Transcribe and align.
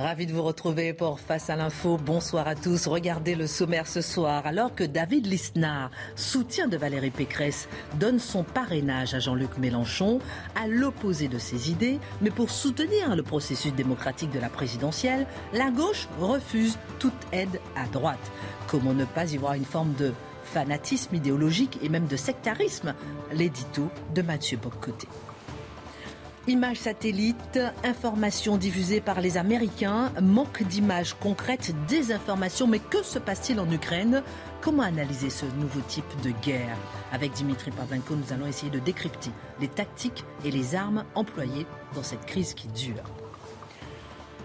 Ravi 0.00 0.26
de 0.26 0.32
vous 0.32 0.44
retrouver 0.44 0.92
pour 0.92 1.18
Face 1.18 1.50
à 1.50 1.56
l'info. 1.56 1.96
Bonsoir 1.96 2.46
à 2.46 2.54
tous. 2.54 2.86
Regardez 2.86 3.34
le 3.34 3.48
sommaire 3.48 3.88
ce 3.88 4.00
soir. 4.00 4.46
Alors 4.46 4.72
que 4.72 4.84
David 4.84 5.26
Lisnard, 5.26 5.90
soutien 6.14 6.68
de 6.68 6.76
Valérie 6.76 7.10
Pécresse, 7.10 7.68
donne 7.98 8.20
son 8.20 8.44
parrainage 8.44 9.14
à 9.14 9.18
Jean-Luc 9.18 9.58
Mélenchon, 9.58 10.20
à 10.54 10.68
l'opposé 10.68 11.26
de 11.26 11.38
ses 11.38 11.72
idées, 11.72 11.98
mais 12.20 12.30
pour 12.30 12.50
soutenir 12.50 13.16
le 13.16 13.24
processus 13.24 13.74
démocratique 13.74 14.30
de 14.30 14.38
la 14.38 14.48
présidentielle, 14.48 15.26
la 15.52 15.72
gauche 15.72 16.06
refuse 16.20 16.78
toute 17.00 17.12
aide 17.32 17.60
à 17.74 17.88
droite. 17.88 18.30
Comment 18.68 18.94
ne 18.94 19.04
pas 19.04 19.32
y 19.32 19.36
voir 19.36 19.54
une 19.54 19.64
forme 19.64 19.94
de 19.94 20.12
fanatisme 20.44 21.16
idéologique 21.16 21.76
et 21.82 21.88
même 21.88 22.06
de 22.06 22.16
sectarisme? 22.16 22.94
L'édito 23.32 23.90
de 24.14 24.22
Mathieu 24.22 24.58
Boccoté. 24.58 25.08
Images 26.48 26.78
satellites, 26.78 27.60
informations 27.84 28.56
diffusées 28.56 29.02
par 29.02 29.20
les 29.20 29.36
Américains, 29.36 30.10
manque 30.22 30.62
d'images 30.62 31.12
concrètes, 31.12 31.74
désinformation. 31.86 32.66
Mais 32.66 32.78
que 32.78 33.02
se 33.02 33.18
passe-t-il 33.18 33.60
en 33.60 33.70
Ukraine? 33.70 34.22
Comment 34.62 34.84
analyser 34.84 35.28
ce 35.28 35.44
nouveau 35.44 35.80
type 35.86 36.10
de 36.22 36.30
guerre? 36.42 36.74
Avec 37.12 37.32
Dimitri 37.32 37.70
Pavlenko, 37.70 38.14
nous 38.16 38.32
allons 38.32 38.46
essayer 38.46 38.70
de 38.70 38.78
décrypter 38.78 39.30
les 39.60 39.68
tactiques 39.68 40.24
et 40.42 40.50
les 40.50 40.74
armes 40.74 41.04
employées 41.14 41.66
dans 41.94 42.02
cette 42.02 42.24
crise 42.24 42.54
qui 42.54 42.68
dure. 42.68 43.04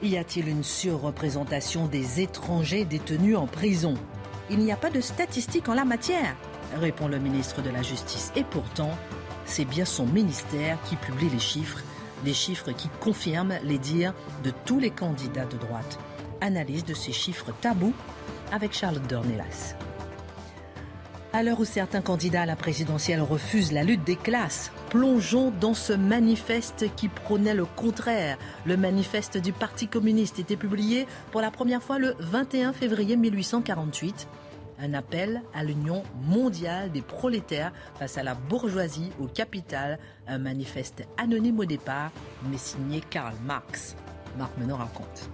Y 0.02 0.18
a-t-il 0.18 0.50
une 0.50 0.64
surreprésentation 0.64 1.88
des 1.88 2.20
étrangers 2.20 2.84
détenus 2.84 3.38
en 3.38 3.48
prison? 3.48 3.94
Il 4.50 4.60
n'y 4.60 4.74
a 4.74 4.78
pas 4.78 4.90
de 4.90 5.00
statistiques 5.00 5.70
en 5.70 5.74
la 5.74 5.86
matière, 5.86 6.36
répond 6.82 7.08
le 7.08 7.20
ministre 7.20 7.62
de 7.62 7.70
la 7.70 7.82
Justice. 7.82 8.34
Et 8.36 8.44
pourtant, 8.44 8.92
c'est 9.46 9.64
bien 9.64 9.86
son 9.86 10.06
ministère 10.06 10.78
qui 10.90 10.98
publie 10.98 11.30
les 11.30 11.40
chiffres, 11.40 11.80
des 12.24 12.34
chiffres 12.34 12.72
qui 12.72 12.90
confirment 13.00 13.58
les 13.64 13.78
dires 13.78 14.14
de 14.44 14.52
tous 14.66 14.80
les 14.80 14.90
candidats 14.90 15.46
de 15.46 15.58
droite. 15.58 16.00
Analyse 16.42 16.86
de 16.86 16.94
ces 16.94 17.12
chiffres 17.12 17.54
tabous 17.62 17.94
avec 18.52 18.74
Charlotte 18.74 19.08
Dornelas. 19.08 19.76
À 21.36 21.42
l'heure 21.42 21.60
où 21.60 21.66
certains 21.66 22.02
candidats 22.02 22.44
à 22.44 22.46
la 22.46 22.56
présidentielle 22.56 23.22
refusent 23.22 23.72
la 23.72 23.84
lutte 23.84 24.04
des 24.04 24.16
classes, 24.16 24.72
plongeons 24.92 25.52
dans 25.60 25.74
ce 25.74 25.92
manifeste 25.92 26.86
qui 26.96 27.08
prônait 27.08 27.56
le 27.56 27.66
contraire. 27.66 28.38
Le 28.66 28.78
manifeste 28.78 29.40
du 29.40 29.52
Parti 29.52 29.88
communiste 29.88 30.38
était 30.38 30.56
publié 30.56 31.08
pour 31.32 31.42
la 31.42 31.50
première 31.50 31.82
fois 31.82 31.98
le 31.98 32.14
21 32.20 32.72
février 32.72 33.18
1848 33.18 34.28
un 34.84 34.94
appel 34.94 35.42
à 35.54 35.64
l'union 35.64 36.04
mondiale 36.22 36.92
des 36.92 37.02
prolétaires 37.02 37.72
face 37.98 38.18
à 38.18 38.24
la 38.24 38.36
bourgeoisie 38.36 39.12
au 39.20 39.28
capital, 39.28 39.98
un 40.28 40.38
manifeste 40.38 41.04
anonyme 41.18 41.60
au 41.60 41.66
départ, 41.66 42.12
mais 42.50 42.58
signé 42.58 43.02
Karl 43.10 43.34
Marx. 43.46 43.96
Marc 44.38 44.58
Menon 44.58 44.76
raconte. 44.76 45.30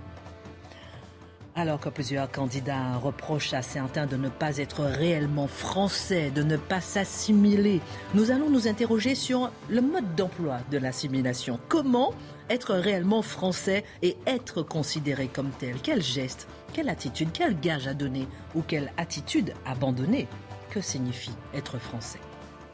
Alors 1.56 1.80
que 1.80 1.89
plusieurs 1.89 2.31
candidats 2.31 2.95
reprochent 2.97 3.53
à 3.53 3.61
certains 3.61 4.06
de 4.06 4.16
ne 4.16 4.30
pas 4.30 4.58
être 4.59 4.83
réellement 4.83 5.47
français, 5.47 6.31
de 6.31 6.44
ne 6.44 6.57
pas 6.57 6.79
s'assimiler, 6.79 7.81
nous 8.13 8.31
allons 8.31 8.50
nous 8.50 8.68
interroger 8.68 9.16
sur 9.16 9.52
le 9.68 9.81
mode 9.81 10.16
d'emploi 10.16 10.59
de 10.72 10.78
l'assimilation. 10.78 11.59
Comment 11.68 12.13
être 12.50 12.75
réellement 12.75 13.22
français 13.22 13.84
et 14.02 14.16
être 14.25 14.62
considéré 14.62 15.28
comme 15.28 15.50
tel? 15.50 15.78
Quel 15.81 16.02
geste, 16.02 16.47
quelle 16.74 16.90
attitude, 16.90 17.30
quel 17.34 17.59
gage 17.59 17.88
à 17.88 17.94
donner 17.94 18.28
ou 18.56 18.62
quelle 18.62 18.91
attitude 18.97 19.53
abandonner 19.66 20.28
Que 20.69 20.81
signifie 20.81 21.34
être 21.53 21.78
français? 21.80 22.19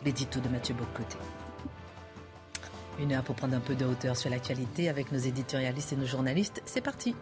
L'édito 0.04 0.40
de 0.40 0.50
Mathieu 0.50 0.76
Bocoté. 0.76 1.18
Une 3.00 3.14
heure 3.14 3.24
pour 3.24 3.36
prendre 3.36 3.56
un 3.56 3.60
peu 3.60 3.76
de 3.76 3.86
hauteur 3.86 4.16
sur 4.16 4.30
l'actualité 4.30 4.90
avec 4.90 5.12
nos 5.12 5.20
éditorialistes 5.20 5.94
et 5.94 5.98
nos 5.98 6.06
journalistes. 6.06 6.62
C'est 6.66 6.82
parti. 6.82 7.16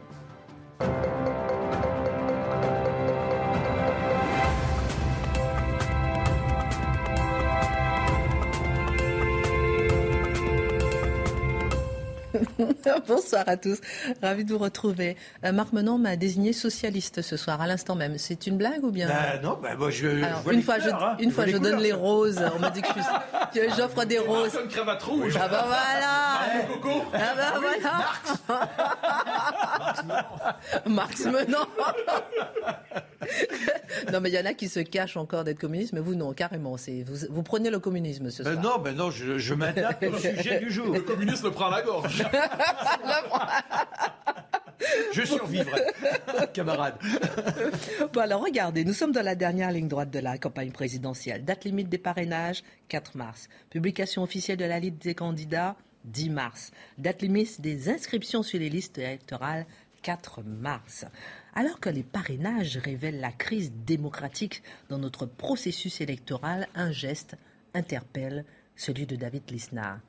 Bonsoir 13.07 13.44
à 13.47 13.57
tous. 13.57 13.79
Ravi 14.22 14.46
de 14.46 14.53
vous 14.53 14.59
retrouver. 14.59 15.18
Euh, 15.46 15.51
Marc 15.51 15.74
Menon 15.74 15.97
m'a 15.97 16.16
désigné 16.16 16.53
socialiste 16.53 17.22
ce 17.22 17.35
soir, 17.38 17.62
à 17.62 17.68
l'instant 17.68 17.96
même. 17.96 18.18
C'est 18.18 18.47
une 18.47 18.57
blague 18.57 18.84
ou 18.84 18.91
bien? 18.91 19.07
Ben 19.07 19.41
non, 19.41 19.59
moi 19.78 19.90
je. 19.90 20.07
Alors, 20.24 20.40
je 20.40 20.44
vois 20.44 20.53
une 20.53 20.62
fois, 20.63 20.79
couleurs, 20.79 21.00
je, 21.00 21.06
hein. 21.06 21.16
une 21.19 21.31
fois 21.31 21.46
je 21.47 21.57
donne 21.57 21.79
les 21.79 21.94
roses. 21.94 22.41
On 22.56 22.59
m'a 22.59 22.69
dit 22.69 22.81
que 22.81 22.88
je 22.88 22.94
suis- 22.94 23.01
que 23.69 23.75
j'offre 23.75 24.06
des 24.06 24.19
roses. 24.19 24.57
Une 24.63 24.69
cravate 24.69 25.03
rouge. 25.03 25.38
Ah 25.41 25.47
bah 25.47 25.66
voilà 25.68 26.68
Coco. 26.68 27.03
Ah 27.13 27.34
bah 27.35 27.53
voilà 27.59 28.03
Marx 30.88 31.25
Menon 31.25 31.57
Non 34.12 34.19
mais 34.22 34.30
il 34.30 34.35
y 34.35 34.40
en 34.40 34.45
a 34.45 34.53
qui 34.53 34.68
se 34.69 34.80
cachent 34.81 35.18
encore 35.18 35.44
d'être 35.44 35.59
communistes, 35.59 35.94
mais 35.94 36.00
vous 36.01 36.16
non, 36.16 36.34
carrément. 36.34 36.78
C'est 36.78 37.03
vous, 37.07 37.25
vous 37.30 37.44
prenez 37.44 37.69
le 37.69 37.80
communisme 37.80 38.30
ce 38.30 38.44
Ben 38.44 38.62
soir. 38.62 38.78
non, 38.78 38.84
ben 38.84 38.95
non, 38.95 39.12
je, 39.12 39.38
je 39.38 39.53
m'adapte 39.53 40.03
au 40.03 40.18
sujet 40.18 40.59
du 40.59 40.72
jour. 40.72 40.94
Le 40.94 41.01
communisme 41.01 41.50
prend 41.51 41.69
la 41.69 41.81
gorge. 41.81 42.24
Je 45.13 45.23
survivrai, 45.23 45.81
camarade. 46.53 46.97
Bon 48.11 48.21
alors 48.21 48.43
regardez, 48.43 48.83
nous 48.83 48.93
sommes 48.93 49.11
dans 49.11 49.21
la 49.21 49.35
dernière 49.35 49.71
ligne 49.71 49.87
droite 49.87 50.09
de 50.09 50.19
la 50.19 50.37
campagne 50.37 50.71
présidentielle. 50.71 51.45
Date 51.45 51.65
limite 51.65 51.89
des 51.89 51.97
parrainages, 51.97 52.63
4 52.89 53.17
mars. 53.17 53.47
Publication 53.69 54.23
officielle 54.23 54.57
de 54.57 54.65
la 54.65 54.79
liste 54.79 55.01
des 55.01 55.15
candidats, 55.15 55.75
10 56.05 56.29
mars. 56.31 56.71
Date 56.97 57.21
limite 57.21 57.61
des 57.61 57.89
inscriptions 57.89 58.43
sur 58.43 58.59
les 58.59 58.69
listes 58.69 58.97
électorales, 58.97 59.65
4 60.01 60.41
mars. 60.43 61.05
Alors 61.55 61.79
que 61.79 61.89
les 61.89 62.03
parrainages 62.03 62.77
révèlent 62.77 63.21
la 63.21 63.31
crise 63.31 63.71
démocratique 63.71 64.63
dans 64.89 64.97
notre 64.97 65.25
processus 65.25 66.01
électoral, 66.01 66.67
un 66.75 66.91
geste 66.91 67.35
interpelle 67.73 68.45
celui 68.75 69.05
de 69.05 69.15
David 69.15 69.49
Lisnard. 69.49 69.99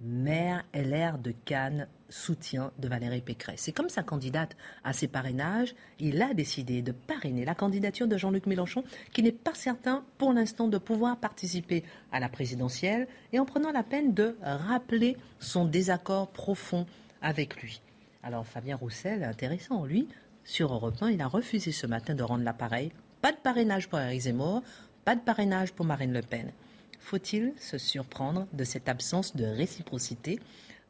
Maire 0.00 0.64
LR 0.72 1.18
de 1.18 1.32
Cannes, 1.44 1.86
soutien 2.08 2.72
de 2.78 2.88
Valérie 2.88 3.20
Pécresse. 3.20 3.60
C'est 3.60 3.72
comme 3.72 3.90
sa 3.90 4.02
candidate 4.02 4.56
à 4.82 4.92
ses 4.92 5.08
parrainages, 5.08 5.74
il 5.98 6.20
a 6.22 6.32
décidé 6.32 6.80
de 6.80 6.92
parrainer 6.92 7.44
la 7.44 7.54
candidature 7.54 8.08
de 8.08 8.16
Jean-Luc 8.16 8.46
Mélenchon, 8.46 8.82
qui 9.12 9.22
n'est 9.22 9.30
pas 9.30 9.54
certain 9.54 10.04
pour 10.16 10.32
l'instant 10.32 10.68
de 10.68 10.78
pouvoir 10.78 11.18
participer 11.18 11.84
à 12.12 12.20
la 12.20 12.28
présidentielle, 12.28 13.08
et 13.32 13.38
en 13.38 13.44
prenant 13.44 13.72
la 13.72 13.82
peine 13.82 14.14
de 14.14 14.36
rappeler 14.42 15.16
son 15.38 15.66
désaccord 15.66 16.28
profond 16.28 16.86
avec 17.20 17.60
lui. 17.62 17.82
Alors 18.22 18.46
Fabien 18.46 18.76
Roussel, 18.76 19.22
intéressant, 19.22 19.84
lui, 19.84 20.08
sur 20.44 20.72
Europe 20.72 20.96
1, 21.02 21.10
il 21.10 21.20
a 21.20 21.26
refusé 21.26 21.72
ce 21.72 21.86
matin 21.86 22.14
de 22.14 22.22
rendre 22.22 22.44
l'appareil. 22.44 22.90
Pas 23.20 23.32
de 23.32 23.36
parrainage 23.36 23.88
pour 23.88 24.00
Eric 24.00 24.22
Zemmour, 24.22 24.62
pas 25.04 25.14
de 25.14 25.20
parrainage 25.20 25.72
pour 25.72 25.84
Marine 25.84 26.12
Le 26.12 26.22
Pen. 26.22 26.52
Faut-il 27.00 27.52
se 27.58 27.78
surprendre 27.78 28.46
de 28.52 28.64
cette 28.64 28.88
absence 28.88 29.34
de 29.34 29.44
réciprocité 29.44 30.38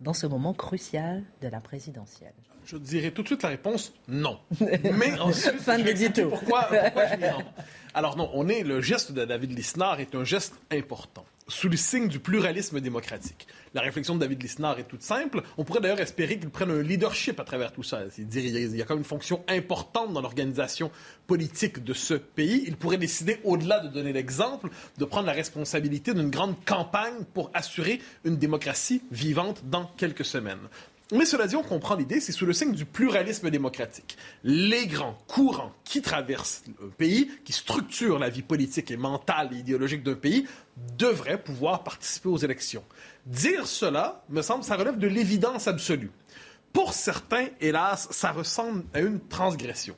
dans 0.01 0.13
ce 0.13 0.27
moment 0.27 0.53
crucial 0.53 1.23
de 1.41 1.49
la 1.49 1.61
présidentielle? 1.61 2.35
Je 2.67 2.77
dirais 2.77 3.11
tout 3.11 3.23
de 3.23 3.27
suite 3.27 3.43
la 3.43 3.49
réponse 3.49 3.93
non. 4.07 4.39
Mais 4.61 5.19
ensuite, 5.19 5.61
Fin 5.61 5.79
je 5.79 5.83
vais 5.85 6.25
pourquoi, 6.25 6.65
pourquoi 6.65 7.07
je 7.07 7.17
dis 7.17 7.23
non. 7.23 7.45
Alors 7.95 8.17
non, 8.17 8.31
on 8.35 8.49
est 8.49 8.63
le 8.63 8.81
geste 8.81 9.13
de 9.13 9.25
David 9.25 9.57
Lisnard 9.57 10.01
est 10.01 10.15
un 10.15 10.25
geste 10.25 10.55
important, 10.71 11.25
sous 11.51 11.69
le 11.69 11.77
signe 11.77 12.09
du 12.09 12.19
pluralisme 12.21 12.81
démocratique. 12.81 13.47
La 13.75 13.83
réflexion 13.83 14.15
de 14.15 14.21
David 14.21 14.43
Lisnard 14.43 14.79
est 14.79 14.85
toute 14.89 15.03
simple. 15.03 15.43
On 15.59 15.65
pourrait 15.65 15.81
d'ailleurs 15.81 16.01
espérer 16.01 16.39
qu'il 16.39 16.49
prenne 16.51 16.71
un 16.71 16.83
leadership 16.83 17.39
à 17.39 17.45
travers 17.45 17.73
tout 17.73 17.83
ça. 17.83 18.01
Il 18.19 18.49
y 18.75 18.81
a- 18.81 18.83
a 18.83 18.87
comme 18.87 18.99
une 18.99 19.05
fonction 19.05 19.45
importante 19.49 20.13
dans 20.13 20.21
l'organisation 20.21 20.91
politique 21.27 21.85
de 21.85 21.93
ce 21.93 22.15
pays. 22.15 22.65
Il 22.67 22.77
pourrait 22.77 22.97
décider, 22.99 23.39
au-delà 23.45 23.81
de 23.81 23.89
donner 23.89 24.13
l'exemple, 24.13 24.71
de 24.99 25.05
prendre 25.05 25.27
la 25.27 25.33
responsabilité 25.33 26.15
d'une 26.15 26.31
grande 26.31 26.55
campagne 26.65 27.25
pour 27.35 27.51
assurer 27.55 28.01
une 28.25 28.37
démocratie 28.39 29.03
vivante 29.11 29.63
dans 29.67 29.85
quelques 29.97 30.25
semaines. 30.25 30.69
Mais 31.13 31.25
cela 31.25 31.47
dit, 31.47 31.57
on 31.57 31.63
comprend 31.63 31.97
l'idée, 31.97 32.21
c'est 32.21 32.33
sous 32.33 32.47
le 32.47 32.53
signe 32.53 32.73
du 32.73 32.85
pluralisme 32.85 33.51
démocratique. 33.51 34.17
Les 34.45 34.87
grands 34.87 35.19
courants 35.27 35.73
qui 35.85 36.03
traversent 36.03 36.63
un 36.83 36.89
pays, 36.89 37.31
qui 37.45 37.53
structurent 37.53 38.19
la 38.19 38.29
vie 38.29 38.43
politique 38.43 38.91
et 38.91 38.97
mentale 38.97 39.51
et 39.53 39.57
idéologique 39.57 40.05
d'un 40.05 40.15
pays, 40.15 40.47
devraient 40.97 41.43
pouvoir 41.43 41.83
participer 41.83 42.29
aux 42.29 42.37
élections. 42.37 42.85
Dire 43.27 43.67
cela, 43.67 44.25
me 44.29 44.43
semble, 44.43 44.63
ça 44.63 44.77
relève 44.77 44.99
de 44.99 45.09
l'évidence 45.09 45.67
absolue. 45.67 46.11
Pour 46.73 46.93
certains, 46.93 47.49
hélas, 47.61 48.07
ça 48.13 48.31
ressemble 48.31 48.85
à 48.95 49.01
une 49.01 49.21
transgression. 49.21 49.97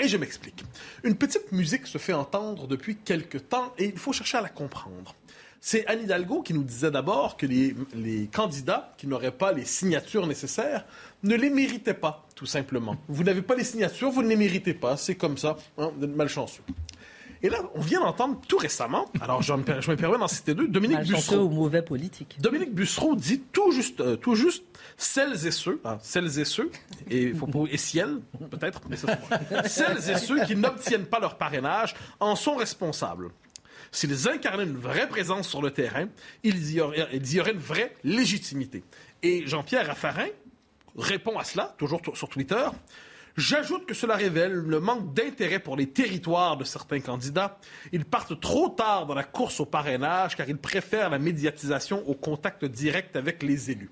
Et 0.00 0.08
je 0.08 0.16
m'explique. 0.16 0.64
Une 1.04 1.16
petite 1.16 1.52
musique 1.52 1.86
se 1.86 1.98
fait 1.98 2.14
entendre 2.14 2.66
depuis 2.66 2.96
quelque 2.96 3.38
temps 3.38 3.72
et 3.78 3.84
il 3.84 3.98
faut 3.98 4.12
chercher 4.12 4.38
à 4.38 4.40
la 4.40 4.48
comprendre. 4.48 5.14
C'est 5.64 5.86
Anne 5.86 6.02
Hidalgo 6.02 6.42
qui 6.42 6.54
nous 6.54 6.64
disait 6.64 6.90
d'abord 6.90 7.36
que 7.36 7.46
les, 7.46 7.76
les 7.94 8.26
candidats 8.26 8.92
qui 8.98 9.06
n'auraient 9.06 9.30
pas 9.30 9.52
les 9.52 9.64
signatures 9.64 10.26
nécessaires 10.26 10.84
ne 11.22 11.36
les 11.36 11.50
méritaient 11.50 11.94
pas, 11.94 12.26
tout 12.34 12.46
simplement. 12.46 12.96
Vous 13.06 13.22
n'avez 13.22 13.42
pas 13.42 13.54
les 13.54 13.62
signatures, 13.62 14.10
vous 14.10 14.24
ne 14.24 14.28
les 14.28 14.34
méritez 14.34 14.74
pas. 14.74 14.96
C'est 14.96 15.14
comme 15.14 15.38
ça, 15.38 15.56
hein, 15.78 15.92
vous 15.96 16.04
êtes 16.04 16.16
malchanceux. 16.16 16.64
Et 17.44 17.48
là, 17.48 17.58
on 17.76 17.80
vient 17.80 18.00
d'entendre 18.00 18.40
tout 18.48 18.56
récemment, 18.56 19.06
alors 19.20 19.40
je 19.42 19.52
me, 19.52 19.62
je 19.80 19.90
me 19.90 19.96
permets 19.96 20.18
d'en 20.18 20.26
citer 20.26 20.54
deux, 20.54 20.66
Dominique 20.66 21.00
Bussereau. 21.00 21.44
ou 21.44 21.50
mauvais 21.50 21.82
politique. 21.82 22.38
Dominique 22.40 22.74
Bussereau 22.74 23.14
dit 23.14 23.40
tout 23.52 23.70
juste, 23.70 24.00
euh, 24.00 24.16
tout 24.16 24.34
juste, 24.34 24.64
celles 24.96 25.46
et 25.46 25.52
ceux, 25.52 25.80
hein, 25.84 25.98
celles 26.02 26.40
et 26.40 26.44
ceux, 26.44 26.72
et 27.08 27.32
faut 27.34 27.46
pas, 27.46 27.60
et 27.70 27.76
ciel, 27.76 28.18
peut-être, 28.50 28.80
mais 28.88 28.96
ça. 28.96 29.16
Celles 29.66 30.10
et 30.10 30.18
ceux 30.18 30.44
qui 30.44 30.56
n'obtiennent 30.56 31.06
pas 31.06 31.20
leur 31.20 31.36
parrainage 31.36 31.94
en 32.18 32.34
sont 32.34 32.56
responsables. 32.56 33.30
S'ils 33.92 34.26
incarnaient 34.26 34.64
une 34.64 34.78
vraie 34.78 35.06
présence 35.06 35.46
sur 35.46 35.60
le 35.60 35.70
terrain, 35.70 36.08
ils 36.42 36.72
y 36.72 36.80
auraient, 36.80 37.52
une 37.52 37.58
vraie 37.58 37.94
légitimité. 38.02 38.82
Et 39.22 39.46
Jean-Pierre 39.46 39.86
Raffarin 39.86 40.28
répond 40.96 41.38
à 41.38 41.44
cela, 41.44 41.74
toujours 41.76 42.00
sur 42.14 42.28
Twitter. 42.30 42.66
J'ajoute 43.36 43.86
que 43.86 43.94
cela 43.94 44.16
révèle 44.16 44.52
le 44.52 44.80
manque 44.80 45.12
d'intérêt 45.14 45.58
pour 45.58 45.76
les 45.76 45.88
territoires 45.88 46.56
de 46.56 46.64
certains 46.64 47.00
candidats. 47.00 47.58
Ils 47.92 48.04
partent 48.04 48.38
trop 48.40 48.70
tard 48.70 49.06
dans 49.06 49.14
la 49.14 49.24
course 49.24 49.60
au 49.60 49.66
parrainage 49.66 50.36
car 50.36 50.48
ils 50.48 50.58
préfèrent 50.58 51.10
la 51.10 51.18
médiatisation 51.18 52.06
au 52.08 52.14
contact 52.14 52.64
direct 52.64 53.14
avec 53.16 53.42
les 53.42 53.70
élus. 53.70 53.90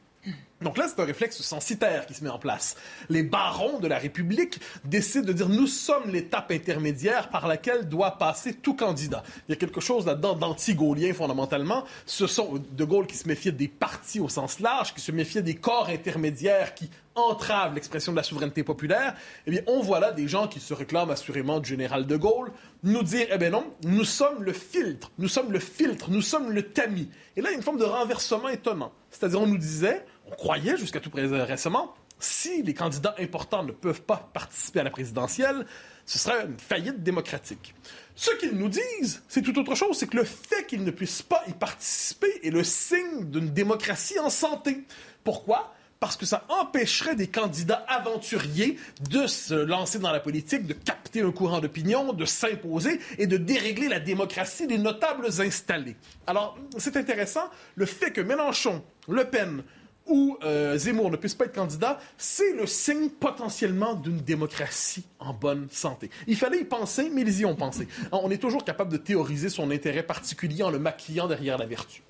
Donc 0.62 0.76
là, 0.76 0.86
c'est 0.88 1.00
un 1.00 1.06
réflexe 1.06 1.40
censitaire 1.40 2.04
qui 2.04 2.12
se 2.12 2.22
met 2.22 2.28
en 2.28 2.38
place. 2.38 2.76
Les 3.08 3.22
barons 3.22 3.78
de 3.78 3.88
la 3.88 3.98
République 3.98 4.60
décident 4.84 5.26
de 5.26 5.32
dire 5.32 5.48
nous 5.48 5.66
sommes 5.66 6.10
l'étape 6.10 6.50
intermédiaire 6.50 7.30
par 7.30 7.48
laquelle 7.48 7.88
doit 7.88 8.18
passer 8.18 8.52
tout 8.52 8.74
candidat. 8.74 9.22
Il 9.48 9.52
y 9.52 9.54
a 9.54 9.56
quelque 9.56 9.80
chose 9.80 10.04
là-dedans 10.04 10.34
d'anti-gaulien 10.34 11.14
fondamentalement. 11.14 11.84
Ce 12.04 12.26
sont 12.26 12.62
De 12.72 12.84
Gaulle 12.84 13.06
qui 13.06 13.16
se 13.16 13.26
méfiait 13.26 13.52
des 13.52 13.68
partis 13.68 14.20
au 14.20 14.28
sens 14.28 14.60
large, 14.60 14.92
qui 14.92 15.00
se 15.00 15.12
méfiait 15.12 15.42
des 15.42 15.54
corps 15.54 15.88
intermédiaires 15.88 16.74
qui 16.74 16.90
entravent 17.14 17.74
l'expression 17.74 18.12
de 18.12 18.16
la 18.16 18.22
souveraineté 18.22 18.62
populaire. 18.62 19.14
Eh 19.46 19.50
bien, 19.50 19.62
on 19.66 19.80
voit 19.80 20.00
là 20.00 20.12
des 20.12 20.28
gens 20.28 20.46
qui 20.46 20.60
se 20.60 20.74
réclament 20.74 21.10
assurément 21.10 21.58
du 21.60 21.68
général 21.68 22.06
De 22.06 22.16
Gaulle 22.16 22.52
nous 22.82 23.02
dire 23.02 23.26
eh 23.30 23.38
bien 23.38 23.50
non, 23.50 23.66
nous 23.84 24.04
sommes 24.04 24.42
le 24.42 24.52
filtre, 24.52 25.10
nous 25.18 25.28
sommes 25.28 25.52
le 25.52 25.58
filtre, 25.58 26.10
nous 26.10 26.22
sommes 26.22 26.50
le 26.50 26.62
tamis. 26.62 27.08
Et 27.36 27.40
là, 27.40 27.48
il 27.48 27.52
y 27.52 27.54
a 27.54 27.56
une 27.56 27.62
forme 27.62 27.78
de 27.78 27.84
renversement 27.84 28.48
étonnant. 28.48 28.92
C'est-à-dire, 29.10 29.40
on 29.40 29.46
nous 29.46 29.58
disait, 29.58 30.04
on 30.30 30.34
croyait 30.34 30.76
jusqu'à 30.76 31.00
tout 31.00 31.10
près 31.10 31.26
récemment, 31.26 31.94
si 32.18 32.62
les 32.62 32.74
candidats 32.74 33.14
importants 33.18 33.64
ne 33.64 33.72
peuvent 33.72 34.02
pas 34.02 34.30
participer 34.32 34.80
à 34.80 34.84
la 34.84 34.90
présidentielle, 34.90 35.66
ce 36.04 36.18
serait 36.18 36.44
une 36.44 36.58
faillite 36.58 37.02
démocratique. 37.02 37.74
Ce 38.14 38.30
qu'ils 38.32 38.56
nous 38.56 38.68
disent, 38.68 39.22
c'est 39.28 39.42
tout 39.42 39.58
autre 39.58 39.74
chose, 39.74 39.96
c'est 39.96 40.06
que 40.06 40.18
le 40.18 40.24
fait 40.24 40.66
qu'ils 40.66 40.84
ne 40.84 40.90
puissent 40.90 41.22
pas 41.22 41.42
y 41.48 41.52
participer 41.52 42.40
est 42.42 42.50
le 42.50 42.62
signe 42.62 43.24
d'une 43.24 43.50
démocratie 43.50 44.18
en 44.18 44.28
santé. 44.28 44.84
Pourquoi? 45.24 45.74
Parce 46.00 46.16
que 46.16 46.26
ça 46.26 46.44
empêcherait 46.48 47.14
des 47.14 47.26
candidats 47.26 47.84
aventuriers 47.86 48.78
de 49.10 49.26
se 49.26 49.54
lancer 49.54 49.98
dans 49.98 50.10
la 50.10 50.20
politique, 50.20 50.66
de 50.66 50.72
capter 50.72 51.22
un 51.22 51.30
courant 51.30 51.60
d'opinion, 51.60 52.12
de 52.12 52.24
s'imposer 52.24 53.00
et 53.18 53.26
de 53.26 53.36
dérégler 53.36 53.88
la 53.88 54.00
démocratie 54.00 54.66
des 54.66 54.78
notables 54.78 55.26
installés. 55.40 55.96
Alors, 56.26 56.58
c'est 56.78 56.96
intéressant, 56.96 57.50
le 57.74 57.86
fait 57.86 58.12
que 58.12 58.20
Mélenchon, 58.22 58.82
Le 59.08 59.24
Pen, 59.24 59.62
ou 60.10 60.36
euh, 60.42 60.76
Zemmour 60.76 61.10
ne 61.10 61.16
puisse 61.16 61.34
pas 61.34 61.44
être 61.46 61.54
candidat, 61.54 61.98
c'est 62.18 62.52
le 62.52 62.66
signe 62.66 63.08
potentiellement 63.08 63.94
d'une 63.94 64.18
démocratie 64.18 65.04
en 65.20 65.32
bonne 65.32 65.68
santé. 65.70 66.10
Il 66.26 66.36
fallait 66.36 66.60
y 66.60 66.64
penser, 66.64 67.10
mais 67.10 67.22
ils 67.22 67.40
y 67.40 67.44
ont 67.46 67.54
pensé. 67.54 67.86
On 68.12 68.30
est 68.30 68.38
toujours 68.38 68.64
capable 68.64 68.92
de 68.92 68.96
théoriser 68.96 69.48
son 69.48 69.70
intérêt 69.70 70.02
particulier 70.02 70.62
en 70.62 70.70
le 70.70 70.78
maquillant 70.78 71.28
derrière 71.28 71.56
la 71.56 71.66
vertu. 71.66 72.02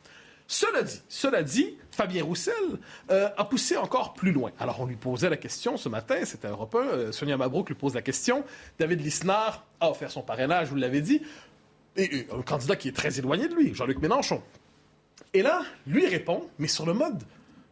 Cela 0.48 0.82
dit, 0.82 1.00
cela 1.08 1.44
dit, 1.44 1.76
Fabien 1.92 2.24
Roussel 2.24 2.54
euh, 3.10 3.28
a 3.36 3.44
poussé 3.44 3.76
encore 3.76 4.14
plus 4.14 4.32
loin. 4.32 4.50
Alors 4.58 4.80
on 4.80 4.86
lui 4.86 4.96
posait 4.96 5.30
la 5.30 5.36
question 5.36 5.76
ce 5.76 5.88
matin, 5.88 6.24
c'était 6.24 6.48
Europe 6.48 6.74
1, 6.74 6.78
euh, 6.78 7.12
Sonia 7.12 7.36
Mabrouk 7.36 7.68
lui 7.68 7.76
pose 7.76 7.94
la 7.94 8.02
question. 8.02 8.42
David 8.76 9.00
Lisnard 9.00 9.64
a 9.78 9.90
offert 9.90 10.10
son 10.10 10.22
parrainage, 10.22 10.68
vous 10.68 10.74
l'avez 10.74 11.02
dit, 11.02 11.22
et 11.96 12.26
un 12.36 12.42
candidat 12.42 12.74
qui 12.74 12.88
est 12.88 12.96
très 12.96 13.18
éloigné 13.18 13.46
de 13.46 13.54
lui, 13.54 13.74
Jean-Luc 13.74 14.00
Mélenchon. 14.00 14.42
Et 15.34 15.42
là, 15.42 15.62
lui 15.86 16.06
répond, 16.06 16.48
mais 16.58 16.66
sur 16.66 16.84
le 16.84 16.94
mode 16.94 17.22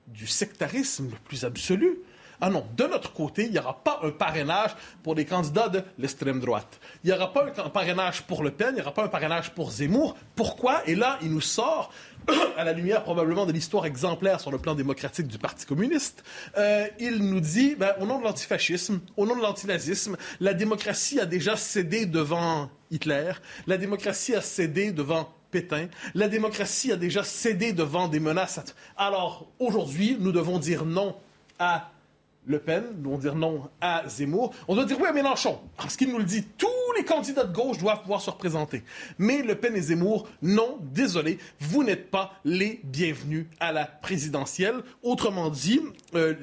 du 0.08 0.26
sectarisme 0.26 1.10
le 1.10 1.18
plus 1.24 1.44
absolu. 1.44 1.98
Ah 2.40 2.50
non, 2.50 2.64
de 2.76 2.84
notre 2.84 3.12
côté, 3.12 3.46
il 3.46 3.50
n'y 3.50 3.58
aura 3.58 3.82
pas 3.82 3.98
un 4.02 4.10
parrainage 4.10 4.70
pour 5.02 5.16
les 5.16 5.24
candidats 5.24 5.68
de 5.68 5.82
l'extrême 5.98 6.38
droite. 6.38 6.78
Il 7.02 7.10
n'y 7.10 7.16
aura 7.16 7.32
pas 7.32 7.46
un 7.64 7.68
parrainage 7.68 8.22
pour 8.22 8.44
Le 8.44 8.52
Pen, 8.52 8.68
il 8.70 8.74
n'y 8.76 8.80
aura 8.80 8.94
pas 8.94 9.04
un 9.04 9.08
parrainage 9.08 9.50
pour 9.54 9.72
Zemmour. 9.72 10.16
Pourquoi? 10.36 10.82
Et 10.88 10.94
là, 10.94 11.18
il 11.20 11.32
nous 11.32 11.40
sort, 11.40 11.90
à 12.56 12.62
la 12.62 12.72
lumière 12.72 13.02
probablement 13.02 13.44
de 13.44 13.50
l'histoire 13.50 13.86
exemplaire 13.86 14.40
sur 14.40 14.52
le 14.52 14.58
plan 14.58 14.76
démocratique 14.76 15.26
du 15.26 15.38
Parti 15.38 15.66
communiste, 15.66 16.22
euh, 16.56 16.86
il 17.00 17.18
nous 17.18 17.40
dit, 17.40 17.74
ben, 17.74 17.94
au 18.00 18.06
nom 18.06 18.20
de 18.20 18.24
l'antifascisme, 18.24 19.00
au 19.16 19.26
nom 19.26 19.34
de 19.34 19.42
l'antinazisme, 19.42 20.16
la 20.38 20.54
démocratie 20.54 21.18
a 21.18 21.26
déjà 21.26 21.56
cédé 21.56 22.06
devant 22.06 22.70
Hitler, 22.92 23.32
la 23.66 23.78
démocratie 23.78 24.36
a 24.36 24.42
cédé 24.42 24.92
devant 24.92 25.28
Pétain. 25.50 25.88
La 26.14 26.28
démocratie 26.28 26.92
a 26.92 26.96
déjà 26.96 27.24
cédé 27.24 27.72
devant 27.72 28.08
des 28.08 28.20
menaces. 28.20 28.60
Alors, 28.96 29.46
aujourd'hui, 29.58 30.16
nous 30.20 30.32
devons 30.32 30.58
dire 30.58 30.84
non 30.84 31.16
à 31.58 31.90
Le 32.46 32.58
Pen, 32.58 32.84
nous 32.96 33.02
devons 33.02 33.18
dire 33.18 33.34
non 33.34 33.68
à 33.80 34.08
Zemmour. 34.08 34.54
On 34.68 34.74
doit 34.74 34.84
dire 34.84 34.98
oui 35.00 35.06
à 35.06 35.12
Mélenchon, 35.12 35.60
parce 35.76 35.96
qu'il 35.96 36.10
nous 36.10 36.18
le 36.18 36.24
dit. 36.24 36.44
Tous 36.56 36.68
les 36.96 37.04
candidats 37.04 37.44
de 37.44 37.52
gauche 37.52 37.78
doivent 37.78 38.02
pouvoir 38.02 38.20
se 38.20 38.30
représenter. 38.30 38.82
Mais 39.18 39.42
Le 39.42 39.54
Pen 39.54 39.76
et 39.76 39.80
Zemmour, 39.80 40.28
non, 40.42 40.78
désolé, 40.80 41.38
vous 41.60 41.82
n'êtes 41.82 42.10
pas 42.10 42.34
les 42.44 42.80
bienvenus 42.84 43.46
à 43.60 43.72
la 43.72 43.86
présidentielle. 43.86 44.76
Autrement 45.02 45.50
dit, 45.50 45.80
euh, 46.14 46.34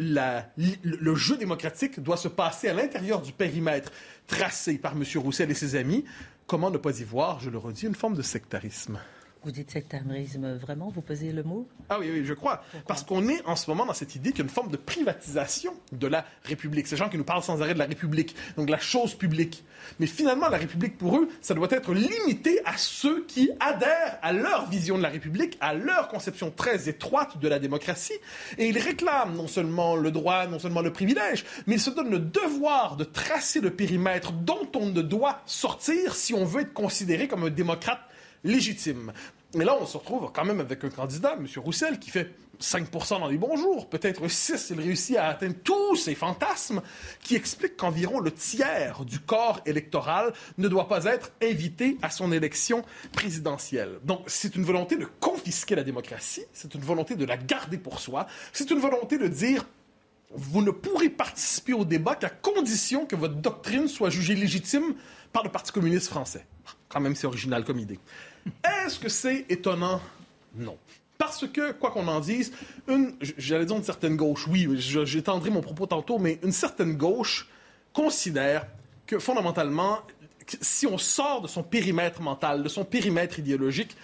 le 0.83 1.15
jeu 1.15 1.37
démocratique 1.37 1.99
doit 1.99 2.17
se 2.17 2.27
passer 2.27 2.69
à 2.69 2.73
l'intérieur 2.73 3.21
du 3.21 3.31
périmètre 3.31 3.91
tracé 4.27 4.77
par 4.77 4.93
M. 4.93 5.03
Roussel 5.15 5.51
et 5.51 5.55
ses 5.55 5.75
amis. 5.75 6.05
Comment 6.47 6.69
ne 6.69 6.77
pas 6.77 6.99
y 6.99 7.03
voir, 7.03 7.39
je 7.39 7.49
le 7.49 7.57
redis, 7.57 7.87
une 7.87 7.95
forme 7.95 8.13
de 8.13 8.21
sectarisme 8.21 8.99
Vous 9.45 9.51
dites 9.51 9.69
sectarisme, 9.69 10.55
vraiment 10.55 10.89
Vous 10.89 11.03
pesez 11.03 11.31
le 11.31 11.43
mot? 11.43 11.67
Ah 11.89 11.99
oui, 11.99 12.09
oui, 12.11 12.25
je 12.25 12.33
crois. 12.33 12.63
Parce 12.87 13.03
qu'on 13.03 13.27
est 13.27 13.45
en 13.45 13.55
ce 13.55 13.69
moment 13.69 13.85
dans 13.85 13.93
cette 13.93 14.15
idée 14.15 14.31
qu'il 14.31 14.39
y 14.39 14.41
a 14.41 14.45
une 14.45 14.49
forme 14.49 14.71
de 14.71 14.77
privatisation 14.77 15.75
de 15.91 16.07
la 16.07 16.25
République. 16.45 16.87
Ces 16.87 16.97
gens 16.97 17.09
qui 17.09 17.17
nous 17.19 17.23
parlent 17.23 17.43
sans 17.43 17.61
arrêt 17.61 17.75
de 17.75 17.79
la 17.79 17.85
République, 17.85 18.35
donc 18.57 18.65
de 18.65 18.71
la 18.71 18.79
chose 18.79 19.13
publique. 19.13 19.63
Mais 19.99 20.07
finalement, 20.07 20.49
la 20.49 20.57
République, 20.57 20.97
pour 20.97 21.17
eux, 21.17 21.29
ça 21.41 21.53
doit 21.53 21.67
être 21.69 21.93
limité 21.93 22.59
à 22.65 22.75
ceux 22.75 23.23
qui 23.25 23.51
adhèrent 23.59 24.17
à 24.23 24.33
leur 24.33 24.67
vision 24.67 24.97
de 24.97 25.03
la 25.03 25.09
République, 25.09 25.59
à 25.61 25.75
leur 25.75 26.07
conception 26.07 26.49
très 26.49 26.89
étroite 26.89 27.37
de 27.37 27.47
la 27.47 27.59
démocratie. 27.59 28.17
Et 28.57 28.67
ils 28.67 28.79
réclament 28.79 29.35
non 29.35 29.47
seulement 29.47 29.95
le 29.95 30.09
droit, 30.09 30.47
non 30.47 30.57
seulement 30.57 30.81
le 30.81 30.91
privilège, 30.91 31.45
mais 31.67 31.75
ils 31.75 31.79
se 31.79 31.91
donnent 31.91 32.09
le 32.09 32.17
devoir 32.17 32.95
de 32.95 33.03
tracer 33.03 33.61
le 33.61 33.69
périmètre 33.69 34.31
dont 34.31 34.67
on 34.75 34.87
ne 34.87 35.03
doit 35.03 35.43
sortir 35.45 36.15
si 36.15 36.33
on 36.33 36.45
veut 36.45 36.61
être 36.61 36.73
considéré 36.73 37.27
comme 37.27 37.43
un 37.43 37.51
démocrate 37.51 37.99
légitime. 38.45 39.11
Mais 39.55 39.65
là, 39.65 39.77
on 39.79 39.85
se 39.85 39.97
retrouve 39.97 40.31
quand 40.33 40.45
même 40.45 40.59
avec 40.59 40.83
un 40.83 40.89
candidat, 40.89 41.35
M. 41.37 41.47
Roussel, 41.57 41.99
qui 41.99 42.09
fait 42.09 42.31
5% 42.61 43.19
dans 43.19 43.27
les 43.27 43.37
bons 43.37 43.57
jours, 43.57 43.89
peut-être 43.89 44.27
6 44.27 44.57
s'il 44.57 44.79
réussit 44.79 45.17
à 45.17 45.27
atteindre 45.27 45.55
tous 45.63 45.95
ses 45.95 46.15
fantasmes, 46.15 46.81
qui 47.21 47.35
explique 47.35 47.77
qu'environ 47.77 48.19
le 48.19 48.31
tiers 48.31 49.03
du 49.05 49.19
corps 49.19 49.61
électoral 49.65 50.33
ne 50.57 50.67
doit 50.67 50.87
pas 50.87 51.05
être 51.05 51.31
invité 51.41 51.97
à 52.01 52.09
son 52.09 52.31
élection 52.31 52.83
présidentielle. 53.11 53.99
Donc, 54.03 54.21
c'est 54.27 54.55
une 54.55 54.63
volonté 54.63 54.95
de 54.97 55.05
confisquer 55.19 55.75
la 55.75 55.83
démocratie, 55.83 56.45
c'est 56.53 56.73
une 56.75 56.81
volonté 56.81 57.15
de 57.15 57.25
la 57.25 57.37
garder 57.37 57.77
pour 57.77 57.99
soi, 57.99 58.27
c'est 58.53 58.71
une 58.71 58.79
volonté 58.79 59.17
de 59.17 59.27
dire 59.27 59.65
vous 60.31 60.61
ne 60.61 60.71
pourrez 60.71 61.09
participer 61.09 61.71
au 61.73 61.85
débat 61.85 62.15
qu'à 62.15 62.29
condition 62.29 63.05
que 63.05 63.15
votre 63.15 63.35
doctrine 63.35 63.87
soit 63.87 64.09
jugée 64.09 64.35
légitime 64.35 64.95
par 65.31 65.43
le 65.43 65.49
Parti 65.49 65.71
communiste 65.71 66.07
français. 66.07 66.45
Quand 66.89 66.99
même, 66.99 67.15
c'est 67.15 67.27
original 67.27 67.63
comme 67.63 67.79
idée. 67.79 67.99
Est-ce 68.63 68.99
que 68.99 69.09
c'est 69.09 69.45
étonnant? 69.49 70.01
Non. 70.55 70.77
Parce 71.17 71.47
que, 71.47 71.71
quoi 71.71 71.91
qu'on 71.91 72.07
en 72.07 72.19
dise, 72.19 72.51
une, 72.87 73.15
j'allais 73.37 73.65
dire 73.65 73.77
une 73.77 73.83
certaine 73.83 74.15
gauche, 74.15 74.47
oui, 74.47 74.67
j'étendrai 74.77 75.49
mon 75.49 75.61
propos 75.61 75.85
tantôt, 75.85 76.19
mais 76.19 76.39
une 76.43 76.51
certaine 76.51 76.95
gauche 76.95 77.47
considère 77.93 78.67
que 79.07 79.19
fondamentalement, 79.19 79.99
si 80.61 80.85
on 80.87 80.97
sort 80.97 81.41
de 81.41 81.47
son 81.47 81.63
périmètre 81.63 82.21
mental, 82.21 82.63
de 82.63 82.69
son 82.69 82.83
périmètre 82.83 83.39
idéologique, 83.39 83.95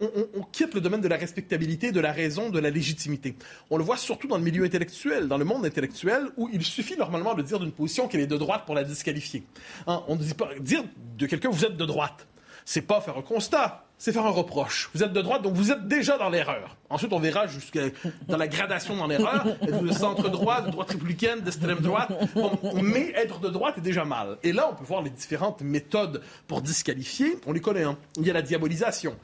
on 0.00 0.42
quitte 0.52 0.74
le 0.74 0.80
domaine 0.80 1.00
de 1.00 1.08
la 1.08 1.16
respectabilité, 1.16 1.90
de 1.90 1.98
la 1.98 2.12
raison, 2.12 2.50
de 2.50 2.60
la 2.60 2.70
légitimité. 2.70 3.34
On 3.68 3.76
le 3.76 3.82
voit 3.82 3.96
surtout 3.96 4.28
dans 4.28 4.38
le 4.38 4.44
milieu 4.44 4.62
intellectuel, 4.64 5.26
dans 5.26 5.38
le 5.38 5.44
monde 5.44 5.66
intellectuel, 5.66 6.28
où 6.36 6.48
il 6.52 6.62
suffit 6.62 6.96
normalement 6.96 7.34
de 7.34 7.42
dire 7.42 7.58
d'une 7.58 7.72
position 7.72 8.06
qu'elle 8.06 8.20
est 8.20 8.28
de 8.28 8.36
droite 8.36 8.64
pour 8.64 8.76
la 8.76 8.84
disqualifier. 8.84 9.42
Hein, 9.88 10.04
on 10.06 10.14
ne 10.14 10.22
dit 10.22 10.34
pas 10.34 10.50
dire 10.60 10.84
de 11.16 11.26
quelqu'un 11.26 11.50
vous 11.50 11.64
êtes 11.64 11.76
de 11.76 11.84
droite. 11.84 12.28
C'est 12.70 12.82
pas 12.82 13.00
faire 13.00 13.16
un 13.16 13.22
constat, 13.22 13.86
c'est 13.96 14.12
faire 14.12 14.26
un 14.26 14.30
reproche. 14.30 14.90
Vous 14.92 15.02
êtes 15.02 15.14
de 15.14 15.22
droite, 15.22 15.40
donc 15.40 15.54
vous 15.54 15.72
êtes 15.72 15.88
déjà 15.88 16.18
dans 16.18 16.28
l'erreur. 16.28 16.76
Ensuite, 16.90 17.14
on 17.14 17.18
verra 17.18 17.46
jusqu'à 17.46 17.80
dans 18.28 18.36
la 18.36 18.46
gradation 18.46 18.94
dans 18.94 19.06
l'erreur. 19.06 19.46
Êtes-vous 19.62 19.86
de 19.86 19.92
centre 19.92 20.28
droit, 20.28 20.60
de 20.60 20.70
droite 20.70 20.90
républicaine, 20.90 21.40
d'extrême 21.40 21.78
droite 21.78 22.12
Mais 22.82 23.10
être 23.16 23.40
de 23.40 23.48
droite 23.48 23.78
est 23.78 23.80
déjà 23.80 24.04
mal. 24.04 24.36
Et 24.42 24.52
là, 24.52 24.68
on 24.70 24.74
peut 24.74 24.84
voir 24.84 25.00
les 25.00 25.08
différentes 25.08 25.62
méthodes 25.62 26.20
pour 26.46 26.60
disqualifier. 26.60 27.38
On 27.46 27.54
les 27.54 27.62
connaît. 27.62 27.84
Hein. 27.84 27.96
Il 28.18 28.26
y 28.26 28.30
a 28.30 28.34
la 28.34 28.42
diabolisation 28.42 29.16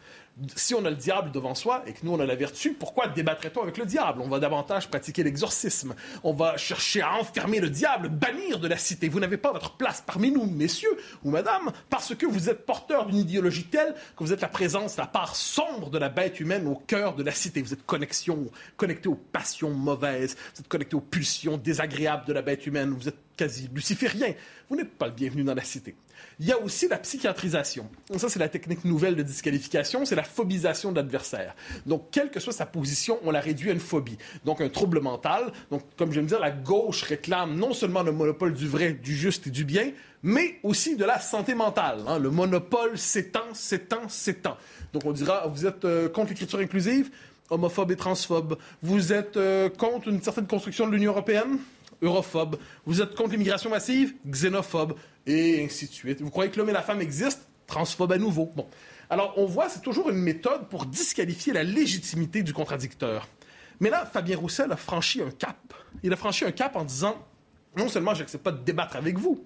si 0.57 0.75
on 0.75 0.85
a 0.85 0.91
le 0.91 0.97
diable 0.97 1.31
devant 1.31 1.55
soi 1.55 1.83
et 1.87 1.93
que 1.93 2.01
nous 2.03 2.13
on 2.13 2.21
a 2.21 2.27
la 2.27 2.35
vertu, 2.35 2.73
pourquoi 2.73 3.09
débattrait-on 3.09 3.63
avec 3.63 3.79
le 3.79 3.87
diable? 3.87 4.21
On 4.21 4.29
va 4.29 4.39
davantage 4.39 4.89
pratiquer 4.89 5.23
l'exorcisme. 5.23 5.95
On 6.23 6.33
va 6.33 6.57
chercher 6.57 7.03
à 7.03 7.15
enfermer 7.15 7.61
le 7.61 7.71
diable, 7.71 8.09
bannir 8.09 8.59
de 8.59 8.67
la 8.67 8.77
cité. 8.77 9.09
Vous 9.09 9.21
n'avez 9.21 9.37
pas 9.37 9.53
votre 9.53 9.77
place 9.77 10.03
parmi 10.05 10.31
nous, 10.31 10.47
messieurs 10.47 10.97
ou 11.23 11.31
madame, 11.31 11.73
parce 11.89 12.15
que 12.15 12.27
vous 12.27 12.49
êtes 12.49 12.67
porteur 12.67 13.07
d'une 13.07 13.19
idéologie 13.19 13.65
telle 13.65 13.95
que 14.17 14.25
vous 14.25 14.33
êtes 14.33 14.41
la 14.41 14.49
présence, 14.49 14.97
la 14.97 15.07
part 15.07 15.37
sombre 15.37 15.91
de 15.91 15.99
la 15.99 16.09
bête 16.09 16.41
humaine 16.41 16.67
au 16.67 16.75
cœur 16.75 17.15
de 17.15 17.23
la 17.23 17.33
cité. 17.33 17.63
Vous 17.63 17.73
êtes 17.73 17.87
connexion, 17.87 18.51
connecté 18.77 19.09
aux 19.09 19.15
passions 19.15 19.71
mauvaises, 19.71 20.37
vous 20.55 20.61
êtes 20.61 20.69
connecté 20.69 20.97
aux 20.97 21.01
pulsions 21.01 21.57
désagréables 21.57 22.27
de 22.27 22.33
la 22.33 22.43
bête 22.43 22.67
humaine, 22.67 22.91
vous 22.91 23.09
êtes 23.09 23.19
quasi 23.37 23.69
luciférien. 23.73 24.35
Vous 24.69 24.77
n'êtes 24.77 24.97
pas 24.97 25.07
le 25.07 25.13
bienvenu 25.13 25.45
dans 25.45 25.55
la 25.55 25.65
cité. 25.65 25.95
Il 26.41 26.47
y 26.47 26.53
a 26.53 26.59
aussi 26.59 26.89
la 26.89 26.99
psychiatrisation. 26.99 27.89
Ça, 28.17 28.29
c'est 28.29 28.39
la 28.39 28.49
technique 28.49 28.85
nouvelle 28.85 29.17
de 29.17 29.23
disqualification, 29.23 30.05
c'est 30.05 30.15
la 30.15 30.23
phobisation 30.23 30.91
de 30.91 30.97
l'adversaire. 30.97 31.55
Donc, 31.87 32.11
quelle 32.11 32.31
que 32.31 32.41
soit 32.41 32.53
sa 32.53 32.67
position, 32.67 33.19
on 33.25 33.31
la 33.31 33.41
réduit 33.41 33.71
à 33.71 33.73
une 33.73 33.81
phobie. 33.81 34.19
Donc, 34.45 34.61
un 34.61 34.69
trouble 34.69 35.01
mental. 35.01 35.53
Donc, 35.71 35.83
comme 35.97 36.09
je 36.09 36.15
viens 36.15 36.23
de 36.23 36.29
dire, 36.29 36.41
la 36.41 36.51
gauche 36.51 37.03
réclame 37.03 37.57
non 37.57 37.73
seulement 37.73 38.03
le 38.03 38.13
monopole 38.13 38.55
du 38.55 38.69
vrai, 38.69 38.93
du 38.93 39.15
juste 39.15 39.47
et 39.47 39.51
du 39.51 39.65
bien, 39.65 39.93
mais 40.23 40.59
aussi 40.63 40.97
de 40.97 41.05
la 41.05 41.21
santé 41.21 41.55
mentale. 41.55 42.01
Hein. 42.07 42.19
Le 42.19 42.31
monopole 42.31 42.99
s'étend, 42.99 43.53
s'étend, 43.53 44.09
s'étend. 44.09 44.57
Donc, 44.93 45.05
on 45.05 45.13
dira, 45.13 45.47
vous 45.49 45.67
êtes 45.67 45.85
euh, 45.85 46.09
contre 46.09 46.31
l'écriture 46.31 46.59
inclusive? 46.59 47.11
Homophobe 47.51 47.93
et 47.93 47.97
transphobe. 47.97 48.57
Vous 48.83 49.13
êtes 49.13 49.37
euh, 49.37 49.69
contre 49.69 50.09
une 50.09 50.23
certaine 50.23 50.47
construction 50.47 50.87
de 50.87 50.93
l'Union 50.93 51.13
européenne? 51.13 51.59
Europhobe. 52.05 52.59
Vous 52.87 53.03
êtes 53.03 53.15
contre 53.15 53.33
l'immigration 53.33 53.71
massive, 53.71 54.15
xénophobe, 54.27 54.95
et 55.27 55.65
ainsi 55.65 55.87
de 55.89 55.93
suite. 55.93 56.21
Vous 56.21 56.31
croyez 56.31 56.51
que 56.51 56.59
l'homme 56.59 56.71
et 56.71 56.75
la 56.75 56.83
femme 56.83 57.01
existent, 57.01 57.43
transphobe 57.67 58.13
à 58.13 58.19
nouveau. 58.19 58.53
Bon. 58.55 58.67
Alors, 59.11 59.35
on 59.37 59.47
voit, 59.47 59.69
c'est 59.69 59.83
toujours 59.83 60.11
une 60.11 60.19
méthode 60.19 60.69
pour 60.69 60.87
disqualifier 60.87 61.53
la 61.53 61.63
légitimité 61.63 62.43
du 62.43 62.53
contradicteur. 62.53 63.29
Mais 63.81 63.91
là, 63.91 64.07
Fabien 64.07 64.37
Roussel 64.37 64.71
a 64.71 64.77
franchi 64.77 65.23
un 65.23 65.31
cap. 65.31 65.75
Il 66.03 66.13
a 66.13 66.17
franchi 66.17 66.45
un 66.45 66.53
cap 66.53 66.77
en 66.77 66.85
disant 66.85 67.17
non 67.77 67.89
seulement 67.89 68.15
j'accepte 68.15 68.45
pas 68.45 68.53
de 68.53 68.63
débattre 68.63 68.97
avec 68.97 69.19
vous, 69.19 69.45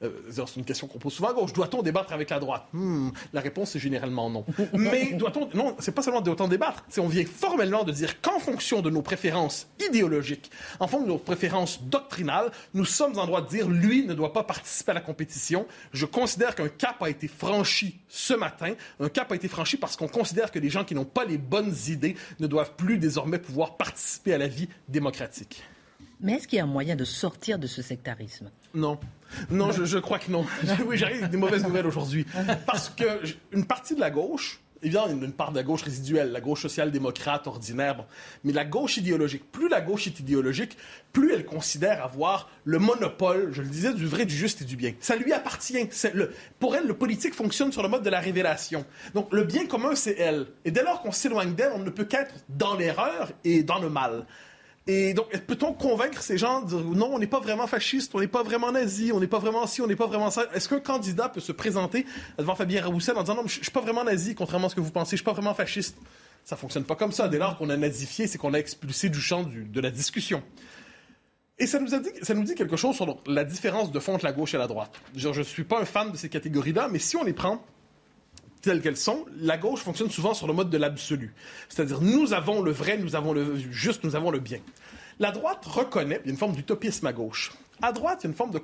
c'est 0.00 0.56
une 0.56 0.64
question 0.64 0.86
qu'on 0.86 0.98
pose 0.98 1.12
souvent 1.14 1.30
à 1.30 1.32
gauche. 1.32 1.52
Doit-on 1.52 1.82
débattre 1.82 2.12
avec 2.12 2.30
la 2.30 2.38
droite? 2.38 2.66
Hmm, 2.72 3.10
La 3.32 3.40
réponse 3.40 3.74
est 3.76 3.78
généralement 3.78 4.28
non. 4.28 4.44
Mais 4.74 5.12
doit-on 5.12 5.48
Non, 5.54 5.76
c'est 5.78 5.94
pas 5.94 6.02
seulement 6.02 6.20
doit-on 6.20 6.48
débattre. 6.48 6.84
C'est 6.88 7.00
on 7.00 7.08
vient 7.08 7.24
formellement 7.24 7.84
de 7.84 7.92
dire 7.92 8.20
qu'en 8.20 8.38
fonction 8.38 8.82
de 8.82 8.90
nos 8.90 9.02
préférences 9.02 9.66
idéologiques, 9.88 10.50
en 10.80 10.86
fonction 10.88 11.06
de 11.06 11.12
nos 11.12 11.18
préférences 11.18 11.82
doctrinales, 11.82 12.50
nous 12.74 12.84
sommes 12.84 13.18
en 13.18 13.26
droit 13.26 13.40
de 13.40 13.48
dire 13.48 13.68
lui 13.68 14.04
ne 14.06 14.14
doit 14.14 14.32
pas 14.32 14.44
participer 14.44 14.90
à 14.90 14.94
la 14.94 15.00
compétition. 15.00 15.66
Je 15.92 16.06
considère 16.06 16.54
qu'un 16.54 16.68
cap 16.68 17.02
a 17.02 17.08
été 17.08 17.28
franchi 17.28 18.00
ce 18.08 18.34
matin. 18.34 18.74
Un 19.00 19.08
cap 19.08 19.30
a 19.32 19.36
été 19.36 19.48
franchi 19.48 19.76
parce 19.76 19.96
qu'on 19.96 20.08
considère 20.08 20.50
que 20.50 20.58
les 20.58 20.70
gens 20.70 20.84
qui 20.84 20.94
n'ont 20.94 21.04
pas 21.04 21.24
les 21.24 21.38
bonnes 21.38 21.74
idées 21.88 22.16
ne 22.40 22.46
doivent 22.46 22.74
plus 22.76 22.98
désormais 22.98 23.38
pouvoir 23.38 23.76
participer 23.76 24.34
à 24.34 24.38
la 24.38 24.48
vie 24.48 24.68
démocratique. 24.88 25.62
Mais 26.20 26.34
est-ce 26.34 26.48
qu'il 26.48 26.56
y 26.56 26.60
a 26.60 26.64
un 26.64 26.68
moyen 26.68 26.96
de 26.96 27.04
sortir 27.04 27.58
de 27.58 27.66
ce 27.66 27.82
sectarisme? 27.82 28.50
Non. 28.74 28.98
Non, 29.50 29.72
je, 29.72 29.98
crois 29.98 30.18
que 30.18 30.30
non. 30.30 30.46
oui, 30.86 30.96
j'arrive 30.96 31.28
des 31.28 31.36
mauvaises 31.36 31.64
nouvelles 31.64 31.86
aujourd'hui. 31.86 32.26
Parce 32.66 32.90
qu'une 32.90 33.64
partie 33.64 33.94
de 33.94 34.00
la 34.00 34.10
gauche, 34.10 34.60
évidemment, 34.82 35.08
une, 35.08 35.32
part 35.32 35.50
de 35.50 35.56
la 35.56 35.62
gauche 35.62 35.82
résiduelle, 35.82 36.30
la 36.30 36.40
gauche 36.40 36.62
social-démocrate 36.62 37.46
ordinaire, 37.46 38.04
mais 38.44 38.52
la 38.52 38.64
gauche 38.64 38.96
idéologique, 38.96 39.50
plus 39.50 39.68
la 39.68 39.80
gauche 39.80 40.06
est 40.06 40.20
idéologique, 40.20 40.76
plus 41.12 41.32
elle 41.32 41.44
considère 41.44 42.04
avoir 42.04 42.50
le 42.64 42.78
monopole, 42.78 43.48
je 43.52 43.62
le 43.62 43.68
disais, 43.68 43.94
du 43.94 44.06
vrai, 44.06 44.26
du 44.26 44.34
juste 44.34 44.62
et 44.62 44.64
du 44.64 44.76
bien. 44.76 44.92
Ça 45.00 45.16
lui 45.16 45.32
appartient. 45.32 45.88
Pour 46.58 46.76
elle, 46.76 46.86
le 46.86 46.94
politique 46.94 47.34
fonctionne 47.34 47.72
sur 47.72 47.82
le 47.82 47.88
mode 47.88 48.02
de 48.02 48.10
la 48.10 48.20
révélation. 48.20 48.84
Donc, 49.14 49.32
le 49.32 49.44
bien 49.44 49.66
commun, 49.66 49.94
c'est 49.94 50.18
elle. 50.18 50.46
Et 50.64 50.70
dès 50.70 50.82
lors 50.82 51.02
qu'on 51.02 51.12
s'éloigne 51.12 51.54
d'elle, 51.54 51.72
on 51.74 51.80
ne 51.80 51.90
peut 51.90 52.04
qu'être 52.04 52.34
dans 52.48 52.76
l'erreur 52.76 53.32
et 53.44 53.62
dans 53.62 53.78
le 53.78 53.88
mal. 53.88 54.26
Et 54.86 55.14
donc, 55.14 55.30
peut-on 55.46 55.72
convaincre 55.72 56.20
ces 56.20 56.36
gens 56.36 56.60
de 56.60 56.68
dire 56.68 56.80
non, 56.80 57.10
on 57.14 57.18
n'est 57.18 57.26
pas 57.26 57.40
vraiment 57.40 57.66
fasciste, 57.66 58.14
on 58.14 58.20
n'est 58.20 58.28
pas 58.28 58.42
vraiment 58.42 58.70
nazi, 58.70 59.12
on 59.12 59.20
n'est 59.20 59.26
pas 59.26 59.38
vraiment 59.38 59.66
ci, 59.66 59.80
on 59.80 59.86
n'est 59.86 59.96
pas 59.96 60.06
vraiment 60.06 60.30
ça? 60.30 60.44
Est-ce 60.54 60.68
qu'un 60.68 60.80
candidat 60.80 61.30
peut 61.30 61.40
se 61.40 61.52
présenter 61.52 62.04
devant 62.36 62.54
Fabien 62.54 62.84
Roussel 62.84 63.16
en 63.16 63.22
disant 63.22 63.36
non, 63.36 63.46
je 63.46 63.62
suis 63.62 63.70
pas 63.70 63.80
vraiment 63.80 64.04
nazi, 64.04 64.34
contrairement 64.34 64.66
à 64.66 64.70
ce 64.70 64.74
que 64.74 64.82
vous 64.82 64.90
pensez, 64.90 65.12
je 65.12 65.22
suis 65.22 65.24
pas 65.24 65.32
vraiment 65.32 65.54
fasciste? 65.54 65.96
Ça 66.44 66.56
fonctionne 66.56 66.84
pas 66.84 66.96
comme 66.96 67.12
ça. 67.12 67.28
Dès 67.28 67.38
lors 67.38 67.56
qu'on 67.56 67.70
a 67.70 67.76
nazifié, 67.78 68.26
c'est 68.26 68.36
qu'on 68.36 68.52
a 68.52 68.58
expulsé 68.58 69.08
du 69.08 69.20
champ 69.20 69.44
de 69.44 69.80
la 69.80 69.90
discussion. 69.90 70.42
Et 71.58 71.66
ça 71.66 71.78
nous, 71.78 72.44
dit 72.44 72.54
quelque 72.54 72.76
chose 72.76 72.96
sur 72.96 73.22
la 73.26 73.44
différence 73.44 73.92
de 73.92 73.98
fond 74.00 74.14
entre 74.14 74.24
la 74.24 74.32
gauche 74.32 74.54
et 74.54 74.58
la 74.58 74.66
droite. 74.66 74.92
Je 75.16 75.28
ne 75.28 75.42
suis 75.44 75.64
pas 75.64 75.80
un 75.80 75.84
fan 75.84 76.10
de 76.10 76.16
ces 76.16 76.28
catégories-là, 76.28 76.88
mais 76.90 76.98
si 76.98 77.16
on 77.16 77.22
les 77.22 77.32
prend 77.32 77.64
telles 78.64 78.80
qu'elles 78.80 78.96
sont, 78.96 79.24
la 79.38 79.56
gauche 79.56 79.80
fonctionne 79.80 80.10
souvent 80.10 80.34
sur 80.34 80.46
le 80.46 80.52
mode 80.52 80.70
de 80.70 80.78
l'absolu. 80.78 81.34
C'est-à-dire, 81.68 82.00
nous 82.00 82.32
avons 82.32 82.62
le 82.62 82.70
vrai, 82.70 82.98
nous 82.98 83.16
avons 83.16 83.32
le 83.32 83.56
juste, 83.56 84.04
nous 84.04 84.16
avons 84.16 84.30
le 84.30 84.40
bien. 84.40 84.58
La 85.20 85.30
droite 85.30 85.64
reconnaît, 85.64 86.20
une 86.24 86.36
forme 86.36 86.54
d'utopisme 86.54 87.06
à 87.06 87.12
gauche. 87.12 87.52
À 87.82 87.92
droite, 87.92 88.20
il 88.20 88.24
y 88.24 88.26
a 88.28 88.30
une 88.30 88.36
forme 88.36 88.52
de, 88.52 88.60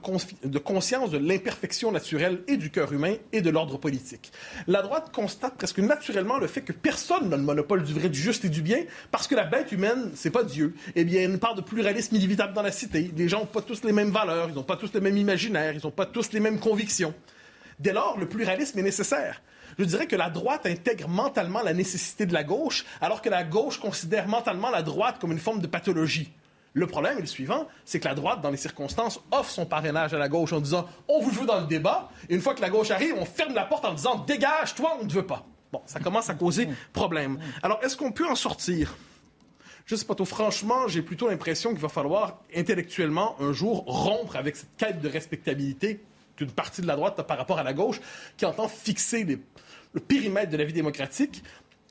de 0.49 0.59
conscience 0.59 1.11
de 1.11 1.19
l'imperfection 1.19 1.91
naturelle 1.91 2.43
et 2.47 2.57
du 2.57 2.71
cœur 2.71 2.93
humain 2.93 3.15
et 3.33 3.41
de 3.41 3.51
l'ordre 3.51 3.77
politique. 3.77 4.33
La 4.69 4.83
droite 4.83 5.11
constate 5.13 5.57
presque 5.57 5.79
naturellement 5.79 6.39
le 6.39 6.47
fait 6.47 6.63
que 6.63 6.73
personne 6.73 7.29
n'a 7.29 7.37
le 7.37 7.43
monopole 7.43 7.83
du 7.83 7.93
vrai, 7.93 8.09
du 8.09 8.21
juste 8.21 8.45
et 8.45 8.49
du 8.49 8.63
bien, 8.63 8.85
parce 9.11 9.27
que 9.27 9.35
la 9.35 9.45
bête 9.45 9.73
humaine, 9.73 10.13
c'est 10.15 10.31
pas 10.31 10.45
Dieu. 10.45 10.75
Eh 10.95 11.05
bien, 11.05 11.21
il 11.21 11.23
y 11.23 11.27
a 11.27 11.29
une 11.29 11.41
part 11.41 11.57
de 11.57 11.61
pluralisme 11.61 12.15
inévitable 12.15 12.53
dans 12.53 12.63
la 12.63 12.73
cité. 12.73 13.11
Les 13.17 13.29
gens 13.29 13.41
n'ont 13.41 13.47
pas 13.47 13.63
tous 13.63 13.83
les 13.83 13.93
mêmes 13.93 14.11
valeurs, 14.11 14.49
ils 14.49 14.55
n'ont 14.55 14.63
pas 14.63 14.77
tous 14.77 14.93
les 14.95 15.01
mêmes 15.01 15.19
imaginaires, 15.19 15.75
ils 15.75 15.85
n'ont 15.85 15.91
pas 15.91 16.07
tous 16.07 16.33
les 16.33 16.41
mêmes 16.41 16.61
convictions. 16.61 17.13
Dès 17.81 17.93
lors, 17.93 18.19
le 18.19 18.29
pluralisme 18.29 18.79
est 18.79 18.83
nécessaire. 18.83 19.43
Je 19.81 19.87
dirais 19.87 20.07
que 20.07 20.15
la 20.15 20.29
droite 20.29 20.67
intègre 20.67 21.09
mentalement 21.09 21.63
la 21.63 21.73
nécessité 21.73 22.27
de 22.27 22.35
la 22.35 22.45
gauche, 22.45 22.85
alors 23.01 23.23
que 23.23 23.31
la 23.31 23.45
gauche 23.45 23.81
considère 23.81 24.29
mentalement 24.29 24.69
la 24.69 24.83
droite 24.83 25.19
comme 25.19 25.33
une 25.33 25.39
forme 25.39 25.63
de 25.63 25.67
pathologie. 25.67 26.31
Le 26.75 26.87
problème 26.87 27.17
est 27.17 27.23
le 27.23 27.27
suivant, 27.27 27.67
c'est 27.87 27.99
que 27.99 28.07
la 28.07 28.15
droite, 28.15 28.43
dans 28.43 28.51
les 28.51 28.59
circonstances, 28.59 29.21
offre 29.31 29.49
son 29.49 29.65
parrainage 29.65 30.13
à 30.13 30.19
la 30.19 30.29
gauche 30.29 30.53
en 30.53 30.61
disant 30.61 30.87
on 31.09 31.23
vous 31.23 31.31
veut 31.31 31.47
dans 31.47 31.63
le 31.63 31.67
débat, 31.67 32.11
et 32.29 32.35
une 32.35 32.43
fois 32.43 32.55
que 32.55 32.61
la 32.61 32.69
gauche 32.69 32.91
arrive, 32.91 33.15
on 33.17 33.25
ferme 33.25 33.55
la 33.55 33.65
porte 33.65 33.87
en 33.87 33.95
disant 33.95 34.17
dégage, 34.19 34.75
toi, 34.75 34.99
on 35.01 35.07
ne 35.07 35.11
veut 35.11 35.25
pas. 35.25 35.47
Bon, 35.73 35.81
ça 35.87 35.99
commence 35.99 36.29
à 36.29 36.35
causer 36.35 36.69
problème. 36.93 37.39
Alors, 37.63 37.83
est-ce 37.83 37.97
qu'on 37.97 38.13
peut 38.13 38.29
en 38.29 38.37
sortir? 38.37 38.99
Je 39.87 39.97
sais 39.97 40.05
pas 40.05 40.15
trop. 40.15 40.27
Franchement, 40.27 40.89
j'ai 40.89 41.01
plutôt 41.01 41.27
l'impression 41.27 41.71
qu'il 41.71 41.81
va 41.81 41.89
falloir 41.89 42.43
intellectuellement 42.55 43.35
un 43.41 43.55
jour 43.55 43.85
rompre 43.87 44.37
avec 44.37 44.57
cette 44.57 44.77
quête 44.77 45.01
de 45.01 45.09
respectabilité 45.09 46.05
qu'une 46.37 46.51
partie 46.51 46.83
de 46.83 46.87
la 46.87 46.97
droite 46.97 47.21
par 47.23 47.39
rapport 47.39 47.59
à 47.59 47.63
la 47.63 47.73
gauche 47.73 48.01
qui 48.37 48.45
entend 48.45 48.69
fixer 48.69 49.25
le 49.93 50.01
périmètre 50.01 50.51
de 50.51 50.57
la 50.57 50.65
vie 50.65 50.73
démocratique. 50.73 51.43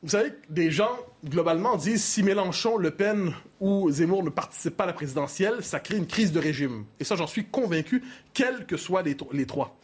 Vous 0.01 0.10
savez, 0.10 0.32
des 0.50 0.72
gens, 0.72 0.98
globalement, 1.25 1.75
disent 1.75 2.03
si 2.03 2.24
Mélenchon, 2.24 2.77
Le 2.77 2.91
Pen 2.91 3.34
ou 3.60 3.91
Zemmour 3.91 4.24
ne 4.24 4.29
participent 4.29 4.77
pas 4.77 4.86
à 4.86 4.88
la 4.88 4.94
présidentielle, 4.94 5.62
ça 5.62 5.82
crée 5.82 5.98
une 5.98 6.08
crise 6.08 6.32
de 6.32 6.39
régime. 6.39 6.86
Et 7.01 7.03
ça, 7.03 7.18
j'en 7.18 7.27
suis 7.27 7.46
convaincu, 7.46 8.01
quels 8.34 8.65
que 8.65 8.77
soient 8.77 9.03
les, 9.03 9.46
trois. 9.46 9.77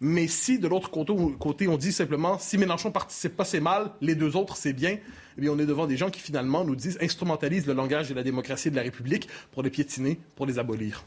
Mais 0.00 0.26
si, 0.26 0.58
de 0.58 0.68
l'autre 0.68 0.90
côté, 0.90 1.68
on 1.68 1.76
dit 1.76 1.92
simplement 1.92 2.38
si 2.38 2.56
Mélenchon 2.56 2.90
participe 2.90 3.36
pas, 3.36 3.44
c'est 3.44 3.60
mal, 3.60 3.90
les 4.00 4.14
deux 4.14 4.36
autres, 4.36 4.56
c'est 4.56 4.72
bien, 4.72 4.96
eh 5.36 5.40
bien, 5.40 5.52
on 5.52 5.58
est 5.58 5.66
devant 5.66 5.86
des 5.86 5.98
gens 5.98 6.08
qui, 6.08 6.20
finalement, 6.20 6.64
nous 6.64 6.76
disent 6.76 6.96
instrumentalisent 7.02 7.66
le 7.66 7.74
langage 7.74 8.08
de 8.08 8.14
la 8.14 8.22
démocratie 8.22 8.68
et 8.68 8.70
de 8.70 8.76
la 8.76 8.82
République 8.82 9.28
pour 9.52 9.62
les 9.62 9.70
piétiner, 9.70 10.18
pour 10.34 10.46
les 10.46 10.58
abolir. 10.58 11.04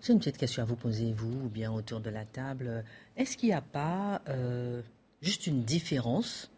J'ai 0.00 0.14
une 0.14 0.20
petite 0.20 0.38
question 0.38 0.62
à 0.62 0.64
vous 0.66 0.76
poser, 0.76 1.12
vous, 1.12 1.32
ou 1.44 1.48
bien 1.48 1.70
autour 1.70 2.00
de 2.00 2.08
la 2.08 2.24
table. 2.24 2.84
Est-ce 3.16 3.36
qu'il 3.36 3.50
n'y 3.50 3.54
a 3.54 3.60
pas 3.60 4.22
euh, 4.28 4.80
juste 5.22 5.46
une 5.46 5.62
différence 5.62 6.50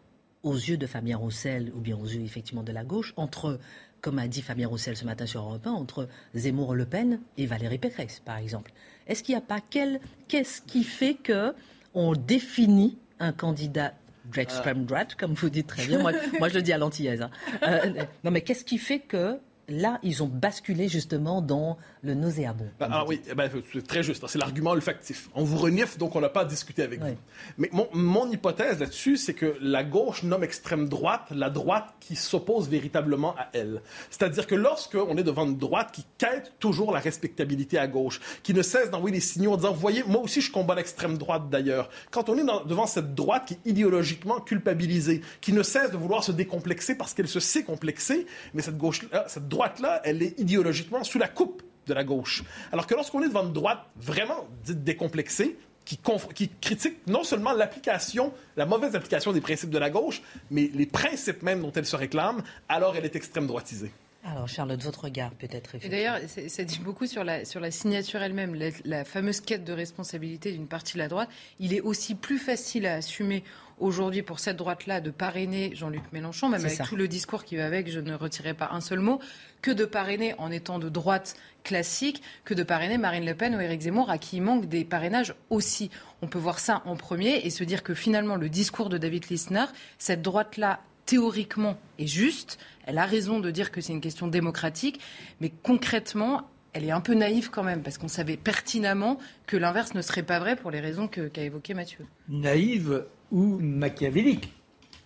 aux 0.42 0.54
yeux 0.54 0.76
de 0.76 0.86
Fabien 0.86 1.16
Roussel, 1.16 1.70
ou 1.74 1.80
bien 1.80 1.96
aux 1.96 2.06
yeux 2.06 2.22
effectivement 2.22 2.62
de 2.62 2.72
la 2.72 2.84
gauche, 2.84 3.12
entre, 3.16 3.58
comme 4.00 4.18
a 4.18 4.28
dit 4.28 4.42
Fabien 4.42 4.68
Roussel 4.68 4.96
ce 4.96 5.04
matin 5.04 5.26
sur 5.26 5.42
Europe 5.42 5.66
1, 5.66 5.70
entre 5.70 6.08
Zemmour 6.34 6.74
Le 6.74 6.86
Pen 6.86 7.20
et 7.36 7.46
Valérie 7.46 7.78
Pécresse, 7.78 8.22
par 8.24 8.38
exemple 8.38 8.72
Est-ce 9.06 9.22
qu'il 9.22 9.34
n'y 9.34 9.38
a 9.38 9.44
pas 9.44 9.60
quel, 9.68 10.00
qu'est-ce 10.28 10.62
qui 10.62 10.84
fait 10.84 11.14
que 11.14 11.54
on 11.92 12.14
définit 12.14 12.96
un 13.18 13.32
candidat 13.32 13.92
d'extrême 14.32 14.84
droite, 14.84 15.14
comme 15.16 15.34
vous 15.34 15.50
dites 15.50 15.66
très 15.66 15.86
bien. 15.86 15.98
Moi, 16.02 16.12
moi 16.38 16.48
je 16.48 16.54
le 16.54 16.62
dis 16.62 16.72
à 16.72 16.78
l'antillaise. 16.78 17.22
Hein. 17.22 17.30
Euh, 17.62 18.04
non, 18.22 18.30
mais 18.30 18.42
qu'est-ce 18.42 18.64
qui 18.64 18.78
fait 18.78 19.00
que 19.00 19.38
là, 19.68 19.98
ils 20.02 20.22
ont 20.22 20.28
basculé 20.28 20.88
justement 20.88 21.42
dans 21.42 21.78
le 22.02 22.14
nauséabond. 22.14 22.68
Ben, 22.78 22.88
ah 22.90 23.04
oui, 23.06 23.20
eh 23.30 23.34
ben, 23.34 23.50
c'est 23.72 23.86
très 23.86 24.02
juste. 24.02 24.24
C'est 24.26 24.38
l'argument 24.38 24.70
olfactif. 24.70 25.28
On 25.34 25.44
vous 25.44 25.58
renifle, 25.58 25.98
donc 25.98 26.16
on 26.16 26.20
n'a 26.20 26.28
pas 26.30 26.40
à 26.42 26.44
discuter 26.46 26.82
avec 26.82 27.00
Oui. 27.02 27.10
vous. 27.10 27.16
Mais 27.58 27.68
mon, 27.72 27.88
mon 27.92 28.30
hypothèse 28.30 28.78
là-dessus, 28.80 29.16
c'est 29.18 29.34
que 29.34 29.56
la 29.60 29.84
gauche 29.84 30.22
nomme 30.22 30.42
extrême 30.44 30.88
droite 30.88 31.26
la 31.30 31.50
droite 31.50 31.92
qui 32.00 32.16
s'oppose 32.16 32.68
véritablement 32.68 33.34
à 33.36 33.48
elle. 33.52 33.82
C'est-à-dire 34.10 34.46
que 34.46 34.54
lorsqu'on 34.54 35.16
est 35.16 35.22
devant 35.22 35.44
une 35.46 35.58
droite 35.58 35.90
qui 35.92 36.04
quête 36.18 36.52
toujours 36.58 36.92
la 36.92 37.00
respectabilité 37.00 37.78
à 37.78 37.86
gauche, 37.86 38.20
qui 38.42 38.54
ne 38.54 38.62
cesse 38.62 38.90
d'envoyer 38.90 39.14
des 39.14 39.20
signaux 39.20 39.52
en 39.52 39.56
disant, 39.56 39.72
vous 39.72 39.80
voyez, 39.80 40.02
moi 40.06 40.20
aussi 40.22 40.40
je 40.40 40.50
combats 40.50 40.74
l'extrême 40.74 41.18
droite 41.18 41.50
d'ailleurs. 41.50 41.90
Quand 42.10 42.28
on 42.28 42.38
est 42.38 42.44
dans- 42.44 42.64
devant 42.64 42.86
cette 42.86 43.14
droite 43.14 43.44
qui 43.46 43.54
est 43.54 43.70
idéologiquement 43.70 44.40
culpabilisée, 44.40 45.20
qui 45.40 45.52
ne 45.52 45.62
cesse 45.62 45.90
de 45.90 45.96
vouloir 45.96 46.24
se 46.24 46.32
décomplexer 46.32 46.94
parce 46.94 47.14
qu'elle 47.14 47.28
se 47.28 47.40
sait 47.40 47.62
complexée, 47.64 48.26
mais 48.54 48.62
cette 48.62 48.78
gauche, 48.78 49.02
cette 49.26 49.48
droite-là, 49.48 50.00
elle 50.04 50.22
est 50.22 50.38
idéologiquement 50.40 51.04
sous 51.04 51.18
la 51.18 51.28
coupe 51.28 51.62
de 51.90 51.94
la 51.94 52.04
gauche. 52.04 52.42
Alors 52.72 52.86
que 52.86 52.94
lorsqu'on 52.94 53.22
est 53.22 53.28
devant 53.28 53.44
une 53.44 53.52
droite 53.52 53.84
vraiment 53.96 54.46
dite 54.64 54.82
décomplexée, 54.82 55.58
qui, 56.34 56.48
critique 56.60 56.98
non 57.06 57.24
seulement 57.24 57.52
l'application, 57.52 58.32
la 58.56 58.66
mauvaise 58.66 58.94
application 58.94 59.32
des 59.32 59.40
principes 59.40 59.70
de 59.70 59.78
la 59.78 59.90
gauche, 59.90 60.22
mais 60.50 60.70
les 60.72 60.86
principes 60.86 61.42
même 61.42 61.60
dont 61.62 61.72
elle 61.72 61.86
se 61.86 61.96
réclame, 61.96 62.42
alors 62.68 62.96
elle 62.96 63.04
est 63.04 63.16
extrême 63.16 63.46
droitisée. 63.46 63.90
Alors, 64.22 64.46
Charlotte, 64.46 64.82
votre 64.82 65.04
regard 65.04 65.30
peut-être. 65.32 65.78
D'ailleurs, 65.88 66.18
ça 66.48 66.62
dit 66.62 66.78
beaucoup 66.78 67.06
sur 67.06 67.24
la, 67.24 67.46
sur 67.46 67.58
la 67.58 67.70
signature 67.70 68.20
elle-même, 68.20 68.54
la, 68.54 68.68
la 68.84 69.04
fameuse 69.04 69.40
quête 69.40 69.64
de 69.64 69.72
responsabilité 69.72 70.52
d'une 70.52 70.66
partie 70.66 70.92
de 70.92 70.98
la 70.98 71.08
droite. 71.08 71.30
Il 71.58 71.72
est 71.72 71.80
aussi 71.80 72.14
plus 72.14 72.38
facile 72.38 72.86
à 72.86 72.96
assumer 72.96 73.42
aujourd'hui 73.80 74.22
pour 74.22 74.38
cette 74.38 74.56
droite-là 74.56 75.00
de 75.00 75.10
parrainer 75.10 75.74
Jean-Luc 75.74 76.02
Mélenchon, 76.12 76.48
même 76.48 76.60
avec 76.60 76.76
ça. 76.76 76.84
tout 76.84 76.96
le 76.96 77.08
discours 77.08 77.44
qui 77.44 77.56
va 77.56 77.66
avec, 77.66 77.90
je 77.90 78.00
ne 78.00 78.14
retirerai 78.14 78.54
pas 78.54 78.70
un 78.72 78.80
seul 78.80 79.00
mot, 79.00 79.20
que 79.62 79.70
de 79.70 79.84
parrainer 79.84 80.34
en 80.38 80.50
étant 80.50 80.78
de 80.78 80.88
droite 80.88 81.36
classique, 81.64 82.22
que 82.44 82.54
de 82.54 82.62
parrainer 82.62 82.98
Marine 82.98 83.24
Le 83.24 83.34
Pen 83.34 83.54
ou 83.54 83.60
Éric 83.60 83.82
Zemmour, 83.82 84.10
à 84.10 84.18
qui 84.18 84.36
il 84.36 84.42
manque 84.42 84.66
des 84.66 84.84
parrainages 84.84 85.34
aussi. 85.50 85.90
On 86.22 86.26
peut 86.26 86.38
voir 86.38 86.58
ça 86.58 86.82
en 86.84 86.96
premier 86.96 87.46
et 87.46 87.50
se 87.50 87.64
dire 87.64 87.82
que 87.82 87.94
finalement, 87.94 88.36
le 88.36 88.48
discours 88.48 88.88
de 88.88 88.98
David 88.98 89.28
Lisnard, 89.30 89.72
cette 89.98 90.22
droite-là, 90.22 90.80
théoriquement, 91.06 91.78
est 91.98 92.06
juste. 92.06 92.58
Elle 92.86 92.98
a 92.98 93.06
raison 93.06 93.40
de 93.40 93.50
dire 93.50 93.70
que 93.70 93.80
c'est 93.80 93.92
une 93.92 94.00
question 94.00 94.28
démocratique, 94.28 95.00
mais 95.40 95.50
concrètement, 95.62 96.49
elle 96.72 96.84
est 96.84 96.90
un 96.90 97.00
peu 97.00 97.14
naïve 97.14 97.50
quand 97.50 97.62
même, 97.62 97.82
parce 97.82 97.98
qu'on 97.98 98.08
savait 98.08 98.36
pertinemment 98.36 99.18
que 99.46 99.56
l'inverse 99.56 99.94
ne 99.94 100.02
serait 100.02 100.22
pas 100.22 100.38
vrai 100.38 100.56
pour 100.56 100.70
les 100.70 100.80
raisons 100.80 101.08
qu'a 101.08 101.42
évoquées 101.42 101.74
Mathieu. 101.74 102.06
Naïve 102.28 103.04
ou 103.30 103.58
machiavélique. 103.58 104.52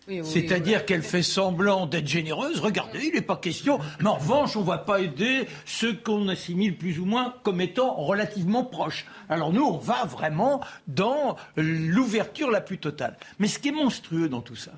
Oui, 0.06 0.21
oui, 0.21 0.26
C'est-à-dire 0.30 0.80
oui. 0.80 0.87
qu'elle 0.87 1.02
fait 1.02 1.23
semblant 1.23 1.87
d'être 1.87 2.06
généreuse. 2.06 2.61
Regardez, 2.61 3.06
il 3.06 3.14
n'est 3.14 3.23
pas 3.23 3.38
question. 3.38 3.78
Mais 4.00 4.09
en 4.09 4.16
revanche, 4.16 4.54
on 4.54 4.61
ne 4.61 4.66
va 4.66 4.76
pas 4.76 5.00
aider 5.00 5.47
ceux 5.64 5.94
qu'on 5.94 6.28
assimile 6.28 6.76
plus 6.76 6.99
ou 6.99 7.06
moins 7.06 7.35
comme 7.42 7.62
étant 7.62 7.94
relativement 7.94 8.64
proches. 8.64 9.06
Alors 9.30 9.50
nous, 9.54 9.64
on 9.64 9.78
va 9.78 10.04
vraiment 10.04 10.61
dans 10.88 11.37
l'ouverture 11.56 12.50
la 12.50 12.61
plus 12.61 12.76
totale. 12.76 13.16
Mais 13.38 13.49
ce 13.49 13.59
qui 13.59 13.68
est 13.68 13.73
monstrueux 13.73 14.28
dans 14.28 14.42
tout 14.42 14.56
ça, 14.56 14.73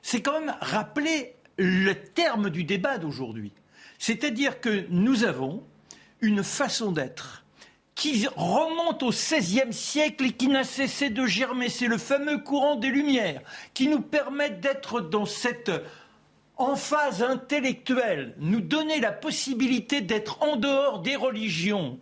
c'est 0.00 0.22
quand 0.22 0.40
même 0.40 0.54
rappeler 0.62 1.34
le 1.58 1.92
terme 1.92 2.48
du 2.48 2.64
débat 2.64 2.96
d'aujourd'hui. 2.96 3.52
C'est-à-dire 3.98 4.60
que 4.60 4.86
nous 4.88 5.24
avons 5.24 5.62
une 6.20 6.42
façon 6.42 6.92
d'être 6.92 7.44
qui 8.00 8.26
remonte 8.34 9.02
au 9.02 9.10
XVIe 9.10 9.72
siècle 9.72 10.24
et 10.24 10.32
qui 10.32 10.48
n'a 10.48 10.64
cessé 10.64 11.10
de 11.10 11.26
germer. 11.26 11.68
C'est 11.68 11.86
le 11.86 11.98
fameux 11.98 12.38
courant 12.38 12.76
des 12.76 12.88
Lumières 12.88 13.42
qui 13.74 13.88
nous 13.88 14.00
permet 14.00 14.48
d'être 14.48 15.02
dans 15.02 15.26
cette 15.26 15.70
emphase 16.56 17.22
intellectuelle, 17.22 18.34
nous 18.38 18.62
donner 18.62 19.00
la 19.00 19.12
possibilité 19.12 20.00
d'être 20.00 20.42
en 20.42 20.56
dehors 20.56 21.00
des 21.00 21.16
religions 21.16 21.98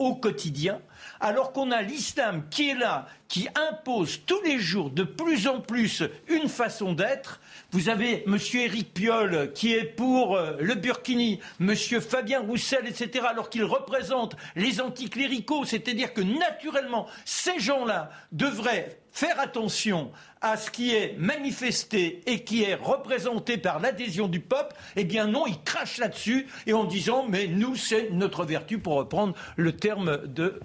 au 0.00 0.16
quotidien, 0.16 0.80
alors 1.20 1.52
qu'on 1.52 1.70
a 1.70 1.82
l'islam 1.82 2.44
qui 2.50 2.70
est 2.70 2.74
là, 2.74 3.06
qui 3.28 3.48
impose 3.70 4.20
tous 4.26 4.40
les 4.42 4.58
jours 4.58 4.90
de 4.90 5.02
plus 5.02 5.48
en 5.48 5.60
plus 5.60 6.02
une 6.28 6.48
façon 6.48 6.92
d'être. 6.92 7.40
Vous 7.72 7.88
avez 7.88 8.22
M. 8.26 8.38
Éric 8.54 8.94
Piolle 8.94 9.52
qui 9.52 9.74
est 9.74 9.84
pour 9.84 10.36
euh, 10.36 10.56
le 10.60 10.74
Burkini, 10.74 11.40
M. 11.60 11.74
Fabien 11.74 12.40
Roussel, 12.40 12.86
etc., 12.86 13.26
alors 13.28 13.50
qu'ils 13.50 13.64
représentent 13.64 14.36
les 14.54 14.80
anticléricaux, 14.80 15.64
c'est-à-dire 15.64 16.14
que 16.14 16.20
naturellement, 16.20 17.06
ces 17.24 17.58
gens-là 17.58 18.10
devraient 18.32 18.98
faire 19.10 19.40
attention 19.40 20.12
à 20.42 20.56
ce 20.56 20.70
qui 20.70 20.94
est 20.94 21.16
manifesté 21.18 22.20
et 22.26 22.44
qui 22.44 22.62
est 22.62 22.74
représenté 22.74 23.56
par 23.56 23.80
l'adhésion 23.80 24.28
du 24.28 24.40
peuple, 24.40 24.76
eh 24.94 25.04
bien 25.04 25.26
non, 25.26 25.46
ils 25.46 25.60
crachent 25.62 25.98
là-dessus 25.98 26.46
et 26.66 26.74
en 26.74 26.84
disant 26.84 27.26
mais 27.28 27.46
nous, 27.46 27.74
c'est 27.76 28.10
notre 28.10 28.44
vertu, 28.44 28.78
pour 28.78 28.94
reprendre 28.94 29.34
le 29.56 29.74
terme 29.74 30.26
de 30.26 30.60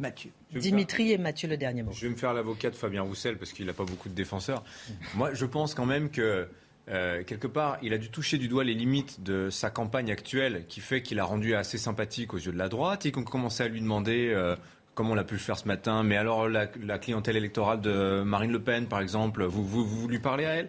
Mathieu. 0.00 0.30
Dimitri 0.52 1.12
et 1.12 1.18
Mathieu, 1.18 1.48
le 1.48 1.56
dernier 1.56 1.82
mot. 1.82 1.92
Je 1.92 2.06
vais 2.06 2.12
me 2.12 2.16
faire 2.16 2.34
l'avocat 2.34 2.70
de 2.70 2.74
Fabien 2.74 3.02
Roussel 3.02 3.36
parce 3.36 3.52
qu'il 3.52 3.66
n'a 3.66 3.72
pas 3.72 3.84
beaucoup 3.84 4.08
de 4.08 4.14
défenseurs. 4.14 4.64
Moi, 5.14 5.34
je 5.34 5.46
pense 5.46 5.74
quand 5.74 5.86
même 5.86 6.10
que 6.10 6.48
euh, 6.88 7.22
quelque 7.22 7.46
part, 7.46 7.78
il 7.82 7.92
a 7.92 7.98
dû 7.98 8.10
toucher 8.10 8.38
du 8.38 8.48
doigt 8.48 8.64
les 8.64 8.74
limites 8.74 9.22
de 9.22 9.48
sa 9.50 9.70
campagne 9.70 10.10
actuelle, 10.10 10.64
qui 10.68 10.80
fait 10.80 11.02
qu'il 11.02 11.20
a 11.20 11.24
rendu 11.24 11.54
assez 11.54 11.78
sympathique 11.78 12.34
aux 12.34 12.38
yeux 12.38 12.52
de 12.52 12.58
la 12.58 12.68
droite 12.68 13.06
et 13.06 13.12
qu'on 13.12 13.22
commençait 13.22 13.64
à 13.64 13.68
lui 13.68 13.80
demander. 13.80 14.32
euh, 14.34 14.56
comme 14.94 15.08
on 15.08 15.14
l'a 15.14 15.24
pu 15.24 15.34
le 15.34 15.40
faire 15.40 15.56
ce 15.56 15.66
matin, 15.68 16.02
mais 16.02 16.16
alors 16.16 16.48
la, 16.48 16.68
la 16.82 16.98
clientèle 16.98 17.36
électorale 17.36 17.80
de 17.80 18.22
Marine 18.22 18.50
Le 18.50 18.60
Pen, 18.60 18.86
par 18.86 19.00
exemple, 19.00 19.44
vous, 19.44 19.64
vous, 19.64 19.86
vous 19.86 20.08
lui 20.08 20.18
parlez 20.18 20.44
à 20.44 20.56
elle? 20.56 20.68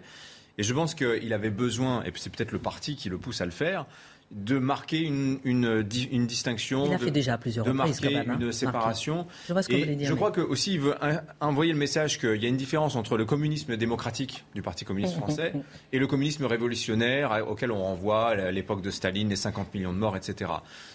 Et 0.56 0.62
je 0.62 0.72
pense 0.72 0.94
qu'il 0.94 1.32
avait 1.32 1.50
besoin, 1.50 2.02
et 2.04 2.12
puis 2.12 2.22
c'est 2.22 2.30
peut-être 2.30 2.52
le 2.52 2.60
parti 2.60 2.94
qui 2.96 3.10
le 3.10 3.18
pousse 3.18 3.40
à 3.40 3.44
le 3.44 3.50
faire, 3.50 3.84
de 4.34 4.58
marquer 4.58 5.00
une, 5.00 5.38
une, 5.44 5.82
di- 5.82 6.08
une 6.10 6.26
distinction. 6.26 6.86
Il 6.86 6.94
a 6.94 6.96
de- 6.98 7.04
fait 7.04 7.10
déjà 7.10 7.34
à 7.34 7.38
plusieurs 7.38 7.66
de 7.66 7.70
reprises, 7.70 8.00
marquer 8.00 8.14
quand 8.14 8.20
même, 8.20 8.30
hein, 8.30 8.34
une 8.38 8.44
Marqué. 8.46 8.52
séparation. 8.58 9.26
Je 9.46 9.52
vois 9.52 9.62
ce 9.62 9.68
que 9.68 9.74
Et 9.74 9.76
vous 9.76 9.82
voulez 9.84 9.96
dire, 9.96 10.06
Je 10.08 10.12
mais- 10.12 10.16
crois 10.16 10.30
que 10.30 10.40
aussi 10.40 10.72
il 10.74 10.80
veut 10.80 10.94
envoyer 11.40 11.72
le 11.72 11.78
message 11.78 12.18
qu'il 12.18 12.42
y 12.42 12.46
a 12.46 12.48
une 12.48 12.56
différence 12.56 12.96
entre 12.96 13.16
le 13.18 13.24
communisme 13.26 13.76
démocratique 13.76 14.44
du 14.54 14.62
Parti 14.62 14.84
communiste 14.86 15.16
français 15.16 15.52
et 15.92 15.98
le 15.98 16.06
communisme 16.06 16.46
révolutionnaire 16.46 17.44
auquel 17.48 17.70
on 17.72 17.82
renvoie 17.82 18.30
à 18.30 18.50
l'époque 18.50 18.80
de 18.82 18.90
Staline, 18.90 19.28
les 19.28 19.36
50 19.36 19.74
millions 19.74 19.92
de 19.92 19.98
morts, 19.98 20.16
etc. 20.16 20.50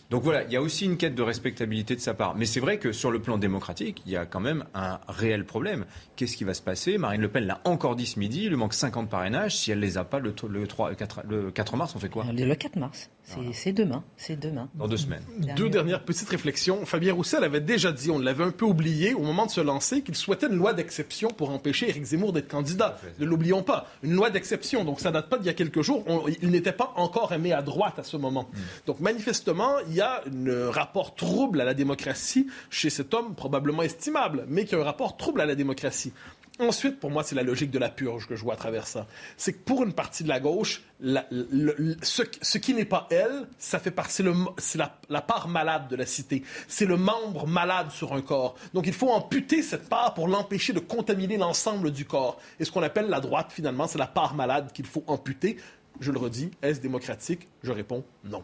Donc 0.10 0.24
voilà, 0.24 0.44
il 0.46 0.52
y 0.52 0.56
a 0.56 0.62
aussi 0.62 0.86
une 0.86 0.96
quête 0.96 1.16
de 1.16 1.22
respectabilité 1.22 1.94
de 1.96 2.00
sa 2.00 2.14
part. 2.14 2.36
Mais 2.36 2.46
c'est 2.46 2.62
vrai 2.62 2.78
que 2.78 2.94
sur 2.94 3.12
le 3.12 3.20
plan 3.20 3.38
démocratique, 3.38 4.02
il 4.06 4.12
y 4.14 4.16
a 4.16 4.26
quand 4.26 4.40
même 4.40 4.64
un 4.74 5.00
réel 5.10 5.44
problème. 5.46 5.86
Qu'est-ce 6.16 6.38
qui 6.38 6.46
va 6.46 6.54
se 6.54 6.62
passer? 6.62 6.98
Marine 6.98 7.20
Le 7.22 7.28
Pen 7.28 7.46
l'a 7.46 7.60
encore 7.66 7.96
dit 7.98 8.06
ce 8.06 8.18
midi, 8.18 8.44
il 8.44 8.50
lui 8.50 8.56
manque 8.56 8.74
50 8.74 9.10
parrainages. 9.10 9.58
Si 9.58 9.70
elle 9.72 9.80
les 9.80 9.98
a 9.98 10.06
pas 10.06 10.20
le, 10.20 10.34
le 10.50 10.66
3, 10.68 10.96
4, 10.96 11.22
le 11.28 11.52
4 11.52 11.76
mars, 11.76 11.94
on 11.96 12.00
fait 12.00 12.08
quoi? 12.10 12.26
Le 12.32 12.56
4 12.56 12.78
mars, 12.78 13.10
c'est 13.52 13.74
demain. 13.74 14.02
C'est 14.16 14.40
demain. 14.40 14.70
Dans 14.76 14.88
deux 14.88 14.96
semaines. 14.96 15.24
Deux 15.58 15.70
dernières 15.70 16.04
petites 16.04 16.30
réflexions. 16.30 16.86
Fabien 16.86 17.14
Roussel 17.14 17.44
avait 17.44 17.60
déjà 17.60 17.92
dit, 17.92 18.10
on 18.10 18.18
l'avait 18.20 18.46
un 18.46 18.52
peu 18.52 18.64
oublié 18.66 19.14
au 19.14 19.22
moment 19.24 19.46
de 19.46 19.52
se 19.52 19.60
lancer, 19.60 20.02
qu'il 20.04 20.16
souhaitait 20.16 20.48
une 20.48 20.56
loi 20.56 20.74
d'exception 20.74 21.28
pour 21.32 21.50
empêcher 21.50 21.90
Éric 21.90 22.06
Zemmour 22.06 22.32
d'être 22.32 22.48
candidat. 22.48 22.98
Ne 23.20 23.26
l'oublions 23.26 23.62
pas. 23.62 23.88
Une 24.04 24.14
loi 24.14 24.30
d'exception. 24.30 24.86
Donc 24.86 25.02
ça 25.02 25.12
date 25.12 25.28
pas 25.28 25.38
d'il 25.38 25.48
y 25.48 25.50
a 25.50 25.54
quelques 25.54 25.82
jours. 25.82 26.06
On- 26.08 26.24
il 26.42 26.50
n'était 26.52 26.72
pas 26.72 26.94
encore 26.96 27.34
aimé 27.34 27.52
à 27.52 27.62
droite 27.62 28.00
à 28.00 28.04
ce 28.04 28.16
moment. 28.16 28.50
Donc 28.86 29.02
manifestement, 29.02 29.74
il 29.90 29.97
y 29.98 30.02
a 30.02 30.24
un 30.26 30.72
rapport 30.72 31.16
trouble 31.16 31.62
à 31.62 31.66
la 31.66 31.74
démocratie 31.74 32.48
chez 32.70 32.90
cet 32.90 33.14
homme 33.14 33.36
probablement 33.36 33.84
estimable, 33.84 34.46
mais 34.48 34.66
qui 34.66 34.76
a 34.76 34.80
un 34.80 34.84
rapport 34.84 35.18
trouble 35.18 35.42
à 35.42 35.46
la 35.46 35.56
démocratie. 35.56 36.14
Ensuite, 36.60 37.00
pour 37.00 37.12
moi, 37.12 37.24
c'est 37.24 37.36
la 37.36 37.44
logique 37.44 37.70
de 37.70 37.78
la 37.78 37.90
purge 37.90 38.28
que 38.28 38.36
je 38.36 38.44
vois 38.44 38.56
à 38.56 38.58
travers 38.58 38.88
ça. 38.88 39.06
C'est 39.38 39.54
que 39.54 39.60
pour 39.60 39.84
une 39.84 39.94
partie 39.94 40.24
de 40.24 40.30
la 40.30 40.40
gauche, 40.40 40.82
ce, 41.02 42.58
qui 42.58 42.74
n'est 42.74 42.86
pas 42.86 43.08
elle, 43.12 43.48
ça 43.60 43.78
fait 43.78 43.92
partie, 43.92 44.24
c'est 44.58 44.78
la, 44.80 45.00
la 45.10 45.22
part 45.22 45.50
malade 45.50 45.88
de 45.88 45.96
la 45.96 46.08
cité. 46.08 46.44
C'est 46.68 46.88
le 46.88 46.98
membre 46.98 47.46
malade 47.46 47.92
sur 47.92 48.14
un 48.14 48.22
corps. 48.22 48.56
Donc 48.74 48.88
il 48.88 48.94
faut 48.94 49.12
amputer 49.12 49.62
cette 49.62 49.88
part 49.88 50.16
pour 50.16 50.28
l'empêcher 50.28 50.74
de 50.74 50.80
contaminer 50.80 51.38
l'ensemble 51.38 51.92
du 51.92 52.06
corps. 52.06 52.40
Et 52.60 52.66
ce 52.66 52.72
qu'on 52.72 52.84
appelle 52.84 53.08
la 53.08 53.20
droite, 53.20 53.52
finalement, 53.52 53.86
c'est 53.86 54.00
la 54.00 54.08
part 54.08 54.34
malade 54.34 54.72
qu'il 54.74 54.88
faut 54.88 55.04
amputer. 55.06 55.58
Je 56.00 56.12
le 56.12 56.18
redis, 56.18 56.50
est-ce 56.64 56.82
démocratique? 56.82 57.48
Je 57.62 57.72
réponds 57.72 58.04
non. 58.24 58.44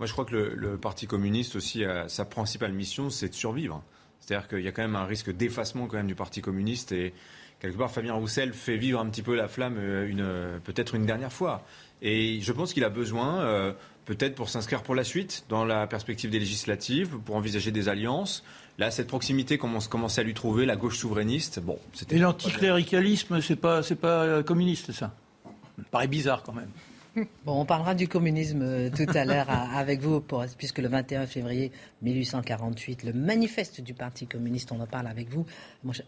Moi, 0.00 0.06
je 0.06 0.12
crois 0.12 0.24
que 0.24 0.34
le, 0.34 0.54
le 0.56 0.76
Parti 0.76 1.06
communiste 1.06 1.54
aussi, 1.54 1.84
euh, 1.84 2.08
sa 2.08 2.24
principale 2.24 2.72
mission, 2.72 3.08
c'est 3.10 3.28
de 3.28 3.34
survivre. 3.34 3.84
C'est-à-dire 4.20 4.48
qu'il 4.48 4.60
y 4.60 4.68
a 4.68 4.72
quand 4.72 4.82
même 4.82 4.96
un 4.96 5.04
risque 5.04 5.30
d'effacement 5.30 5.86
quand 5.86 5.96
même 5.98 6.06
du 6.06 6.14
Parti 6.14 6.40
communiste 6.40 6.90
et 6.90 7.12
quelque 7.60 7.76
part, 7.76 7.90
Fabien 7.90 8.14
Roussel 8.14 8.52
fait 8.52 8.76
vivre 8.76 8.98
un 8.98 9.06
petit 9.06 9.22
peu 9.22 9.36
la 9.36 9.46
flamme 9.48 9.76
euh, 9.78 10.08
une, 10.08 10.22
euh, 10.22 10.58
peut-être 10.64 10.94
une 10.94 11.06
dernière 11.06 11.32
fois. 11.32 11.64
Et 12.02 12.40
je 12.40 12.52
pense 12.52 12.72
qu'il 12.72 12.84
a 12.84 12.88
besoin, 12.88 13.40
euh, 13.40 13.72
peut-être 14.06 14.34
pour 14.34 14.48
s'inscrire 14.48 14.82
pour 14.82 14.94
la 14.94 15.04
suite, 15.04 15.44
dans 15.48 15.64
la 15.64 15.86
perspective 15.86 16.30
des 16.30 16.38
législatives, 16.38 17.18
pour 17.18 17.36
envisager 17.36 17.70
des 17.70 17.88
alliances. 17.88 18.42
Là, 18.78 18.90
cette 18.90 19.08
proximité 19.08 19.58
commence, 19.58 19.86
commence 19.86 20.18
à 20.18 20.22
lui 20.22 20.32
trouver, 20.32 20.64
la 20.64 20.76
gauche 20.76 20.96
souverainiste. 20.96 21.60
Bon, 21.60 21.78
c'était. 21.92 22.16
Et 22.16 22.18
l'anticléricalisme, 22.18 23.42
c'est 23.42 23.56
pas, 23.56 23.82
c'est 23.82 23.96
pas 23.96 24.42
communiste, 24.42 24.92
ça? 24.92 25.14
Ça 25.44 25.50
me 25.76 25.84
paraît 25.84 26.08
bizarre 26.08 26.42
quand 26.42 26.54
même. 26.54 26.70
Bon, 27.44 27.60
on 27.60 27.64
parlera 27.64 27.94
du 27.94 28.08
communisme 28.08 28.62
euh, 28.62 28.90
tout 28.90 29.06
à 29.14 29.24
l'heure 29.24 29.48
avec 29.50 30.00
vous, 30.00 30.22
puisque 30.56 30.78
le 30.78 30.88
21 30.88 31.26
février 31.26 31.72
1848, 32.02 33.04
le 33.04 33.12
manifeste 33.12 33.80
du 33.80 33.94
Parti 33.94 34.26
communiste, 34.26 34.72
on 34.72 34.80
en 34.80 34.86
parle 34.86 35.06
avec 35.06 35.28
vous. 35.28 35.44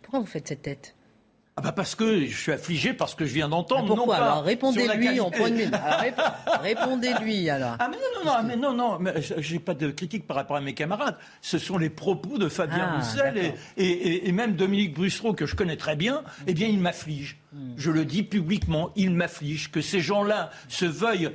Pourquoi 0.02 0.20
vous 0.20 0.26
faites 0.26 0.48
cette 0.48 0.62
tête? 0.62 0.94
Ah 1.54 1.60
bah 1.60 1.72
parce 1.72 1.94
que 1.94 2.24
je 2.24 2.34
suis 2.34 2.52
affligé 2.52 2.94
parce 2.94 3.14
que 3.14 3.26
je 3.26 3.34
viens 3.34 3.48
d'entendre. 3.48 3.92
Ah, 3.92 3.96
pourquoi 3.96 4.18
non 4.18 4.22
alors 4.24 4.42
répondez-lui 4.42 5.20
en 5.20 5.30
point 5.30 5.50
de 5.50 5.56
vue. 5.56 5.70
Répondez-lui 6.62 7.50
alors. 7.50 7.76
Ah 7.78 7.88
mais 7.90 7.96
non 7.96 8.24
non 8.24 8.32
non, 8.32 8.42
mais 8.48 8.56
non 8.56 8.72
non, 8.72 8.98
mais 8.98 9.12
j'ai 9.20 9.58
pas 9.58 9.74
de 9.74 9.90
critique 9.90 10.26
par 10.26 10.36
rapport 10.36 10.56
à 10.56 10.62
mes 10.62 10.72
camarades. 10.72 11.16
Ce 11.42 11.58
sont 11.58 11.76
les 11.76 11.90
propos 11.90 12.38
de 12.38 12.48
Fabien 12.48 12.92
Ah, 12.94 12.96
Roussel 12.96 13.54
et, 13.76 14.32
même 14.32 14.56
Dominique 14.56 14.94
Brussereau 14.94 15.34
que 15.34 15.44
je 15.44 15.54
connais 15.54 15.76
très 15.76 15.94
bien. 15.94 16.22
Eh 16.46 16.54
bien 16.54 16.68
il 16.68 16.78
m'afflige. 16.78 17.38
Hmm. 17.52 17.74
Je 17.76 17.90
le 17.90 18.06
dis 18.06 18.22
publiquement, 18.22 18.90
il 18.96 19.10
m'afflige 19.10 19.70
que 19.70 19.82
ces 19.82 20.00
gens-là 20.00 20.50
se 20.68 20.86
veuillent 20.86 21.32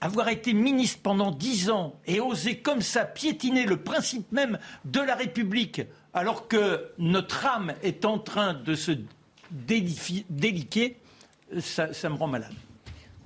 avoir 0.00 0.28
été 0.28 0.52
ministre 0.52 1.00
pendant 1.02 1.30
dix 1.30 1.70
ans 1.70 1.94
et 2.06 2.20
oser 2.20 2.58
comme 2.58 2.80
ça 2.80 3.04
piétiner 3.04 3.66
le 3.66 3.76
principe 3.76 4.32
même 4.32 4.58
de 4.84 5.00
la 5.00 5.14
République, 5.14 5.82
alors 6.12 6.48
que 6.48 6.90
notre 6.98 7.46
âme 7.46 7.74
est 7.82 8.04
en 8.04 8.18
train 8.18 8.54
de 8.54 8.74
se 8.74 8.92
déliquer, 9.50 10.96
ça, 11.60 11.92
ça 11.92 12.08
me 12.08 12.14
rend 12.14 12.26
malade. 12.28 12.52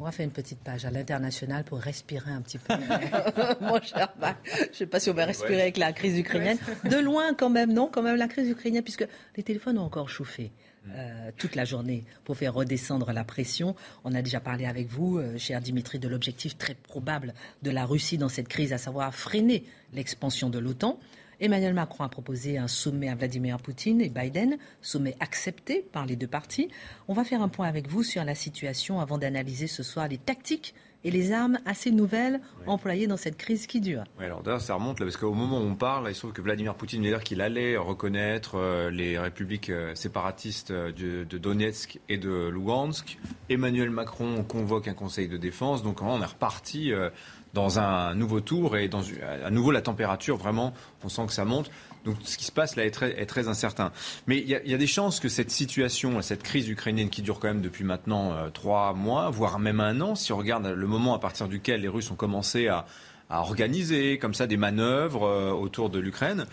On 0.01 0.05
va 0.05 0.11
faire 0.11 0.25
une 0.25 0.33
petite 0.33 0.59
page 0.59 0.85
à 0.85 0.91
l'international 0.91 1.63
pour 1.65 1.79
respirer 1.79 2.33
un 2.33 2.43
petit 2.43 2.59
peu. 2.59 2.75
Mon 3.61 3.81
cher 3.81 4.13
Marc, 4.21 4.39
je 4.45 4.69
ne 4.69 4.73
sais 4.75 4.87
pas 4.87 4.99
si 4.99 5.09
on 5.09 5.15
va 5.15 5.25
respirer 5.25 5.63
avec 5.63 5.77
la 5.77 5.93
crise 5.93 6.19
ukrainienne. 6.19 6.59
De 6.91 6.97
loin 6.97 7.33
quand 7.35 7.49
même, 7.51 7.73
non? 7.73 7.89
Quand 7.93 8.03
même 8.03 8.17
la 8.17 8.27
crise 8.27 8.49
ukrainienne, 8.51 8.83
puisque 8.83 9.07
les 9.37 9.43
téléphones 9.45 9.79
ont 9.79 9.85
encore 9.85 10.09
chauffé. 10.09 10.51
euh, 10.91 11.31
toute 11.37 11.55
la 11.55 11.65
journée 11.65 12.05
pour 12.25 12.37
faire 12.37 12.55
redescendre 12.55 13.13
la 13.13 13.25
pression. 13.25 13.75
On 14.05 14.15
a 14.15 14.23
déjà 14.23 14.41
parlé 14.41 14.67
avec 14.67 14.89
vous, 14.89 15.19
euh, 15.19 15.39
cher 15.39 15.61
Dimitri, 15.61 15.99
de 15.99 16.09
l'objectif 16.09 16.59
très 16.59 16.75
probable 16.75 17.35
de 17.63 17.71
la 17.71 17.87
Russie 17.87 18.19
dans 18.19 18.29
cette 18.29 18.49
crise, 18.49 18.73
à 18.73 18.79
savoir 18.79 19.15
freiner 19.15 19.65
l'expansion 19.93 20.51
de 20.51 20.59
l'OTAN. 20.59 20.99
Emmanuel 21.41 21.75
Macron 21.75 22.05
a 22.05 22.09
proposé 22.09 22.59
un 22.59 22.69
sommet 22.69 23.09
à 23.09 23.15
Vladimir 23.15 23.59
Poutine 23.59 24.01
et 24.01 24.09
Biden, 24.09 24.57
sommet 24.83 25.17
accepté 25.21 25.85
par 25.93 26.07
les 26.07 26.17
deux 26.17 26.27
parties. 26.27 26.69
On 27.09 27.15
va 27.15 27.25
faire 27.25 27.43
un 27.43 27.49
point 27.49 27.67
avec 27.69 27.89
vous 27.89 28.03
sur 28.03 28.25
la 28.25 28.35
situation 28.35 29.01
avant 29.01 29.19
d'analyser 29.19 29.67
ce 29.67 29.83
soir 29.83 30.09
les 30.09 30.19
tactiques 30.19 30.75
et 31.05 31.11
les 31.11 31.33
armes 31.33 31.59
assez 31.67 31.91
nouvelles 31.91 32.41
employées 32.67 33.07
dans 33.07 33.19
cette 33.19 33.37
crise 33.37 33.67
qui 33.67 33.81
dure. 33.83 34.05
Ouais, 34.19 34.25
alors 34.25 34.43
d'ailleurs, 34.43 34.63
ça 34.63 34.75
remonte 34.75 35.01
là, 35.01 35.07
parce 35.07 35.19
qu'au 35.19 35.35
moment 35.35 35.59
où 35.59 35.65
on 35.65 35.75
parle, 35.75 36.09
il 36.09 36.15
se 36.15 36.21
trouve 36.21 36.33
que 36.33 36.41
Vladimir 36.41 36.75
Poutine 36.75 37.03
vient 37.03 37.11
dire 37.11 37.23
qu'il 37.23 37.43
allait 37.43 37.77
reconnaître 37.77 38.55
euh, 38.55 38.91
les 38.91 39.19
républiques 39.19 39.69
euh, 39.69 39.95
séparatistes 39.95 40.71
euh, 40.71 40.93
de, 40.93 41.25
de 41.25 41.39
Donetsk 41.39 42.01
et 42.09 42.17
de 42.17 42.49
Lugansk. 42.49 43.19
Emmanuel 43.51 43.91
Macron 43.91 44.43
convoque 44.45 44.89
un 44.89 44.95
conseil 44.95 45.29
de 45.29 45.37
défense, 45.37 45.83
donc 45.83 46.01
on 46.01 46.23
est 46.23 46.25
reparti 46.25 46.93
euh, 46.93 47.11
dans 47.55 47.79
un 47.79 48.15
nouveau 48.15 48.41
tour 48.41 48.77
et 48.77 48.89
dans 48.89 49.03
à 49.45 49.51
nouveau 49.51 49.71
la 49.71 49.81
température, 49.81 50.37
vraiment, 50.37 50.75
on 51.05 51.09
sent 51.09 51.27
que 51.27 51.33
ça 51.33 51.45
monte. 51.45 51.71
Donc 52.05 52.17
ce 52.25 52.37
qui 52.37 52.45
se 52.45 52.53
passe 52.53 52.77
là 52.77 52.85
est 52.85 52.91
très, 52.91 53.19
est 53.19 53.27
très 53.27 53.49
incertain. 53.49 53.93
Mais 54.27 54.39
il 54.39 54.49
y, 54.49 54.55
a, 54.55 54.63
il 54.63 54.71
y 54.71 54.75
a 54.75 54.79
des 54.79 54.87
chances 54.87 55.21
que 55.21 55.29
cette 55.29 55.51
situation, 55.51 56.21
cette 56.21 56.43
crise 56.43 56.69
ukrainienne 56.69 57.09
qui 57.09 57.23
dure 57.23 57.41
quand 57.41 57.49
même 57.49 57.63
depuis 57.63 57.85
maintenant 57.85 58.33
euh, 58.33 58.51
trois 58.51 58.93
mois, 58.93 59.31
voire 59.31 59.59
même 59.59 59.81
un 59.81 60.01
an, 60.03 60.15
si 60.15 60.33
on 60.33 60.37
regarde 60.37 60.67
le 60.67 60.87
moment 60.87 61.15
à 61.15 61.19
partir 61.19 61.49
duquel 61.49 61.81
les 61.81 61.89
Russes 61.89 62.11
ont 62.11 62.17
commencé 62.17 62.69
à, 62.69 62.85
à 63.31 63.41
organiser 63.41 64.19
comme 64.19 64.35
ça 64.35 64.47
des 64.47 64.57
manœuvres 64.57 65.27
euh, 65.27 65.51
autour 65.51 65.91
de 65.91 65.99
l'Ukraine, 65.99 66.47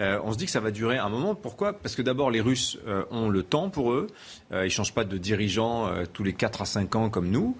euh, 0.00 0.20
on 0.24 0.32
se 0.32 0.38
dit 0.38 0.44
que 0.44 0.50
ça 0.50 0.60
va 0.60 0.70
durer 0.70 0.98
un 0.98 1.08
moment. 1.08 1.34
Pourquoi? 1.34 1.72
Parce 1.72 1.96
que 1.96 2.02
d'abord 2.02 2.30
les 2.30 2.40
Russes 2.40 2.78
euh, 2.86 3.04
ont 3.10 3.28
le 3.28 3.42
temps 3.42 3.70
pour 3.70 3.92
eux. 3.92 4.08
Ils 4.52 4.70
changent 4.70 4.94
pas 4.94 5.04
de 5.04 5.18
dirigeant 5.18 5.88
euh, 5.88 6.04
tous 6.10 6.24
les 6.24 6.32
4 6.32 6.62
à 6.62 6.64
5 6.64 6.96
ans 6.96 7.10
comme 7.10 7.28
nous. 7.28 7.56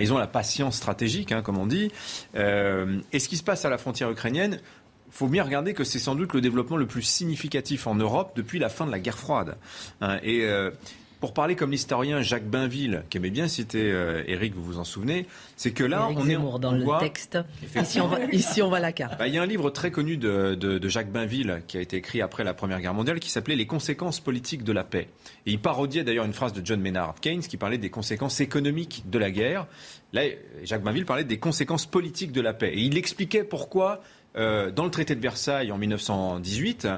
Ils 0.00 0.12
ont 0.12 0.18
la 0.18 0.26
patience 0.26 0.76
stratégique, 0.76 1.32
hein, 1.32 1.42
comme 1.42 1.58
on 1.58 1.66
dit. 1.66 1.90
Et 2.34 3.18
ce 3.18 3.28
qui 3.28 3.36
se 3.36 3.42
passe 3.42 3.64
à 3.64 3.70
la 3.70 3.78
frontière 3.78 4.10
ukrainienne, 4.10 4.60
faut 5.10 5.28
bien 5.28 5.44
regarder 5.44 5.74
que 5.74 5.84
c'est 5.84 5.98
sans 5.98 6.14
doute 6.14 6.32
le 6.32 6.40
développement 6.40 6.76
le 6.76 6.86
plus 6.86 7.02
significatif 7.02 7.86
en 7.86 7.94
Europe 7.94 8.32
depuis 8.34 8.58
la 8.58 8.68
fin 8.68 8.86
de 8.86 8.90
la 8.90 8.98
guerre 8.98 9.18
froide. 9.18 9.56
Hein, 10.00 10.18
et 10.22 10.48
pour 11.22 11.32
parler 11.34 11.54
comme 11.56 11.70
l'historien 11.70 12.20
Jacques 12.20 12.44
Bainville, 12.50 13.04
qui 13.08 13.16
aimait 13.16 13.30
bien 13.30 13.46
citer 13.48 13.90
euh, 13.92 14.22
Eric, 14.26 14.54
vous 14.54 14.62
vous 14.64 14.78
en 14.78 14.84
souvenez, 14.84 15.26
c'est 15.56 15.70
que 15.70 15.84
là, 15.84 16.08
on 16.14 16.24
est 16.26 16.32
Zemmour 16.32 16.58
dans 16.58 16.72
on 16.72 16.76
le 16.76 16.82
voit- 16.84 16.98
texte. 16.98 17.38
Ici 17.76 18.00
on, 18.00 18.08
voit, 18.08 18.18
ici, 18.32 18.60
on 18.60 18.68
voit 18.68 18.80
la 18.80 18.92
carte. 18.92 19.18
bah, 19.18 19.28
Il 19.28 19.34
y 19.34 19.38
a 19.38 19.42
un 19.42 19.46
livre 19.46 19.70
très 19.70 19.90
connu 19.92 20.16
de, 20.16 20.56
de- 20.56 20.78
de 20.78 20.88
Jacques 20.88 21.10
Bainville 21.12 21.62
qui 21.68 21.78
a 21.78 21.80
été 21.80 21.96
écrit 21.96 22.20
après 22.20 22.42
la 22.44 22.52
Première 22.54 22.80
Guerre 22.80 22.92
mondiale 22.92 23.20
qui 23.20 23.30
s'appelait 23.30 23.54
Les 23.54 23.66
conséquences 23.66 24.18
politiques 24.18 24.64
de 24.64 24.72
la 24.72 24.82
paix. 24.82 25.06
Et 25.46 25.52
il 25.52 25.60
parodiait 25.60 26.02
d'ailleurs 26.04 26.24
une 26.24 26.32
phrase 26.32 26.52
de 26.52 26.60
John 26.66 26.80
Maynard 26.80 27.14
Keynes 27.20 27.40
qui 27.42 27.56
parlait 27.56 27.78
des 27.78 27.90
conséquences 27.90 28.40
économiques 28.40 29.04
de 29.08 29.18
la 29.18 29.30
guerre. 29.30 29.68
Là, 30.12 30.22
Jacques 30.64 30.82
Bainville 30.82 31.06
parlait 31.06 31.22
des 31.24 31.38
conséquences 31.38 31.86
politiques 31.86 32.32
de 32.32 32.40
la 32.40 32.52
paix. 32.52 32.72
Et 32.74 32.80
il 32.80 32.98
expliquait 32.98 33.44
pourquoi, 33.44 34.02
euh, 34.36 34.70
dans 34.72 34.84
le 34.84 34.90
traité 34.90 35.14
de 35.14 35.20
Versailles 35.20 35.70
en 35.70 35.78
1918, 35.78 36.88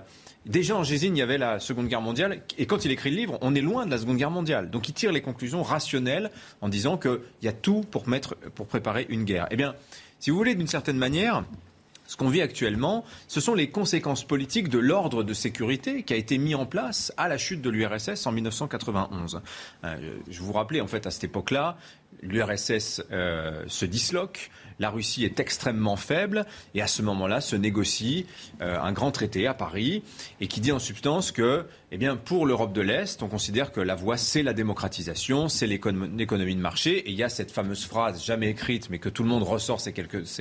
Déjà 0.46 0.76
en 0.76 0.82
Gésine, 0.82 1.16
il 1.16 1.20
y 1.20 1.22
avait 1.22 1.38
la 1.38 1.58
Seconde 1.58 1.88
Guerre 1.88 2.02
mondiale, 2.02 2.42
et 2.58 2.66
quand 2.66 2.84
il 2.84 2.90
écrit 2.90 3.10
le 3.10 3.16
livre, 3.16 3.38
on 3.40 3.54
est 3.54 3.62
loin 3.62 3.86
de 3.86 3.90
la 3.90 3.98
Seconde 3.98 4.18
Guerre 4.18 4.30
mondiale. 4.30 4.70
Donc 4.70 4.88
il 4.88 4.92
tire 4.92 5.10
les 5.10 5.22
conclusions 5.22 5.62
rationnelles 5.62 6.30
en 6.60 6.68
disant 6.68 6.98
qu'il 6.98 7.20
y 7.42 7.48
a 7.48 7.52
tout 7.52 7.80
pour, 7.90 8.08
mettre, 8.08 8.34
pour 8.54 8.66
préparer 8.66 9.06
une 9.08 9.24
guerre. 9.24 9.46
Eh 9.50 9.56
bien, 9.56 9.74
si 10.20 10.30
vous 10.30 10.36
voulez, 10.36 10.54
d'une 10.54 10.66
certaine 10.66 10.98
manière, 10.98 11.44
ce 12.06 12.16
qu'on 12.16 12.28
vit 12.28 12.42
actuellement, 12.42 13.04
ce 13.28 13.40
sont 13.40 13.54
les 13.54 13.70
conséquences 13.70 14.24
politiques 14.24 14.68
de 14.68 14.78
l'ordre 14.78 15.22
de 15.22 15.32
sécurité 15.32 16.02
qui 16.02 16.12
a 16.12 16.16
été 16.16 16.36
mis 16.36 16.54
en 16.54 16.66
place 16.66 17.12
à 17.16 17.28
la 17.28 17.38
chute 17.38 17.62
de 17.62 17.70
l'URSS 17.70 18.26
en 18.26 18.32
1991. 18.32 19.40
Euh, 19.84 20.16
je 20.28 20.40
vous 20.42 20.52
rappelais, 20.52 20.82
en 20.82 20.86
fait, 20.86 21.06
à 21.06 21.10
cette 21.10 21.24
époque-là, 21.24 21.78
l'URSS 22.22 23.02
euh, 23.10 23.64
se 23.66 23.86
disloque, 23.86 24.50
la 24.78 24.90
Russie 24.90 25.24
est 25.24 25.40
extrêmement 25.40 25.96
faible, 25.96 26.46
et 26.74 26.82
à 26.82 26.86
ce 26.86 27.02
moment-là 27.02 27.40
se 27.40 27.56
négocie 27.56 28.26
euh, 28.60 28.80
un 28.80 28.92
grand 28.92 29.10
traité 29.10 29.46
à 29.46 29.54
Paris, 29.54 30.02
et 30.40 30.48
qui 30.48 30.60
dit 30.60 30.72
en 30.72 30.78
substance 30.78 31.32
que, 31.32 31.66
eh 31.94 31.96
bien, 31.96 32.16
pour 32.16 32.44
l'Europe 32.44 32.72
de 32.72 32.80
l'Est, 32.80 33.22
on 33.22 33.28
considère 33.28 33.70
que 33.70 33.80
la 33.80 33.94
voie, 33.94 34.16
c'est 34.16 34.42
la 34.42 34.52
démocratisation, 34.52 35.48
c'est 35.48 35.68
l'économ- 35.68 36.16
l'économie 36.16 36.56
de 36.56 36.60
marché, 36.60 36.98
et 36.98 37.10
il 37.10 37.16
y 37.16 37.22
a 37.22 37.28
cette 37.28 37.52
fameuse 37.52 37.84
phrase, 37.86 38.24
jamais 38.24 38.48
écrite, 38.50 38.90
mais 38.90 38.98
que 38.98 39.08
tout 39.08 39.22
le 39.22 39.28
monde 39.28 39.44
ressort 39.44 39.80
ces, 39.80 39.92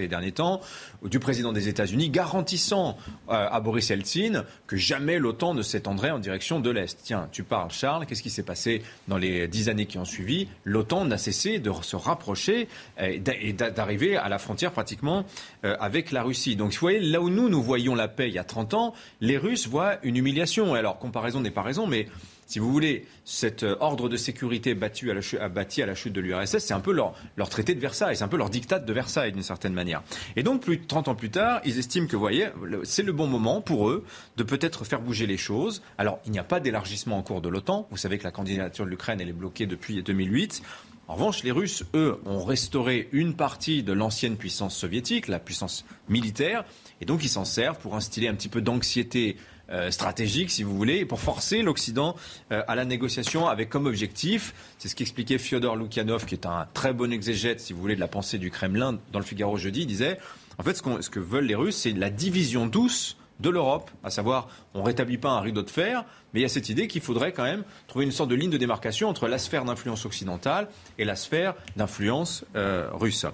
derniers 0.07 0.31
temps, 0.31 0.61
du 1.03 1.19
président 1.19 1.53
des 1.53 1.67
États-Unis, 1.67 2.09
garantissant 2.09 2.97
euh, 3.29 3.47
à 3.51 3.59
Boris 3.59 3.89
Yeltsin 3.89 4.45
que 4.65 4.75
jamais 4.77 5.19
l'OTAN 5.19 5.53
ne 5.53 5.61
s'étendrait 5.61 6.09
en 6.09 6.17
direction 6.17 6.59
de 6.59 6.71
l'Est. 6.71 6.97
Tiens, 7.03 7.29
tu 7.31 7.43
parles, 7.43 7.69
Charles, 7.71 8.07
qu'est-ce 8.07 8.23
qui 8.23 8.31
s'est 8.31 8.41
passé 8.41 8.81
dans 9.07 9.17
les 9.17 9.47
dix 9.47 9.69
années 9.69 9.85
qui 9.85 9.99
ont 9.99 10.05
suivi? 10.05 10.47
L'OTAN 10.65 11.05
n'a 11.05 11.19
cessé 11.19 11.59
de 11.59 11.71
se 11.83 11.95
rapprocher 11.95 12.67
euh, 12.99 13.05
et 13.09 13.19
d'a- 13.19 13.35
et 13.39 13.53
d'a- 13.53 13.69
d'arriver 13.69 14.17
à 14.17 14.27
la 14.27 14.39
frontière 14.39 14.71
pratiquement 14.71 15.23
euh, 15.65 15.75
avec 15.79 16.11
la 16.11 16.23
Russie. 16.23 16.55
Donc, 16.55 16.71
vous 16.73 16.79
voyez, 16.79 16.99
là 16.99 17.21
où 17.21 17.29
nous, 17.29 17.47
nous 17.47 17.61
voyions 17.61 17.93
la 17.93 18.07
paix 18.07 18.27
il 18.29 18.33
y 18.33 18.39
a 18.39 18.43
30 18.43 18.73
ans, 18.73 18.93
les 19.21 19.37
Russes 19.37 19.67
voient 19.67 19.97
une 20.01 20.17
humiliation. 20.17 20.73
Alors, 20.73 20.97
comparaison 20.97 21.42
n'est 21.43 21.51
pas 21.51 21.62
raison, 21.62 21.86
mais 21.88 22.08
si 22.47 22.60
vous 22.60 22.71
voulez, 22.71 23.06
cet 23.25 23.63
euh, 23.63 23.75
ordre 23.79 24.10
de 24.10 24.17
sécurité 24.17 24.73
battu 24.75 25.10
à 25.10 25.13
la 25.13 25.21
chu- 25.21 25.38
à- 25.38 25.47
bâti 25.49 25.82
à 25.82 25.86
la 25.86 25.95
chute 25.95 26.13
de 26.13 26.19
l'URSS, 26.21 26.58
c'est 26.60 26.73
un 26.73 26.79
peu 26.79 26.91
leur, 26.91 27.13
leur 27.38 27.49
traité 27.49 27.73
de 27.75 27.79
Versailles, 27.79 28.17
c'est 28.17 28.23
un 28.23 28.27
peu 28.27 28.38
leur 28.38 28.49
diktat 28.49 28.79
de 28.79 28.93
Versailles 28.93 29.32
d'une 29.32 29.43
certaine 29.43 29.73
manière. 29.73 30.03
Et 30.36 30.43
donc, 30.43 30.62
plus 30.62 30.77
de 30.77 30.86
30 30.86 31.08
ans 31.08 31.15
plus 31.15 31.29
tard, 31.29 31.62
ils 31.65 31.79
estiment 31.79 32.08
que, 32.08 32.15
vous 32.15 32.21
voyez, 32.21 32.47
c'est 32.84 33.03
le 33.03 33.12
bon 33.13 33.27
moment 33.27 33.62
pour 33.62 33.89
eux 33.89 34.03
de 34.38 34.43
peut-être 34.43 34.84
faire 34.86 35.01
bouger 35.01 35.25
les 35.25 35.38
choses. 35.38 35.82
Alors, 35.97 36.19
il 36.25 36.32
n'y 36.32 36.39
a 36.39 36.43
pas 36.43 36.60
d'élargissement 36.60 37.17
en 37.17 37.23
cours 37.23 37.41
de 37.41 37.49
l'OTAN. 37.49 37.88
Vous 37.91 37.97
savez 37.97 38.17
que 38.17 38.23
la 38.25 38.32
candidature 38.32 38.86
de 38.86 38.89
l'Ukraine, 38.89 39.21
elle 39.21 39.29
est 39.29 39.34
bloquée 39.34 39.65
depuis 39.65 40.03
2008. 40.03 40.62
En 41.10 41.15
revanche, 41.15 41.43
les 41.43 41.51
Russes, 41.51 41.84
eux, 41.95 42.17
ont 42.25 42.43
restauré 42.45 43.10
une 43.12 43.36
partie 43.36 43.84
de 43.84 43.91
l'ancienne 43.91 44.38
puissance 44.38 44.75
soviétique, 44.75 45.27
la 45.27 45.38
puissance 45.39 45.86
militaire, 46.08 46.63
et 47.01 47.06
donc 47.06 47.23
ils 47.25 47.29
s'en 47.29 47.43
servent 47.43 47.77
pour 47.79 47.95
instiller 47.95 48.29
un 48.29 48.36
petit 48.36 48.47
peu 48.47 48.62
d'anxiété 48.62 49.36
euh, 49.73 49.91
stratégique, 49.91 50.51
si 50.51 50.63
vous 50.63 50.75
voulez, 50.75 51.05
pour 51.05 51.19
forcer 51.19 51.62
l'Occident 51.62 52.15
euh, 52.51 52.62
à 52.67 52.75
la 52.75 52.86
négociation 52.86 53.47
avec 53.47 53.69
comme 53.69 53.88
objectif, 53.88 54.53
c'est 54.77 54.88
ce 54.88 54.95
qu'expliquait 54.95 55.38
Fyodor 55.38 55.75
Loukhanov, 55.75 56.25
qui 56.25 56.36
est 56.36 56.45
un 56.45 56.67
très 56.73 56.93
bon 56.93 57.12
exégète, 57.12 57.59
si 57.59 57.73
vous 57.73 57.81
voulez, 57.81 57.95
de 57.95 57.99
la 57.99 58.07
pensée 58.07 58.38
du 58.38 58.51
Kremlin 58.51 58.99
dans 59.12 59.19
le 59.19 59.25
Figaro 59.25 59.57
jeudi, 59.57 59.86
disait, 59.86 60.19
en 60.57 60.63
fait, 60.63 60.75
ce, 60.75 60.83
ce 61.01 61.09
que 61.09 61.19
veulent 61.19 61.45
les 61.45 61.55
Russes, 61.55 61.77
c'est 61.77 61.91
la 61.91 62.09
division 62.09 62.67
douce 62.67 63.17
de 63.39 63.49
l'Europe, 63.49 63.89
à 64.03 64.09
savoir, 64.09 64.47
on 64.73 64.83
rétablit 64.83 65.17
pas 65.17 65.31
un 65.31 65.41
rideau 65.41 65.63
de 65.63 65.69
fer, 65.69 66.05
mais 66.33 66.39
il 66.39 66.43
y 66.43 66.45
a 66.45 66.49
cette 66.49 66.69
idée 66.69 66.88
qu'il 66.88 67.01
faudrait 67.01 67.33
quand 67.33 67.43
même 67.43 67.63
trouver 67.88 68.05
une 68.05 68.12
sorte 68.12 68.29
de 68.29 68.36
ligne 68.36 68.51
de 68.51 68.57
démarcation 68.57 69.09
entre 69.09 69.27
la 69.27 69.38
sphère 69.38 69.65
d'influence 69.65 70.05
occidentale 70.05 70.67
et 70.97 71.05
la 71.05 71.15
sphère 71.15 71.55
d'influence 71.75 72.45
euh, 72.55 72.88
russe. 72.93 73.25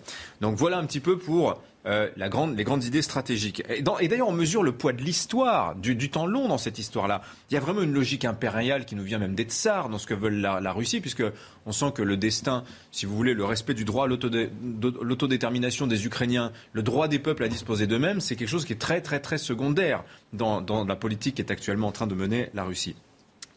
Donc 0.41 0.55
voilà 0.55 0.77
un 0.77 0.85
petit 0.85 0.99
peu 0.99 1.17
pour 1.17 1.61
euh, 1.89 2.07
les 2.15 2.63
grandes 2.63 2.83
idées 2.83 3.01
stratégiques. 3.01 3.63
Et, 3.67 3.81
d'ailleurs, 3.81 4.27
on 4.27 4.33
mesure 4.33 4.61
le 4.61 4.71
poids 4.71 4.93
de 4.93 5.01
l'histoire, 5.01 5.75
du, 5.75 6.09
temps 6.09 6.27
long 6.27 6.47
dans 6.47 6.59
cette 6.59 6.77
histoire-là. 6.77 7.21
Il 7.49 7.55
y 7.55 7.57
a 7.57 7.59
vraiment 7.59 7.81
une 7.81 7.93
logique 7.93 8.25
impériale 8.25 8.85
qui 8.85 8.95
nous 8.95 9.03
vient 9.03 9.17
même 9.17 9.33
des 9.33 9.43
tsars 9.43 9.89
dans 9.89 9.97
ce 9.97 10.05
que 10.05 10.13
veut 10.13 10.29
la, 10.29 10.71
Russie, 10.71 11.01
puisque 11.01 11.23
on 11.65 11.71
sent 11.71 11.91
que 11.95 12.03
le 12.03 12.15
destin, 12.15 12.63
si 12.91 13.07
vous 13.07 13.15
voulez, 13.15 13.33
le 13.33 13.43
respect 13.43 13.73
du 13.73 13.85
droit 13.85 14.05
à 14.05 14.07
l'autodétermination 14.07 15.87
des 15.87 16.05
Ukrainiens, 16.05 16.51
le 16.73 16.83
droit 16.83 17.07
des 17.07 17.17
peuples 17.17 17.43
à 17.43 17.47
disposer 17.47 17.87
d'eux-mêmes, 17.87 18.19
c'est 18.19 18.35
quelque 18.35 18.49
chose 18.49 18.65
qui 18.65 18.73
est 18.73 18.79
très, 18.79 19.01
très, 19.01 19.19
très 19.19 19.39
secondaire 19.39 20.03
dans, 20.31 20.61
dans 20.61 20.85
la 20.85 20.95
politique 20.95 21.35
qui 21.35 21.41
est 21.41 21.51
actuellement 21.51 21.87
en 21.87 21.91
train 21.91 22.07
de 22.07 22.15
mener 22.15 22.49
la 22.53 22.65
Russie. 22.65 22.95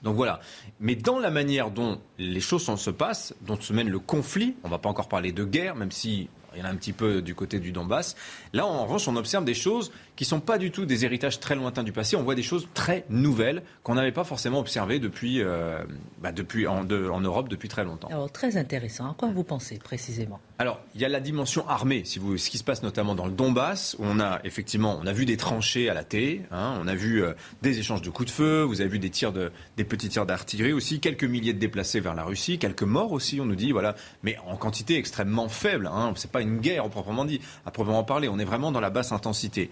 Donc 0.03 0.17
voilà. 0.17 0.41
Mais 0.81 0.97
dans 0.97 1.19
la 1.19 1.31
manière 1.31 1.71
dont 1.71 2.01
les 2.19 2.41
choses 2.41 2.65
se 2.65 2.91
passent, 2.91 3.35
dont 3.43 3.61
se 3.61 3.73
mène 3.73 3.89
le 3.89 3.99
conflit, 3.99 4.57
on 4.65 4.69
ne 4.69 4.73
va 4.73 4.79
pas 4.79 4.89
encore 4.89 5.09
parler 5.09 5.33
de 5.33 5.45
guerre, 5.45 5.77
même 5.77 5.93
si 5.93 6.29
il 6.55 6.61
y 6.61 6.63
en 6.63 6.67
a 6.67 6.71
un 6.71 6.77
petit 6.77 6.93
peu 6.93 7.23
du 7.23 7.35
côté 7.35 7.59
du 7.59 7.73
Donbass. 7.73 8.17
Là, 8.53 8.67
en 8.67 8.85
revanche, 8.85 9.09
on 9.09 9.17
observe 9.17 9.45
des 9.45 9.55
choses 9.55 9.93
qui 10.17 10.25
ne 10.25 10.29
sont 10.29 10.41
pas 10.41 10.59
du 10.59 10.71
tout 10.71 10.87
des 10.87 11.05
héritages 11.05 11.41
très 11.41 11.55
lointains 11.55 11.83
du 11.83 11.93
passé. 11.93 12.17
On 12.17 12.23
voit 12.23 12.35
des 12.35 12.43
choses 12.43 12.69
très 12.75 13.05
nouvelles 13.09 13.63
qu'on 13.83 13.95
n'avait 13.95 14.13
pas 14.13 14.25
forcément 14.25 14.59
observées 14.59 14.99
depuis, 14.99 15.43
euh, 15.43 15.83
bah, 16.21 16.33
depuis 16.33 16.67
en, 16.67 16.89
en, 16.91 17.21
Europe 17.21 17.49
depuis 17.49 17.69
très 17.69 17.85
longtemps. 17.85 18.09
Alors, 18.09 18.31
très 18.31 18.57
intéressant. 18.57 19.11
À 19.11 19.15
quoi 19.15 19.29
vous 19.29 19.45
pensez 19.45 19.79
précisément? 19.79 20.41
Alors, 20.63 20.79
il 20.95 21.01
y 21.01 21.05
a 21.05 21.09
la 21.09 21.19
dimension 21.19 21.69
armée, 21.69 22.05
ce 22.05 22.21
qui 22.49 22.57
se 22.57 22.63
passe 22.63 22.85
notamment 22.85 23.17
dans 23.17 23.27
le 23.27 23.33
Donbass, 23.33 23.97
où 23.99 24.05
on 24.05 24.21
a 24.21 24.39
effectivement, 24.45 24.97
on 25.03 25.09
a 25.09 25.13
vu 25.13 25.27
des 25.27 25.37
tranchées 25.37 25.89
à 25.89 25.95
la 25.95 26.05
télé, 26.05 26.43
hein, 26.53 26.79
on 26.81 26.87
a 26.87 26.95
vu 26.95 27.21
euh, 27.21 27.33
des 27.63 27.81
échanges 27.81 28.01
de 28.01 28.11
coups 28.11 28.29
de 28.29 28.33
feu, 28.33 28.63
vous 28.63 28.81
avez 28.81 28.89
vu 28.89 29.01
des 29.01 29.11
tirs 29.11 29.33
de, 29.33 29.51
des 29.77 29.83
petits 29.83 30.09
tirs 30.09 30.25
d'artillerie 30.25 30.73
aussi, 30.73 31.01
quelques 31.01 31.25
milliers 31.25 31.53
de 31.53 31.59
déplacés 31.59 31.99
vers 31.99 32.15
la 32.15 32.23
Russie, 32.23 32.61
quelques 32.61 32.85
morts 32.85 33.11
aussi, 33.11 33.41
on 33.41 33.45
nous 33.45 33.57
dit, 33.57 33.73
voilà, 33.73 33.97
mais 34.23 34.37
en 34.47 34.57
quantité 34.57 34.97
extrêmement 34.97 35.49
faible. 35.49 35.91
Hein, 35.93 36.13
c'est 36.15 36.31
pas 36.31 36.43
une 36.43 36.61
guerre 36.61 36.89
proprement 36.89 37.25
dit, 37.25 37.41
à 37.67 37.73
proprement 37.73 38.05
parler. 38.05 38.29
On 38.29 38.39
est 38.39 38.45
vraiment 38.45 38.71
dans 38.71 38.79
la 38.79 38.91
basse 38.91 39.11
intensité. 39.11 39.69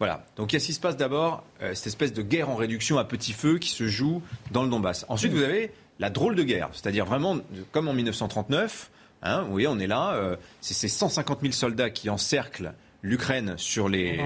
Voilà. 0.00 0.26
Donc 0.34 0.52
il 0.52 0.56
y 0.56 0.58
a 0.58 0.60
ce 0.60 0.66
qui 0.66 0.72
se 0.72 0.80
passe 0.80 0.96
d'abord, 0.96 1.44
euh, 1.62 1.72
cette 1.74 1.86
espèce 1.86 2.12
de 2.12 2.22
guerre 2.22 2.50
en 2.50 2.56
réduction 2.56 2.98
à 2.98 3.04
petit 3.04 3.32
feu 3.32 3.58
qui 3.58 3.70
se 3.70 3.86
joue 3.86 4.22
dans 4.50 4.64
le 4.64 4.70
Donbass. 4.70 5.06
Ensuite, 5.08 5.30
vous 5.30 5.44
avez 5.44 5.70
la 6.00 6.10
drôle 6.10 6.34
de 6.34 6.42
guerre, 6.42 6.70
c'est-à-dire 6.72 7.04
vraiment 7.04 7.38
comme 7.70 7.86
en 7.86 7.92
1939. 7.92 8.90
Hein, 9.22 9.42
vous 9.42 9.52
voyez, 9.52 9.68
on 9.68 9.78
est 9.78 9.86
là. 9.86 10.14
Euh, 10.14 10.36
c'est 10.60 10.74
ces 10.74 10.88
150 10.88 11.40
000 11.40 11.52
soldats 11.52 11.90
qui 11.90 12.10
encerclent 12.10 12.74
l'Ukraine 13.02 13.54
sur 13.56 13.88
les, 13.88 14.20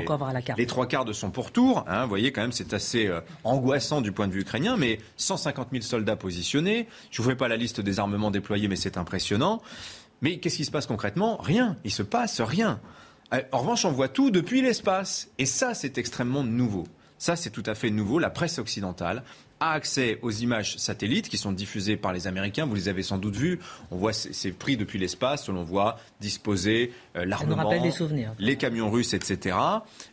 les 0.57 0.67
trois 0.67 0.87
quarts 0.87 1.05
de 1.07 1.13
son 1.13 1.31
pourtour. 1.31 1.85
Hein, 1.89 2.03
vous 2.03 2.09
voyez, 2.09 2.31
quand 2.31 2.43
même, 2.43 2.53
c'est 2.53 2.75
assez 2.75 3.07
euh, 3.07 3.21
angoissant 3.45 4.01
du 4.01 4.13
point 4.13 4.29
de 4.29 4.33
vue 4.33 4.43
ukrainien, 4.43 4.77
mais 4.77 4.99
150 5.17 5.69
000 5.73 5.83
soldats 5.83 6.17
positionnés. 6.17 6.87
Je 7.11 7.21
ne 7.21 7.25
vous 7.25 7.31
fais 7.31 7.37
pas 7.37 7.49
la 7.49 7.57
liste 7.57 7.81
des 7.81 7.99
armements 7.99 8.31
déployés, 8.31 8.69
mais 8.69 8.77
c'est 8.77 8.99
impressionnant. 8.99 9.63
Mais 10.21 10.39
qu'est-ce 10.39 10.57
qui 10.57 10.65
se 10.65 10.71
passe 10.71 10.87
concrètement? 10.87 11.37
Rien. 11.39 11.77
Il 11.85 11.91
se 11.91 12.03
passe 12.03 12.41
rien. 12.41 12.81
Euh, 13.33 13.43
en 13.53 13.59
revanche, 13.59 13.85
on 13.85 13.93
voit 13.93 14.09
tout 14.09 14.31
depuis 14.31 14.63
l'espace. 14.63 15.31
Et 15.39 15.47
ça, 15.47 15.75
c'est 15.75 15.99
extrêmement 15.99 16.45
nouveau. 16.45 16.85
Ça, 17.19 17.35
c'est 17.35 17.51
tout 17.51 17.63
à 17.67 17.75
fait 17.75 17.91
nouveau. 17.91 18.19
La 18.19 18.31
presse 18.31 18.59
occidentale 18.59 19.23
a 19.61 19.73
accès 19.73 20.19
aux 20.23 20.31
images 20.31 20.77
satellites 20.77 21.29
qui 21.29 21.39
sont 21.39 21.53
diffusées 21.53 21.97
par 21.97 22.13
les 22.13 22.27
Américains. 22.27 22.67
Vous 22.67 22.75
les 22.75 22.89
avez 22.89 23.03
sans 23.03 23.19
doute 23.19 23.37
vues. 23.37 23.59
On 23.91 23.97
voit 23.97 24.13
ces 24.13 24.53
prix 24.53 24.77
depuis 24.77 24.99
l'espace, 24.99 25.49
on 25.49 25.63
voit 25.63 25.99
disposer 26.21 26.93
euh, 27.17 27.25
l'armement, 27.25 27.71
les 28.39 28.57
camions 28.57 28.91
russes, 28.91 29.15
etc. 29.15 29.57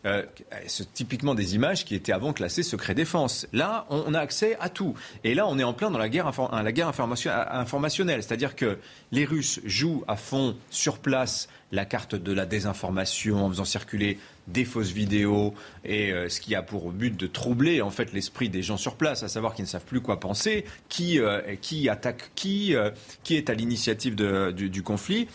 Euh, 0.05 0.23
c'est 0.67 0.93
typiquement 0.93 1.35
des 1.35 1.55
images 1.55 1.85
qui 1.85 1.95
étaient 1.95 2.13
avant 2.13 2.33
classées 2.33 2.63
secret 2.63 2.93
défense. 2.93 3.47
Là, 3.53 3.85
on, 3.89 4.13
a 4.13 4.19
accès 4.19 4.57
à 4.59 4.69
tout. 4.69 4.93
Et 5.23 5.35
là, 5.35 5.47
on 5.47 5.59
est 5.59 5.63
en 5.63 5.73
plein 5.73 5.91
dans 5.91 5.97
la 5.97 6.09
guerre, 6.09 6.31
la 6.51 6.71
guerre 6.71 6.87
informationnelle. 6.89 8.23
C'est-à-dire 8.23 8.55
que 8.55 8.77
les 9.13 9.25
Russes 9.25 9.61
jouent 9.63 10.03
à 10.07 10.15
fond 10.15 10.57
sur 10.71 10.97
place 10.97 11.47
la 11.71 11.85
carte 11.85 12.15
de 12.15 12.33
la 12.33 12.47
désinformation 12.47 13.45
en 13.45 13.49
faisant 13.49 13.63
circuler 13.63 14.17
des 14.47 14.65
fausses 14.65 14.91
vidéos 14.91 15.53
et 15.85 16.11
euh, 16.11 16.29
ce 16.29 16.41
qui 16.41 16.55
a 16.55 16.63
pour 16.63 16.91
but 16.91 17.15
de 17.15 17.27
troubler 17.27 17.81
en 17.81 17.91
fait 17.91 18.11
l'esprit 18.11 18.49
des 18.49 18.63
gens 18.63 18.75
sur 18.75 18.95
place, 18.95 19.21
à 19.21 19.27
savoir 19.27 19.53
qu'ils 19.53 19.65
ne 19.65 19.69
savent 19.69 19.85
plus 19.85 20.01
quoi 20.01 20.19
penser, 20.19 20.65
qui, 20.89 21.19
euh, 21.19 21.41
qui 21.61 21.89
attaque 21.89 22.31
qui, 22.33 22.75
euh, 22.75 22.89
qui 23.23 23.35
est 23.35 23.51
à 23.51 23.53
l'initiative 23.53 24.15
du, 24.15 24.69
du 24.69 24.83
conflit. 24.83 25.27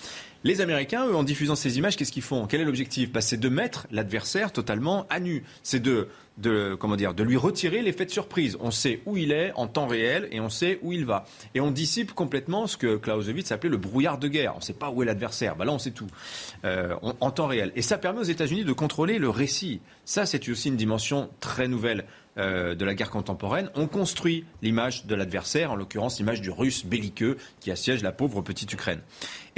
Les 0.45 0.61
Américains, 0.61 1.05
eux, 1.07 1.17
en 1.17 1.25
diffusant 1.25 1.57
ces 1.57 1.79
images, 1.79 1.97
qu'est-ce 1.97 2.13
qu'ils 2.13 2.23
font? 2.23 2.47
Quel 2.47 2.61
est 2.61 2.65
l'objectif? 2.65 3.11
Bah, 3.11 3.21
C'est 3.21 3.39
de 3.39 3.49
mettre 3.49 3.89
l'adversaire 3.91 4.53
totalement 4.53 5.05
à 5.11 5.19
nu. 5.19 5.43
C'est 5.65 5.83
de, 5.83 6.09
comment 6.79 6.95
dire, 6.95 7.13
de 7.13 7.25
lui 7.25 7.37
retirer 7.37 7.83
l'effet 7.83 8.05
de 8.05 8.11
surprise. 8.11 8.57
On 8.61 8.71
sait 8.71 9.01
où 9.05 9.17
il 9.17 9.33
est 9.33 9.53
en 9.57 9.67
temps 9.67 9.89
réel 9.89 10.29
et 10.31 10.39
on 10.39 10.49
sait 10.49 10.79
où 10.83 10.93
il 10.93 11.05
va. 11.05 11.25
Et 11.57 11.61
on 11.61 11.73
dissipe 11.73 12.13
complètement 12.13 12.69
ce 12.69 12.77
que 12.77 12.97
Clausewitz 12.97 13.51
appelait 13.51 13.69
le 13.69 13.79
brouillard 13.79 14.19
de 14.19 14.29
guerre. 14.29 14.53
On 14.55 14.59
ne 14.59 14.63
sait 14.63 14.75
pas 14.75 14.91
où 14.91 15.03
est 15.03 15.07
l'adversaire. 15.07 15.57
Bah, 15.57 15.65
là, 15.65 15.73
on 15.73 15.79
sait 15.81 15.91
tout. 15.91 16.09
Euh, 16.65 16.95
en 17.03 17.31
temps 17.33 17.49
réel. 17.49 17.73
Et 17.75 17.83
ça 17.83 17.99
permet 17.99 18.21
aux 18.21 18.25
États-Unis 18.25 18.65
de 18.65 18.73
contrôler 18.73 19.19
le 19.19 19.31
récit. 19.31 19.81
Ça, 20.05 20.25
c'est 20.25 20.49
aussi 20.49 20.69
une 20.69 20.77
dimension 20.77 21.31
très 21.41 21.67
nouvelle 21.67 22.05
euh, 22.39 22.77
de 22.77 22.85
la 22.85 22.95
guerre 22.95 23.11
contemporaine, 23.11 23.69
on 23.75 23.89
construit 23.89 24.45
l'image 24.63 25.07
de 25.07 25.17
l'adversaire, 25.17 25.73
en 25.73 25.77
l'occurrence 25.77 26.19
l'image 26.19 26.41
du 26.41 26.51
russe 26.51 26.87
belliqueux 26.87 27.37
qui 27.59 27.73
assiège 27.73 28.01
la 28.05 28.13
pauvre 28.13 28.43
petite 28.43 28.73
Ukraine. 28.73 29.01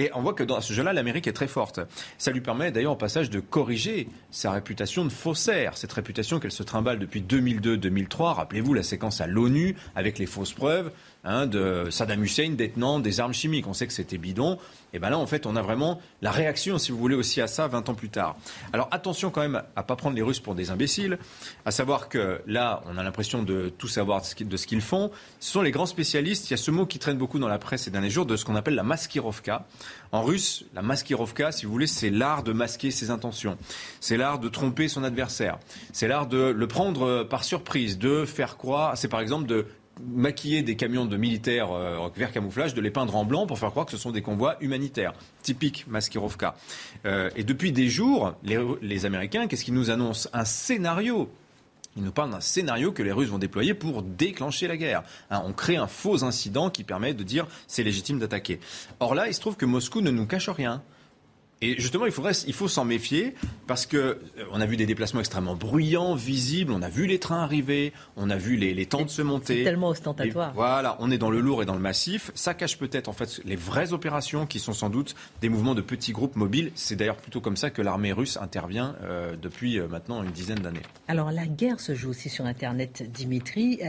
Et 0.01 0.11
on 0.15 0.23
voit 0.23 0.33
que 0.33 0.43
dans 0.43 0.63
ce 0.63 0.73
jeu-là, 0.73 0.95
l'Amérique 0.95 1.27
est 1.27 1.35
très 1.35 1.47
forte. 1.47 1.79
Ça 2.17 2.31
lui 2.31 2.41
permet 2.41 2.73
d'ailleurs 2.73 2.93
au 2.93 2.97
passage 2.97 3.29
de 3.29 3.39
corriger 3.39 4.09
sa 4.31 4.51
réputation 4.51 5.05
de 5.05 5.11
faussaire, 5.11 5.77
cette 5.77 5.93
réputation 5.93 6.41
qu'elle 6.41 6.53
se 6.53 6.63
trimballe 6.63 6.99
depuis 6.99 7.21
2002-2003. 7.21 8.33
Rappelez-vous 8.33 8.73
la 8.73 8.83
séquence 8.83 9.21
à 9.21 9.27
l'ONU 9.27 9.77
avec 9.95 10.19
les 10.19 10.25
fausses 10.25 10.55
preuves. 10.55 10.91
Hein, 11.23 11.47
de 11.47 11.89
Saddam 11.91 12.25
Hussein 12.25 12.53
détenant 12.53 12.99
des 12.99 13.21
armes 13.21 13.35
chimiques. 13.35 13.67
On 13.67 13.75
sait 13.75 13.87
que 13.87 13.93
c'était 13.93 14.17
bidon. 14.17 14.57
Et 14.95 14.99
bien 14.99 15.11
là, 15.11 15.19
en 15.19 15.27
fait, 15.27 15.45
on 15.45 15.55
a 15.55 15.61
vraiment 15.61 16.01
la 16.23 16.31
réaction, 16.31 16.79
si 16.79 16.93
vous 16.93 16.99
voulez, 16.99 17.15
aussi 17.15 17.43
à 17.43 17.47
ça 17.47 17.69
20 17.69 17.91
ans 17.91 17.95
plus 17.95 18.09
tard. 18.09 18.37
Alors 18.73 18.89
attention 18.91 19.31
quand 19.31 19.43
même 19.43 19.57
à 19.77 19.83
ne 19.83 19.87
pas 19.87 19.97
prendre 19.97 20.17
les 20.17 20.23
Russes 20.23 20.41
pour 20.41 20.55
des 20.55 20.71
imbéciles, 20.71 21.19
à 21.67 21.73
savoir 21.73 22.09
que 22.09 22.41
là, 22.47 22.83
on 22.87 22.97
a 22.97 23.03
l'impression 23.03 23.43
de 23.43 23.71
tout 23.77 23.87
savoir 23.87 24.23
de 24.23 24.57
ce 24.57 24.67
qu'ils 24.67 24.81
font. 24.81 25.11
Ce 25.41 25.53
sont 25.53 25.61
les 25.61 25.73
grands 25.73 25.85
spécialistes. 25.85 26.49
Il 26.49 26.53
y 26.53 26.55
a 26.55 26.57
ce 26.57 26.71
mot 26.71 26.87
qui 26.87 26.99
traîne 26.99 27.19
beaucoup 27.19 27.39
dans 27.39 27.49
la 27.49 27.59
presse 27.59 27.83
ces 27.83 27.91
derniers 27.91 28.09
jours 28.09 28.25
de 28.25 28.37
ce 28.37 28.47
qu'on 28.47 28.57
appelle 28.57 28.75
la 28.75 28.83
maskirovka. 28.83 29.67
En 30.13 30.23
russe, 30.23 30.65
la 30.75 30.83
maskirovka, 30.83 31.53
si 31.53 31.67
vous 31.67 31.73
voulez, 31.73 31.87
c'est 31.87 32.11
l'art 32.11 32.43
de 32.43 32.53
masquer 32.53 32.91
ses 32.91 33.11
intentions. 33.11 33.57
C'est 34.01 34.17
l'art 34.17 34.39
de 34.39 34.49
tromper 34.49 34.89
son 34.89 35.05
adversaire. 35.05 35.59
C'est 35.93 36.09
l'art 36.09 36.27
de 36.27 36.39
le 36.39 36.67
prendre 36.67 37.25
par 37.25 37.45
surprise, 37.45 37.99
de 37.99 38.25
faire 38.25 38.57
croire. 38.57 38.97
C'est 38.97 39.09
par 39.09 39.21
exemple 39.21 39.47
de 39.47 39.67
maquiller 40.09 40.63
des 40.63 40.77
camions 40.77 41.05
de 41.05 41.17
militaires 41.17 41.73
euh, 41.73 42.09
vert 42.17 42.33
camouflage, 42.33 42.75
de 42.75 42.81
les 42.81 42.91
peindre 42.91 43.17
en 43.17 43.25
blanc 43.25 43.47
pour 43.47 43.59
faire 43.59 43.71
croire 43.71 43.87
que 43.87 43.93
ce 43.93 43.99
sont 43.99 44.11
des 44.11 44.23
convois 44.23 44.57
humanitaires. 44.61 45.13
Typique 45.43 45.87
Maskirovka. 45.89 46.57
Euh, 47.05 47.31
et 47.37 47.45
depuis 47.45 47.73
des 47.73 47.89
jours, 47.89 48.35
les, 48.43 49.07
Américains, 49.07 49.47
qu'est-ce 49.47 49.65
qu'ils 49.65 49.75
nous 49.75 49.91
annoncent? 49.91 50.29
Un 50.33 50.45
scénario 50.45 51.31
ils 51.97 52.03
nous 52.03 52.13
parlent 52.13 52.31
d'un 52.31 52.41
scénario 52.41 52.93
que 52.93 53.03
les 53.03 53.13
Russes 53.13 53.29
vont 53.29 53.39
déployer 53.39 53.75
pour 53.75 54.03
déclencher 54.03 54.69
la 54.69 54.77
guerre. 54.77 55.03
Hein, 55.31 55.43
on 55.45 55.53
crée 55.53 55.77
un 55.77 55.87
faux 55.89 56.25
incident 56.25 56.71
qui 56.71 56.85
permet 56.85 57.15
de 57.15 57.25
dire 57.25 57.47
c'est 57.67 57.83
légitime 57.83 58.19
d'attaquer. 58.19 58.61
Or 59.01 59.15
là, 59.15 59.29
il 59.29 59.35
se 59.35 59.41
trouve 59.41 59.57
que 59.57 59.67
Moscou 59.67 60.01
ne 60.01 60.11
nous 60.11 60.27
cache 60.27 60.49
rien. 60.49 60.83
Et 61.63 61.79
justement, 61.79 62.07
il, 62.07 62.13
faudrait, 62.13 62.33
il 62.47 62.55
faut 62.55 62.69
s'en 62.69 62.87
méfier 62.87 63.35
parce 63.67 63.85
que 63.85 63.97
euh, 63.99 64.19
on 64.51 64.63
a 64.63 64.67
vu 64.67 64.79
des 64.79 64.87
déplacements 64.87 65.21
extrêmement 65.21 65.55
bruyants, 65.55 66.15
visibles. 66.15 66.73
On 66.73 66.81
a 66.81 66.89
vu 66.89 67.07
les 67.07 67.19
trains 67.19 67.43
arriver, 67.43 67.93
on 68.17 68.31
a 68.31 68.39
vu 68.39 68.57
les, 68.57 68.73
les 68.73 68.87
tentes 68.87 69.11
se 69.11 69.21
monter. 69.21 69.59
C'est 69.59 69.65
tellement 69.65 69.89
ostentatoire. 69.89 70.55
voilà, 70.55 70.97
on 71.01 71.11
est 71.11 71.19
dans 71.19 71.29
le 71.29 71.39
lourd 71.41 71.63
et 71.63 71.67
dans 71.67 71.75
le 71.75 71.81
massif. 71.81 72.31
Ça 72.35 72.55
cache 72.55 72.79
peut-être 72.79 73.09
en 73.09 73.13
fait 73.13 73.43
les 73.45 73.57
vraies 73.57 73.93
opérations 73.93 74.47
qui 74.47 74.59
sont 74.59 74.73
sans 74.73 74.89
doute 74.89 75.15
des 75.43 75.51
mouvements 75.51 75.75
de 75.75 75.83
petits 75.83 76.13
groupes 76.13 76.35
mobiles. 76.35 76.73
C'est 76.77 76.97
d'ailleurs 76.97 77.19
plutôt 77.19 77.43
comme 77.43 77.59
ça 77.59 77.69
que 77.69 77.83
l'armée 77.83 78.15
russe 78.15 78.39
intervient 78.39 78.97
euh, 79.03 79.37
depuis 79.37 79.79
euh, 79.79 79.87
maintenant 79.87 80.23
une 80.23 80.31
dizaine 80.31 80.61
d'années. 80.61 80.81
Alors 81.09 81.31
la 81.31 81.47
guerre 81.47 81.81
se 81.81 81.95
joue 81.95 82.09
aussi 82.09 82.31
sur 82.31 82.47
Internet, 82.47 83.11
Dimitri. 83.13 83.81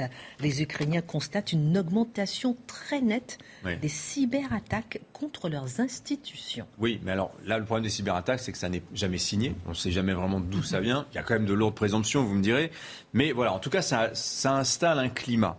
les 0.41 0.61
Ukrainiens 0.61 1.01
constatent 1.01 1.53
une 1.53 1.77
augmentation 1.77 2.57
très 2.67 2.99
nette 2.99 3.37
des 3.63 3.87
cyberattaques 3.87 4.99
contre 5.13 5.47
leurs 5.47 5.79
institutions. 5.79 6.67
Oui, 6.77 6.99
mais 7.03 7.11
alors 7.11 7.31
là 7.45 7.60
le 7.61 7.65
problème 7.65 7.83
des 7.83 7.89
cyberattaques, 7.89 8.41
c'est 8.41 8.51
que 8.51 8.57
ça 8.57 8.69
n'est 8.69 8.83
jamais 8.93 9.17
signé. 9.17 9.55
On 9.65 9.69
ne 9.69 9.75
sait 9.75 9.91
jamais 9.91 10.13
vraiment 10.13 10.39
d'où 10.39 10.63
ça 10.63 10.79
vient. 10.79 11.05
Il 11.11 11.15
y 11.15 11.17
a 11.17 11.23
quand 11.23 11.33
même 11.33 11.45
de 11.45 11.53
lourdes 11.53 11.75
présomptions, 11.75 12.23
vous 12.23 12.35
me 12.35 12.43
direz. 12.43 12.71
Mais 13.13 13.31
voilà, 13.31 13.53
en 13.53 13.59
tout 13.59 13.69
cas, 13.69 13.81
ça, 13.81 14.11
installe 14.45 14.99
un 14.99 15.09
climat. 15.09 15.57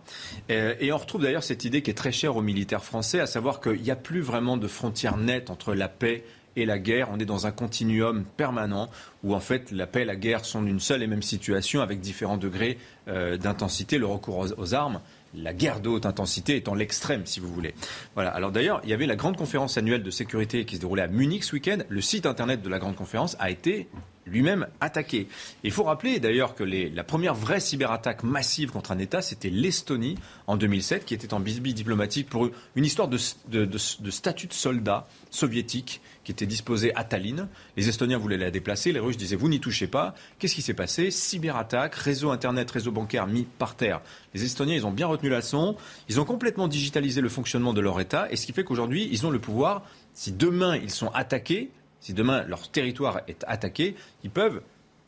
Euh, 0.51 0.75
et 0.79 0.91
on 0.91 0.97
retrouve 0.97 1.23
d'ailleurs 1.23 1.43
cette 1.43 1.65
idée 1.65 1.81
qui 1.81 1.89
est 1.89 1.95
très 1.95 2.11
chère 2.11 2.35
aux 2.35 2.41
militaires 2.41 2.83
français, 2.83 3.19
à 3.19 3.25
savoir 3.25 3.59
qu'il 3.59 3.81
n'y 3.81 3.91
a 3.91 3.95
plus 3.95 4.21
vraiment 4.21 4.57
de 4.57 4.67
frontières 4.67 5.17
nettes 5.17 5.49
entre 5.49 5.73
la 5.73 5.87
paix 5.87 6.23
et 6.55 6.65
la 6.65 6.77
guerre. 6.77 7.09
On 7.11 7.19
est 7.19 7.25
dans 7.25 7.47
un 7.47 7.51
continuum 7.51 8.25
permanent 8.37 8.89
où 9.23 9.33
en 9.33 9.39
fait 9.39 9.71
la 9.71 9.87
paix 9.87 10.03
et 10.03 10.05
la 10.05 10.15
guerre 10.15 10.45
sont 10.45 10.61
d'une 10.61 10.79
seule 10.79 11.01
et 11.01 11.07
même 11.07 11.23
situation 11.23 11.81
avec 11.81 11.99
différents 11.99 12.37
degrés 12.37 12.77
euh, 13.07 13.37
d'intensité. 13.37 13.97
Le 13.97 14.05
recours 14.05 14.47
aux 14.57 14.73
armes 14.73 15.01
la 15.35 15.53
guerre 15.53 15.79
de 15.79 15.89
haute 15.89 16.05
intensité 16.05 16.55
étant 16.55 16.75
l'extrême, 16.75 17.25
si 17.25 17.39
vous 17.39 17.51
voulez. 17.51 17.73
Voilà. 18.15 18.29
Alors 18.29 18.51
d'ailleurs, 18.51 18.81
il 18.83 18.89
y 18.89 18.93
avait 18.93 19.05
la 19.05 19.15
grande 19.15 19.37
conférence 19.37 19.77
annuelle 19.77 20.03
de 20.03 20.11
sécurité 20.11 20.65
qui 20.65 20.75
se 20.75 20.81
déroulait 20.81 21.03
à 21.03 21.07
Munich 21.07 21.43
ce 21.43 21.53
week-end. 21.53 21.79
Le 21.89 22.01
site 22.01 22.25
internet 22.25 22.61
de 22.61 22.69
la 22.69 22.79
grande 22.79 22.95
conférence 22.95 23.35
a 23.39 23.49
été 23.49 23.87
lui-même 24.25 24.67
attaqué. 24.79 25.27
il 25.63 25.71
faut 25.71 25.83
rappeler 25.83 26.19
d'ailleurs 26.19 26.55
que 26.55 26.63
la 26.63 27.03
première 27.03 27.35
vraie 27.35 27.59
cyberattaque 27.59 28.23
massive 28.23 28.71
contre 28.71 28.91
un 28.91 28.99
État, 28.99 29.21
c'était 29.21 29.49
l'Estonie 29.49 30.15
en 30.47 30.57
2007, 30.57 31.05
qui 31.05 31.13
était 31.13 31.33
en 31.33 31.39
bisbille 31.39 31.73
diplomatique 31.73 32.29
pour 32.29 32.49
une 32.75 32.85
histoire 32.85 33.07
de, 33.07 33.17
statut 33.17 34.47
de 34.47 34.53
soldat 34.53 35.07
soviétique 35.29 36.01
qui 36.23 36.31
était 36.31 36.45
disposé 36.45 36.95
à 36.95 37.03
Tallinn. 37.03 37.47
Les 37.75 37.89
Estoniens 37.89 38.17
voulaient 38.17 38.37
la 38.37 38.51
déplacer, 38.51 38.91
les 38.91 38.99
Russes 38.99 39.17
disaient 39.17 39.35
vous 39.35 39.49
n'y 39.49 39.59
touchez 39.59 39.87
pas. 39.87 40.15
Qu'est-ce 40.39 40.55
qui 40.55 40.61
s'est 40.61 40.73
passé? 40.73 41.11
Cyberattaque, 41.11 41.95
réseau 41.95 42.31
Internet, 42.31 42.71
réseau 42.71 42.91
bancaire 42.91 43.27
mis 43.27 43.43
par 43.43 43.75
terre. 43.75 44.01
Les 44.33 44.45
Estoniens, 44.45 44.75
ils 44.75 44.85
ont 44.85 44.91
bien 44.91 45.07
retenu 45.07 45.29
la 45.29 45.37
leçon, 45.37 45.75
ils 46.09 46.19
ont 46.19 46.25
complètement 46.25 46.67
digitalisé 46.67 47.21
le 47.21 47.29
fonctionnement 47.29 47.73
de 47.73 47.81
leur 47.81 47.99
État, 47.99 48.27
et 48.31 48.35
ce 48.35 48.45
qui 48.45 48.53
fait 48.53 48.63
qu'aujourd'hui, 48.63 49.09
ils 49.11 49.25
ont 49.25 49.31
le 49.31 49.39
pouvoir, 49.39 49.83
si 50.13 50.31
demain 50.31 50.77
ils 50.77 50.91
sont 50.91 51.09
attaqués, 51.09 51.71
si 52.03 52.13
demain 52.13 52.43
leur 52.43 52.69
territoire 52.69 53.21
est 53.29 53.45
attaqué, 53.47 53.95
ils 54.23 54.29
peuvent 54.29 54.61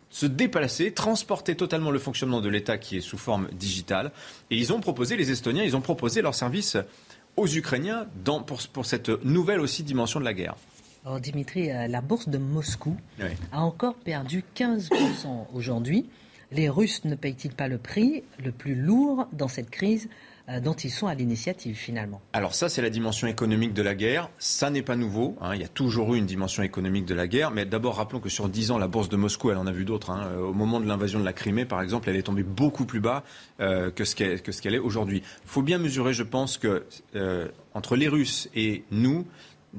se 0.09 0.25
déplacer, 0.25 0.93
transporter 0.93 1.55
totalement 1.55 1.91
le 1.91 1.99
fonctionnement 1.99 2.39
de 2.39 2.47
l'État 2.47 2.77
qui 2.77 2.95
est 2.95 3.01
sous 3.01 3.17
forme 3.17 3.49
digitale. 3.51 4.11
Et 4.49 4.55
ils 4.55 4.71
ont 4.71 4.79
proposé, 4.79 5.17
les 5.17 5.29
Estoniens, 5.29 5.63
ils 5.63 5.75
ont 5.75 5.81
proposé 5.81 6.21
leur 6.21 6.33
service 6.33 6.77
aux 7.35 7.47
Ukrainiens 7.47 8.07
pour, 8.23 8.59
pour 8.71 8.85
cette 8.85 9.09
nouvelle 9.25 9.59
aussi 9.59 9.83
dimension 9.83 10.21
de 10.21 10.25
la 10.25 10.33
guerre. 10.33 10.55
Alors 11.05 11.19
Dimitri, 11.19 11.69
euh, 11.69 11.87
la 11.87 11.99
bourse 11.99 12.29
de 12.29 12.37
Moscou 12.37 12.95
a 13.51 13.61
encore 13.61 13.95
perdu 13.95 14.45
15% 14.55 15.47
aujourd'hui. 15.53 16.09
Les 16.53 16.69
Russes 16.69 17.03
ne 17.03 17.15
payent-ils 17.15 17.53
pas 17.53 17.67
le 17.67 17.77
prix 17.77 18.23
le 18.43 18.53
plus 18.53 18.75
lourd 18.75 19.27
dans 19.33 19.49
cette 19.49 19.69
crise 19.69 20.07
dont 20.61 20.73
ils 20.73 20.91
sont 20.91 21.07
à 21.07 21.15
l'initiative 21.15 21.75
finalement. 21.75 22.21
Alors 22.33 22.53
ça, 22.53 22.69
c'est 22.69 22.81
la 22.81 22.89
dimension 22.89 23.27
économique 23.27 23.73
de 23.73 23.81
la 23.81 23.95
guerre. 23.95 24.29
Ça 24.37 24.69
n'est 24.69 24.81
pas 24.81 24.95
nouveau. 24.95 25.35
Hein. 25.41 25.55
Il 25.55 25.61
y 25.61 25.63
a 25.63 25.67
toujours 25.67 26.13
eu 26.13 26.17
une 26.17 26.25
dimension 26.25 26.63
économique 26.63 27.05
de 27.05 27.15
la 27.15 27.27
guerre. 27.27 27.51
Mais 27.51 27.65
d'abord, 27.65 27.95
rappelons 27.95 28.19
que 28.19 28.29
sur 28.29 28.47
10 28.47 28.71
ans, 28.71 28.77
la 28.77 28.87
bourse 28.87 29.09
de 29.09 29.15
Moscou, 29.15 29.51
elle 29.51 29.57
en 29.57 29.67
a 29.67 29.71
vu 29.71 29.85
d'autres. 29.85 30.11
Hein. 30.11 30.29
Au 30.37 30.53
moment 30.53 30.79
de 30.79 30.85
l'invasion 30.85 31.19
de 31.19 31.25
la 31.25 31.33
Crimée, 31.33 31.65
par 31.65 31.81
exemple, 31.81 32.09
elle 32.09 32.15
est 32.15 32.23
tombée 32.23 32.43
beaucoup 32.43 32.85
plus 32.85 32.99
bas 32.99 33.23
euh, 33.59 33.91
que 33.91 34.05
ce 34.05 34.15
qu'elle 34.15 34.75
est 34.75 34.79
aujourd'hui. 34.79 35.23
Il 35.43 35.49
faut 35.49 35.61
bien 35.61 35.77
mesurer, 35.77 36.13
je 36.13 36.23
pense, 36.23 36.57
que 36.57 36.85
euh, 37.15 37.47
entre 37.73 37.95
les 37.95 38.07
Russes 38.07 38.49
et 38.55 38.83
nous, 38.91 39.25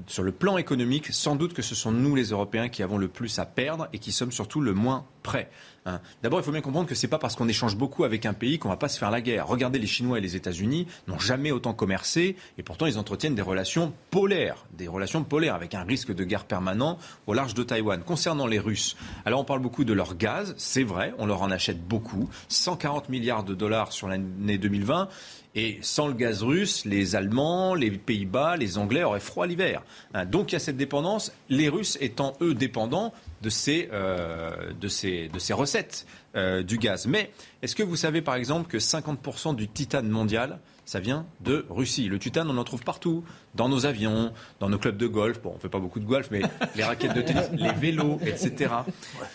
sur 0.07 0.23
le 0.23 0.33
plan 0.33 0.59
économique, 0.59 1.13
sans 1.13 1.37
doute 1.37 1.55
que 1.55 1.63
ce 1.63 1.75
sont 1.75 1.91
nous, 1.91 2.15
les 2.15 2.31
Européens, 2.31 2.69
qui 2.69 2.83
avons 2.83 2.99
le 2.99 3.09
plus 3.09 3.39
à 3.39 3.47
perdre 3.47 3.89
et 3.93 3.99
qui 3.99 4.13
sommes 4.13 4.33
surtout 4.33 4.61
le 4.61 4.75
moins 4.75 5.05
prêts. 5.23 5.51
Hein. 5.87 6.01
D'abord, 6.23 6.41
il 6.41 6.43
faut 6.43 6.53
bien 6.53 6.61
comprendre 6.61 6.89
que 6.89 6.95
ce 6.95 7.07
n'est 7.07 7.11
pas 7.11 7.19
parce 7.19 7.37
qu'on 7.37 7.49
échange 7.49 7.77
beaucoup 7.77 8.05
avec 8.05 8.27
un 8.27 8.33
pays 8.33 8.59
qu'on 8.59 8.69
ne 8.69 8.75
va 8.75 8.79
pas 8.79 8.89
se 8.89 8.99
faire 8.99 9.11
la 9.11 9.21
guerre. 9.21 9.47
Regardez, 9.47 9.79
les 9.79 9.87
Chinois 9.87 10.19
et 10.19 10.21
les 10.21 10.37
États-Unis 10.37 10.87
n'ont 11.07 11.19
jamais 11.19 11.51
autant 11.51 11.73
commercé 11.73 12.37
et 12.59 12.63
pourtant 12.63 12.87
ils 12.87 12.99
entretiennent 12.99 13.35
des 13.35 13.43
relations 13.43 13.93
polaires, 14.11 14.67
des 14.73 14.89
relations 14.89 15.25
polaires 15.25 15.55
avec 15.55 15.75
un 15.75 15.85
risque 15.85 16.13
de 16.13 16.25
guerre 16.25 16.45
permanent 16.45 16.99
au 17.27 17.35
large 17.35 17.55
de 17.55 17.63
Taïwan. 17.63 18.03
Concernant 18.05 18.47
les 18.47 18.59
Russes, 18.59 18.97
alors 19.25 19.41
on 19.41 19.45
parle 19.45 19.61
beaucoup 19.61 19.85
de 19.85 19.93
leur 19.93 20.17
gaz, 20.17 20.55
c'est 20.59 20.85
vrai, 20.85 21.15
on 21.19 21.27
leur 21.27 21.43
en 21.43 21.51
achète 21.51 21.83
beaucoup, 21.83 22.29
140 22.49 23.09
milliards 23.09 23.45
de 23.45 23.55
dollars 23.55 23.93
sur 23.93 24.09
l'année 24.09 24.59
2020. 24.59 25.09
Et 25.57 25.79
sans 25.81 26.07
le 26.07 26.13
gaz 26.13 26.43
russe, 26.43 26.85
les 26.85 27.17
Allemands, 27.17 27.75
les 27.75 27.91
Pays-Bas, 27.91 28.57
les 28.57 28.77
Anglais 28.77 29.03
auraient 29.03 29.21
froid 29.21 29.47
l'hiver. 29.47 29.83
Hein. 30.13 30.27
donc 30.27 30.53
il 30.53 30.55
y 30.55 30.57
a 30.57 30.61
cette 30.61 30.77
dépendance, 30.77 31.33
les 31.49 31.71
Russes 31.71 31.97
étant 32.01 32.35
eux 32.43 32.55
dépendants 32.55 33.15
de 33.41 33.49
ces, 33.49 33.89
euh, 33.93 34.73
de 34.79 34.89
ces, 34.89 35.29
de 35.29 35.39
ces 35.39 35.55
recettes 35.55 36.07
euh, 36.37 36.63
du 36.63 36.77
gaz. 36.77 37.07
Mais 37.07 37.33
est-ce 37.63 37.75
que 37.75 37.83
vous 37.83 37.97
savez 37.97 38.21
par 38.21 38.35
exemple 38.35 38.69
que 38.69 38.77
50% 38.77 39.57
du 39.57 39.67
titane 39.67 40.09
mondial, 40.09 40.59
ça 40.87 41.01
vient 41.01 41.27
de 41.41 41.67
Russie. 41.69 42.09
Le 42.09 42.19
titane, 42.19 42.49
on 42.49 42.57
en 42.57 42.65
trouve 42.65 42.83
partout, 42.83 43.25
dans 43.55 43.69
nos 43.69 43.85
avions, 43.85 44.33
dans 44.61 44.71
nos 44.71 44.79
clubs 44.79 44.97
de 44.97 45.07
golf. 45.07 45.43
Bon, 45.43 45.51
on 45.51 45.55
ne 45.57 45.59
fait 45.59 45.69
pas 45.69 45.81
beaucoup 45.81 46.01
de 46.01 46.07
golf, 46.07 46.29
mais 46.31 46.41
les 46.77 46.85
raquettes 46.85 47.15
de 47.15 47.23
tennis, 47.23 47.51
les 47.53 47.73
vélos, 47.73 48.19
etc. 48.25 48.73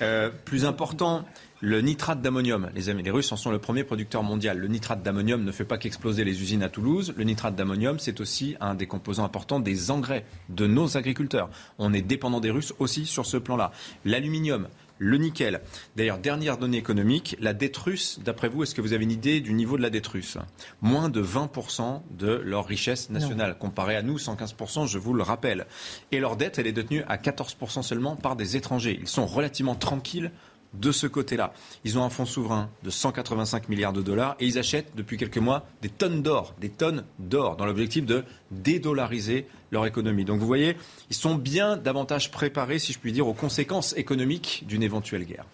Euh, 0.01 0.31
plus 0.45 0.65
important, 0.65 1.25
le 1.59 1.81
nitrate 1.81 2.21
d'ammonium, 2.21 2.71
les 2.73 3.11
Russes 3.11 3.31
en 3.31 3.35
sont 3.35 3.51
le 3.51 3.59
premier 3.59 3.83
producteur 3.83 4.23
mondial. 4.23 4.57
Le 4.57 4.67
nitrate 4.67 5.03
d'ammonium 5.03 5.43
ne 5.43 5.51
fait 5.51 5.65
pas 5.65 5.77
qu'exploser 5.77 6.23
les 6.23 6.41
usines 6.41 6.63
à 6.63 6.69
Toulouse. 6.69 7.13
Le 7.17 7.23
nitrate 7.25 7.55
d'ammonium, 7.55 7.99
c'est 7.99 8.21
aussi 8.21 8.55
un 8.61 8.73
des 8.73 8.87
composants 8.87 9.25
importants 9.25 9.59
des 9.59 9.91
engrais 9.91 10.25
de 10.49 10.65
nos 10.65 10.97
agriculteurs. 10.97 11.49
On 11.77 11.93
est 11.93 12.01
dépendant 12.01 12.39
des 12.39 12.49
Russes 12.49 12.73
aussi 12.79 13.05
sur 13.05 13.25
ce 13.25 13.37
plan-là. 13.37 13.71
L'aluminium, 14.05 14.69
le 15.01 15.17
nickel. 15.17 15.61
D'ailleurs, 15.95 16.19
dernière 16.19 16.59
donnée 16.59 16.77
économique, 16.77 17.35
la 17.39 17.53
dette 17.53 17.75
russe, 17.75 18.19
d'après 18.23 18.49
vous, 18.49 18.61
est-ce 18.61 18.75
que 18.75 18.81
vous 18.81 18.93
avez 18.93 19.03
une 19.03 19.11
idée 19.11 19.41
du 19.41 19.53
niveau 19.53 19.75
de 19.75 19.81
la 19.81 19.89
dette 19.89 20.05
russe? 20.05 20.37
Moins 20.81 21.09
de 21.09 21.23
20% 21.23 22.03
de 22.11 22.39
leur 22.45 22.67
richesse 22.67 23.09
nationale, 23.09 23.57
comparé 23.57 23.95
à 23.95 24.03
nous, 24.03 24.17
115%, 24.17 24.87
je 24.87 24.99
vous 24.99 25.15
le 25.15 25.23
rappelle. 25.23 25.65
Et 26.11 26.19
leur 26.19 26.37
dette, 26.37 26.59
elle 26.59 26.67
est 26.67 26.71
détenue 26.71 27.03
à 27.07 27.17
14% 27.17 27.81
seulement 27.81 28.15
par 28.15 28.35
des 28.35 28.57
étrangers. 28.57 28.99
Ils 29.01 29.07
sont 29.07 29.25
relativement 29.25 29.73
tranquilles 29.73 30.31
de 30.73 30.91
ce 30.91 31.07
côté-là. 31.07 31.53
Ils 31.83 31.97
ont 31.97 32.03
un 32.03 32.09
fonds 32.09 32.25
souverain 32.25 32.69
de 32.83 32.89
185 32.89 33.69
milliards 33.69 33.93
de 33.93 34.01
dollars 34.01 34.35
et 34.39 34.45
ils 34.45 34.57
achètent 34.57 34.95
depuis 34.95 35.17
quelques 35.17 35.37
mois 35.37 35.65
des 35.81 35.89
tonnes 35.89 36.21
d'or, 36.21 36.53
des 36.59 36.69
tonnes 36.69 37.03
d'or, 37.19 37.57
dans 37.57 37.65
l'objectif 37.65 38.05
de 38.05 38.23
dédollariser 38.51 39.47
leur 39.71 39.85
économie. 39.85 40.25
Donc 40.25 40.39
vous 40.39 40.47
voyez, 40.47 40.77
ils 41.09 41.15
sont 41.15 41.35
bien 41.35 41.77
davantage 41.77 42.31
préparés, 42.31 42.79
si 42.79 42.93
je 42.93 42.99
puis 42.99 43.11
dire, 43.11 43.27
aux 43.27 43.33
conséquences 43.33 43.95
économiques 43.97 44.63
d'une 44.67 44.83
éventuelle 44.83 45.25
guerre. 45.25 45.45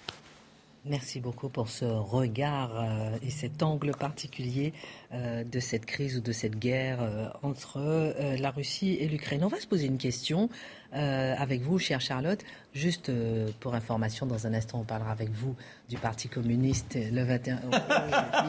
Merci 0.89 1.19
beaucoup 1.19 1.49
pour 1.49 1.67
ce 1.67 1.84
regard 1.84 2.71
euh, 2.80 3.17
et 3.21 3.30
cet 3.30 3.62
angle 3.62 3.91
particulier 3.91 4.71
euh, 5.12 5.43
de 5.43 5.60
cette 5.60 5.86
crise 5.86 6.17
ou 6.17 6.21
de 6.21 6.32
cette 6.32 6.58
guerre 6.58 6.99
euh, 7.01 7.27
entre 7.43 8.15
la 8.39 8.51
Russie 8.51 8.97
et 8.99 9.08
l'Ukraine. 9.08 9.43
On 9.43 9.49
va 9.49 9.60
se 9.60 9.67
poser 9.67 9.88
une 9.88 9.97
question 9.97 10.49
avec 10.93 11.62
vous, 11.62 11.80
chère 11.80 12.02
Charlotte. 12.02 12.39
Juste 12.73 13.10
euh, 13.10 13.50
pour 13.60 13.76
information, 13.76 14.26
dans 14.26 14.47
un 14.47 14.54
instant, 14.54 14.80
on 14.80 14.84
parlera 14.84 15.12
avec 15.12 15.30
vous 15.32 15.56
du 15.89 15.97
Parti 15.97 16.28
communiste 16.28 16.95
le 16.95 17.23
21. 17.23 17.60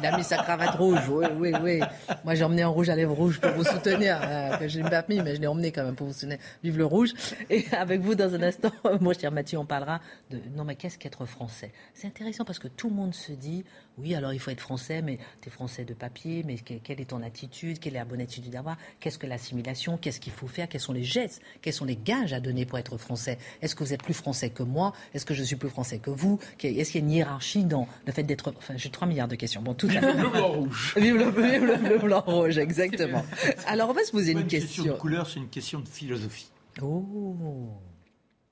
il 0.01 0.07
a 0.07 0.17
mis 0.17 0.25
sa 0.25 0.39
cravate 0.39 0.75
rouge, 0.75 1.09
oui, 1.09 1.27
oui, 1.39 1.53
oui. 1.63 1.81
Moi, 2.25 2.35
j'ai 2.35 2.43
emmené 2.43 2.65
en 2.65 2.73
rouge 2.73 2.89
à 2.89 2.97
lèvres 2.97 3.15
rouges 3.15 3.41
pour 3.41 3.53
vous 3.53 3.65
soutenir. 3.65 4.19
Euh, 4.23 4.69
je 4.69 4.79
ne 4.79 4.85
l'ai 4.85 4.91
pas 4.91 5.05
mis, 5.09 5.21
mais 5.21 5.37
je 5.37 5.41
l'ai 5.41 5.47
emmené 5.47 5.71
quand 5.71 5.85
même 5.85 5.95
pour 5.95 6.09
vous 6.09 6.13
soutenir. 6.13 6.39
Vive 6.65 6.79
le 6.79 6.85
rouge. 6.85 7.15
Et 7.49 7.65
avec 7.73 8.01
vous, 8.01 8.17
dans 8.17 8.35
un 8.35 8.43
instant, 8.43 8.73
moi, 9.01 9.15
cher 9.15 9.31
Mathieu, 9.31 9.59
on 9.59 9.67
parlera 9.67 10.01
de 10.31 10.41
non, 10.57 10.65
mais 10.65 10.75
qu'est-ce 10.75 10.99
qu'être 10.99 11.27
français? 11.27 11.73
C'est 11.95 12.09
intéressant 12.09 12.45
parce 12.45 12.59
que 12.59 12.69
tout 12.69 12.89
le 12.89 12.97
monde 12.97 13.15
se 13.15 13.33
dit 13.33 13.65
oui, 13.99 14.15
alors 14.15 14.33
il 14.33 14.39
faut 14.39 14.51
être 14.51 14.61
français, 14.61 15.03
mais 15.03 15.19
tu 15.41 15.49
es 15.49 15.51
français 15.51 15.85
de 15.85 15.93
papier, 15.93 16.45
mais 16.47 16.57
quelle 16.57 17.01
est 17.01 17.11
ton 17.11 17.23
attitude 17.23 17.81
Quelle 17.81 17.97
est 17.97 17.99
la 17.99 18.05
bonne 18.05 18.21
attitude 18.21 18.53
d'avoir 18.53 18.77
Qu'est-ce 19.01 19.19
que 19.19 19.27
l'assimilation 19.27 19.97
Qu'est-ce 19.97 20.21
qu'il 20.21 20.33
faut 20.33 20.47
faire 20.47 20.69
Quels 20.69 20.81
sont 20.81 20.93
les 20.93 21.03
gestes 21.03 21.43
Quels 21.63 21.73
sont 21.73 21.85
les 21.85 21.97
gages 21.97 22.33
à 22.33 22.41
donner 22.41 22.65
pour 22.65 22.79
être 22.79 22.97
français? 22.97 23.39
Est-ce 23.61 23.75
que 23.75 23.83
vous 23.83 23.93
êtes 23.93 24.03
plus 24.03 24.15
français 24.15 24.51
que 24.51 24.63
moi? 24.63 24.93
Est-ce 25.15 25.27
que 25.27 25.35
je 25.35 25.43
suis 25.43 25.57
plus 25.57 25.69
français 25.69 25.99
que 25.99 26.11
vous? 26.11 26.39
Est-ce 26.63 26.93
qu'il 26.93 27.01
y 27.01 27.05
a 27.05 27.07
une 27.07 27.11
hiérarchie 27.29 27.65
dans 27.65 27.87
le 28.07 28.13
fait 28.13 28.23
d'être. 28.23 28.53
Enfin, 28.57 28.75
j'ai 28.77 28.91
3 28.91 29.07
milliards 29.07 29.29
de 29.29 29.37
questions. 29.37 29.63
Bon, 29.63 29.75
tout 29.75 29.89
Vive 29.89 30.01
le 30.01 30.31
blanc 30.31 30.49
rouge. 30.49 30.95
Vive 30.97 31.17
le, 31.17 31.99
blanc 31.99 32.23
rouge, 32.27 32.59
exactement. 32.59 33.25
Alors, 33.67 33.91
on 33.91 33.93
va 33.93 34.05
se 34.05 34.13
poser 34.13 34.33
une, 34.33 34.47
question. 34.47 34.85
question 34.85 34.85
de 34.85 34.99
couleur, 34.99 35.29
c'est 35.29 35.39
une 35.39 35.49
question 35.49 35.81
de 35.81 35.89
philosophie. 35.89 36.51
Oh 36.83 37.05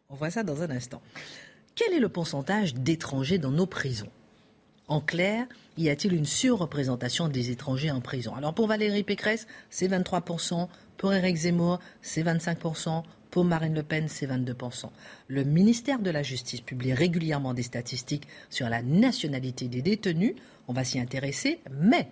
On 0.09 0.15
voit 0.15 0.31
ça 0.31 0.43
dans 0.43 0.63
un 0.63 0.71
instant. 0.71 1.01
Quel 1.75 1.93
est 1.93 2.01
le 2.01 2.09
pourcentage 2.09 2.75
d'étrangers 2.75 3.39
dans 3.39 3.51
nos 3.51 3.67
prisons? 3.67 4.11
En 4.89 5.01
clair, 5.01 5.47
y 5.77 5.89
a-t-il 5.89 6.15
une 6.15 6.25
surreprésentation 6.25 7.29
des 7.29 7.51
étrangers 7.51 7.91
en 7.91 8.01
prison? 8.01 8.35
Alors 8.35 8.55
pour 8.55 8.69
Valérie 8.69 9.03
Pécresse, 9.03 9.47
c'est 9.69 9.89
23%, 9.89 10.69
pour 10.97 11.13
Éric 11.13 11.37
Zemmour, 11.37 11.81
c'est 12.03 12.23
25%, 12.23 13.03
pour 13.37 13.45
Marine 13.45 13.75
Le 13.75 13.83
Pen, 13.83 14.09
c'est 14.09 14.27
22%. 14.27 14.89
Le 15.29 15.45
ministère 15.45 15.99
de 15.99 16.09
la 16.09 16.23
Justice 16.23 16.63
publie 16.63 16.95
régulièrement 16.95 17.53
des 17.53 17.65
statistiques 17.65 18.27
sur 18.49 18.71
la 18.71 18.81
nationalité 18.81 19.69
des 19.69 19.83
détenus, 19.83 20.33
on 20.69 20.73
va 20.73 20.85
s'y 20.85 20.99
intéresser, 20.99 21.61
mais 21.71 22.09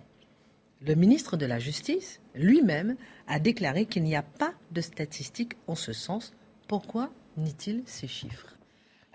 le 0.85 0.93
ministre 0.93 1.35
de 1.35 1.47
la 1.47 1.57
Justice 1.57 2.21
lui-même 2.35 2.95
a 3.25 3.39
déclaré 3.39 3.87
qu'il 3.87 4.03
n'y 4.03 4.15
a 4.15 4.21
pas 4.21 4.53
de 4.69 4.81
statistiques 4.81 5.53
en 5.65 5.73
ce 5.73 5.93
sens. 5.93 6.31
Pourquoi 6.67 7.09
nie-t-il 7.37 7.81
ces 7.87 8.07
chiffres? 8.07 8.55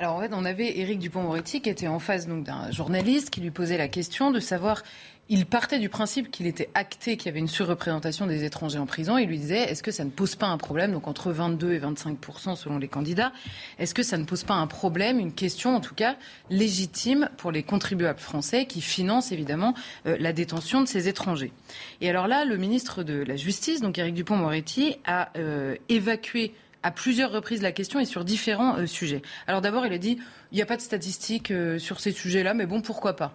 Alors 0.00 0.16
en 0.16 0.20
fait, 0.20 0.30
on 0.32 0.46
avait 0.46 0.78
Éric 0.78 0.98
Dupont-Moretti 0.98 1.60
qui 1.60 1.68
était 1.68 1.86
en 1.86 1.98
face 1.98 2.26
d'un 2.26 2.70
journaliste 2.70 3.28
qui 3.28 3.42
lui 3.42 3.50
posait 3.50 3.76
la 3.76 3.88
question 3.88 4.30
de 4.30 4.40
savoir. 4.40 4.82
Il 5.28 5.44
partait 5.44 5.78
du 5.78 5.90
principe 5.90 6.30
qu'il 6.30 6.46
était 6.46 6.70
acté 6.72 7.18
qu'il 7.18 7.26
y 7.26 7.28
avait 7.28 7.38
une 7.38 7.48
surreprésentation 7.48 8.26
des 8.26 8.44
étrangers 8.44 8.78
en 8.78 8.86
prison. 8.86 9.18
Il 9.18 9.28
lui 9.28 9.38
disait 9.38 9.58
est-ce 9.70 9.82
que 9.82 9.90
ça 9.90 10.04
ne 10.04 10.10
pose 10.10 10.36
pas 10.36 10.46
un 10.46 10.56
problème 10.56 10.92
Donc 10.92 11.06
entre 11.06 11.32
22 11.32 11.74
et 11.74 11.78
25% 11.78 12.56
selon 12.56 12.78
les 12.78 12.88
candidats, 12.88 13.30
est-ce 13.78 13.92
que 13.92 14.02
ça 14.02 14.16
ne 14.16 14.24
pose 14.24 14.42
pas 14.42 14.54
un 14.54 14.66
problème, 14.66 15.20
une 15.20 15.34
question 15.34 15.76
en 15.76 15.80
tout 15.80 15.94
cas 15.94 16.16
légitime 16.48 17.28
pour 17.36 17.52
les 17.52 17.62
contribuables 17.62 18.18
français 18.18 18.64
qui 18.64 18.80
financent 18.80 19.32
évidemment 19.32 19.74
euh, 20.06 20.16
la 20.18 20.32
détention 20.32 20.80
de 20.80 20.86
ces 20.86 21.08
étrangers? 21.08 21.52
Et 22.00 22.08
alors 22.08 22.26
là, 22.26 22.46
le 22.46 22.56
ministre 22.56 23.02
de 23.02 23.22
la 23.22 23.36
Justice, 23.36 23.82
donc 23.82 23.98
Éric 23.98 24.14
Dupont-Moretti, 24.14 24.96
a 25.04 25.28
euh, 25.36 25.76
évacué 25.90 26.54
à 26.82 26.90
plusieurs 26.90 27.30
reprises 27.30 27.62
la 27.62 27.72
question 27.72 28.00
et 28.00 28.04
sur 28.04 28.24
différents 28.24 28.76
euh, 28.76 28.86
sujets. 28.86 29.22
Alors 29.46 29.60
d'abord, 29.60 29.86
il 29.86 29.92
a 29.92 29.98
dit 29.98 30.18
il 30.52 30.56
n'y 30.56 30.62
a 30.62 30.66
pas 30.66 30.76
de 30.76 30.82
statistiques 30.82 31.50
euh, 31.50 31.78
sur 31.78 32.00
ces 32.00 32.12
sujets-là, 32.12 32.54
mais 32.54 32.66
bon, 32.66 32.80
pourquoi 32.80 33.14
pas? 33.14 33.34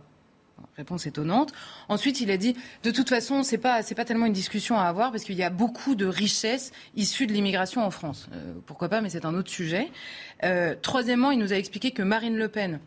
Réponse 0.77 1.05
étonnante. 1.05 1.53
Ensuite, 1.89 2.21
il 2.21 2.31
a 2.31 2.37
dit 2.37 2.55
de 2.83 2.91
toute 2.91 3.09
façon, 3.09 3.43
c'est 3.43 3.57
pas 3.57 3.83
c'est 3.83 3.95
pas 3.95 4.05
tellement 4.05 4.25
une 4.25 4.33
discussion 4.33 4.77
à 4.77 4.83
avoir 4.83 5.11
parce 5.11 5.23
qu'il 5.23 5.35
y 5.35 5.43
a 5.43 5.49
beaucoup 5.49 5.95
de 5.95 6.05
richesses 6.05 6.71
issues 6.95 7.27
de 7.27 7.33
l'immigration 7.33 7.83
en 7.85 7.91
France. 7.91 8.29
Euh, 8.33 8.53
pourquoi 8.65 8.89
pas, 8.89 9.01
mais 9.01 9.09
c'est 9.09 9.25
un 9.25 9.33
autre 9.35 9.51
sujet. 9.51 9.91
troisièmement, 10.81 11.31
il 11.31 11.39
nous 11.39 11.53
a 11.53 11.57
expliqué 11.57 11.91
que 11.91 12.01
Marine 12.01 12.37
Le 12.37 12.47
Pen 12.47 12.79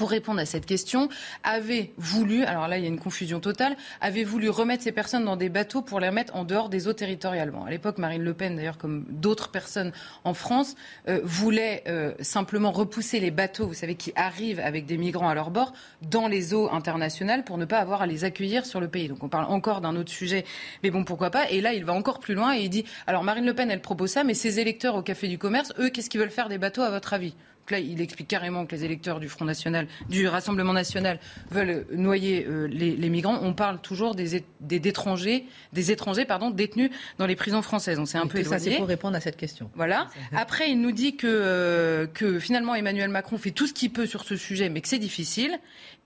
pour 0.00 0.08
répondre 0.08 0.40
à 0.40 0.46
cette 0.46 0.64
question, 0.64 1.10
avait 1.44 1.92
voulu, 1.98 2.44
alors 2.44 2.68
là 2.68 2.78
il 2.78 2.84
y 2.84 2.86
a 2.86 2.88
une 2.88 2.98
confusion 2.98 3.38
totale, 3.38 3.76
avait 4.00 4.24
voulu 4.24 4.48
remettre 4.48 4.82
ces 4.82 4.92
personnes 4.92 5.26
dans 5.26 5.36
des 5.36 5.50
bateaux 5.50 5.82
pour 5.82 6.00
les 6.00 6.08
remettre 6.08 6.34
en 6.34 6.44
dehors 6.44 6.70
des 6.70 6.88
eaux 6.88 6.94
territorialement. 6.94 7.66
à 7.66 7.70
l'époque, 7.70 7.98
Marine 7.98 8.22
Le 8.22 8.32
Pen, 8.32 8.56
d'ailleurs 8.56 8.78
comme 8.78 9.04
d'autres 9.10 9.50
personnes 9.50 9.92
en 10.24 10.32
France, 10.32 10.74
euh, 11.08 11.20
voulait 11.22 11.84
euh, 11.86 12.14
simplement 12.20 12.72
repousser 12.72 13.20
les 13.20 13.30
bateaux, 13.30 13.66
vous 13.66 13.74
savez, 13.74 13.94
qui 13.94 14.10
arrivent 14.16 14.60
avec 14.60 14.86
des 14.86 14.96
migrants 14.96 15.28
à 15.28 15.34
leur 15.34 15.50
bord, 15.50 15.74
dans 16.00 16.28
les 16.28 16.54
eaux 16.54 16.70
internationales 16.72 17.44
pour 17.44 17.58
ne 17.58 17.66
pas 17.66 17.80
avoir 17.80 18.00
à 18.00 18.06
les 18.06 18.24
accueillir 18.24 18.64
sur 18.64 18.80
le 18.80 18.88
pays. 18.88 19.08
Donc 19.08 19.22
on 19.22 19.28
parle 19.28 19.52
encore 19.52 19.82
d'un 19.82 19.96
autre 19.96 20.10
sujet, 20.10 20.46
mais 20.82 20.88
bon, 20.88 21.04
pourquoi 21.04 21.28
pas. 21.28 21.50
Et 21.50 21.60
là, 21.60 21.74
il 21.74 21.84
va 21.84 21.92
encore 21.92 22.20
plus 22.20 22.32
loin 22.32 22.56
et 22.56 22.62
il 22.62 22.70
dit, 22.70 22.86
alors 23.06 23.22
Marine 23.22 23.44
Le 23.44 23.52
Pen, 23.52 23.70
elle 23.70 23.82
propose 23.82 24.12
ça, 24.12 24.24
mais 24.24 24.32
ses 24.32 24.60
électeurs 24.60 24.94
au 24.94 25.02
Café 25.02 25.28
du 25.28 25.36
Commerce, 25.36 25.74
eux, 25.78 25.90
qu'est-ce 25.90 26.08
qu'ils 26.08 26.20
veulent 26.20 26.30
faire 26.30 26.48
des 26.48 26.56
bateaux 26.56 26.80
à 26.80 26.88
votre 26.88 27.12
avis? 27.12 27.34
Donc 27.70 27.78
là, 27.78 27.86
il 27.86 28.00
explique 28.00 28.26
carrément 28.26 28.66
que 28.66 28.74
les 28.74 28.84
électeurs 28.84 29.20
du 29.20 29.28
Front 29.28 29.44
National, 29.44 29.86
du 30.08 30.26
Rassemblement 30.26 30.72
National, 30.72 31.20
veulent 31.52 31.86
noyer 31.92 32.44
euh, 32.48 32.66
les, 32.66 33.08
migrants. 33.08 33.38
On 33.42 33.52
parle 33.52 33.80
toujours 33.80 34.16
des, 34.16 34.42
des, 34.60 34.88
étrangers, 34.88 35.44
des 35.72 35.92
étrangers 35.92 36.24
pardon, 36.24 36.50
détenus 36.50 36.90
dans 37.18 37.26
les 37.26 37.36
prisons 37.36 37.62
françaises. 37.62 38.00
On 38.00 38.06
s'est 38.06 38.18
un 38.18 38.26
peu 38.26 38.38
éloigné. 38.38 38.58
Ça, 38.58 38.70
c'est 38.70 38.76
pour 38.76 38.88
répondre 38.88 39.16
à 39.16 39.20
cette 39.20 39.36
question. 39.36 39.70
Voilà. 39.76 40.08
Après, 40.32 40.68
il 40.68 40.80
nous 40.80 40.90
dit 40.90 41.16
que, 41.16 41.28
euh, 41.28 42.06
que 42.08 42.40
finalement 42.40 42.74
Emmanuel 42.74 43.08
Macron 43.08 43.38
fait 43.38 43.52
tout 43.52 43.68
ce 43.68 43.72
qu'il 43.72 43.92
peut 43.92 44.06
sur 44.06 44.24
ce 44.24 44.34
sujet, 44.34 44.68
mais 44.68 44.80
que 44.80 44.88
c'est 44.88 44.98
difficile. 44.98 45.56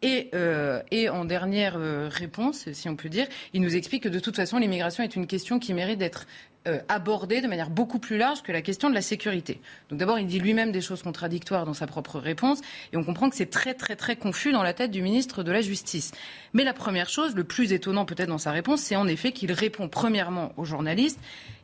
Et, 0.04 0.28
euh, 0.34 0.82
et, 0.90 1.08
en 1.08 1.24
dernière 1.24 1.76
réponse, 2.10 2.70
si 2.72 2.88
on 2.88 2.94
peut 2.94 3.08
dire, 3.08 3.26
il 3.54 3.62
nous 3.62 3.74
explique 3.74 4.04
que 4.04 4.08
de 4.08 4.20
toute 4.20 4.36
façon, 4.36 4.58
l'immigration 4.58 5.02
est 5.02 5.16
une 5.16 5.26
question 5.26 5.58
qui 5.58 5.72
mérite 5.72 5.98
d'être 5.98 6.26
euh, 6.66 6.80
abordé 6.88 7.42
de 7.42 7.46
manière 7.46 7.68
beaucoup 7.68 7.98
plus 7.98 8.16
large 8.16 8.42
que 8.42 8.50
la 8.50 8.62
question 8.62 8.88
de 8.88 8.94
la 8.94 9.02
sécurité. 9.02 9.60
Donc 9.90 9.98
d'abord, 9.98 10.18
il 10.18 10.26
dit 10.26 10.40
lui-même 10.40 10.72
des 10.72 10.80
choses 10.80 11.02
contradictoires 11.02 11.66
dans 11.66 11.74
sa 11.74 11.86
propre 11.86 12.18
réponse, 12.18 12.62
et 12.90 12.96
on 12.96 13.04
comprend 13.04 13.28
que 13.28 13.36
c'est 13.36 13.50
très 13.50 13.74
très 13.74 13.96
très 13.96 14.16
confus 14.16 14.50
dans 14.50 14.62
la 14.62 14.72
tête 14.72 14.90
du 14.90 15.02
ministre 15.02 15.42
de 15.42 15.52
la 15.52 15.60
Justice. 15.60 16.12
Mais 16.54 16.64
la 16.64 16.72
première 16.72 17.10
chose, 17.10 17.34
le 17.34 17.44
plus 17.44 17.74
étonnant 17.74 18.06
peut-être 18.06 18.30
dans 18.30 18.38
sa 18.38 18.50
réponse, 18.50 18.80
c'est 18.80 18.96
en 18.96 19.06
effet 19.06 19.32
qu'il 19.32 19.52
répond 19.52 19.90
premièrement 19.90 20.54
aux 20.56 20.64
journalistes, 20.64 21.20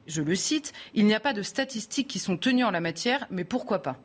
je 0.07 0.21
le 0.21 0.35
cite, 0.35 0.75
il 0.93 1.07
n'y 1.07 1.15
a 1.15 1.21
pas 1.21 1.33
de 1.33 1.41
statistiques 1.41 2.09
qui 2.09 2.19
sont 2.19 2.37
tenues 2.37 2.65
en 2.65 2.71
la 2.71 2.81
matière, 2.81 3.27
mais 3.31 3.45
pourquoi 3.45 3.83
pas? 3.83 3.97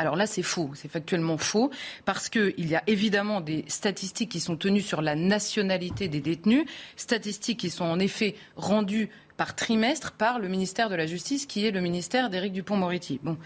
Alors 0.00 0.16
là, 0.16 0.26
c'est 0.26 0.42
faux, 0.42 0.70
c'est 0.72 0.88
factuellement 0.90 1.36
faux, 1.36 1.70
parce 2.06 2.30
qu'il 2.30 2.54
y 2.70 2.74
a 2.74 2.82
évidemment 2.86 3.42
des 3.42 3.66
statistiques 3.68 4.30
qui 4.30 4.40
sont 4.40 4.56
tenues 4.56 4.80
sur 4.80 5.02
la 5.02 5.14
nationalité 5.14 6.08
des 6.08 6.20
détenus, 6.20 6.64
statistiques 6.96 7.60
qui 7.60 7.68
sont 7.68 7.84
en 7.84 7.98
effet 7.98 8.34
rendues 8.56 9.10
par 9.36 9.54
trimestre 9.54 10.12
par 10.12 10.38
le 10.38 10.48
ministère 10.48 10.88
de 10.88 10.94
la 10.94 11.04
Justice, 11.04 11.44
qui 11.44 11.66
est 11.66 11.70
le 11.70 11.82
ministère 11.82 12.30
d'Éric 12.30 12.54
Dupont-Moretti. 12.54 13.20
Bon. 13.22 13.36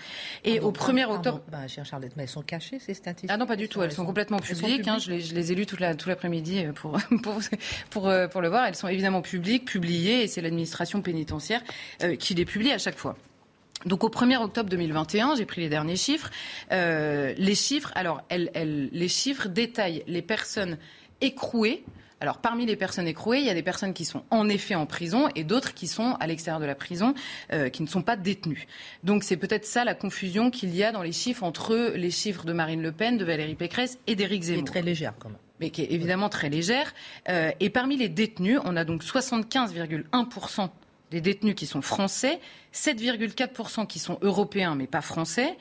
Et 0.45 0.61
au 0.61 0.71
1er 0.71 1.07
octobre. 1.07 1.41
Bah, 1.51 1.67
chère 1.67 1.85
Charlotte, 1.85 2.13
mais 2.17 2.23
elles 2.23 2.29
sont 2.29 2.43
cachées, 2.43 2.79
ces 2.79 2.95
statistiques 2.95 3.31
Ah 3.33 3.37
non, 3.37 3.47
pas 3.47 3.57
du 3.57 3.69
tout. 3.69 3.83
Elles, 3.83 3.91
sont, 3.91 4.07
complètement 4.07 4.39
publiques. 4.39 4.87
Hein. 4.87 4.99
je, 4.99 5.11
les, 5.11 5.21
je, 5.21 5.35
les, 5.35 5.51
ai 5.51 5.55
lues 5.57 5.67
tout 5.67 5.77
l'après-midi 5.81 6.67
pour, 6.77 6.99
pour, 7.23 7.41
pour, 7.91 8.09
euh, 8.09 8.29
pour, 8.29 8.43
le 8.43 8.49
voir. 8.49 8.67
Elles 8.67 8.77
sont 8.77 8.89
évidemment 8.89 9.23
publiques, 9.23 9.65
publiées, 9.65 10.23
et 10.23 10.29
c'est 10.29 10.41
l'administration 10.41 11.03
pénitentiaire 11.03 11.63
euh, 12.05 12.15
qui 12.15 12.35
les 12.35 12.45
publie 12.45 12.71
à 12.71 12.79
chaque 12.79 12.97
fois. 12.97 13.17
Donc 13.87 14.05
au 14.05 14.09
1er 14.09 14.43
octobre 14.43 14.71
2021, 14.71 15.37
j'ai 15.37 15.45
pris 15.45 15.61
les 15.61 15.69
derniers 15.69 15.97
chiffres. 15.97 16.31
Euh, 16.73 17.35
les 17.37 17.55
chiffres, 17.55 17.93
alors, 17.95 18.23
elles, 18.29 18.51
elles, 18.55 18.89
les 18.93 19.09
chiffres 19.09 19.49
détaillent 19.49 20.05
les 20.07 20.23
personnes 20.23 20.79
écrouées 21.21 21.85
alors 22.25 22.39
parmi 22.39 22.65
les 22.65 22.77
personnes 22.77 23.07
écrouées, 23.07 23.41
il 23.41 23.45
y 23.45 23.51
a 23.51 23.55
des 23.55 23.63
personnes 23.63 23.93
qui 23.93 24.07
sont 24.07 24.23
en 24.31 24.49
effet 24.49 24.75
en 24.75 24.87
prison 24.87 25.29
et 25.35 25.45
d'autres 25.45 25.75
qui 25.75 25.87
sont 25.87 26.17
à 26.21 26.27
l'extérieur 26.27 26.59
de 26.59 26.65
la 26.65 26.75
prison, 26.75 27.13
euh, 27.53 27.69
qui 27.69 27.83
ne 27.83 27.87
sont 27.87 28.01
pas 28.01 28.17
détenues. 28.17 28.67
Donc 29.03 29.25
c'est 29.25 29.37
peut-être 29.37 29.67
ça 29.67 29.85
la 29.85 29.95
confusion 29.95 30.51
qu'il 30.51 30.75
y 30.75 30.83
a 30.83 30.91
dans 30.91 31.03
les 31.03 31.13
chiffres 31.13 31.43
entre 31.43 31.93
les 31.95 32.11
chiffres 32.11 32.47
de 32.47 32.55
Marine 32.55 32.81
Le 32.81 32.93
Pen, 32.93 33.19
de 33.19 33.27
Valérie 33.27 33.57
Pécresse 33.57 33.99
et 34.07 34.17
d'Éric 34.17 34.45
Zemmour. 34.45 34.65
Qui 34.65 34.71
très 34.71 34.81
légère 34.81 35.13
quand 35.19 35.29
même. 35.29 35.39
Mais 35.61 35.69
qui 35.69 35.83
est 35.83 35.93
évidemment 35.93 36.31
très 36.31 36.49
légère. 36.49 36.95
Euh, 37.29 37.51
et 37.61 37.69
parmi 37.69 37.99
les 37.99 38.09
détenus, 38.09 38.59
on 38.65 38.75
a 38.75 38.85
donc 38.85 39.03
75,1% 39.05 40.71
des 41.11 41.21
détenus 41.21 41.55
qui 41.55 41.67
sont 41.67 41.83
français, 41.83 42.41
7,4% 42.73 43.87
qui 43.87 43.99
sont 43.99 44.19
européens 44.23 44.75
mais 44.75 44.87
pas 44.87 45.01
français, 45.01 45.57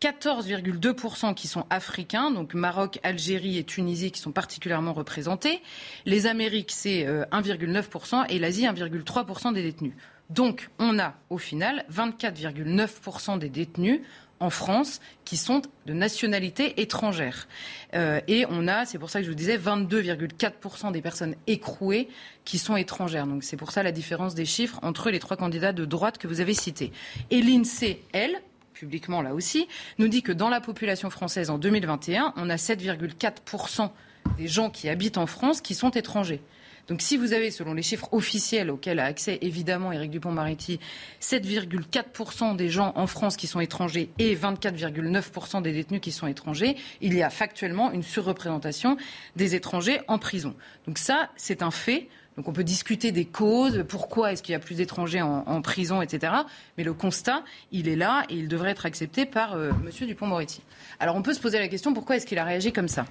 14,2% 0.00 1.34
qui 1.34 1.48
sont 1.48 1.64
africains, 1.70 2.30
donc 2.30 2.54
Maroc, 2.54 2.98
Algérie 3.02 3.56
et 3.58 3.64
Tunisie 3.64 4.10
qui 4.10 4.20
sont 4.20 4.32
particulièrement 4.32 4.92
représentés. 4.92 5.62
Les 6.04 6.26
Amériques, 6.26 6.70
c'est 6.70 7.04
1,9% 7.04 8.14
euh, 8.14 8.24
et 8.28 8.38
l'Asie, 8.38 8.64
1,3% 8.64 9.54
des 9.54 9.62
détenus. 9.62 9.94
Donc 10.28 10.70
on 10.78 10.98
a 10.98 11.14
au 11.30 11.38
final 11.38 11.84
24,9% 11.92 13.38
des 13.38 13.48
détenus 13.48 14.00
en 14.40 14.50
France 14.50 15.00
qui 15.24 15.36
sont 15.36 15.62
de 15.86 15.92
nationalité 15.92 16.80
étrangère. 16.80 17.48
Euh, 17.94 18.20
et 18.28 18.44
on 18.50 18.68
a, 18.68 18.84
c'est 18.84 18.98
pour 18.98 19.10
ça 19.10 19.20
que 19.20 19.24
je 19.24 19.30
vous 19.30 19.36
disais, 19.36 19.56
22,4% 19.56 20.92
des 20.92 21.00
personnes 21.00 21.34
écrouées 21.46 22.08
qui 22.44 22.58
sont 22.58 22.76
étrangères. 22.76 23.26
Donc 23.26 23.44
c'est 23.44 23.56
pour 23.56 23.72
ça 23.72 23.82
la 23.82 23.92
différence 23.92 24.34
des 24.34 24.44
chiffres 24.44 24.78
entre 24.82 25.10
les 25.10 25.18
trois 25.18 25.36
candidats 25.36 25.72
de 25.72 25.84
droite 25.84 26.18
que 26.18 26.28
vous 26.28 26.40
avez 26.40 26.54
cités. 26.54 26.92
Et 27.30 27.40
l'INSEE, 27.40 28.02
elle, 28.12 28.40
publiquement 28.74 29.22
là 29.22 29.34
aussi, 29.34 29.68
nous 29.98 30.08
dit 30.08 30.22
que 30.22 30.32
dans 30.32 30.50
la 30.50 30.60
population 30.60 31.10
française 31.10 31.50
en 31.50 31.58
2021, 31.58 32.34
on 32.36 32.50
a 32.50 32.56
7,4% 32.56 33.90
des 34.38 34.48
gens 34.48 34.70
qui 34.70 34.88
habitent 34.88 35.18
en 35.18 35.26
France 35.26 35.60
qui 35.60 35.74
sont 35.74 35.90
étrangers. 35.90 36.42
Donc 36.88 37.02
si 37.02 37.16
vous 37.16 37.32
avez, 37.32 37.50
selon 37.50 37.74
les 37.74 37.82
chiffres 37.82 38.08
officiels 38.12 38.70
auxquels 38.70 39.00
a 39.00 39.04
accès 39.04 39.38
évidemment 39.42 39.92
Éric 39.92 40.10
Dupont-Moretti, 40.10 40.78
7,4% 41.20 42.54
des 42.54 42.68
gens 42.68 42.92
en 42.94 43.06
France 43.06 43.36
qui 43.36 43.46
sont 43.46 43.60
étrangers 43.60 44.10
et 44.18 44.36
24,9% 44.36 45.62
des 45.62 45.72
détenus 45.72 46.00
qui 46.00 46.12
sont 46.12 46.28
étrangers, 46.28 46.76
il 47.00 47.14
y 47.14 47.22
a 47.22 47.30
factuellement 47.30 47.92
une 47.92 48.02
surreprésentation 48.02 48.96
des 49.34 49.54
étrangers 49.54 50.00
en 50.06 50.18
prison. 50.18 50.54
Donc 50.86 50.98
ça, 50.98 51.30
c'est 51.36 51.62
un 51.62 51.72
fait. 51.72 52.08
Donc 52.36 52.48
on 52.48 52.52
peut 52.52 52.64
discuter 52.64 53.12
des 53.12 53.24
causes, 53.24 53.84
pourquoi 53.88 54.32
est-ce 54.32 54.42
qu'il 54.42 54.52
y 54.52 54.56
a 54.56 54.58
plus 54.58 54.74
d'étrangers 54.76 55.22
en, 55.22 55.62
prison, 55.62 56.02
etc. 56.02 56.34
Mais 56.76 56.84
le 56.84 56.92
constat, 56.92 57.42
il 57.72 57.88
est 57.88 57.96
là 57.96 58.24
et 58.28 58.34
il 58.34 58.46
devrait 58.46 58.70
être 58.70 58.84
accepté 58.84 59.24
par 59.24 59.54
euh, 59.54 59.70
M. 59.70 60.06
Dupont-Moretti. 60.06 60.60
Alors 61.00 61.16
on 61.16 61.22
peut 61.22 61.32
se 61.32 61.40
poser 61.40 61.58
la 61.58 61.68
question, 61.68 61.94
pourquoi 61.94 62.16
est-ce 62.16 62.26
qu'il 62.26 62.38
a 62.38 62.44
réagi 62.44 62.72
comme 62.72 62.88
ça? 62.88 63.06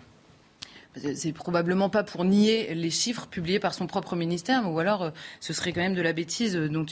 C'est 1.15 1.33
probablement 1.33 1.89
pas 1.89 2.03
pour 2.03 2.25
nier 2.25 2.73
les 2.73 2.89
chiffres 2.89 3.27
publiés 3.27 3.59
par 3.59 3.73
son 3.73 3.87
propre 3.87 4.15
ministère, 4.15 4.71
ou 4.71 4.79
alors 4.79 5.03
euh, 5.03 5.09
ce 5.39 5.53
serait 5.53 5.73
quand 5.73 5.81
même 5.81 5.95
de 5.95 6.01
la 6.01 6.13
bêtise 6.13 6.55
dont, 6.55 6.85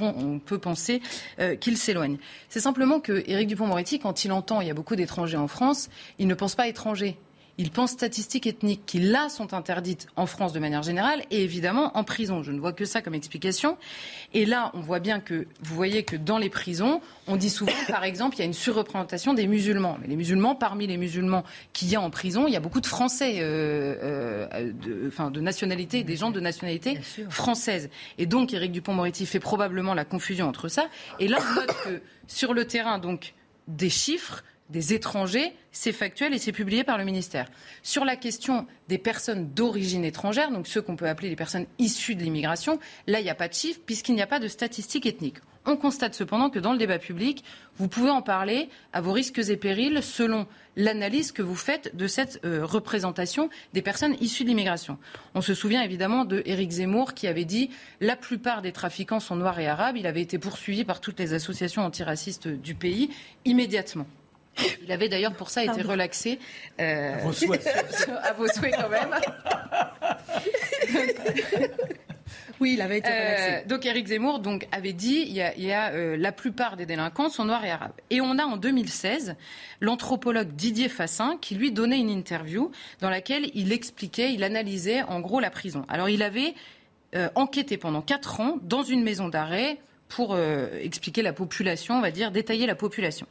on, 0.00 0.38
peut 0.38 0.58
penser 0.58 1.00
euh, 1.38 1.56
qu'il 1.56 1.76
s'éloigne. 1.76 2.18
C'est 2.48 2.60
simplement 2.60 3.00
que 3.00 3.22
Éric 3.26 3.48
Dupont-Moretti, 3.48 3.98
quand 3.98 4.24
il 4.24 4.32
entend 4.32 4.60
il 4.60 4.68
y 4.68 4.70
a 4.70 4.74
beaucoup 4.74 4.96
d'étrangers 4.96 5.36
en 5.36 5.48
France, 5.48 5.90
il 6.18 6.26
ne 6.26 6.34
pense 6.34 6.54
pas 6.54 6.68
étrangers 6.68 7.18
il 7.60 7.70
pense 7.70 7.90
statistiques 7.90 8.46
ethniques 8.46 8.86
qui, 8.86 9.00
là, 9.00 9.28
sont 9.28 9.52
interdites 9.52 10.06
en 10.16 10.24
France 10.24 10.54
de 10.54 10.58
manière 10.58 10.82
générale 10.82 11.22
et 11.30 11.44
évidemment 11.44 11.94
en 11.94 12.04
prison. 12.04 12.42
Je 12.42 12.52
ne 12.52 12.58
vois 12.58 12.72
que 12.72 12.86
ça 12.86 13.02
comme 13.02 13.14
explication. 13.14 13.76
Et 14.32 14.46
là, 14.46 14.70
on 14.72 14.80
voit 14.80 14.98
bien 14.98 15.20
que, 15.20 15.46
vous 15.60 15.74
voyez 15.74 16.02
que 16.02 16.16
dans 16.16 16.38
les 16.38 16.48
prisons, 16.48 17.02
on 17.26 17.36
dit 17.36 17.50
souvent, 17.50 17.72
par 17.86 18.04
exemple, 18.04 18.36
il 18.36 18.38
y 18.38 18.42
a 18.42 18.46
une 18.46 18.54
surreprésentation 18.54 19.34
des 19.34 19.46
musulmans. 19.46 19.98
Mais 20.00 20.08
les 20.08 20.16
musulmans, 20.16 20.54
parmi 20.54 20.86
les 20.86 20.96
musulmans 20.96 21.44
qu'il 21.74 21.90
y 21.90 21.96
a 21.96 22.00
en 22.00 22.08
prison, 22.08 22.46
il 22.46 22.54
y 22.54 22.56
a 22.56 22.60
beaucoup 22.60 22.80
de 22.80 22.86
Français, 22.86 23.40
euh, 23.40 23.94
euh, 24.02 24.72
de, 24.72 25.08
enfin, 25.08 25.30
de 25.30 25.42
nationalité, 25.42 26.02
des 26.02 26.16
gens 26.16 26.30
de 26.30 26.40
nationalité 26.40 26.98
française. 27.28 27.90
Et 28.16 28.24
donc, 28.24 28.54
Éric 28.54 28.72
Dupont-Moretti 28.72 29.26
fait 29.26 29.38
probablement 29.38 29.92
la 29.92 30.06
confusion 30.06 30.48
entre 30.48 30.68
ça. 30.68 30.88
Et 31.18 31.28
là, 31.28 31.36
on 31.50 31.54
note 31.56 31.76
que 31.84 32.00
sur 32.26 32.54
le 32.54 32.64
terrain, 32.64 32.98
donc, 32.98 33.34
des 33.68 33.90
chiffres 33.90 34.44
des 34.70 34.94
étrangers, 34.94 35.52
c'est 35.72 35.92
factuel 35.92 36.32
et 36.34 36.38
c'est 36.38 36.52
publié 36.52 36.84
par 36.84 36.98
le 36.98 37.04
ministère. 37.04 37.48
Sur 37.82 38.04
la 38.04 38.16
question 38.16 38.66
des 38.88 38.98
personnes 38.98 39.50
d'origine 39.52 40.04
étrangère, 40.04 40.50
donc 40.50 40.66
ceux 40.66 40.82
qu'on 40.82 40.96
peut 40.96 41.08
appeler 41.08 41.28
les 41.28 41.36
personnes 41.36 41.66
issues 41.78 42.14
de 42.14 42.22
l'immigration, 42.22 42.78
là, 43.06 43.20
il 43.20 43.24
n'y 43.24 43.30
a 43.30 43.34
pas 43.34 43.48
de 43.48 43.54
chiffres 43.54 43.80
puisqu'il 43.84 44.14
n'y 44.14 44.22
a 44.22 44.26
pas 44.26 44.40
de 44.40 44.48
statistiques 44.48 45.06
ethniques. 45.06 45.38
On 45.66 45.76
constate 45.76 46.14
cependant 46.14 46.48
que 46.48 46.58
dans 46.58 46.72
le 46.72 46.78
débat 46.78 46.98
public, 46.98 47.44
vous 47.76 47.86
pouvez 47.86 48.08
en 48.08 48.22
parler 48.22 48.70
à 48.94 49.02
vos 49.02 49.12
risques 49.12 49.38
et 49.38 49.56
périls 49.58 50.02
selon 50.02 50.46
l'analyse 50.74 51.32
que 51.32 51.42
vous 51.42 51.54
faites 51.54 51.94
de 51.94 52.06
cette 52.06 52.40
euh, 52.46 52.64
représentation 52.64 53.50
des 53.74 53.82
personnes 53.82 54.16
issues 54.20 54.44
de 54.44 54.48
l'immigration. 54.48 54.96
On 55.34 55.42
se 55.42 55.52
souvient 55.52 55.82
évidemment 55.82 56.24
de 56.24 56.42
Éric 56.46 56.70
Zemmour 56.70 57.12
qui 57.12 57.26
avait 57.26 57.44
dit 57.44 57.70
la 58.00 58.16
plupart 58.16 58.62
des 58.62 58.72
trafiquants 58.72 59.20
sont 59.20 59.36
noirs 59.36 59.60
et 59.60 59.66
arabes. 59.66 59.98
Il 59.98 60.06
avait 60.06 60.22
été 60.22 60.38
poursuivi 60.38 60.84
par 60.84 61.00
toutes 61.00 61.18
les 61.18 61.34
associations 61.34 61.84
antiracistes 61.84 62.48
du 62.48 62.74
pays 62.74 63.10
immédiatement. 63.44 64.06
Il 64.82 64.92
avait 64.92 65.08
d'ailleurs 65.08 65.34
pour 65.34 65.50
ça 65.50 65.64
été 65.64 65.82
relaxé. 65.82 66.38
Euh, 66.80 67.14
à 67.14 67.18
vos 67.18 67.32
souhaits. 67.32 67.66
à 68.22 68.32
vos 68.32 68.48
souhaits 68.48 68.74
quand 68.74 68.88
même. 68.88 69.14
Oui, 72.60 72.74
il 72.74 72.82
avait 72.82 72.98
été 72.98 73.08
relaxé. 73.08 73.52
Euh, 73.52 73.66
donc 73.66 73.86
Éric 73.86 74.08
Zemmour 74.08 74.38
donc, 74.38 74.68
avait 74.70 74.92
dit 74.92 75.24
il 75.26 75.32
y 75.32 75.40
a, 75.40 75.56
il 75.56 75.64
y 75.64 75.72
a 75.72 75.92
euh, 75.92 76.14
la 76.18 76.30
plupart 76.30 76.76
des 76.76 76.84
délinquants 76.84 77.30
sont 77.30 77.46
noirs 77.46 77.64
et 77.64 77.70
arabes. 77.70 77.94
Et 78.10 78.20
on 78.20 78.38
a 78.38 78.44
en 78.44 78.58
2016 78.58 79.34
l'anthropologue 79.80 80.48
Didier 80.48 80.90
Fassin 80.90 81.38
qui 81.40 81.54
lui 81.54 81.72
donnait 81.72 81.98
une 81.98 82.10
interview 82.10 82.70
dans 83.00 83.08
laquelle 83.08 83.50
il 83.54 83.72
expliquait, 83.72 84.34
il 84.34 84.44
analysait 84.44 85.02
en 85.04 85.20
gros 85.20 85.40
la 85.40 85.48
prison. 85.48 85.86
Alors 85.88 86.10
il 86.10 86.22
avait 86.22 86.54
enquêté 87.34 87.78
pendant 87.78 88.02
quatre 88.02 88.40
ans 88.40 88.58
dans 88.60 88.82
une 88.82 89.02
maison 89.02 89.30
d'arrêt 89.30 89.78
pour 90.10 90.36
expliquer 90.38 91.22
la 91.22 91.32
population, 91.32 91.94
on 91.96 92.00
va 92.02 92.10
dire, 92.10 92.30
détailler 92.30 92.66
la 92.66 92.74
population. 92.74 93.26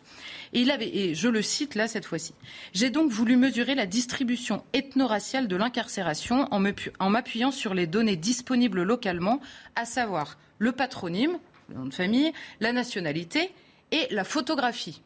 Et 0.54 0.62
il 0.62 0.72
avait, 0.72 0.88
et 0.88 1.14
je 1.14 1.28
le 1.28 1.44
cite 1.44 1.76
là 1.76 1.88
cette 1.88 2.06
fois-ci, 2.06 2.34
j'ai 2.74 2.90
donc 2.90 3.12
voulu 3.12 3.36
mesurer 3.36 3.76
la 3.76 3.86
distribution 3.86 4.64
ethno-raciale 4.74 5.48
de 5.48 5.56
l'incarcération 5.56 6.48
en 6.52 7.10
m'appuyant 7.10 7.52
sur 7.52 7.76
les 7.76 7.86
données 7.86 8.16
disponibles 8.16 8.82
localement, 8.82 9.42
à 9.76 9.86
savoir 9.86 10.40
le 10.58 10.72
patronyme, 10.72 11.38
le 11.70 11.76
nom 11.76 11.86
de 11.86 11.94
famille, 11.94 12.32
la 12.62 12.72
nationalité 12.72 13.52
et 13.92 14.08
la 14.10 14.24
photographie. 14.24 15.02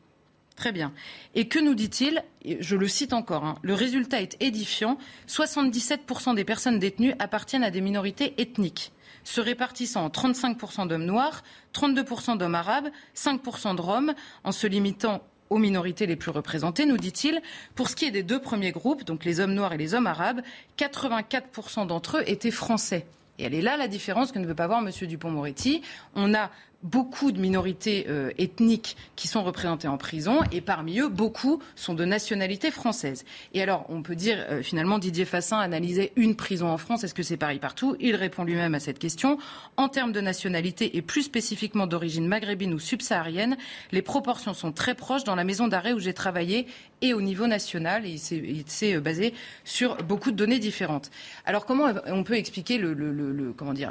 Très 0.56 0.72
bien. 0.72 0.93
Et 1.34 1.47
que 1.47 1.60
nous 1.60 1.74
dit-il 1.74 2.24
Je 2.60 2.76
le 2.76 2.88
cite 2.88 3.14
encore. 3.14 3.43
Hein. 3.43 3.56
le 3.64 3.74
résultat 3.74 4.22
est 4.22 4.41
édifiant. 4.41 4.97
77% 5.28 6.36
des 6.36 6.43
personnes 6.43 6.80
détenues 6.80 7.16
appartiennent 7.20 7.64
à 7.64 7.72
des 7.72 7.82
minorités 7.82 8.34
ethniques, 8.38 8.91
se 9.24 9.41
répartissant 9.41 10.06
en 10.06 10.10
35% 10.10 10.88
d'hommes 10.88 11.06
noirs, 11.06 11.43
32% 11.74 12.38
d'hommes 12.38 12.56
arabes, 12.56 12.89
5% 13.16 13.76
de 13.76 13.82
Roms, 13.82 14.14
en 14.43 14.51
se 14.51 14.68
limitant 14.68 15.24
aux 15.49 15.58
minorités 15.58 16.06
les 16.06 16.16
plus 16.16 16.32
représentées, 16.32 16.86
nous 16.86 16.97
dit-il. 16.97 17.41
Pour 17.76 17.89
ce 17.89 17.95
qui 17.95 18.06
est 18.06 18.12
des 18.12 18.24
deux 18.24 18.39
premiers 18.39 18.72
groupes, 18.72 19.04
donc 19.04 19.26
les 19.26 19.39
hommes 19.39 19.54
noirs 19.54 19.74
et 19.74 19.78
les 19.78 19.93
hommes 19.93 20.08
arabes, 20.08 20.41
84% 20.78 21.88
d'entre 21.88 22.18
eux 22.18 22.24
étaient 22.26 22.51
français. 22.51 23.06
Et 23.39 23.43
elle 23.43 23.54
est 23.54 23.62
là 23.62 23.78
la 23.78 23.88
différence 23.88 24.32
que 24.32 24.39
ne 24.39 24.45
veut 24.45 24.56
pas 24.56 24.68
voir 24.68 24.80
M. 24.80 24.91
Dupont-Moretti. 25.08 25.82
On 26.16 26.34
a 26.34 26.51
beaucoup 26.84 27.32
de 27.32 27.40
minorités 27.40 28.06
euh, 28.10 28.32
ethniques 28.38 28.98
qui 29.16 29.28
sont 29.28 29.44
représentées 29.44 29.88
en 29.88 29.98
prison 29.98 30.40
et 30.52 30.62
parmi 30.62 31.00
eux, 31.00 31.08
beaucoup 31.08 31.62
sont 31.76 31.94
de 31.94 32.06
nationalité 32.06 32.72
française. 32.72 33.24
Et 33.54 33.62
alors, 33.62 33.86
on 33.90 34.04
peut 34.04 34.16
dire, 34.16 34.38
euh, 34.50 34.62
finalement, 34.62 35.00
Didier 35.00 35.26
Fassin 35.26 35.60
analysait 35.60 36.12
une 36.16 36.36
prison 36.36 36.70
en 36.70 36.78
France. 36.78 37.04
Est-ce 37.04 37.14
que 37.14 37.24
c'est 37.24 37.38
pareil 37.38 37.60
partout? 37.60 37.96
Il 38.00 38.16
répond 38.16 38.44
lui-même 38.44 38.76
à 38.76 38.80
cette 38.80 39.00
question. 39.00 39.38
En 39.78 39.88
termes 39.88 40.12
de 40.12 40.22
nationalité 40.22 40.98
et 40.98 41.02
plus 41.02 41.24
spécifiquement 41.24 41.88
d'origine 41.88 42.28
maghrébine 42.28 42.74
ou 42.74 42.80
subsaharienne, 42.80 43.58
les 43.92 44.02
proportions 44.02 44.54
sont 44.54 44.74
très 44.74 44.94
proches 44.94 45.24
dans 45.24 45.36
la 45.36 45.46
maison 45.46 45.68
d'arrêt 45.68 45.94
où 45.94 46.00
j'ai 46.00 46.14
travaillé 46.14 46.68
et 47.02 47.14
au 47.14 47.22
niveau 47.22 47.48
national. 47.48 48.06
Et 48.06 48.20
il 48.32 48.64
s'est 48.68 48.96
euh, 48.96 49.00
basé 49.00 49.34
sur 49.64 49.96
beaucoup 50.04 50.32
de 50.32 50.36
données 50.36 50.60
différentes. 50.60 51.12
Alors, 51.46 51.66
comment 51.66 51.86
on 52.08 52.24
peut 52.24 52.36
expliquer 52.36 52.78
le, 52.78 52.94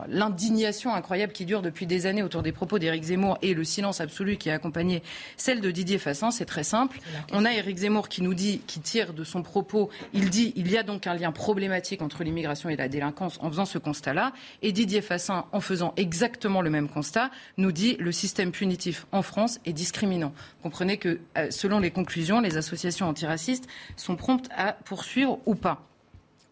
l'indignation 0.08 0.94
incroyable 0.94 1.32
qui 1.32 1.46
dure 1.46 1.62
depuis 1.62 1.86
des 1.86 2.04
années 2.04 2.22
autour 2.22 2.42
des 2.42 2.52
propos 2.52 2.78
d'Éric 2.82 3.04
Zemmour 3.04 3.38
et 3.42 3.54
le 3.54 3.62
silence 3.62 4.00
absolu 4.00 4.36
qui 4.36 4.50
a 4.50 4.54
accompagné 4.54 5.04
celle 5.36 5.60
de 5.60 5.70
Didier 5.70 5.98
Fassin, 5.98 6.32
c'est 6.32 6.46
très 6.46 6.64
simple. 6.64 6.98
On 7.32 7.44
a 7.44 7.52
Éric 7.52 7.78
Zemmour 7.78 8.08
qui 8.08 8.22
nous 8.22 8.34
dit, 8.34 8.60
qui 8.66 8.80
tire 8.80 9.12
de 9.12 9.22
son 9.22 9.42
propos, 9.42 9.88
il 10.12 10.30
dit 10.30 10.52
il 10.56 10.68
y 10.68 10.76
a 10.76 10.82
donc 10.82 11.06
un 11.06 11.14
lien 11.14 11.30
problématique 11.30 12.02
entre 12.02 12.24
l'immigration 12.24 12.68
et 12.70 12.76
la 12.76 12.88
délinquance 12.88 13.38
en 13.40 13.48
faisant 13.50 13.66
ce 13.66 13.78
constat-là. 13.78 14.32
Et 14.62 14.72
Didier 14.72 15.00
Fassin, 15.00 15.44
en 15.52 15.60
faisant 15.60 15.92
exactement 15.96 16.60
le 16.60 16.70
même 16.70 16.88
constat, 16.88 17.30
nous 17.56 17.70
dit 17.70 17.96
le 18.00 18.10
système 18.10 18.50
punitif 18.50 19.06
en 19.12 19.22
France 19.22 19.60
est 19.64 19.72
discriminant. 19.72 20.34
Comprenez 20.64 20.96
que, 20.96 21.20
euh, 21.38 21.52
selon 21.52 21.78
les 21.78 21.92
conclusions, 21.92 22.40
les 22.40 22.56
associations 22.56 23.06
antiracistes 23.08 23.68
sont 23.96 24.16
promptes 24.16 24.48
à 24.56 24.72
poursuivre 24.72 25.38
ou 25.46 25.54
pas. 25.54 25.91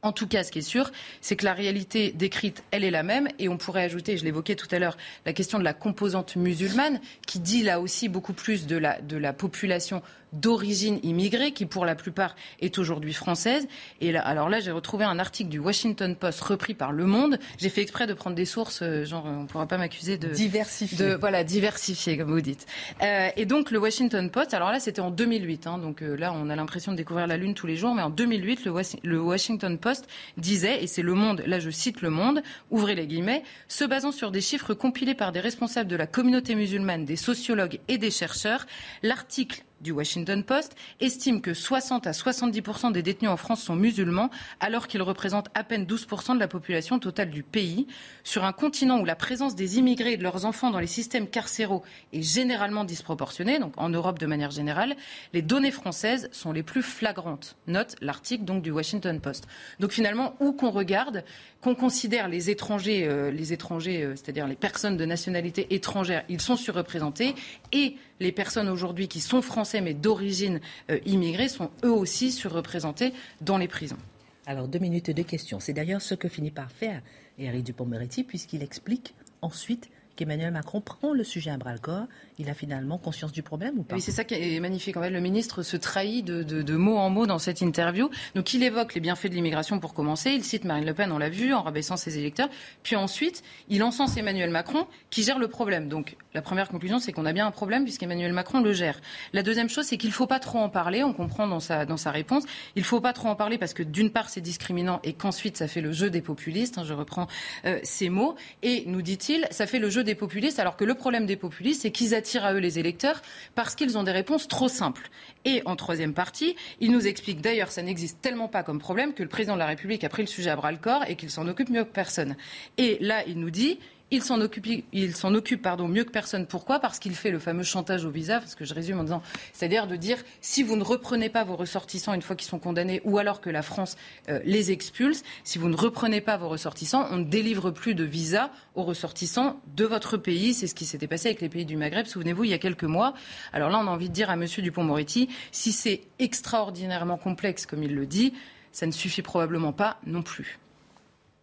En 0.02 0.12
tout 0.12 0.26
cas, 0.26 0.44
ce 0.44 0.50
qui 0.50 0.60
est 0.60 0.62
sûr, 0.62 0.90
c'est 1.20 1.36
que 1.36 1.44
la 1.44 1.52
réalité 1.52 2.12
décrite, 2.12 2.62
elle 2.70 2.84
est 2.84 2.90
la 2.90 3.02
même. 3.02 3.28
Et 3.38 3.48
on 3.48 3.58
pourrait 3.58 3.82
ajouter, 3.82 4.16
je 4.16 4.24
l'évoquais 4.24 4.56
tout 4.56 4.68
à 4.70 4.78
l'heure, 4.78 4.96
la 5.26 5.34
question 5.34 5.58
de 5.58 5.64
la 5.64 5.74
composante 5.74 6.36
musulmane, 6.36 7.00
qui 7.26 7.38
dit 7.38 7.62
là 7.62 7.80
aussi 7.80 8.08
beaucoup 8.08 8.32
plus 8.32 8.66
de 8.66 8.76
la, 8.76 9.00
de 9.02 9.18
la 9.18 9.34
population 9.34 10.02
d'origine 10.32 11.00
immigrée, 11.02 11.52
qui 11.52 11.66
pour 11.66 11.84
la 11.84 11.94
plupart 11.94 12.36
est 12.60 12.78
aujourd'hui 12.78 13.12
française. 13.12 13.66
Et 14.00 14.12
là, 14.12 14.20
alors 14.20 14.48
là, 14.48 14.60
j'ai 14.60 14.70
retrouvé 14.70 15.04
un 15.04 15.18
article 15.18 15.50
du 15.50 15.58
Washington 15.58 16.16
Post 16.16 16.40
repris 16.40 16.74
par 16.74 16.92
Le 16.92 17.06
Monde. 17.06 17.38
J'ai 17.58 17.68
fait 17.68 17.82
exprès 17.82 18.06
de 18.06 18.14
prendre 18.14 18.36
des 18.36 18.44
sources, 18.44 18.82
euh, 18.82 19.04
genre 19.04 19.24
on 19.26 19.42
ne 19.42 19.46
pourra 19.46 19.66
pas 19.66 19.78
m'accuser 19.78 20.18
de 20.18 20.28
diversifier. 20.28 20.98
De, 20.98 21.14
voilà, 21.14 21.44
diversifier 21.44 22.16
comme 22.16 22.30
vous 22.30 22.40
dites. 22.40 22.66
Euh, 23.02 23.28
et 23.36 23.46
donc 23.46 23.70
le 23.70 23.78
Washington 23.78 24.30
Post, 24.30 24.54
alors 24.54 24.70
là 24.70 24.80
c'était 24.80 25.00
en 25.00 25.10
2008, 25.10 25.66
hein, 25.66 25.78
donc 25.78 26.02
euh, 26.02 26.16
là 26.16 26.32
on 26.34 26.48
a 26.50 26.56
l'impression 26.56 26.92
de 26.92 26.96
découvrir 26.96 27.26
la 27.26 27.36
lune 27.36 27.54
tous 27.54 27.66
les 27.66 27.76
jours, 27.76 27.94
mais 27.94 28.02
en 28.02 28.10
2008 28.10 28.64
le, 28.64 28.72
le 29.02 29.20
Washington 29.20 29.78
Post 29.78 30.06
disait, 30.36 30.82
et 30.82 30.86
c'est 30.86 31.02
Le 31.02 31.14
Monde, 31.14 31.42
là 31.46 31.58
je 31.58 31.70
cite 31.70 32.02
Le 32.02 32.10
Monde, 32.10 32.42
ouvrez 32.70 32.94
les 32.94 33.06
guillemets, 33.06 33.42
se 33.68 33.84
basant 33.84 34.12
sur 34.12 34.30
des 34.30 34.40
chiffres 34.40 34.74
compilés 34.74 35.14
par 35.14 35.32
des 35.32 35.40
responsables 35.40 35.90
de 35.90 35.96
la 35.96 36.06
communauté 36.06 36.54
musulmane, 36.54 37.04
des 37.04 37.16
sociologues 37.16 37.80
et 37.88 37.98
des 37.98 38.10
chercheurs, 38.10 38.66
l'article 39.02 39.62
du 39.80 39.92
Washington 39.92 40.42
Post 40.42 40.76
estime 41.00 41.40
que 41.40 41.54
60 41.54 42.06
à 42.06 42.10
70% 42.12 42.92
des 42.92 43.02
détenus 43.02 43.30
en 43.30 43.36
France 43.36 43.62
sont 43.62 43.76
musulmans, 43.76 44.30
alors 44.60 44.86
qu'ils 44.86 45.02
représentent 45.02 45.48
à 45.54 45.64
peine 45.64 45.84
12% 45.84 46.34
de 46.34 46.40
la 46.40 46.48
population 46.48 46.98
totale 46.98 47.30
du 47.30 47.42
pays. 47.42 47.86
Sur 48.24 48.44
un 48.44 48.52
continent 48.52 49.00
où 49.00 49.04
la 49.04 49.16
présence 49.16 49.54
des 49.54 49.78
immigrés 49.78 50.12
et 50.12 50.16
de 50.16 50.22
leurs 50.22 50.44
enfants 50.44 50.70
dans 50.70 50.80
les 50.80 50.86
systèmes 50.86 51.28
carcéraux 51.28 51.82
est 52.12 52.22
généralement 52.22 52.84
disproportionnée, 52.84 53.58
donc 53.58 53.74
en 53.76 53.88
Europe 53.88 54.18
de 54.18 54.26
manière 54.26 54.50
générale, 54.50 54.96
les 55.32 55.42
données 55.42 55.70
françaises 55.70 56.28
sont 56.32 56.52
les 56.52 56.62
plus 56.62 56.82
flagrantes. 56.82 57.56
Note 57.66 57.96
l'article 58.00 58.60
du 58.60 58.70
Washington 58.70 59.20
Post. 59.20 59.46
Donc 59.78 59.92
finalement, 59.92 60.34
où 60.40 60.52
qu'on 60.52 60.70
regarde, 60.70 61.24
qu'on 61.60 61.74
considère 61.74 62.28
les 62.28 62.50
étrangers, 62.50 63.06
euh, 63.06 63.30
les 63.30 63.52
étrangers, 63.52 64.02
euh, 64.02 64.16
c'est-à-dire 64.16 64.46
les 64.46 64.56
personnes 64.56 64.96
de 64.96 65.04
nationalité 65.04 65.74
étrangère, 65.74 66.24
ils 66.28 66.40
sont 66.40 66.56
surreprésentés 66.56 67.34
et 67.72 67.96
les 68.18 68.32
personnes 68.32 68.68
aujourd'hui 68.68 69.08
qui 69.08 69.20
sont 69.20 69.42
français 69.42 69.80
mais 69.80 69.94
d'origine 69.94 70.60
euh, 70.90 70.98
immigrée 71.04 71.48
sont 71.48 71.70
eux 71.84 71.92
aussi 71.92 72.32
surreprésentés 72.32 73.12
dans 73.40 73.58
les 73.58 73.68
prisons. 73.68 73.98
Alors 74.46 74.68
deux 74.68 74.78
minutes 74.78 75.10
deux 75.10 75.22
questions. 75.22 75.60
C'est 75.60 75.74
d'ailleurs 75.74 76.02
ce 76.02 76.14
que 76.14 76.28
finit 76.28 76.50
par 76.50 76.70
faire 76.70 77.02
Éric 77.38 77.64
Dupond-Moretti 77.64 78.24
puisqu'il 78.24 78.62
explique 78.62 79.14
ensuite 79.42 79.90
qu'Emmanuel 80.20 80.52
Macron 80.52 80.82
prend 80.82 81.14
le 81.14 81.24
sujet 81.24 81.50
à 81.50 81.56
bras-le-corps 81.56 82.06
il 82.40 82.48
a 82.48 82.54
finalement 82.54 82.96
conscience 82.96 83.32
du 83.32 83.42
problème 83.42 83.78
ou 83.78 83.82
pas 83.82 83.96
Oui, 83.96 84.00
c'est 84.00 84.12
ça 84.12 84.24
qui 84.24 84.34
est 84.34 84.60
magnifique. 84.60 84.96
En 84.96 85.02
fait, 85.02 85.10
le 85.10 85.20
ministre 85.20 85.62
se 85.62 85.76
trahit 85.76 86.24
de, 86.24 86.76
mot 86.76 86.96
en 86.96 87.10
mot 87.10 87.26
dans 87.26 87.38
cette 87.38 87.60
interview. 87.60 88.08
Donc, 88.34 88.54
il 88.54 88.62
évoque 88.62 88.94
les 88.94 89.00
bienfaits 89.00 89.26
de 89.26 89.34
l'immigration 89.34 89.78
pour 89.78 89.92
commencer. 89.92 90.30
Il 90.30 90.42
cite 90.42 90.64
Marine 90.64 90.86
Le 90.86 90.94
Pen, 90.94 91.12
on 91.12 91.18
l'a 91.18 91.28
vu, 91.28 91.52
en 91.52 91.62
rabaissant 91.62 91.98
ses 91.98 92.16
électeurs. 92.16 92.48
Puis 92.82 92.96
ensuite, 92.96 93.42
il 93.68 93.82
encense 93.82 94.16
Emmanuel 94.16 94.48
Macron 94.48 94.86
qui 95.10 95.22
gère 95.22 95.38
le 95.38 95.48
problème. 95.48 95.88
Donc, 95.88 96.16
la 96.32 96.40
première 96.40 96.70
conclusion, 96.70 96.98
c'est 96.98 97.12
qu'on 97.12 97.26
a 97.26 97.32
bien 97.34 97.46
un 97.46 97.50
problème 97.50 97.84
puisqu'Emmanuel 97.84 98.32
Macron 98.32 98.60
le 98.60 98.72
gère. 98.72 99.00
La 99.34 99.42
deuxième 99.42 99.68
chose, 99.68 99.84
c'est 99.84 99.98
qu'il 99.98 100.08
ne 100.08 100.14
faut 100.14 100.26
pas 100.26 100.40
trop 100.40 100.60
en 100.60 100.70
parler. 100.70 101.04
On 101.04 101.12
comprend 101.12 101.46
dans 101.46 101.60
sa, 101.60 101.84
dans 101.84 101.98
sa 101.98 102.10
réponse. 102.10 102.44
Il 102.74 102.80
ne 102.80 102.86
faut 102.86 103.02
pas 103.02 103.12
trop 103.12 103.28
en 103.28 103.36
parler 103.36 103.58
parce 103.58 103.74
que 103.74 103.82
d'une 103.82 104.10
part, 104.10 104.30
c'est 104.30 104.40
discriminant 104.40 105.00
et 105.04 105.12
qu'ensuite, 105.12 105.58
ça 105.58 105.68
fait 105.68 105.82
le 105.82 105.92
jeu 105.92 106.08
des 106.08 106.22
populistes. 106.22 106.78
Hein, 106.78 106.84
je 106.86 106.94
reprends 106.94 107.26
euh, 107.66 107.78
ces 107.82 108.08
mots. 108.08 108.34
Et 108.62 108.84
nous 108.86 109.02
dit-il, 109.02 109.46
ça 109.50 109.66
fait 109.66 109.78
le 109.78 109.90
jeu 109.90 110.04
des 110.04 110.09
populistes 110.14 110.58
alors 110.58 110.76
que 110.76 110.84
le 110.84 110.94
problème 110.94 111.26
des 111.26 111.36
populistes, 111.36 111.82
c'est 111.82 111.90
qu'ils 111.90 112.14
attirent 112.14 112.44
à 112.44 112.54
eux 112.54 112.58
les 112.58 112.78
électeurs 112.78 113.22
parce 113.54 113.74
qu'ils 113.74 113.98
ont 113.98 114.02
des 114.02 114.12
réponses 114.12 114.48
trop 114.48 114.68
simples. 114.68 115.10
Et 115.44 115.62
en 115.64 115.76
troisième 115.76 116.14
partie, 116.14 116.56
il 116.80 116.92
nous 116.92 117.06
explique 117.06 117.40
d'ailleurs, 117.40 117.72
ça 117.72 117.82
n'existe 117.82 118.20
tellement 118.20 118.48
pas 118.48 118.62
comme 118.62 118.78
problème 118.78 119.14
que 119.14 119.22
le 119.22 119.28
président 119.28 119.54
de 119.54 119.58
la 119.60 119.66
République 119.66 120.04
a 120.04 120.08
pris 120.08 120.22
le 120.22 120.28
sujet 120.28 120.50
à 120.50 120.56
bras 120.56 120.72
le 120.72 120.78
corps 120.78 121.04
et 121.08 121.16
qu'il 121.16 121.30
s'en 121.30 121.46
occupe 121.48 121.70
mieux 121.70 121.84
que 121.84 121.92
personne. 121.92 122.36
Et 122.78 122.98
là, 123.00 123.22
il 123.26 123.38
nous 123.38 123.50
dit, 123.50 123.78
il 124.10 124.22
s'en 124.22 124.40
occupe, 124.40 124.66
il 124.92 125.14
s'en 125.14 125.34
occupe 125.34 125.62
pardon, 125.62 125.88
mieux 125.88 126.04
que 126.04 126.10
personne. 126.10 126.46
Pourquoi? 126.46 126.80
Parce 126.80 126.98
qu'il 126.98 127.14
fait 127.14 127.30
le 127.30 127.38
fameux 127.38 127.62
chantage 127.62 128.04
au 128.04 128.10
visa, 128.10 128.40
parce 128.40 128.54
que 128.54 128.64
je 128.64 128.74
résume 128.74 128.98
en 128.98 129.04
disant, 129.04 129.22
c'est-à-dire 129.52 129.86
de 129.86 129.96
dire 129.96 130.18
si 130.40 130.62
vous 130.62 130.76
ne 130.76 130.82
reprenez 130.82 131.28
pas 131.28 131.44
vos 131.44 131.56
ressortissants 131.56 132.12
une 132.14 132.22
fois 132.22 132.36
qu'ils 132.36 132.48
sont 132.48 132.58
condamnés, 132.58 133.00
ou 133.04 133.18
alors 133.18 133.40
que 133.40 133.50
la 133.50 133.62
France 133.62 133.96
euh, 134.28 134.40
les 134.44 134.72
expulse, 134.72 135.22
si 135.44 135.58
vous 135.58 135.68
ne 135.68 135.76
reprenez 135.76 136.20
pas 136.20 136.36
vos 136.36 136.48
ressortissants, 136.48 137.06
on 137.10 137.18
ne 137.18 137.24
délivre 137.24 137.70
plus 137.70 137.94
de 137.94 138.04
visa 138.04 138.50
aux 138.74 138.82
ressortissants 138.82 139.60
de 139.76 139.84
votre 139.84 140.16
pays. 140.16 140.54
C'est 140.54 140.66
ce 140.66 140.74
qui 140.74 140.86
s'était 140.86 141.06
passé 141.06 141.28
avec 141.28 141.40
les 141.40 141.48
pays 141.48 141.64
du 141.64 141.76
Maghreb, 141.76 142.06
souvenez-vous, 142.06 142.44
il 142.44 142.50
y 142.50 142.54
a 142.54 142.58
quelques 142.58 142.84
mois. 142.84 143.14
Alors 143.52 143.70
là, 143.70 143.78
on 143.78 143.86
a 143.86 143.90
envie 143.90 144.08
de 144.08 144.14
dire 144.14 144.30
à 144.30 144.34
M. 144.34 144.44
Dupont-Moretti, 144.44 145.28
si 145.52 145.72
c'est 145.72 146.02
extraordinairement 146.18 147.16
complexe, 147.16 147.66
comme 147.66 147.82
il 147.82 147.94
le 147.94 148.06
dit, 148.06 148.34
ça 148.72 148.86
ne 148.86 148.92
suffit 148.92 149.22
probablement 149.22 149.72
pas 149.72 149.98
non 150.06 150.22
plus. 150.22 150.58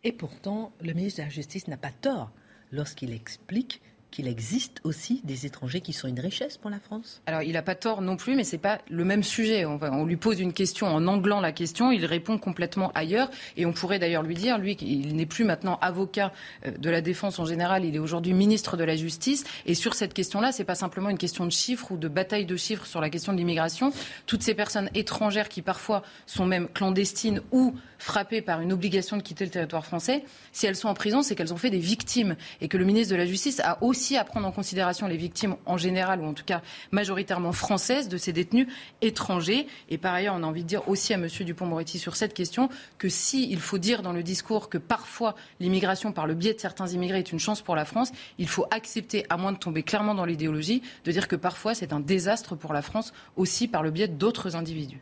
Et 0.03 0.11
pourtant, 0.11 0.71
le 0.81 0.93
ministre 0.93 1.19
de 1.19 1.25
la 1.25 1.29
Justice 1.29 1.67
n'a 1.67 1.77
pas 1.77 1.91
tort 1.91 2.31
lorsqu'il 2.71 3.11
explique 3.13 3.81
qu'il 4.11 4.27
existe 4.27 4.79
aussi 4.83 5.21
des 5.23 5.45
étrangers 5.45 5.81
qui 5.81 5.93
sont 5.93 6.07
une 6.07 6.19
richesse 6.19 6.57
pour 6.57 6.69
la 6.69 6.79
France 6.79 7.21
Alors, 7.25 7.41
il 7.41 7.53
n'a 7.53 7.61
pas 7.61 7.75
tort 7.75 8.01
non 8.01 8.15
plus, 8.15 8.35
mais 8.35 8.43
ce 8.43 8.53
n'est 8.53 8.61
pas 8.61 8.79
le 8.89 9.03
même 9.03 9.23
sujet. 9.23 9.65
On, 9.65 10.05
lui 10.05 10.15
pose 10.15 10.39
une 10.39 10.53
question 10.53 10.87
en 10.87 11.07
anglant 11.07 11.41
la 11.41 11.51
question, 11.51 11.91
il 11.91 12.05
répond 12.05 12.37
complètement 12.37 12.91
ailleurs. 12.95 13.29
Et 13.57 13.65
on 13.65 13.73
pourrait 13.73 13.99
d'ailleurs 13.99 14.23
lui 14.23 14.35
dire, 14.35 14.57
lui, 14.57 14.75
qu'il 14.75 15.15
n'est 15.15 15.25
plus 15.25 15.43
maintenant 15.43 15.77
avocat 15.81 16.31
euh, 16.65 16.71
de 16.71 16.89
la 16.89 17.01
défense 17.01 17.39
en 17.39 17.45
général, 17.45 17.85
il 17.85 17.95
est 17.95 17.99
aujourd'hui 17.99 18.33
ministre 18.33 18.77
de 18.77 18.83
la 18.83 18.95
Justice. 18.95 19.43
Et 19.65 19.73
sur 19.73 19.93
cette 19.93 20.13
question-là, 20.13 20.51
ce 20.51 20.59
n'est 20.59 20.65
pas 20.65 20.75
simplement 20.75 21.09
une 21.09 21.17
question 21.17 21.45
de 21.45 21.51
chiffres 21.51 21.91
ou 21.91 21.97
de 21.97 22.07
bataille 22.07 22.45
de 22.45 22.55
chiffres 22.55 22.85
sur 22.85 23.01
la 23.01 23.09
question 23.09 23.33
de 23.33 23.37
l'immigration. 23.37 23.91
Toutes 24.25 24.43
ces 24.43 24.53
personnes 24.53 24.89
étrangères 24.95 25.49
qui 25.49 25.61
parfois 25.61 26.03
sont 26.25 26.45
même 26.45 26.67
clandestines 26.69 27.41
ou 27.51 27.75
frappées 27.99 28.41
par 28.41 28.61
une 28.61 28.71
obligation 28.71 29.17
de 29.17 29.21
quitter 29.21 29.43
le 29.43 29.51
territoire 29.51 29.85
français, 29.85 30.23
si 30.51 30.65
elles 30.65 30.75
sont 30.75 30.87
en 30.87 30.93
prison, 30.93 31.21
c'est 31.21 31.35
qu'elles 31.35 31.53
ont 31.53 31.57
fait 31.57 31.69
des 31.69 31.79
victimes. 31.79 32.35
Et 32.61 32.67
que 32.67 32.77
le 32.77 32.85
ministre 32.85 33.11
de 33.11 33.17
la 33.17 33.25
Justice 33.25 33.59
a 33.59 33.83
aussi 33.83 33.96
aussi 33.97 34.15
à 34.15 34.23
prendre 34.23 34.45
en 34.45 34.51
considération 34.51 35.07
les 35.07 35.17
victimes 35.17 35.55
en 35.65 35.75
général, 35.75 36.21
ou 36.21 36.25
en 36.25 36.35
tout 36.35 36.43
cas 36.43 36.61
majoritairement 36.91 37.51
françaises, 37.51 38.09
de 38.09 38.17
ces 38.17 38.31
détenus 38.31 38.67
étrangers. 39.01 39.65
Et 39.89 39.97
par 39.97 40.13
ailleurs, 40.13 40.35
on 40.37 40.43
a 40.43 40.45
envie 40.45 40.61
de 40.61 40.67
dire 40.67 40.87
aussi 40.87 41.15
à 41.15 41.17
M. 41.17 41.27
Dupont-Moretti 41.27 41.97
sur 41.97 42.15
cette 42.15 42.35
question 42.35 42.69
que 42.99 43.09
si 43.09 43.49
il 43.49 43.59
faut 43.59 43.79
dire 43.79 44.03
dans 44.03 44.13
le 44.13 44.21
discours 44.21 44.69
que 44.69 44.77
parfois 44.77 45.33
l'immigration 45.59 46.11
par 46.11 46.27
le 46.27 46.35
biais 46.35 46.53
de 46.53 46.59
certains 46.59 46.85
immigrés 46.85 47.19
est 47.19 47.31
une 47.31 47.39
chance 47.39 47.63
pour 47.63 47.75
la 47.75 47.85
France, 47.85 48.11
il 48.37 48.47
faut 48.47 48.67
accepter, 48.69 49.25
à 49.31 49.37
moins 49.37 49.51
de 49.51 49.57
tomber 49.57 49.81
clairement 49.81 50.13
dans 50.13 50.25
l'idéologie, 50.25 50.83
de 51.03 51.11
dire 51.11 51.27
que 51.27 51.35
parfois 51.35 51.73
c'est 51.73 51.91
un 51.91 51.99
désastre 51.99 52.55
pour 52.55 52.73
la 52.73 52.83
France 52.83 53.13
aussi 53.35 53.67
par 53.67 53.81
le 53.81 53.89
biais 53.89 54.07
d'autres 54.07 54.55
individus. 54.55 54.99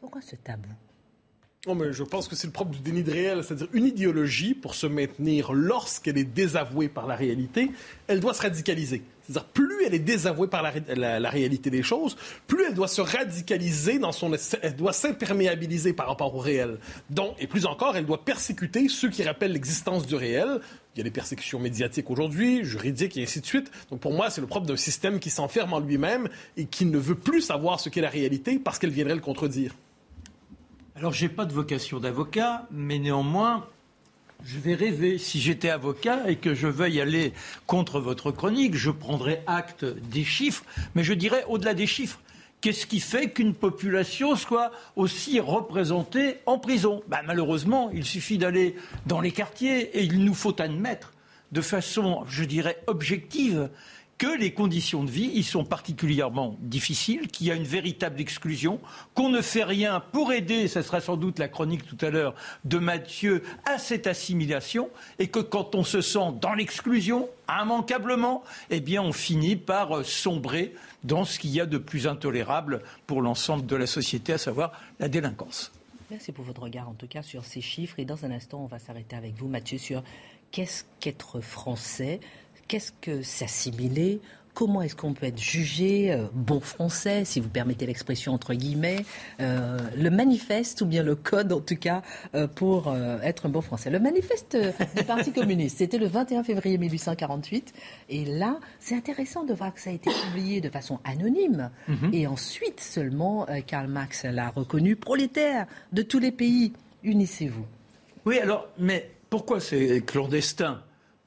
Pourquoi 0.00 0.20
ce 0.20 0.34
tabou? 0.34 0.68
Non, 1.66 1.74
mais 1.74 1.92
je 1.92 2.04
pense 2.04 2.28
que 2.28 2.36
c'est 2.36 2.46
le 2.46 2.52
propre 2.52 2.70
du 2.70 2.78
déni 2.78 3.02
de 3.02 3.10
réel, 3.10 3.42
c'est-à-dire 3.42 3.66
une 3.72 3.86
idéologie, 3.86 4.54
pour 4.54 4.76
se 4.76 4.86
maintenir 4.86 5.52
lorsqu'elle 5.52 6.16
est 6.16 6.24
désavouée 6.24 6.88
par 6.88 7.08
la 7.08 7.16
réalité, 7.16 7.72
elle 8.06 8.20
doit 8.20 8.34
se 8.34 8.42
radicaliser. 8.42 9.02
C'est-à-dire, 9.24 9.48
plus 9.48 9.84
elle 9.84 9.94
est 9.94 9.98
désavouée 9.98 10.46
par 10.46 10.62
la, 10.62 11.30
réalité 11.30 11.68
des 11.70 11.82
choses, 11.82 12.16
plus 12.46 12.64
elle 12.68 12.74
doit 12.74 12.86
se 12.86 13.00
radicaliser 13.00 13.98
dans 13.98 14.12
son... 14.12 14.30
Elle 14.62 14.76
doit 14.76 14.92
s'imperméabiliser 14.92 15.92
par 15.92 16.06
rapport 16.06 16.32
au 16.36 16.38
réel. 16.38 16.78
Donc, 17.10 17.34
et 17.40 17.48
plus 17.48 17.66
encore, 17.66 17.96
elle 17.96 18.06
doit 18.06 18.24
persécuter 18.24 18.88
ceux 18.88 19.10
qui 19.10 19.24
rappellent 19.24 19.52
l'existence 19.52 20.06
du 20.06 20.14
réel 20.14 20.60
il 20.94 21.00
y 21.00 21.02
a 21.02 21.04
des 21.04 21.10
persécutions 21.10 21.58
médiatiques 21.58 22.08
aujourd'hui, 22.08 22.64
juridiques 22.64 23.18
et 23.18 23.22
ainsi 23.24 23.42
de 23.42 23.46
suite. 23.46 23.70
Donc 23.90 24.00
pour 24.00 24.14
moi, 24.14 24.30
c'est 24.30 24.40
le 24.40 24.46
propre 24.46 24.64
d'un 24.64 24.76
système 24.76 25.18
qui 25.18 25.28
s'enferme 25.28 25.74
en 25.74 25.80
lui-même 25.80 26.30
et 26.56 26.64
qui 26.64 26.86
ne 26.86 26.96
veut 26.96 27.16
plus 27.16 27.42
savoir 27.42 27.80
ce 27.80 27.90
qu'est 27.90 28.00
la 28.00 28.08
réalité 28.08 28.58
parce 28.58 28.78
qu'elle 28.78 28.92
viendrait 28.92 29.14
le 29.14 29.20
contredire. 29.20 29.74
Alors, 30.96 31.12
j'ai 31.12 31.28
pas 31.28 31.44
de 31.44 31.52
vocation 31.52 32.00
d'avocat, 32.00 32.66
mais 32.70 32.98
néanmoins, 32.98 33.66
je 34.46 34.58
vais 34.58 34.74
rêver. 34.74 35.18
Si 35.18 35.40
j'étais 35.40 35.68
avocat 35.68 36.30
et 36.30 36.36
que 36.36 36.54
je 36.54 36.66
veuille 36.68 37.02
aller 37.02 37.34
contre 37.66 38.00
votre 38.00 38.30
chronique, 38.30 38.74
je 38.74 38.90
prendrais 38.90 39.42
acte 39.46 39.84
des 39.84 40.24
chiffres, 40.24 40.64
mais 40.94 41.04
je 41.04 41.12
dirais 41.12 41.44
au-delà 41.48 41.74
des 41.74 41.86
chiffres. 41.86 42.18
Qu'est-ce 42.62 42.86
qui 42.86 43.00
fait 43.00 43.30
qu'une 43.30 43.52
population 43.52 44.36
soit 44.36 44.72
aussi 44.96 45.38
représentée 45.38 46.38
en 46.46 46.58
prison? 46.58 47.02
Ben, 47.08 47.20
Malheureusement, 47.26 47.90
il 47.92 48.06
suffit 48.06 48.38
d'aller 48.38 48.74
dans 49.04 49.20
les 49.20 49.32
quartiers 49.32 49.98
et 49.98 50.02
il 50.02 50.24
nous 50.24 50.34
faut 50.34 50.58
admettre 50.62 51.12
de 51.52 51.60
façon, 51.60 52.24
je 52.26 52.44
dirais, 52.44 52.82
objective 52.86 53.68
que 54.18 54.38
les 54.38 54.52
conditions 54.52 55.04
de 55.04 55.10
vie 55.10 55.30
y 55.34 55.42
sont 55.42 55.64
particulièrement 55.64 56.56
difficiles, 56.60 57.28
qu'il 57.28 57.46
y 57.46 57.50
a 57.50 57.54
une 57.54 57.64
véritable 57.64 58.20
exclusion, 58.20 58.80
qu'on 59.14 59.28
ne 59.28 59.42
fait 59.42 59.64
rien 59.64 60.00
pour 60.12 60.32
aider, 60.32 60.68
ce 60.68 60.82
sera 60.82 61.00
sans 61.00 61.16
doute 61.16 61.38
la 61.38 61.48
chronique 61.48 61.86
tout 61.86 62.02
à 62.04 62.10
l'heure 62.10 62.34
de 62.64 62.78
Mathieu, 62.78 63.42
à 63.66 63.78
cette 63.78 64.06
assimilation, 64.06 64.88
et 65.18 65.28
que 65.28 65.40
quand 65.40 65.74
on 65.74 65.84
se 65.84 66.00
sent 66.00 66.32
dans 66.40 66.54
l'exclusion, 66.54 67.28
immanquablement, 67.48 68.42
eh 68.70 68.80
bien 68.80 69.02
on 69.02 69.12
finit 69.12 69.56
par 69.56 70.04
sombrer 70.04 70.74
dans 71.04 71.24
ce 71.24 71.38
qu'il 71.38 71.50
y 71.50 71.60
a 71.60 71.66
de 71.66 71.78
plus 71.78 72.06
intolérable 72.06 72.82
pour 73.06 73.20
l'ensemble 73.20 73.66
de 73.66 73.76
la 73.76 73.86
société, 73.86 74.32
à 74.32 74.38
savoir 74.38 74.72
la 74.98 75.08
délinquance. 75.08 75.72
Merci 76.10 76.32
pour 76.32 76.44
votre 76.44 76.62
regard 76.62 76.88
en 76.88 76.94
tout 76.94 77.08
cas 77.08 77.22
sur 77.22 77.44
ces 77.44 77.60
chiffres. 77.60 77.98
Et 77.98 78.04
dans 78.04 78.24
un 78.24 78.30
instant, 78.30 78.62
on 78.62 78.66
va 78.66 78.78
s'arrêter 78.78 79.16
avec 79.16 79.34
vous, 79.34 79.48
Mathieu, 79.48 79.76
sur 79.76 80.02
qu'est-ce 80.52 80.84
qu'être 81.00 81.40
français? 81.40 82.20
Qu'est-ce 82.68 82.92
que 83.00 83.22
s'assimiler? 83.22 84.20
Comment 84.56 84.80
est-ce 84.80 84.96
qu'on 84.96 85.12
peut 85.12 85.26
être 85.26 85.38
jugé 85.38 86.10
euh, 86.10 86.24
bon 86.32 86.60
français, 86.60 87.26
si 87.26 87.40
vous 87.40 87.50
permettez 87.50 87.84
l'expression 87.84 88.32
entre 88.32 88.54
guillemets, 88.54 89.04
euh, 89.38 89.76
le 89.96 90.08
manifeste 90.08 90.80
ou 90.80 90.86
bien 90.86 91.02
le 91.02 91.14
code 91.14 91.52
en 91.52 91.60
tout 91.60 91.76
cas 91.76 92.00
euh, 92.34 92.46
pour 92.46 92.92
être 93.22 93.46
un 93.46 93.48
bon 93.50 93.60
français? 93.60 93.90
Le 93.90 94.00
manifeste 94.00 94.56
du 94.96 95.04
Parti 95.04 95.30
communiste, 95.34 95.78
c'était 95.78 95.98
le 95.98 96.06
21 96.06 96.42
février 96.42 96.78
1848. 96.78 97.74
Et 98.08 98.24
là, 98.24 98.58
c'est 98.80 98.96
intéressant 98.96 99.44
de 99.44 99.52
voir 99.52 99.74
que 99.74 99.80
ça 99.80 99.90
a 99.90 99.92
été 99.92 100.10
publié 100.24 100.62
de 100.62 100.70
façon 100.70 101.00
anonyme. 101.04 101.70
Mhm. 101.86 102.14
Et 102.14 102.26
ensuite 102.26 102.80
seulement, 102.80 103.46
Karl 103.66 103.88
Marx 103.88 104.24
l'a 104.24 104.48
reconnu 104.48 104.96
prolétaire 104.96 105.66
de 105.92 106.00
tous 106.00 106.18
les 106.18 106.32
pays. 106.32 106.72
Unissez-vous. 107.04 107.66
Oui, 108.24 108.38
alors, 108.38 108.68
mais 108.78 109.10
pourquoi 109.28 109.60
c'est 109.60 110.02
clandestin? 110.06 110.80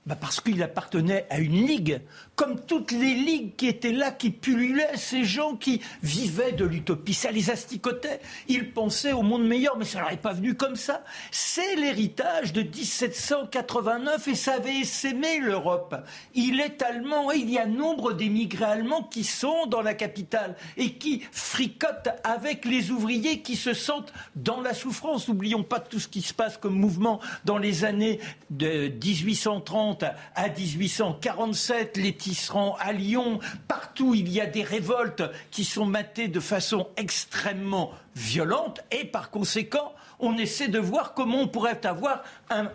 Bah, 0.10 0.18
parce 0.20 0.42
qu'il 0.42 0.64
appartenait 0.64 1.28
à 1.30 1.38
une 1.38 1.68
ligue, 1.68 2.02
comme 2.36 2.60
toutes 2.60 2.92
les 2.92 3.14
ligues 3.14 3.56
qui 3.56 3.68
étaient 3.68 3.92
là, 3.92 4.10
qui 4.10 4.32
pullulaient, 4.32 4.98
ces 4.98 5.24
gens 5.24 5.56
qui 5.56 5.82
vivaient 6.02 6.52
de 6.52 6.66
l'utopie. 6.66 7.14
Ça 7.14 7.30
les 7.30 7.52
asticotait. 7.52 8.20
Ils 8.48 8.72
pensaient 8.72 9.12
au 9.12 9.22
monde 9.22 9.46
meilleur, 9.46 9.78
mais 9.78 9.86
ça 9.86 10.12
est 10.12 10.18
pas 10.18 10.34
venu 10.34 10.56
comme 10.56 10.76
ça. 10.76 11.04
C'est 11.30 11.76
l'héritage 11.76 12.54
de 12.54 12.64
1789 12.64 14.28
et 14.28 14.34
ça 14.34 14.54
avait 14.54 14.80
essaimé 14.80 15.38
l'Europe. 15.38 15.96
Il 16.34 16.60
est 16.60 16.82
allemand 16.82 17.32
et 17.32 17.38
il 17.38 17.52
y 17.52 17.60
a 17.60 17.68
nombre 17.68 18.14
d'émigrés 18.14 18.66
allemands 18.66 19.04
qui 19.04 19.24
sont 19.24 19.68
dans 19.68 19.84
la 19.84 19.94
capitale 19.94 20.56
et 20.76 20.94
qui 20.94 21.22
fricotent 21.32 22.10
avec 22.24 22.66
les 22.66 22.90
ouvriers 22.90 23.42
qui 23.42 23.56
se 23.56 23.76
sentent 23.76 24.12
dans 24.36 24.60
la 24.60 24.74
souffrance. 24.74 25.28
N'oublions 25.28 25.62
pas 25.62 25.80
tout 25.80 26.00
ce 26.00 26.08
qui 26.08 26.24
se 26.24 26.34
passe 26.34 26.58
comme 26.58 26.74
mouvement 26.74 27.20
dans 27.46 27.60
les 27.60 27.86
années 27.86 28.20
de 28.50 28.88
1830 28.88 29.99
à 30.36 30.50
1847, 30.50 31.98
les 31.98 32.14
tisserands 32.14 32.76
à 32.80 32.92
Lyon, 32.92 33.40
partout 33.68 34.14
il 34.16 34.30
y 34.30 34.42
a 34.42 34.46
des 34.46 34.64
révoltes 34.64 35.24
qui 35.52 35.64
sont 35.64 35.86
matées 35.86 36.28
de 36.28 36.40
façon 36.40 36.88
extrêmement 36.98 37.92
violente. 38.16 38.82
Et 38.92 39.06
par 39.06 39.30
conséquent, 39.30 39.94
on 40.20 40.38
essaie 40.38 40.68
de 40.68 40.80
voir 40.80 41.14
comment 41.14 41.42
on 41.42 41.48
pourrait 41.48 41.86
avoir 41.86 42.24
un, 42.50 42.70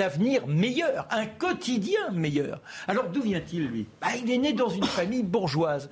avenir 0.00 0.46
meilleur, 0.46 1.06
un 1.10 1.26
quotidien 1.26 2.10
meilleur. 2.10 2.60
Alors 2.88 3.08
d'où 3.08 3.22
vient-il, 3.22 3.66
lui? 3.66 3.86
Bah, 4.00 4.08
Il 4.20 4.30
est 4.30 4.38
né 4.38 4.52
dans 4.52 4.68
une 4.68 4.84
famille 4.84 5.22
bourgeoise, 5.22 5.88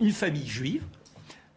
une 0.00 0.12
famille 0.12 0.46
juive, 0.46 0.84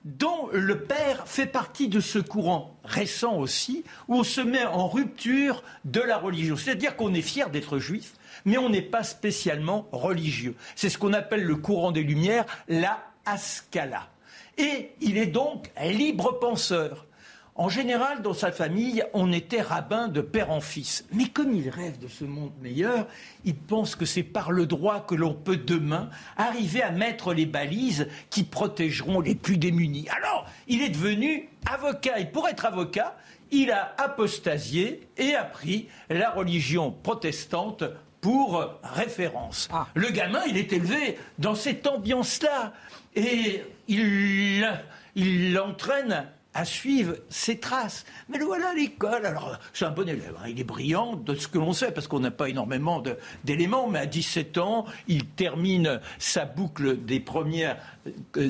dont 0.06 0.50
le 0.52 0.80
père 0.80 1.28
fait 1.28 1.46
partie 1.46 1.88
de 1.88 2.00
ce 2.00 2.20
courant 2.20 2.76
récent 2.84 3.38
aussi, 3.38 3.84
où 4.08 4.16
on 4.16 4.24
se 4.24 4.42
met 4.42 4.66
en 4.66 4.88
rupture 4.88 5.64
de 5.86 6.02
la 6.02 6.18
religion. 6.18 6.56
C'est-à-dire 6.56 6.96
qu'on 6.96 7.14
est 7.14 7.22
fier 7.22 7.50
d'être 7.50 7.78
juif, 7.78 8.14
mais 8.46 8.58
on 8.58 8.70
n'est 8.70 8.82
pas 8.82 9.04
spécialement 9.04 9.88
religieux. 9.92 10.56
C'est 10.76 10.90
ce 10.90 10.98
qu'on 10.98 11.14
appelle 11.14 11.44
le 11.44 11.56
courant 11.56 11.92
des 11.92 12.04
Lumières, 12.04 12.46
la 12.68 13.00
Ascala. 13.26 14.08
Et 14.58 14.92
il 15.02 15.18
est 15.18 15.28
donc 15.28 15.72
libre 15.84 16.40
penseur. 16.40 17.06
En 17.62 17.70
général, 17.70 18.24
dans 18.24 18.34
sa 18.34 18.52
famille, 18.52 19.04
on 19.14 19.32
était 19.32 19.62
rabbin 19.62 20.08
de 20.08 20.22
père 20.22 20.50
en 20.50 20.62
fils. 20.62 21.06
Mais 21.12 21.28
comme 21.28 21.54
il 21.54 21.70
rêve 21.70 22.00
de 22.00 22.08
ce 22.08 22.24
monde 22.24 22.54
meilleur, 22.60 23.06
il 23.46 23.54
pense 23.54 23.96
que 23.96 24.04
c'est 24.04 24.24
par 24.24 24.52
le 24.52 24.66
droit 24.66 25.06
que 25.06 25.14
l'on 25.14 25.36
peut 25.36 25.58
demain 25.58 26.10
arriver 26.38 26.82
à 26.82 26.90
mettre 26.90 27.36
les 27.36 27.46
balises 27.46 28.08
qui 28.32 28.42
protégeront 28.42 29.20
les 29.20 29.36
plus 29.36 29.60
démunis. 29.60 30.08
Alors, 30.10 30.50
il 30.68 30.82
est 30.82 30.90
devenu 30.90 31.50
avocat. 31.72 32.20
Et 32.20 32.26
pour 32.26 32.50
être 32.50 32.66
avocat, 32.66 33.16
il 33.52 33.70
a 33.70 33.94
apostasié 34.00 35.08
et 35.18 35.36
appris 35.36 35.88
la 36.10 36.32
religion 36.32 36.90
protestante 36.90 37.84
pour 38.22 38.66
référence. 38.82 39.70
Ah. 39.72 39.86
Le 39.94 40.10
gamin, 40.10 40.42
il 40.48 40.58
est 40.58 40.74
élevé 40.74 41.20
dans 41.38 41.54
cette 41.54 41.86
ambiance-là 41.86 42.74
et 43.16 43.64
il 43.88 44.64
l'entraîne 45.54 46.26
à 46.54 46.66
suivre 46.66 47.16
ses 47.30 47.60
traces. 47.60 48.06
Mais 48.30 48.40
voilà 48.40 48.74
l'école. 48.74 49.26
Alors, 49.26 49.58
c'est 49.74 49.86
un 49.86 49.92
bon 49.92 50.08
élève. 50.08 50.36
Hein. 50.40 50.48
Il 50.50 50.60
est 50.60 50.66
brillant 50.66 51.16
de 51.16 51.36
ce 51.36 51.48
que 51.48 51.58
l'on 51.58 51.74
sait, 51.74 51.92
parce 51.92 52.08
qu'on 52.08 52.20
n'a 52.20 52.32
pas 52.32 52.50
énormément 52.50 53.02
d'éléments, 53.44 53.88
mais 53.88 54.00
à 54.00 54.06
17 54.06 54.58
ans, 54.58 54.86
il 55.08 55.26
termine 55.26 56.02
sa 56.20 56.46
boucle 56.46 56.98
des 56.98 57.20
premières, 57.20 57.78
euh, 58.38 58.50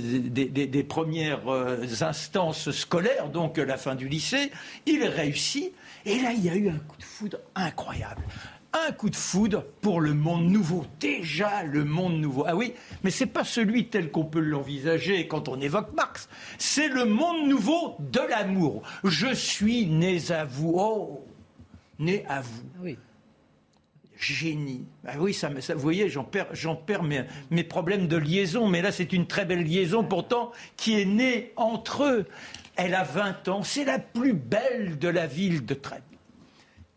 euh, 1.47 1.85
instances 2.01 2.71
scolaires, 2.71 3.29
donc 3.29 3.57
la 3.57 3.77
fin 3.77 3.95
du 3.95 4.07
lycée. 4.07 4.51
Il 4.85 5.03
réussit. 5.03 5.73
Et 6.05 6.19
là, 6.19 6.31
il 6.31 6.43
y 6.43 6.49
a 6.49 6.55
eu 6.55 6.69
un 6.69 6.79
coup 6.79 6.97
de 6.97 7.03
foudre 7.03 7.37
incroyable 7.55 8.23
un 8.73 8.91
coup 8.91 9.09
de 9.09 9.15
foudre 9.15 9.63
pour 9.81 10.01
le 10.01 10.13
monde 10.13 10.45
nouveau. 10.45 10.85
Déjà 10.99 11.63
le 11.63 11.83
monde 11.83 12.19
nouveau. 12.19 12.45
Ah 12.47 12.55
oui, 12.55 12.73
mais 13.03 13.11
c'est 13.11 13.25
pas 13.25 13.43
celui 13.43 13.87
tel 13.87 14.11
qu'on 14.11 14.25
peut 14.25 14.39
l'envisager 14.39 15.27
quand 15.27 15.47
on 15.49 15.59
évoque 15.59 15.93
Marx. 15.93 16.29
C'est 16.57 16.87
le 16.87 17.05
monde 17.05 17.47
nouveau 17.47 17.95
de 17.99 18.21
l'amour. 18.29 18.83
Je 19.03 19.33
suis 19.33 19.85
né 19.85 20.19
à 20.29 20.45
vous. 20.45 20.73
Oh, 20.77 21.25
né 21.99 22.25
à 22.27 22.41
vous. 22.41 22.63
Ah 22.75 22.79
oui. 22.83 22.97
Génie. 24.17 24.85
Ah 25.07 25.13
oui, 25.17 25.33
ça, 25.33 25.49
ça, 25.61 25.73
vous 25.73 25.81
voyez, 25.81 26.07
j'en 26.07 26.23
perds, 26.23 26.53
j'en 26.53 26.75
perds 26.75 27.01
mes, 27.01 27.23
mes, 27.49 27.63
problèmes 27.63 28.07
de 28.07 28.17
liaison, 28.17 28.67
mais 28.67 28.83
là 28.83 28.91
c'est 28.91 29.13
une 29.13 29.25
très 29.25 29.45
belle 29.45 29.63
liaison 29.63 30.03
pourtant 30.03 30.51
qui 30.77 31.01
est 31.01 31.05
née 31.05 31.53
entre 31.55 32.03
eux. 32.03 32.27
Elle 32.75 32.93
a 32.93 33.03
20 33.03 33.47
ans, 33.47 33.63
c'est 33.63 33.83
la 33.83 33.97
plus 33.97 34.33
belle 34.33 34.99
de 34.99 35.07
la 35.07 35.25
ville 35.25 35.65
de 35.65 35.73
Trèbes. 35.73 36.03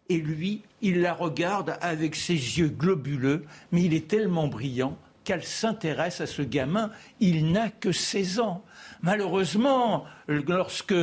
Et 0.08 0.18
lui, 0.18 0.62
il 0.82 1.00
la 1.00 1.14
regarde 1.14 1.78
avec 1.80 2.14
ses 2.14 2.34
yeux 2.34 2.68
globuleux, 2.68 3.44
mais 3.72 3.82
il 3.82 3.94
est 3.94 4.08
tellement 4.08 4.48
brillant 4.48 4.98
qu'elle 5.24 5.44
s'intéresse 5.44 6.20
à 6.20 6.26
ce 6.26 6.42
gamin. 6.42 6.90
Il 7.20 7.50
n'a 7.50 7.70
que 7.70 7.90
16 7.90 8.40
ans. 8.40 8.62
Malheureusement, 9.02 10.04
lorsque 10.28 10.94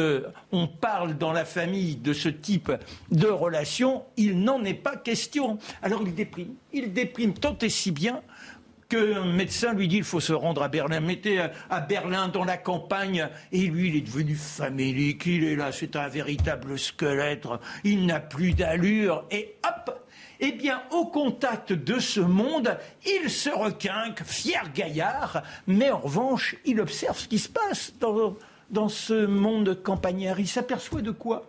on 0.52 0.68
parle 0.68 1.18
dans 1.18 1.32
la 1.32 1.46
famille 1.46 1.96
de 1.96 2.14
ce 2.14 2.30
type 2.30 2.72
de 3.12 3.28
relation, 3.28 4.04
il 4.18 4.40
n'en 4.40 4.64
est 4.64 4.76
pas 4.76 4.96
question. 4.96 5.58
Alors 5.82 6.02
il 6.04 6.14
déprime. 6.14 6.54
Il 6.72 6.94
déprime 6.94 7.34
tant 7.34 7.58
et 7.60 7.70
si 7.70 7.92
bien 7.92 8.22
qu'un 8.92 9.24
médecin 9.24 9.74
lui 9.74 9.88
dit 9.88 9.98
il 9.98 10.04
faut 10.04 10.20
se 10.20 10.34
rendre 10.34 10.62
à 10.62 10.68
Berlin. 10.68 11.00
Mettez 11.00 11.40
à 11.70 11.80
Berlin 11.80 12.28
dans 12.28 12.44
la 12.44 12.58
campagne. 12.58 13.30
Et 13.54 13.68
lui, 13.68 13.88
il 13.88 13.96
est 13.96 14.02
devenu 14.02 14.36
famélique. 14.36 15.26
Il 15.26 15.46
est 15.46 15.56
là, 15.56 15.72
c'est 15.72 15.96
un 15.96 16.10
véritable 16.10 16.78
squelette. 16.78 17.48
Il 17.86 18.06
n'a 18.06 18.20
plus 18.20 18.54
d'allure. 18.54 19.26
Et 19.32 19.56
hop 19.66 19.98
eh 20.44 20.54
bien, 20.54 20.82
au 20.90 21.06
contact 21.06 21.72
de 21.72 22.00
ce 22.00 22.20
monde, 22.20 22.76
il 23.06 23.30
se 23.30 23.52
requinque, 23.52 24.24
fier 24.24 24.72
gaillard, 24.74 25.44
mais 25.68 25.92
en 25.92 26.00
revanche, 26.00 26.56
il 26.66 26.82
observe 26.82 27.20
ce 27.20 27.28
qui 27.28 27.38
se 27.38 27.48
passe 27.48 27.94
dans, 28.00 28.36
dans 28.72 28.90
ce 28.90 29.28
monde 29.28 29.84
campagnard. 29.84 30.40
Il 30.40 30.48
s'aperçoit 30.48 31.04
de 31.04 31.12
quoi? 31.12 31.46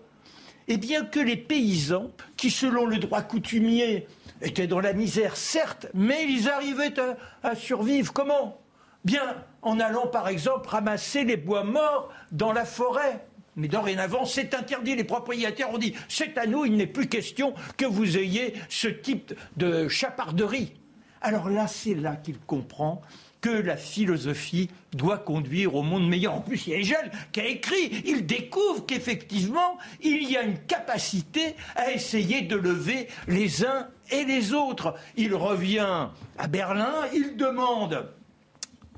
Eh 0.69 0.77
bien, 0.77 1.07
que 1.07 1.21
les 1.21 1.39
paysans, 1.39 2.11
qui 2.37 2.51
selon 2.51 2.85
le 2.85 2.99
droit 2.99 3.23
coutumier 3.23 4.07
étaient 4.43 4.67
dans 4.67 4.81
la 4.81 4.93
misère, 4.93 5.37
certes, 5.37 5.87
mais 5.95 6.27
ils 6.29 6.49
arrivaient 6.49 6.95
à, 7.43 7.55
survivre. 7.55 8.13
Comment? 8.13 8.61
Bien 9.05 9.45
en 9.63 9.81
allant, 9.81 10.07
par 10.07 10.29
exemple, 10.29 10.69
ramasser 10.69 11.25
les 11.25 11.37
bois 11.37 11.65
morts 11.65 12.13
dans 12.31 12.53
la 12.53 12.65
forêt. 12.65 13.27
Mais 13.57 13.69
dorénavant, 13.69 14.25
c'est 14.25 14.55
interdit. 14.55 14.97
Les 14.97 15.05
propriétaires 15.05 15.71
ont 15.71 15.79
dit 15.79 15.95
c'est 16.09 16.39
à 16.39 16.47
nous, 16.47 16.65
il 16.65 16.77
n'est 16.77 16.87
plus 16.87 17.09
question 17.09 17.55
que 17.77 17.85
vous 17.85 18.17
ayez 18.19 18.55
ce 18.69 18.89
type 18.89 19.35
de 19.57 19.89
chaparderie. 19.89 20.75
Alors 21.23 21.49
là, 21.49 21.69
c'est 21.69 21.95
là 21.95 22.17
qu'il 22.17 22.39
comprend 22.39 23.01
que 23.41 23.51
la 23.51 23.77
philosophie 23.77 24.71
doit 24.93 25.19
conduire 25.19 25.75
au 25.75 25.83
monde 25.83 26.09
meilleur. 26.09 26.35
En 26.35 26.41
plus, 26.41 26.67
il 26.67 26.73
y 26.73 26.77
a 26.77 26.79
Hegel 26.79 27.11
qui 27.33 27.41
a 27.41 27.47
écrit, 27.47 28.03
il 28.07 28.25
découvre 28.25 28.87
qu'effectivement, 28.87 29.79
il 30.01 30.31
y 30.31 30.37
a 30.37 30.43
une 30.43 30.59
capacité 30.59 31.57
à 31.75 31.93
essayer 31.93 32.43
de 32.43 32.57
lever 32.57 33.09
les 33.27 33.65
uns 33.65 33.89
et 34.11 34.25
les 34.25 34.53
autres. 34.53 34.95
Il 35.17 35.35
revient 35.35 36.09
à 36.39 36.47
Berlin, 36.47 36.95
il 37.13 37.37
demande 37.37 38.09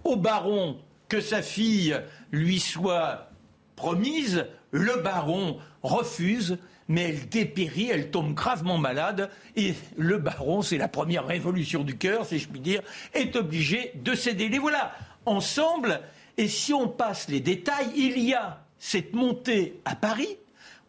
au 0.05 0.16
baron 0.16 0.79
que 1.09 1.20
sa 1.20 1.41
fille 1.41 1.99
lui 2.31 2.61
soit 2.61 3.31
promise, 3.77 4.47
le 4.72 5.03
baron 5.03 5.59
refuse, 5.83 6.59
mais 6.89 7.11
elle 7.11 7.28
dépérit, 7.28 7.91
elle 7.91 8.11
tombe 8.11 8.35
gravement 8.35 8.78
malade, 8.78 9.30
et 9.57 9.74
le 9.97 10.18
baron, 10.18 10.62
c'est 10.62 10.78
la 10.78 10.89
première 10.89 11.26
révolution 11.26 11.82
du 11.82 11.97
cœur, 11.97 12.26
si 12.26 12.39
je 12.39 12.49
puis 12.49 12.61
dire, 12.61 12.82
est 13.14 13.37
obligé 13.37 13.93
de 13.95 14.14
céder. 14.14 14.49
Les 14.49 14.59
voilà 14.59 14.93
ensemble, 15.26 16.01
et 16.37 16.49
si 16.49 16.72
on 16.72 16.89
passe 16.89 17.28
les 17.28 17.41
détails, 17.41 17.91
il 17.97 18.18
y 18.18 18.35
a 18.35 18.64
cette 18.78 19.14
montée 19.14 19.80
à 19.85 19.97
Paris, 19.97 20.37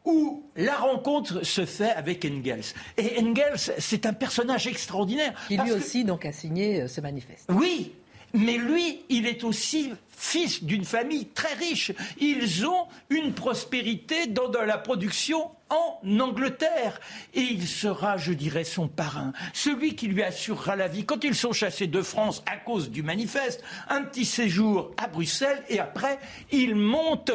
où 0.03 0.43
la 0.55 0.75
rencontre 0.75 1.43
se 1.43 1.65
fait 1.65 1.91
avec 1.91 2.25
Engels. 2.25 2.73
Et 2.97 3.19
Engels, 3.19 3.73
c'est 3.79 4.05
un 4.05 4.13
personnage 4.13 4.67
extraordinaire. 4.67 5.33
Qui 5.47 5.57
lui 5.57 5.71
aussi 5.71 6.03
donc 6.03 6.25
a 6.25 6.31
signé 6.31 6.81
euh, 6.81 6.87
ce 6.87 7.01
manifeste. 7.01 7.49
Oui, 7.49 7.93
mais 8.33 8.57
lui, 8.57 9.01
il 9.09 9.25
est 9.25 9.43
aussi 9.43 9.93
fils 10.17 10.63
d'une 10.63 10.85
famille 10.85 11.27
très 11.27 11.53
riche. 11.53 11.91
Ils 12.19 12.65
ont 12.65 12.87
une 13.09 13.33
prospérité 13.33 14.27
dans 14.27 14.49
la 14.65 14.77
production 14.77 15.51
en 15.69 16.19
Angleterre. 16.19 16.99
Et 17.33 17.41
il 17.41 17.67
sera, 17.67 18.17
je 18.17 18.33
dirais, 18.33 18.63
son 18.63 18.87
parrain, 18.87 19.33
celui 19.53 19.95
qui 19.95 20.07
lui 20.07 20.23
assurera 20.23 20.75
la 20.75 20.87
vie. 20.87 21.05
Quand 21.05 21.23
ils 21.23 21.35
sont 21.35 21.53
chassés 21.53 21.87
de 21.87 22.01
France 22.01 22.43
à 22.45 22.57
cause 22.57 22.89
du 22.89 23.03
manifeste, 23.03 23.63
un 23.89 24.03
petit 24.03 24.25
séjour 24.25 24.91
à 24.97 25.07
Bruxelles 25.07 25.63
et 25.69 25.79
après, 25.79 26.19
ils 26.51 26.75
montent 26.75 27.33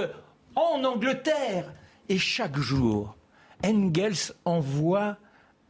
en 0.55 0.85
Angleterre. 0.85 1.73
Et 2.09 2.19
chaque 2.19 2.59
jour, 2.59 3.17
Engels 3.65 4.33
envoie 4.45 5.17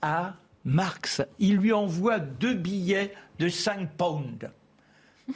à 0.01 0.35
Marx, 0.65 1.23
il 1.39 1.57
lui 1.57 1.73
envoie 1.73 2.19
deux 2.19 2.55
billets 2.55 3.15
de 3.39 3.49
5 3.49 3.91
pounds 3.97 4.51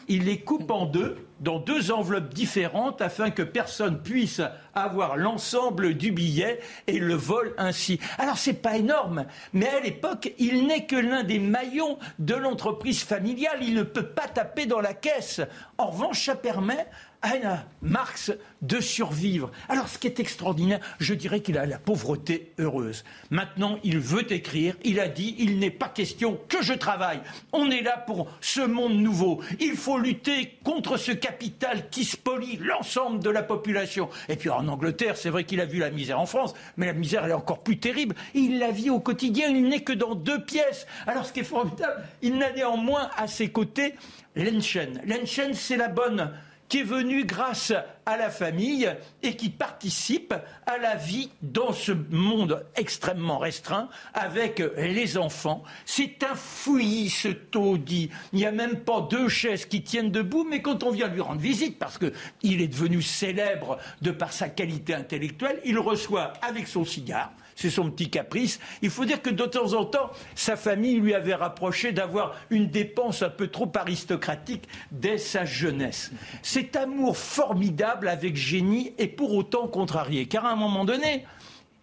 il 0.08 0.24
les 0.24 0.40
coupe 0.40 0.70
en 0.70 0.86
deux, 0.86 1.26
dans 1.44 1.58
deux 1.58 1.92
enveloppes 1.92 2.32
différentes, 2.34 3.02
afin 3.02 3.30
que 3.30 3.42
personne 3.42 4.02
puisse 4.02 4.40
avoir 4.74 5.16
l'ensemble 5.16 5.94
du 5.94 6.10
billet 6.10 6.58
et 6.86 6.98
le 6.98 7.14
vole 7.14 7.54
ainsi. 7.58 8.00
Alors 8.18 8.38
c'est 8.38 8.54
pas 8.54 8.76
énorme, 8.76 9.26
mais 9.52 9.68
à 9.68 9.80
l'époque, 9.80 10.32
il 10.38 10.66
n'est 10.66 10.86
que 10.86 10.96
l'un 10.96 11.22
des 11.22 11.38
maillons 11.38 11.98
de 12.18 12.34
l'entreprise 12.34 13.04
familiale. 13.04 13.58
Il 13.60 13.74
ne 13.74 13.82
peut 13.82 14.06
pas 14.06 14.26
taper 14.26 14.66
dans 14.66 14.80
la 14.80 14.94
caisse. 14.94 15.42
En 15.78 15.88
revanche, 15.88 16.24
ça 16.24 16.34
permet 16.34 16.86
à 17.24 17.64
Marx 17.80 18.32
de 18.62 18.80
survivre. 18.80 19.50
Alors 19.68 19.88
ce 19.88 19.98
qui 19.98 20.06
est 20.06 20.20
extraordinaire, 20.20 20.80
je 20.98 21.14
dirais 21.14 21.40
qu'il 21.40 21.56
a 21.56 21.64
la 21.64 21.78
pauvreté 21.78 22.52
heureuse. 22.58 23.04
Maintenant, 23.30 23.78
il 23.82 23.98
veut 23.98 24.30
écrire, 24.30 24.76
il 24.84 25.00
a 25.00 25.08
dit, 25.08 25.34
il 25.38 25.58
n'est 25.58 25.70
pas 25.70 25.88
question 25.88 26.38
que 26.48 26.62
je 26.62 26.74
travaille. 26.74 27.20
On 27.52 27.70
est 27.70 27.82
là 27.82 27.96
pour 27.96 28.28
ce 28.40 28.60
monde 28.60 28.96
nouveau. 28.96 29.40
Il 29.58 29.74
faut 29.74 29.98
lutter 29.98 30.58
contre 30.62 30.98
ce 30.98 31.12
capital 31.12 31.88
qui 31.88 32.04
spolie 32.04 32.58
l'ensemble 32.58 33.20
de 33.20 33.30
la 33.30 33.42
population. 33.42 34.10
Et 34.28 34.36
puis 34.36 34.50
en 34.50 34.68
Angleterre, 34.68 35.16
c'est 35.16 35.30
vrai 35.30 35.44
qu'il 35.44 35.60
a 35.60 35.66
vu 35.66 35.78
la 35.78 35.90
misère 35.90 36.20
en 36.20 36.26
France, 36.26 36.54
mais 36.76 36.86
la 36.86 36.92
misère 36.92 37.24
elle 37.24 37.30
est 37.30 37.34
encore 37.34 37.62
plus 37.62 37.78
terrible. 37.78 38.14
Il 38.34 38.58
la 38.58 38.70
vit 38.70 38.90
au 38.90 39.00
quotidien, 39.00 39.48
il 39.48 39.68
n'est 39.68 39.82
que 39.82 39.92
dans 39.92 40.14
deux 40.14 40.44
pièces. 40.44 40.86
Alors 41.06 41.24
ce 41.24 41.32
qui 41.32 41.40
est 41.40 41.44
formidable, 41.44 42.04
il 42.22 42.36
n'a 42.36 42.52
néanmoins 42.52 43.08
à 43.16 43.26
ses 43.26 43.48
côtés 43.48 43.94
Lenchen. 44.36 45.00
Lenchen, 45.06 45.54
c'est 45.54 45.76
la 45.76 45.88
bonne 45.88 46.30
qui 46.68 46.80
est 46.80 46.84
venu 46.84 47.24
grâce 47.24 47.72
à 48.06 48.16
la 48.16 48.30
famille 48.30 48.90
et 49.22 49.36
qui 49.36 49.50
participe 49.50 50.34
à 50.66 50.78
la 50.78 50.96
vie 50.96 51.30
dans 51.42 51.72
ce 51.72 51.92
monde 52.10 52.66
extrêmement 52.76 53.38
restreint 53.38 53.88
avec 54.12 54.62
les 54.76 55.16
enfants. 55.16 55.62
C'est 55.84 56.22
un 56.22 56.34
fouillis, 56.34 57.10
ce 57.10 57.28
taudis. 57.28 58.10
Il 58.32 58.38
n'y 58.38 58.46
a 58.46 58.52
même 58.52 58.80
pas 58.80 59.00
deux 59.02 59.28
chaises 59.28 59.66
qui 59.66 59.82
tiennent 59.82 60.10
debout, 60.10 60.46
mais 60.48 60.62
quand 60.62 60.82
on 60.82 60.90
vient 60.90 61.08
lui 61.08 61.20
rendre 61.20 61.40
visite, 61.40 61.78
parce 61.78 61.98
qu'il 61.98 62.60
est 62.60 62.68
devenu 62.68 63.02
célèbre 63.02 63.78
de 64.02 64.10
par 64.10 64.32
sa 64.32 64.48
qualité 64.48 64.94
intellectuelle, 64.94 65.60
il 65.64 65.78
reçoit 65.78 66.32
avec 66.42 66.66
son 66.66 66.84
cigare 66.84 67.32
c'est 67.54 67.70
son 67.70 67.90
petit 67.90 68.10
caprice. 68.10 68.60
Il 68.82 68.90
faut 68.90 69.04
dire 69.04 69.22
que 69.22 69.30
de 69.30 69.44
temps 69.44 69.74
en 69.74 69.84
temps, 69.84 70.10
sa 70.34 70.56
famille 70.56 70.96
lui 70.96 71.14
avait 71.14 71.34
rapproché 71.34 71.92
d'avoir 71.92 72.34
une 72.50 72.66
dépense 72.66 73.22
un 73.22 73.30
peu 73.30 73.48
trop 73.48 73.70
aristocratique 73.74 74.68
dès 74.90 75.18
sa 75.18 75.44
jeunesse. 75.44 76.12
Cet 76.42 76.76
amour 76.76 77.16
formidable 77.16 78.08
avec 78.08 78.36
génie 78.36 78.92
est 78.98 79.08
pour 79.08 79.34
autant 79.34 79.68
contrarié, 79.68 80.26
car 80.26 80.44
à 80.46 80.52
un 80.52 80.56
moment 80.56 80.84
donné, 80.84 81.24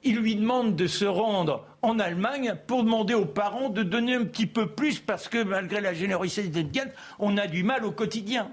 il 0.03 0.17
lui 0.17 0.36
demande 0.36 0.76
de 0.76 0.88
se 0.88 1.05
rendre 1.05 1.65
en 1.82 1.99
Allemagne 1.99 2.55
pour 2.67 2.84
demander 2.84 3.13
aux 3.13 3.26
parents 3.26 3.69
de 3.69 3.84
donner 3.84 4.15
un 4.15 4.26
petit 4.26 4.47
peu 4.47 4.67
plus 4.67 4.99
parce 4.99 5.28
que 5.28 5.43
malgré 5.43 5.80
la 5.80 5.93
générosité 5.93 6.47
d'Engels, 6.47 6.93
on 7.19 7.38
a 7.38 7.47
du 7.47 7.63
mal 7.63 7.86
au 7.86 7.91
quotidien. 7.91 8.51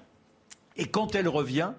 Et 0.76 0.86
quand 0.86 1.14
elle 1.14 1.28
revient, 1.28 1.72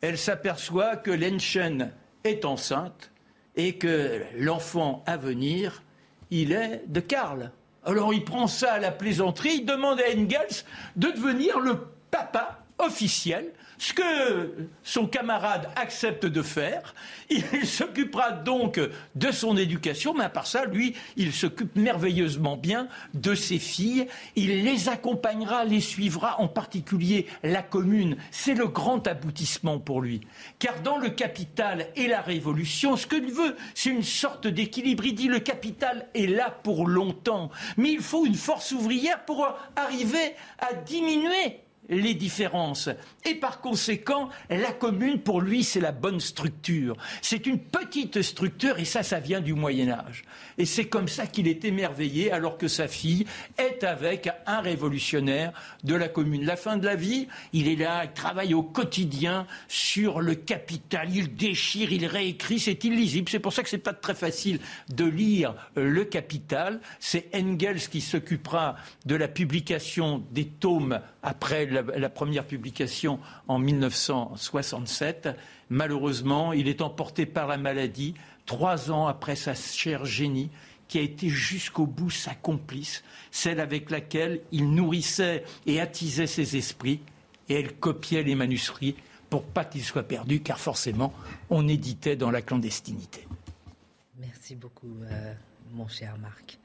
elle 0.00 0.16
s'aperçoit 0.16 0.96
que 0.96 1.10
Lenchen 1.10 1.92
est 2.24 2.44
enceinte 2.44 3.10
et 3.56 3.74
que 3.74 4.22
l'enfant 4.36 5.02
à 5.06 5.16
venir, 5.16 5.82
il 6.30 6.52
est 6.52 6.82
de 6.86 7.00
Karl. 7.00 7.52
Alors 7.84 8.12
il 8.14 8.24
prend 8.24 8.46
ça 8.46 8.74
à 8.74 8.78
la 8.78 8.92
plaisanterie, 8.92 9.58
il 9.60 9.66
demande 9.66 10.00
à 10.00 10.10
Engels 10.16 10.64
de 10.96 11.10
devenir 11.10 11.60
le 11.60 11.78
papa 12.10 12.59
officiel 12.80 13.52
ce 13.80 13.94
que 13.94 14.68
son 14.84 15.06
camarade 15.06 15.70
accepte 15.74 16.26
de 16.26 16.42
faire. 16.42 16.94
Il 17.30 17.44
s'occupera 17.66 18.30
donc 18.30 18.78
de 19.14 19.32
son 19.32 19.56
éducation, 19.56 20.12
mais 20.12 20.24
à 20.24 20.28
part 20.28 20.46
ça, 20.46 20.66
lui, 20.66 20.94
il 21.16 21.32
s'occupe 21.32 21.74
merveilleusement 21.76 22.58
bien 22.58 22.88
de 23.14 23.34
ses 23.34 23.58
filles. 23.58 24.06
Il 24.36 24.64
les 24.64 24.90
accompagnera, 24.90 25.64
les 25.64 25.80
suivra, 25.80 26.38
en 26.42 26.46
particulier 26.46 27.26
la 27.42 27.62
commune. 27.62 28.18
C'est 28.30 28.52
le 28.52 28.66
grand 28.66 29.06
aboutissement 29.06 29.78
pour 29.78 30.02
lui. 30.02 30.20
Car 30.58 30.82
dans 30.82 30.98
le 30.98 31.08
capital 31.08 31.86
et 31.96 32.06
la 32.06 32.20
révolution, 32.20 32.98
ce 32.98 33.06
qu'il 33.06 33.32
veut, 33.32 33.56
c'est 33.74 33.90
une 33.90 34.02
sorte 34.02 34.46
d'équilibre. 34.46 35.06
Il 35.06 35.14
dit 35.14 35.28
le 35.28 35.40
capital 35.40 36.06
est 36.14 36.26
là 36.26 36.50
pour 36.50 36.86
longtemps, 36.86 37.50
mais 37.78 37.92
il 37.92 38.02
faut 38.02 38.26
une 38.26 38.34
force 38.34 38.72
ouvrière 38.72 39.24
pour 39.24 39.48
arriver 39.74 40.34
à 40.58 40.74
diminuer 40.74 41.60
les 41.90 42.14
différences. 42.14 42.88
Et 43.26 43.34
par 43.34 43.60
conséquent, 43.60 44.30
la 44.48 44.72
commune, 44.72 45.20
pour 45.20 45.40
lui, 45.40 45.64
c'est 45.64 45.80
la 45.80 45.92
bonne 45.92 46.20
structure. 46.20 46.96
C'est 47.20 47.46
une 47.46 47.58
petite 47.58 48.22
structure, 48.22 48.78
et 48.78 48.84
ça, 48.84 49.02
ça 49.02 49.20
vient 49.20 49.40
du 49.40 49.52
Moyen 49.54 49.90
Âge. 49.90 50.24
Et 50.56 50.64
c'est 50.64 50.86
comme 50.86 51.08
ça 51.08 51.26
qu'il 51.26 51.48
est 51.48 51.64
émerveillé, 51.64 52.32
alors 52.32 52.56
que 52.56 52.68
sa 52.68 52.88
fille 52.88 53.26
est 53.58 53.84
avec 53.84 54.30
un 54.46 54.60
révolutionnaire 54.60 55.52
de 55.84 55.94
la 55.94 56.08
commune. 56.08 56.44
La 56.44 56.56
fin 56.56 56.76
de 56.76 56.86
la 56.86 56.94
vie, 56.94 57.28
il 57.52 57.68
est 57.68 57.76
là, 57.76 58.04
il 58.04 58.12
travaille 58.12 58.54
au 58.54 58.62
quotidien 58.62 59.46
sur 59.68 60.20
le 60.20 60.34
capital, 60.34 61.14
il 61.14 61.34
déchire, 61.34 61.92
il 61.92 62.06
réécrit, 62.06 62.60
c'est 62.60 62.84
illisible. 62.84 63.28
C'est 63.28 63.40
pour 63.40 63.52
ça 63.52 63.62
que 63.62 63.68
c'est 63.68 63.78
pas 63.78 63.92
très 63.92 64.14
facile 64.14 64.60
de 64.88 65.04
lire 65.04 65.54
le 65.74 66.04
capital. 66.04 66.80
C'est 67.00 67.28
Engels 67.34 67.88
qui 67.88 68.00
s'occupera 68.00 68.76
de 69.06 69.16
la 69.16 69.28
publication 69.28 70.22
des 70.30 70.46
tomes 70.46 71.00
après 71.22 71.66
la, 71.66 71.79
première 72.14 72.46
publication 72.46 73.18
en 73.48 73.58
1967. 73.58 75.28
Malheureusement, 75.68 76.52
il 76.52 76.68
est 76.68 76.82
emporté 76.82 77.26
par 77.26 77.46
la 77.46 77.56
maladie 77.56 78.14
trois 78.46 78.90
ans 78.90 79.06
après 79.06 79.36
sa 79.36 79.54
chère 79.54 80.04
génie 80.04 80.50
qui 80.88 80.98
a 80.98 81.02
été 81.02 81.28
jusqu'au 81.28 81.86
bout 81.86 82.10
sa 82.10 82.34
complice, 82.34 83.04
celle 83.30 83.60
avec 83.60 83.90
laquelle 83.90 84.40
il 84.50 84.74
nourrissait 84.74 85.44
et 85.64 85.80
attisait 85.80 86.26
ses 86.26 86.56
esprits, 86.56 87.00
et 87.48 87.54
elle 87.54 87.74
copiait 87.74 88.24
les 88.24 88.34
manuscrits 88.34 88.96
pour 89.30 89.44
pas 89.44 89.64
qu'ils 89.64 89.84
soient 89.84 90.02
perdus, 90.02 90.40
car 90.40 90.58
forcément, 90.58 91.14
on 91.48 91.68
éditait 91.68 92.16
dans 92.16 92.32
la 92.32 92.42
clandestinité. 92.42 93.28
Merci 94.18 94.56
beaucoup, 94.56 94.96
euh, 95.04 95.32
mon 95.72 95.86
cher 95.86 96.18
Marc. 96.18 96.58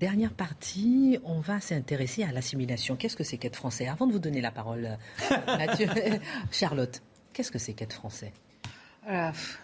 Dernière 0.00 0.32
partie, 0.32 1.18
on 1.24 1.40
va 1.40 1.60
s'intéresser 1.60 2.24
à 2.24 2.32
l'assimilation. 2.32 2.96
Qu'est-ce 2.96 3.16
que 3.16 3.22
c'est 3.22 3.36
qu'être 3.36 3.56
français? 3.56 3.86
Avant 3.86 4.06
de 4.06 4.12
vous 4.12 4.18
donner 4.18 4.40
la 4.40 4.50
parole, 4.50 4.96
euh, 5.30 6.16
Charlotte, 6.50 7.02
qu'est-ce 7.34 7.52
que 7.52 7.58
c'est 7.58 7.74
qu'être 7.74 7.92
français? 7.92 8.32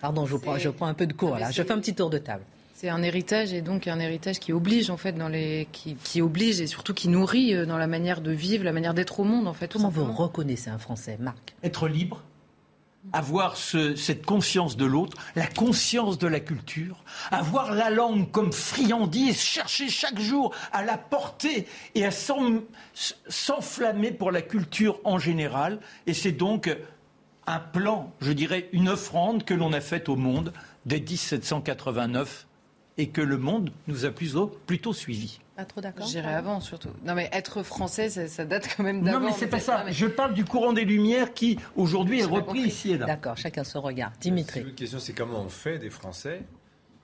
Pardon, 0.02 0.26
je 0.26 0.36
prends, 0.36 0.58
je 0.58 0.68
prends 0.68 0.88
un 0.88 0.94
peu 0.94 1.06
de 1.06 1.14
cours 1.14 1.38
là. 1.38 1.50
Je 1.50 1.62
fais 1.62 1.72
un 1.72 1.78
petit 1.78 1.94
tour 1.94 2.10
de 2.10 2.18
table. 2.18 2.44
C'est 2.74 2.90
un 2.90 3.02
héritage 3.02 3.54
et 3.54 3.62
donc 3.62 3.88
un 3.88 3.98
héritage 3.98 4.38
qui 4.38 4.52
oblige 4.52 4.90
en 4.90 4.98
fait 4.98 5.12
dans 5.12 5.30
les 5.30 5.68
qui, 5.72 5.94
qui 5.94 6.20
oblige 6.20 6.60
et 6.60 6.66
surtout 6.66 6.92
qui 6.92 7.08
nourrit 7.08 7.54
euh, 7.54 7.64
dans 7.64 7.78
la 7.78 7.86
manière 7.86 8.20
de 8.20 8.30
vivre, 8.30 8.62
la 8.62 8.72
manière 8.72 8.92
d'être 8.92 9.20
au 9.20 9.24
monde 9.24 9.48
en 9.48 9.54
fait. 9.54 9.72
Comment 9.72 9.88
vous 9.88 10.12
reconnaissez 10.12 10.68
un 10.68 10.76
Français, 10.76 11.16
Marc? 11.18 11.54
Être 11.62 11.88
libre, 11.88 12.22
avoir 13.12 13.56
cette 13.56 14.24
conscience 14.26 14.76
de 14.76 14.84
l'autre, 14.84 15.16
la 15.34 15.46
conscience 15.46 16.18
de 16.18 16.26
la 16.26 16.40
culture, 16.40 17.02
avoir 17.30 17.74
la 17.74 17.90
langue 17.90 18.30
comme 18.30 18.52
friandise, 18.52 19.40
chercher 19.40 19.88
chaque 19.88 20.18
jour 20.18 20.54
à 20.72 20.84
la 20.84 20.98
porter 20.98 21.66
et 21.94 22.04
à 22.04 22.10
s'enflammer 23.28 24.10
pour 24.12 24.30
la 24.30 24.42
culture 24.42 25.00
en 25.04 25.18
général. 25.18 25.80
Et 26.06 26.14
c'est 26.14 26.32
donc 26.32 26.74
un 27.46 27.58
plan, 27.58 28.12
je 28.20 28.32
dirais 28.32 28.68
une 28.72 28.88
offrande 28.88 29.44
que 29.44 29.54
l'on 29.54 29.72
a 29.72 29.80
faite 29.80 30.08
au 30.08 30.16
monde 30.16 30.52
dès 30.84 31.00
1789 31.00 32.46
et 32.98 33.08
que 33.08 33.20
le 33.20 33.38
monde 33.38 33.70
nous 33.86 34.04
a 34.04 34.10
plutôt, 34.10 34.46
plutôt 34.66 34.92
suivis. 34.92 35.40
Pas 35.56 35.64
trop 35.64 35.80
d'accord. 35.80 36.06
J'irai 36.06 36.34
avant 36.34 36.60
surtout. 36.60 36.90
Non 37.04 37.14
mais 37.14 37.28
être 37.32 37.62
français, 37.62 38.10
ça, 38.10 38.44
date 38.44 38.68
quand 38.76 38.82
même 38.82 39.02
d'avant. 39.02 39.20
Non 39.20 39.26
mais 39.26 39.32
c'est 39.32 39.46
pas 39.46 39.60
ça. 39.60 39.90
Je 39.90 40.06
parle 40.06 40.34
du 40.34 40.44
courant 40.44 40.72
des 40.72 40.84
Lumières 40.84 41.32
qui 41.32 41.58
aujourd'hui 41.76 42.20
est 42.20 42.24
repris 42.24 42.60
ici 42.60 42.92
et 42.92 42.98
là. 42.98 43.06
D'accord, 43.06 43.36
chacun 43.36 43.64
se 43.64 43.78
regarde. 43.78 44.12
Dimitri. 44.20 44.62
La 44.62 44.70
question 44.70 44.98
c'est 44.98 45.14
comment 45.14 45.40
on 45.40 45.48
fait 45.48 45.78
des 45.78 45.90
Français 45.90 46.42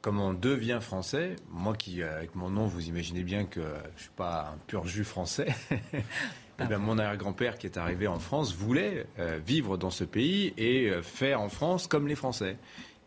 Comment 0.03 0.29
on 0.29 0.35
devient 0.35 0.81
français 0.83 1.37
Moi 1.49 1.77
qui, 1.77 2.03
avec 2.03 2.35
mon 2.35 2.51
nom, 2.51 2.67
vous 2.67 2.89
imaginez 2.89 3.23
bien 3.23 3.45
que 3.45 3.61
je 3.97 4.03
suis 4.03 4.11
pas 4.11 4.53
un 4.53 4.59
pur 4.67 4.87
jus 4.87 5.05
français. 5.05 5.47
Eh 6.61 6.67
bien, 6.67 6.79
mon 6.79 6.99
arrière-grand-père 6.99 7.59
qui 7.59 7.67
est 7.67 7.77
arrivé 7.77 8.07
en 8.07 8.19
France 8.19 8.55
voulait 8.55 9.07
euh, 9.19 9.41
vivre 9.45 9.77
dans 9.79 9.91
ce 9.91 10.05
pays 10.05 10.53
et 10.57 10.91
euh, 10.91 11.03
faire 11.03 11.41
en 11.41 11.49
France 11.49 11.87
comme 11.89 12.07
les 12.07 12.15
Français. 12.15 12.57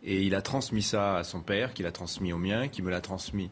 Et 0.03 0.23
il 0.23 0.35
a 0.35 0.41
transmis 0.41 0.81
ça 0.81 1.17
à 1.17 1.23
son 1.23 1.39
père, 1.39 1.73
qui 1.73 1.83
l'a 1.83 1.91
transmis 1.91 2.33
au 2.33 2.37
mien, 2.37 2.67
qui 2.67 2.81
me 2.81 2.89
l'a 2.89 3.01
transmis. 3.01 3.49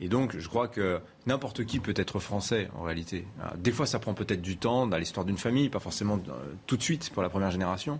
Et 0.00 0.08
donc, 0.08 0.36
je 0.38 0.48
crois 0.48 0.68
que 0.68 1.00
n'importe 1.26 1.64
qui 1.64 1.80
peut 1.80 1.94
être 1.96 2.20
français, 2.20 2.68
en 2.78 2.82
réalité. 2.82 3.26
Des 3.56 3.72
fois, 3.72 3.84
ça 3.84 3.98
prend 3.98 4.14
peut-être 4.14 4.42
du 4.42 4.56
temps 4.56 4.86
dans 4.86 4.96
l'histoire 4.96 5.26
d'une 5.26 5.38
famille, 5.38 5.68
pas 5.70 5.80
forcément 5.80 6.20
euh, 6.28 6.54
tout 6.66 6.76
de 6.76 6.82
suite 6.82 7.10
pour 7.10 7.22
la 7.22 7.28
première 7.28 7.50
génération. 7.50 7.98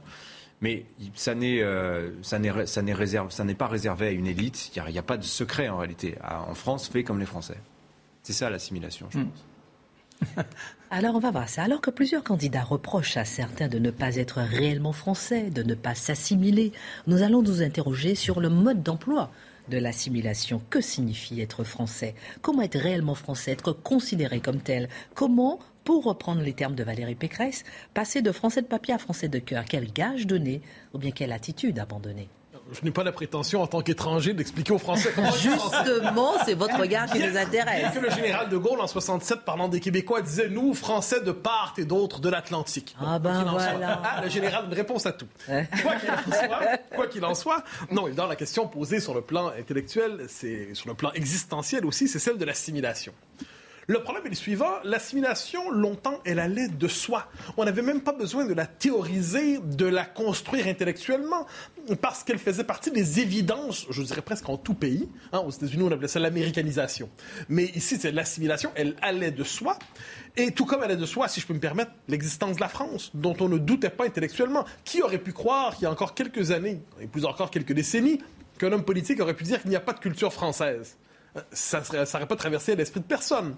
Mais 0.60 0.86
ça 1.14 1.34
n'est 1.34 1.62
euh, 1.62 2.10
ça 2.22 2.38
n'est 2.38 2.66
ça 2.66 2.82
n'est 2.82 2.94
réservé 2.94 3.30
ça 3.30 3.44
n'est 3.44 3.54
pas 3.54 3.68
réservé 3.68 4.08
à 4.08 4.10
une 4.10 4.26
élite. 4.26 4.72
Il 4.74 4.92
n'y 4.92 4.98
a, 4.98 5.02
pas 5.02 5.16
de 5.16 5.22
secret 5.22 5.68
en 5.68 5.78
réalité. 5.78 6.16
En 6.24 6.54
France, 6.54 6.88
fait 6.88 7.04
comme 7.04 7.20
les 7.20 7.26
Français. 7.26 7.58
C'est 8.24 8.32
ça 8.32 8.50
l'assimilation, 8.50 9.06
je 9.10 9.18
hmm. 9.18 9.28
pense. 9.28 10.44
Alors 10.90 11.14
on 11.14 11.20
va 11.20 11.30
voir 11.30 11.48
ça. 11.48 11.62
Alors 11.62 11.80
que 11.80 11.90
plusieurs 11.90 12.24
candidats 12.24 12.64
reprochent 12.64 13.16
à 13.16 13.24
certains 13.24 13.68
de 13.68 13.78
ne 13.78 13.92
pas 13.92 14.16
être 14.16 14.40
réellement 14.40 14.92
français, 14.92 15.50
de 15.50 15.62
ne 15.62 15.74
pas 15.74 15.94
s'assimiler, 15.94 16.72
nous 17.06 17.22
allons 17.22 17.42
nous 17.42 17.62
interroger 17.62 18.16
sur 18.16 18.40
le 18.40 18.48
mode 18.48 18.82
d'emploi 18.82 19.30
de 19.68 19.78
l'assimilation. 19.78 20.62
Que 20.70 20.80
signifie 20.80 21.40
être 21.40 21.64
français? 21.64 22.14
Comment 22.42 22.62
être 22.62 22.78
réellement 22.78 23.14
français? 23.14 23.52
Être 23.52 23.72
considéré 23.72 24.40
comme 24.40 24.60
tel? 24.60 24.88
Comment, 25.14 25.58
pour 25.84 26.04
reprendre 26.04 26.42
les 26.42 26.52
termes 26.54 26.74
de 26.74 26.84
Valérie 26.84 27.14
Pécresse, 27.14 27.64
passer 27.94 28.22
de 28.22 28.32
français 28.32 28.62
de 28.62 28.66
papier 28.66 28.94
à 28.94 28.98
français 28.98 29.28
de 29.28 29.38
cœur? 29.38 29.64
Quel 29.64 29.92
gage 29.92 30.26
donner 30.26 30.62
Ou 30.94 30.98
bien 30.98 31.10
quelle 31.10 31.32
attitude 31.32 31.78
abandonner? 31.78 32.28
Je 32.72 32.84
n'ai 32.84 32.90
pas 32.90 33.04
la 33.04 33.12
prétention, 33.12 33.62
en 33.62 33.66
tant 33.66 33.80
qu'étranger, 33.80 34.34
d'expliquer 34.34 34.72
aux 34.72 34.78
Français 34.78 35.10
comment. 35.14 35.32
Justement, 35.32 36.32
c'est 36.44 36.54
votre 36.54 36.78
regard 36.78 37.06
qui 37.06 37.18
nous 37.18 37.36
intéresse. 37.36 37.94
que 37.94 37.98
le 37.98 38.10
général 38.10 38.48
de 38.48 38.56
Gaulle, 38.56 38.80
en 38.80 38.86
67, 38.86 39.40
parlant 39.40 39.68
des 39.68 39.80
Québécois, 39.80 40.22
disait 40.22 40.48
Nous, 40.48 40.74
Français 40.74 41.20
de 41.20 41.32
part 41.32 41.74
et 41.78 41.84
d'autre 41.84 42.20
de 42.20 42.28
l'Atlantique. 42.28 42.94
Ah 43.00 43.18
ben 43.18 43.44
voilà. 43.44 44.02
Ah, 44.04 44.20
le 44.22 44.28
général, 44.28 44.66
une 44.66 44.74
réponse 44.74 45.06
à 45.06 45.12
tout. 45.12 45.28
Quoi 46.94 47.06
qu'il 47.06 47.24
en, 47.24 47.34
soit, 47.34 47.62
non, 47.90 48.08
dans 48.08 48.26
la 48.26 48.36
question 48.36 48.66
posée 48.66 49.00
sur 49.00 49.14
le 49.14 49.22
plan 49.22 49.48
intellectuel, 49.58 50.26
c'est 50.28 50.74
sur 50.74 50.88
le 50.88 50.94
plan 50.94 51.12
existentiel 51.12 51.86
aussi, 51.86 52.08
c'est 52.08 52.18
celle 52.18 52.38
de 52.38 52.44
l'assimilation. 52.44 53.12
Le 53.90 54.02
problème 54.02 54.26
est 54.26 54.28
le 54.28 54.34
suivant. 54.34 54.74
L'assimilation, 54.84 55.70
longtemps, 55.70 56.20
elle 56.26 56.40
allait 56.40 56.68
de 56.68 56.88
soi. 56.88 57.26
On 57.56 57.64
n'avait 57.64 57.80
même 57.80 58.02
pas 58.02 58.12
besoin 58.12 58.44
de 58.44 58.52
la 58.52 58.66
théoriser, 58.66 59.60
de 59.60 59.86
la 59.86 60.04
construire 60.04 60.66
intellectuellement, 60.66 61.46
parce 62.02 62.22
qu'elle 62.22 62.38
faisait 62.38 62.64
partie 62.64 62.90
des 62.90 63.20
évidences, 63.20 63.86
je 63.88 64.02
dirais 64.02 64.20
presque 64.20 64.46
en 64.50 64.58
tout 64.58 64.74
pays. 64.74 65.08
Hein, 65.32 65.38
aux 65.38 65.50
États-Unis, 65.50 65.84
on 65.84 65.90
appelait 65.90 66.06
ça 66.06 66.20
l'américanisation. 66.20 67.08
Mais 67.48 67.64
ici, 67.64 67.96
c'est 67.98 68.12
l'assimilation, 68.12 68.70
elle 68.74 68.94
allait 69.00 69.30
de 69.30 69.42
soi. 69.42 69.78
Et 70.36 70.50
tout 70.50 70.66
comme 70.66 70.80
elle 70.80 70.90
allait 70.90 71.00
de 71.00 71.06
soi, 71.06 71.26
si 71.26 71.40
je 71.40 71.46
peux 71.46 71.54
me 71.54 71.58
permettre, 71.58 71.92
l'existence 72.08 72.56
de 72.56 72.60
la 72.60 72.68
France, 72.68 73.10
dont 73.14 73.36
on 73.40 73.48
ne 73.48 73.56
doutait 73.56 73.88
pas 73.88 74.04
intellectuellement. 74.04 74.66
Qui 74.84 75.00
aurait 75.00 75.16
pu 75.16 75.32
croire 75.32 75.74
qu'il 75.74 75.84
y 75.84 75.86
a 75.86 75.90
encore 75.90 76.12
quelques 76.12 76.50
années, 76.50 76.82
et 77.00 77.06
plus 77.06 77.24
encore 77.24 77.50
quelques 77.50 77.72
décennies, 77.72 78.20
qu'un 78.58 78.70
homme 78.70 78.84
politique 78.84 79.18
aurait 79.20 79.32
pu 79.32 79.44
dire 79.44 79.62
qu'il 79.62 79.70
n'y 79.70 79.76
a 79.76 79.80
pas 79.80 79.94
de 79.94 80.00
culture 80.00 80.34
française? 80.34 80.98
Ça 81.52 81.82
n'aurait 81.92 82.26
pas 82.26 82.36
traversé 82.36 82.76
l'esprit 82.76 83.00
de 83.00 83.06
personne. 83.06 83.54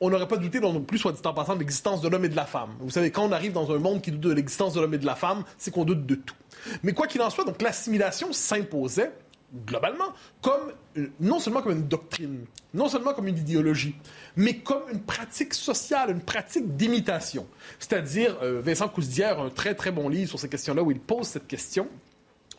On 0.00 0.10
n'aurait 0.10 0.28
pas 0.28 0.36
douté 0.36 0.60
non 0.60 0.78
plus, 0.80 0.98
soit 0.98 1.12
dit 1.12 1.20
en 1.24 1.32
passant, 1.32 1.54
de 1.54 1.60
l'existence 1.60 2.02
de 2.02 2.08
l'homme 2.08 2.24
et 2.26 2.28
de 2.28 2.36
la 2.36 2.44
femme. 2.44 2.70
Vous 2.80 2.90
savez, 2.90 3.10
quand 3.10 3.24
on 3.24 3.32
arrive 3.32 3.52
dans 3.52 3.72
un 3.72 3.78
monde 3.78 4.02
qui 4.02 4.10
doute 4.10 4.20
de 4.20 4.32
l'existence 4.32 4.74
de 4.74 4.80
l'homme 4.80 4.92
et 4.92 4.98
de 4.98 5.06
la 5.06 5.14
femme, 5.14 5.44
c'est 5.56 5.70
qu'on 5.70 5.84
doute 5.84 6.04
de 6.04 6.16
tout. 6.16 6.34
Mais 6.82 6.92
quoi 6.92 7.06
qu'il 7.06 7.22
en 7.22 7.30
soit, 7.30 7.44
donc 7.44 7.62
l'assimilation 7.62 8.32
s'imposait 8.32 9.12
globalement 9.64 10.12
comme 10.42 10.72
non 11.20 11.38
seulement 11.38 11.62
comme 11.62 11.72
une 11.72 11.88
doctrine, 11.88 12.44
non 12.74 12.88
seulement 12.88 13.14
comme 13.14 13.28
une 13.28 13.38
idéologie, 13.38 13.94
mais 14.34 14.56
comme 14.58 14.82
une 14.92 15.00
pratique 15.00 15.54
sociale, 15.54 16.10
une 16.10 16.20
pratique 16.20 16.76
d'imitation. 16.76 17.46
C'est-à-dire, 17.78 18.36
euh, 18.42 18.60
Vincent 18.60 18.88
Cousdière 18.88 19.38
a 19.38 19.44
un 19.44 19.50
très 19.50 19.74
très 19.74 19.92
bon 19.92 20.08
livre 20.08 20.28
sur 20.28 20.38
ces 20.38 20.48
questions-là 20.48 20.82
où 20.82 20.90
il 20.90 21.00
pose 21.00 21.26
cette 21.26 21.46
question 21.46 21.88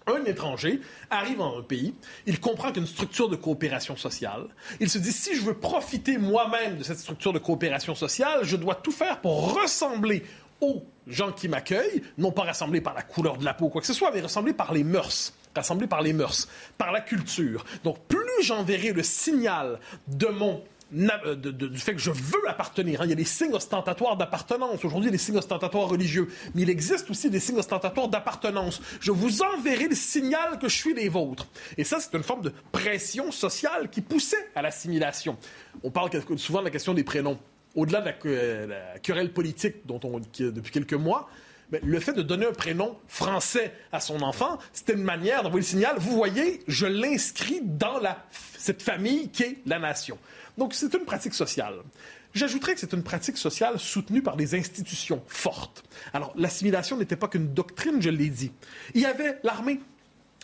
un 0.07 0.23
étranger 0.25 0.81
arrive 1.09 1.37
dans 1.37 1.59
un 1.59 1.61
pays, 1.61 1.93
il 2.25 2.39
comprend 2.39 2.71
qu'une 2.71 2.87
structure 2.87 3.29
de 3.29 3.35
coopération 3.35 3.95
sociale. 3.95 4.47
Il 4.79 4.89
se 4.89 4.97
dit, 4.97 5.11
si 5.11 5.35
je 5.35 5.41
veux 5.41 5.53
profiter 5.53 6.17
moi-même 6.17 6.77
de 6.77 6.83
cette 6.83 6.99
structure 6.99 7.33
de 7.33 7.39
coopération 7.39 7.95
sociale, 7.95 8.39
je 8.43 8.55
dois 8.55 8.75
tout 8.75 8.91
faire 8.91 9.21
pour 9.21 9.53
ressembler 9.61 10.23
aux 10.61 10.83
gens 11.05 11.31
qui 11.31 11.47
m'accueillent, 11.47 12.01
non 12.17 12.31
pas 12.31 12.43
rassembler 12.43 12.81
par 12.81 12.93
la 12.93 13.03
couleur 13.03 13.37
de 13.37 13.45
la 13.45 13.53
peau 13.53 13.65
ou 13.65 13.69
quoi 13.69 13.81
que 13.81 13.87
ce 13.87 13.93
soit, 13.93 14.11
mais 14.11 14.21
rassembler 14.21 14.53
par 14.53 14.73
les 14.73 14.83
mœurs, 14.83 15.33
rassembler 15.55 15.87
par 15.87 16.01
les 16.01 16.13
mœurs, 16.13 16.47
par 16.77 16.91
la 16.91 17.01
culture. 17.01 17.63
Donc, 17.83 17.99
plus 18.07 18.17
j'enverrai 18.41 18.91
le 18.93 19.03
signal 19.03 19.79
de 20.07 20.27
mon 20.27 20.63
euh, 20.93 21.35
du 21.35 21.79
fait 21.79 21.93
que 21.93 22.01
je 22.01 22.11
veux 22.11 22.47
appartenir. 22.47 23.01
Hein. 23.01 23.05
Il 23.05 23.09
y 23.09 23.13
a 23.13 23.15
des 23.15 23.25
signes 23.25 23.53
ostentatoires 23.53 24.15
d'appartenance. 24.15 24.83
Aujourd'hui, 24.85 25.11
des 25.11 25.17
signes 25.17 25.37
ostentatoires 25.37 25.89
religieux. 25.89 26.29
Mais 26.55 26.61
il 26.61 26.69
existe 26.69 27.09
aussi 27.09 27.29
des 27.29 27.39
signes 27.39 27.57
ostentatoires 27.57 28.07
d'appartenance. 28.07 28.81
Je 28.99 29.11
vous 29.11 29.41
enverrai 29.41 29.87
le 29.87 29.95
signal 29.95 30.59
que 30.59 30.69
je 30.69 30.75
suis 30.75 30.93
les 30.93 31.09
vôtres. 31.09 31.47
Et 31.77 31.83
ça, 31.83 31.99
c'est 31.99 32.15
une 32.15 32.23
forme 32.23 32.41
de 32.41 32.53
pression 32.71 33.31
sociale 33.31 33.89
qui 33.89 34.01
poussait 34.01 34.49
à 34.55 34.61
l'assimilation. 34.61 35.37
On 35.83 35.91
parle 35.91 36.09
souvent 36.37 36.59
de 36.59 36.65
la 36.65 36.71
question 36.71 36.93
des 36.93 37.03
prénoms. 37.03 37.37
Au-delà 37.75 38.01
de 38.01 38.05
la, 38.05 38.15
euh, 38.25 38.97
querelle 39.03 39.33
politique 39.33 39.85
dont 39.85 39.99
on, 40.03 40.19
depuis 40.19 40.71
quelques 40.71 40.93
mois, 40.93 41.29
le 41.71 41.99
fait 41.99 42.13
de 42.13 42.21
donner 42.21 42.45
un 42.45 42.53
prénom 42.53 42.97
français 43.07 43.73
à 43.91 43.99
son 43.99 44.21
enfant, 44.21 44.57
c'était 44.71 44.93
une 44.93 45.03
manière 45.03 45.43
d'envoyer 45.43 45.63
le 45.63 45.67
signal, 45.67 45.95
vous 45.99 46.15
voyez, 46.15 46.61
je 46.67 46.85
l'inscris 46.85 47.59
dans 47.61 47.99
cette 48.57 48.81
famille 48.81 49.29
qui 49.29 49.43
est 49.43 49.57
la 49.65 49.77
nation. 49.77 50.17
Donc, 50.57 50.73
c'est 50.73 50.93
une 50.93 51.05
pratique 51.05 51.33
sociale. 51.33 51.75
J'ajouterais 52.33 52.73
que 52.73 52.79
c'est 52.79 52.93
une 52.93 53.03
pratique 53.03 53.37
sociale 53.37 53.79
soutenue 53.79 54.21
par 54.21 54.35
des 54.35 54.55
institutions 54.55 55.23
fortes. 55.27 55.83
Alors, 56.13 56.33
l'assimilation 56.35 56.97
n'était 56.97 57.15
pas 57.15 57.27
qu'une 57.27 57.53
doctrine, 57.53 58.01
je 58.01 58.09
l'ai 58.09 58.29
dit. 58.29 58.51
Il 58.93 59.01
y 59.01 59.05
avait 59.05 59.39
l'armée. 59.43 59.79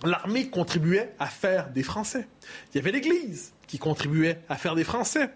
L'armée 0.04 0.50
contribuait 0.50 1.14
à 1.20 1.28
faire 1.28 1.70
des 1.70 1.84
Français. 1.84 2.28
Il 2.74 2.78
y 2.78 2.80
avait 2.80 2.92
l'Église 2.92 3.54
qui 3.68 3.78
contribuait 3.78 4.40
à 4.50 4.56
faire 4.56 4.76
des 4.76 4.84
Français. 4.84 5.30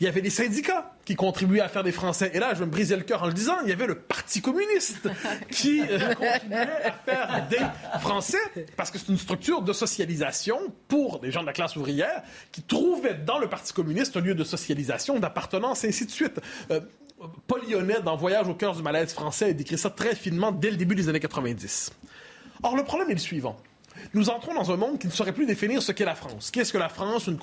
Il 0.00 0.04
y 0.04 0.08
avait 0.08 0.20
des 0.20 0.30
syndicats 0.30 0.94
qui 1.04 1.14
contribuaient 1.14 1.60
à 1.60 1.68
faire 1.68 1.82
des 1.82 1.92
Français. 1.92 2.30
Et 2.34 2.38
là, 2.38 2.54
je 2.54 2.60
vais 2.60 2.66
me 2.66 2.70
briser 2.70 2.96
le 2.96 3.02
cœur 3.02 3.22
en 3.22 3.26
le 3.26 3.32
disant, 3.32 3.56
il 3.62 3.68
y 3.68 3.72
avait 3.72 3.86
le 3.86 3.96
Parti 3.96 4.40
communiste 4.40 5.08
qui 5.50 5.80
euh, 5.80 6.14
contribuait 6.14 6.84
à 6.84 6.92
faire 6.92 7.46
des 7.48 7.98
Français, 8.00 8.38
parce 8.76 8.90
que 8.90 8.98
c'est 8.98 9.08
une 9.08 9.18
structure 9.18 9.62
de 9.62 9.72
socialisation 9.72 10.58
pour 10.88 11.20
des 11.20 11.30
gens 11.30 11.42
de 11.42 11.46
la 11.46 11.52
classe 11.52 11.76
ouvrière 11.76 12.22
qui 12.50 12.62
trouvaient 12.62 13.14
dans 13.14 13.38
le 13.38 13.48
Parti 13.48 13.72
communiste 13.72 14.16
un 14.16 14.20
lieu 14.20 14.34
de 14.34 14.44
socialisation, 14.44 15.18
d'appartenance, 15.18 15.84
et 15.84 15.88
ainsi 15.88 16.06
de 16.06 16.10
suite. 16.10 16.40
Euh, 16.70 16.80
Paul 17.46 17.60
Lyonnais, 17.68 18.00
dans 18.04 18.16
Voyage 18.16 18.48
au 18.48 18.54
cœur 18.54 18.74
du 18.74 18.82
malaise 18.82 19.12
français, 19.12 19.50
a 19.50 19.52
décrit 19.52 19.78
ça 19.78 19.90
très 19.90 20.14
finement 20.14 20.50
dès 20.50 20.70
le 20.70 20.76
début 20.76 20.94
des 20.94 21.08
années 21.08 21.20
90. 21.20 21.92
Or, 22.64 22.76
le 22.76 22.84
problème 22.84 23.10
est 23.10 23.14
le 23.14 23.20
suivant 23.20 23.56
nous 24.14 24.30
entrons 24.30 24.54
dans 24.54 24.70
un 24.70 24.76
monde 24.76 24.98
qui 24.98 25.06
ne 25.06 25.12
saurait 25.12 25.32
plus 25.32 25.46
définir 25.46 25.82
ce 25.82 25.92
qu'est 25.92 26.04
la 26.04 26.14
France. 26.14 26.50
Qu'est-ce 26.50 26.72
que 26.72 26.78
la 26.78 26.88
France? 26.88 27.26
Une 27.26 27.38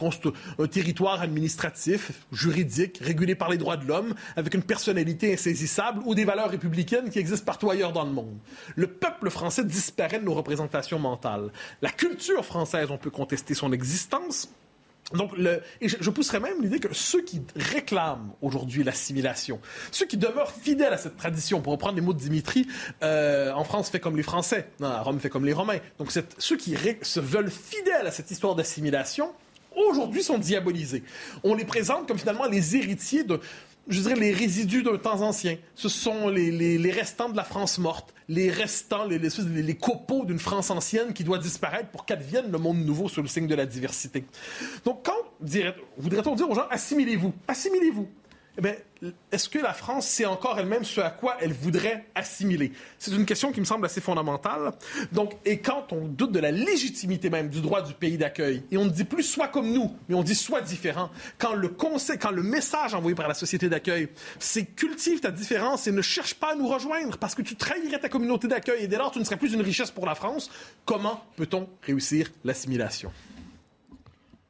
Un 0.60 0.68
territoire 0.68 1.22
administratif, 1.22 2.12
juridique, 2.32 3.00
régulé 3.02 3.36
par 3.36 3.50
les 3.50 3.58
droits 3.58 3.78
de 3.78 3.86
l'homme, 3.86 4.14
avec 4.36 4.54
une 4.54 4.64
personnalité 4.64 5.34
insaisissable 5.34 6.02
ou 6.06 6.16
des 6.16 6.26
valeurs 6.26 6.50
républicaines 6.50 7.10
qui 7.10 7.20
existent 7.20 7.46
partout 7.46 7.70
ailleurs 7.70 7.94
dans 7.94 8.06
le 8.06 8.12
monde. 8.12 8.38
Le 8.76 8.88
peuple 8.88 9.30
français 9.30 9.64
disparaît 9.64 10.20
de 10.20 10.26
nos 10.26 10.34
représentations 10.34 11.00
mentales. 11.00 11.52
La 11.82 11.90
culture 11.90 12.46
française, 12.46 12.90
on 12.92 12.98
peut 12.98 13.10
contester 13.10 13.54
son 13.54 13.72
existence, 13.72 14.50
donc, 15.14 15.36
le, 15.38 15.62
et 15.82 15.90
je, 15.90 16.10
pousserais 16.10 16.40
même 16.40 16.62
l'idée 16.62 16.80
que 16.80 16.94
ceux 16.94 17.22
qui 17.22 17.42
réclament 17.56 18.32
aujourd'hui 18.42 18.84
l'assimilation, 18.84 19.60
ceux 19.92 20.06
qui 20.06 20.18
demeurent 20.18 20.52
fidèles 20.52 20.94
à 20.94 20.98
cette 20.98 21.18
tradition, 21.18 21.62
pour 21.62 21.74
reprendre 21.74 21.96
les 21.96 22.02
mots 22.02 22.14
de 22.14 22.20
Dimitri, 22.20 22.68
euh, 23.04 23.52
en 23.54 23.64
France 23.64 23.90
fait 23.90 24.00
comme 24.00 24.18
les 24.18 24.24
Français, 24.24 24.70
non, 24.80 25.04
Rome 25.04 25.20
fait 25.20 25.30
comme 25.30 25.46
les 25.46 25.54
Romains. 25.54 25.80
Donc, 25.98 26.12
ceux 26.12 26.58
qui 26.58 26.76
se 27.02 27.20
veulent 27.20 27.52
fidèles 27.52 28.06
à 28.06 28.12
cette 28.12 28.30
histoire 28.30 28.56
d'assimilation, 28.56 29.32
aujourd'hui 29.76 30.24
sont 30.24 30.38
diabolisés. 30.38 31.04
On 31.44 31.56
les 31.56 31.66
présente 31.66 32.08
comme 32.08 32.20
finalement 32.20 32.46
les 32.46 32.76
héritiers 32.76 33.24
de, 33.24 33.40
je 33.88 34.02
dirais, 34.02 34.16
les 34.16 34.34
résidus 34.34 34.84
d'un 34.84 34.98
temps 34.98 35.22
ancien. 35.22 35.58
Ce 35.76 35.90
sont 35.90 36.30
les, 36.30 36.92
restants 36.92 37.30
de 37.30 37.38
la 37.38 37.44
France 37.44 37.78
morte, 37.80 38.14
les 38.28 38.52
restants, 38.52 39.06
les, 39.06 39.18
les, 39.18 39.30
les 39.62 39.76
copeaux 39.76 40.26
d'une 40.26 40.40
France 40.40 40.70
ancienne 40.70 41.14
qui 41.14 41.24
doit 41.24 41.40
disparaître 41.40 41.90
pour 41.90 42.06
qu'advienne 42.06 42.52
le 42.52 42.58
monde 42.58 42.86
nouveau 42.86 43.10
sous 43.10 43.22
le 43.22 43.28
signe 43.28 43.48
de 43.48 43.56
la 43.56 43.66
diversité. 43.66 44.26
Donc, 44.86 45.06
quand 45.06 45.14
voudrait-on 45.98 46.36
dire 46.36 46.50
aux 46.50 46.56
gens, 46.56 46.68
assimilez-vous, 46.70 47.34
assimilez-vous 47.48 48.08
eh 48.58 48.62
bien, 48.62 48.76
est-ce 49.32 49.48
que 49.48 49.60
la 49.60 49.74
France 49.74 50.08
sait 50.08 50.26
encore 50.26 50.60
elle-même 50.60 50.84
ce 50.84 51.00
à 51.00 51.10
quoi 51.10 51.38
elle 51.40 51.54
voudrait 51.54 52.06
assimiler? 52.16 52.74
C'est 52.98 53.12
une 53.12 53.26
question 53.26 53.52
qui 53.52 53.60
me 53.60 53.66
semble 53.66 53.86
assez 53.86 54.02
fondamentale. 54.02 54.74
Donc, 55.12 55.36
et 55.46 55.60
quand 55.60 55.94
on 55.94 56.06
doute 56.06 56.32
de 56.32 56.40
la 56.40 56.52
légitimité 56.52 57.30
même 57.30 57.50
du 57.50 57.62
droit 57.62 57.82
du 57.82 57.94
pays 57.94 58.18
d'accueil, 58.18 58.64
et 58.72 58.78
on 58.78 58.86
ne 58.86 58.90
dit 58.90 59.06
plus 59.06 59.24
soit 59.24 59.48
comme 59.48 59.72
nous, 59.72 59.96
mais 60.10 60.16
on 60.16 60.24
dit 60.24 60.36
soit 60.36 60.62
différent, 60.62 61.10
quand 61.38 61.54
le 61.54 61.70
conseil, 61.70 62.18
quand 62.18 62.32
le 62.32 62.44
message 62.44 62.94
envoyé 62.94 63.16
par 63.16 63.28
la 63.28 63.34
société 63.34 63.70
d'accueil, 63.70 64.10
c'est 64.38 64.66
cultive 64.66 65.22
ta 65.22 65.32
différence 65.32 65.88
et 65.88 65.92
ne 65.92 66.02
cherche 66.02 66.34
pas 66.34 66.52
à 66.52 66.56
nous 66.56 66.68
rejoindre 66.68 67.18
parce 67.18 67.36
que 67.36 67.42
tu 67.42 67.56
trahirais 67.56 68.00
ta 68.00 68.10
communauté 68.10 68.48
d'accueil 68.48 68.84
et 68.84 68.88
dès 68.88 68.98
lors 68.98 69.12
tu 69.12 69.20
ne 69.20 69.24
serais 69.24 69.38
plus 69.38 69.54
une 69.54 69.62
richesse 69.62 69.92
pour 69.92 70.06
la 70.06 70.16
France, 70.16 70.50
comment 70.86 71.24
peut-on 71.38 71.70
réussir 71.84 72.32
l'assimilation? 72.44 73.12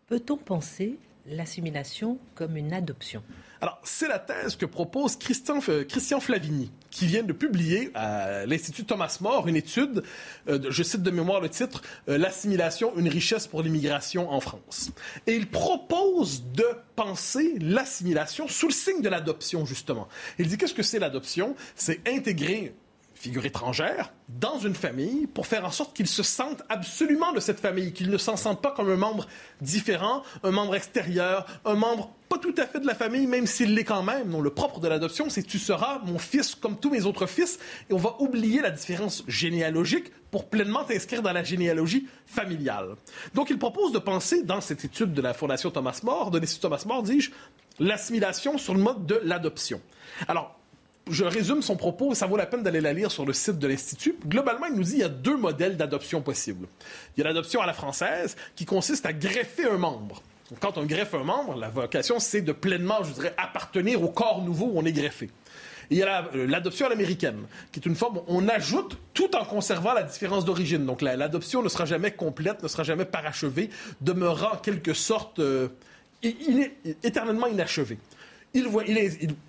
Peut-on 0.08 0.38
penser 0.38 0.98
l'assimilation 1.30 2.18
comme 2.36 2.58
une 2.58 2.74
adoption 2.74 3.24
alors, 3.62 3.82
c'est 3.84 4.08
la 4.08 4.20
thèse 4.20 4.56
que 4.56 4.66
propose 4.66 5.18
Christian, 5.18 5.60
euh, 5.68 5.84
Christian 5.84 6.22
Flavigny, 6.22 6.72
qui 6.92 7.08
vient 7.08 7.24
de 7.24 7.34
publier 7.34 7.92
à 7.94 8.46
l'Institut 8.46 8.86
Thomas 8.86 9.18
More 9.20 9.50
une 9.50 9.58
étude, 9.58 10.02
euh, 10.48 10.60
je 10.70 10.82
cite 10.82 11.04
de 11.04 11.12
mémoire 11.12 11.42
le 11.42 11.50
titre, 11.50 11.82
euh, 12.08 12.18
L'assimilation, 12.18 12.98
une 12.98 13.10
richesse 13.10 13.48
pour 13.48 13.62
l'immigration 13.62 14.32
en 14.32 14.40
France. 14.40 14.92
Et 15.28 15.36
il 15.36 15.48
propose 15.48 16.46
de 16.54 16.66
penser 16.96 17.58
l'assimilation 17.60 18.48
sous 18.48 18.68
le 18.68 18.74
signe 18.74 19.02
de 19.02 19.10
l'adoption, 19.10 19.66
justement. 19.66 20.08
Il 20.38 20.48
dit 20.48 20.58
qu'est-ce 20.58 20.74
que 20.74 20.84
c'est 20.84 21.00
l'adoption? 21.00 21.56
C'est 21.76 22.08
intégrer 22.08 22.74
figure 23.20 23.46
étrangère, 23.46 24.14
dans 24.30 24.60
une 24.60 24.76
famille, 24.76 25.28
pour 25.28 25.46
faire 25.46 25.66
en 25.66 25.72
sorte 25.72 25.94
qu'ils 25.94 26.08
se 26.08 26.24
sentent 26.24 26.64
absolument 26.70 27.34
de 27.34 27.42
cette 27.42 27.60
famille, 27.60 27.92
qu'ils 27.92 28.10
ne 28.10 28.18
s'en 28.18 28.38
sentent 28.38 28.62
pas 28.62 28.72
comme 28.72 28.90
un 28.90 28.96
membre 28.96 29.28
différent, 29.60 30.24
un 30.44 30.52
membre 30.52 30.76
extérieur, 30.76 31.46
un 31.66 31.76
membre 31.76 32.12
pas 32.30 32.38
tout 32.38 32.56
à 32.58 32.66
fait 32.66 32.80
de 32.80 32.88
la 32.88 32.96
famille, 32.96 33.28
même 33.28 33.46
s'il 33.46 33.76
l'est 33.76 33.84
quand 33.84 34.04
même. 34.04 34.30
Non, 34.30 34.40
le 34.40 34.52
propre 34.52 34.80
de 34.80 34.88
l'adoption, 34.88 35.30
c'est 35.30 35.44
tu 35.44 35.60
seras 35.60 36.00
mon 36.06 36.18
fils 36.18 36.56
comme 36.56 36.80
tous 36.80 36.92
mes 36.92 37.06
autres 37.06 37.26
fils, 37.26 37.60
et 37.90 37.94
on 37.94 37.98
va 37.98 38.16
oublier 38.20 38.62
la 38.62 38.72
différence 38.72 39.26
généalogique 39.28 40.14
pour 40.32 40.48
pleinement 40.48 40.86
t'inscrire 40.86 41.22
dans 41.22 41.34
la 41.34 41.44
généalogie 41.44 42.08
familiale. 42.26 42.96
Donc, 43.34 43.50
il 43.50 43.58
propose 43.58 43.92
de 43.92 44.00
penser, 44.00 44.44
dans 44.44 44.62
cette 44.62 44.86
étude 44.86 45.14
de 45.14 45.22
la 45.22 45.34
Fondation 45.34 45.72
Thomas 45.72 46.00
More, 46.04 46.32
de 46.32 46.40
l'Institut 46.40 46.62
Thomas 46.62 46.84
More, 46.88 47.04
dis-je, 47.04 47.32
l'assimilation 47.80 48.58
sur 48.58 48.76
le 48.76 48.80
mode 48.80 49.06
de 49.06 49.20
l'adoption. 49.26 49.82
Alors, 50.28 50.59
je 51.10 51.24
résume 51.24 51.62
son 51.62 51.76
propos, 51.76 52.14
ça 52.14 52.26
vaut 52.26 52.38
la 52.38 52.46
peine 52.46 52.64
d'aller 52.64 52.82
la 52.82 52.94
lire 52.94 53.12
sur 53.12 53.26
le 53.26 53.34
site 53.34 53.60
de 53.60 53.68
l'Institut. 53.68 54.16
Globalement, 54.26 54.68
il 54.68 54.76
nous 54.76 54.84
dit 54.84 54.92
qu'il 54.92 55.00
y 55.00 55.04
a 55.04 55.10
deux 55.10 55.38
modèles 55.38 55.78
d'adoption 55.78 56.22
possibles. 56.22 56.68
Il 57.16 57.22
y 57.22 57.24
a 57.24 57.28
l'adoption 57.28 57.62
à 57.62 57.66
la 57.66 57.74
française, 57.74 58.36
qui 58.56 58.66
consiste 58.66 59.06
à 59.06 59.14
greffer 59.14 59.66
un 59.66 59.78
membre. 59.78 60.22
Quand 60.60 60.78
on 60.78 60.86
greffe 60.86 61.14
un 61.14 61.24
membre, 61.24 61.56
la 61.56 61.70
vocation, 61.70 62.20
c'est 62.20 62.42
de 62.42 62.52
pleinement, 62.52 63.04
je 63.04 63.12
dirais, 63.12 63.34
appartenir 63.38 64.02
au 64.02 64.10
corps 64.10 64.42
nouveau 64.42 64.66
où 64.66 64.80
on 64.80 64.86
est 64.86 64.92
greffé. 64.92 65.30
Et 65.92 65.96
il 65.96 65.98
y 65.98 66.04
a 66.04 66.30
euh, 66.36 66.48
l'adoption 66.48 66.86
à 66.86 66.90
l'américaine, 66.90 67.42
qui 67.72 67.80
est 67.80 67.86
une 67.86 67.96
forme 67.96 68.18
où 68.18 68.24
on 68.28 68.48
ajoute 68.48 68.98
tout 69.14 69.36
en 69.36 69.46
conservant 69.46 69.94
la 69.94 70.04
différence 70.04 70.46
d'origine. 70.46 70.86
Donc 70.86 71.02
l'adoption 71.02 71.62
ne 71.62 71.70
sera 71.70 71.86
jamais 71.86 72.12
complète, 72.12 72.64
ne 72.64 72.68
sera 72.68 72.84
jamais 72.84 73.06
parachevée, 73.06 73.70
demeurant 74.02 74.54
en 74.54 74.58
quelque 74.58 74.94
sorte 74.94 75.40
euh, 75.40 75.70
éternellement 76.24 77.48
inachevée 77.48 77.98
il 78.54 78.68
voit, 78.68 78.84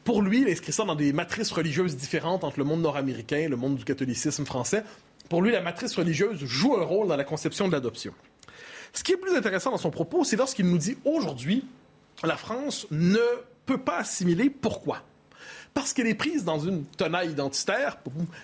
pour 0.05 0.23
lui, 0.23 0.43
il 0.43 0.49
inscrit 0.49 0.73
dans 0.85 0.95
des 0.95 1.13
matrices 1.13 1.53
religieuses 1.53 1.97
différentes 1.97 2.45
entre 2.45 2.59
le 2.59 2.65
monde 2.65 2.83
nord-américain 2.83 3.39
et 3.39 3.49
le 3.49 3.57
monde 3.57 3.77
du 3.77 3.85
catholicisme 3.85 4.45
français. 4.45 4.85
Pour 5.29 5.43
lui, 5.43 5.53
la 5.53 5.61
matrice 5.61 5.95
religieuse 5.97 6.45
joue 6.45 6.77
un 6.77 6.85
rôle 6.85 7.09
dans 7.09 7.17
la 7.17 7.25
conception 7.25 7.69
de 7.69 7.73
l'adoption. 7.73 8.13
Ce 8.93 9.05
qui 9.05 9.13
est 9.13 9.17
plus 9.17 9.37
intéressant 9.37 9.71
dans 9.71 9.79
son 9.79 9.91
propos, 9.91 10.25
c'est 10.25 10.37
lorsqu'il 10.37 10.67
nous 10.67 10.79
dit 10.79 10.97
aujourd'hui, 11.05 11.65
la 12.25 12.37
France 12.37 12.87
ne 12.91 13.21
peut 13.65 13.79
pas 13.79 13.99
assimiler 13.99 14.51
pourquoi? 14.51 15.03
Parce 15.75 15.93
qu'elle 15.93 16.07
est 16.07 16.15
prise 16.15 16.45
dans 16.45 16.59
une 16.59 16.85
tenaille 16.85 17.31
identitaire. 17.31 17.99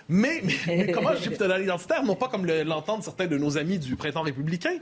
Mais, 0.08 0.42
comment 0.94 1.14
je 1.14 1.28
dis 1.28 1.36
tenaille 1.36 1.64
identitaire? 1.64 2.04
Non 2.04 2.14
pas 2.14 2.28
comme 2.28 2.46
l'entendent 2.46 3.02
certains 3.02 3.26
de 3.26 3.36
nos 3.36 3.58
amis 3.58 3.78
du 3.78 3.96
printemps 3.96 4.22
républicain. 4.22 4.76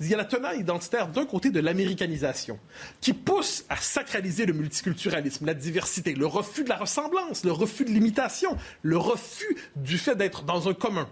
Il 0.00 0.08
y 0.08 0.14
a 0.14 0.16
la 0.16 0.24
tenaille 0.24 0.60
identitaire 0.60 1.08
d'un 1.08 1.26
côté 1.26 1.50
de 1.50 1.60
l'américanisation, 1.60 2.58
qui 3.00 3.12
pousse 3.12 3.64
à 3.68 3.76
sacraliser 3.76 4.46
le 4.46 4.52
multiculturalisme, 4.52 5.46
la 5.46 5.54
diversité, 5.54 6.14
le 6.14 6.26
refus 6.26 6.64
de 6.64 6.68
la 6.68 6.76
ressemblance, 6.76 7.44
le 7.44 7.52
refus 7.52 7.84
de 7.84 7.90
l'imitation, 7.90 8.56
le 8.82 8.96
refus 8.96 9.56
du 9.76 9.98
fait 9.98 10.14
d'être 10.14 10.42
dans 10.44 10.68
un 10.68 10.74
commun. 10.74 11.08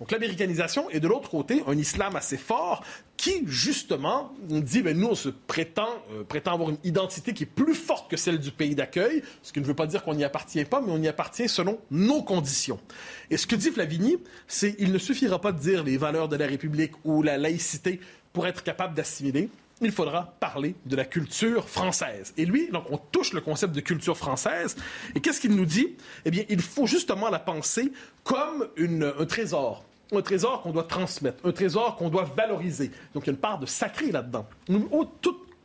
Donc 0.00 0.10
l'américanisation 0.12 0.88
et 0.90 0.98
de 0.98 1.06
l'autre 1.06 1.28
côté 1.28 1.62
un 1.66 1.76
islam 1.76 2.16
assez 2.16 2.38
fort 2.38 2.82
qui 3.18 3.42
justement 3.46 4.32
dit 4.48 4.80
ben 4.80 4.98
nous 4.98 5.08
on 5.08 5.14
se 5.14 5.28
prétend 5.28 5.90
euh, 6.12 6.24
prétend 6.24 6.54
avoir 6.54 6.70
une 6.70 6.78
identité 6.84 7.34
qui 7.34 7.42
est 7.42 7.46
plus 7.46 7.74
forte 7.74 8.10
que 8.10 8.16
celle 8.16 8.38
du 8.38 8.50
pays 8.50 8.74
d'accueil, 8.74 9.22
ce 9.42 9.52
qui 9.52 9.60
ne 9.60 9.64
veut 9.66 9.74
pas 9.74 9.86
dire 9.86 10.02
qu'on 10.02 10.14
n'y 10.14 10.24
appartient 10.24 10.64
pas, 10.64 10.80
mais 10.80 10.90
on 10.90 11.02
y 11.02 11.08
appartient 11.08 11.48
selon 11.48 11.78
nos 11.90 12.22
conditions. 12.22 12.80
Et 13.28 13.36
ce 13.36 13.46
que 13.46 13.56
dit 13.56 13.70
Flavigny, 13.70 14.16
c'est 14.48 14.74
il 14.78 14.90
ne 14.90 14.98
suffira 14.98 15.38
pas 15.38 15.52
de 15.52 15.60
dire 15.60 15.84
les 15.84 15.98
valeurs 15.98 16.28
de 16.28 16.36
la 16.36 16.46
République 16.46 16.92
ou 17.04 17.22
la 17.22 17.36
laïcité 17.36 18.00
pour 18.32 18.46
être 18.46 18.62
capable 18.62 18.94
d'assimiler 18.94 19.50
il 19.82 19.92
faudra 19.92 20.34
parler 20.40 20.74
de 20.84 20.94
la 20.94 21.04
culture 21.04 21.68
française. 21.68 22.34
Et 22.36 22.44
lui, 22.44 22.68
donc, 22.70 22.84
on 22.90 22.98
touche 22.98 23.32
le 23.32 23.40
concept 23.40 23.74
de 23.74 23.80
culture 23.80 24.16
française. 24.16 24.76
Et 25.14 25.20
qu'est-ce 25.20 25.40
qu'il 25.40 25.54
nous 25.56 25.64
dit? 25.64 25.96
Eh 26.24 26.30
bien, 26.30 26.44
il 26.48 26.60
faut 26.60 26.86
justement 26.86 27.30
la 27.30 27.38
penser 27.38 27.90
comme 28.22 28.68
un 28.78 29.24
trésor 29.24 29.84
un 30.12 30.22
trésor 30.22 30.62
qu'on 30.62 30.72
doit 30.72 30.84
transmettre, 30.84 31.44
un 31.46 31.52
trésor 31.52 31.96
qu'on 31.96 32.08
doit 32.08 32.24
valoriser. 32.36 32.90
Donc 33.14 33.24
il 33.24 33.26
y 33.26 33.30
a 33.30 33.32
une 33.32 33.38
part 33.38 33.58
de 33.58 33.66
sacré 33.66 34.10
là-dedans. 34.10 34.46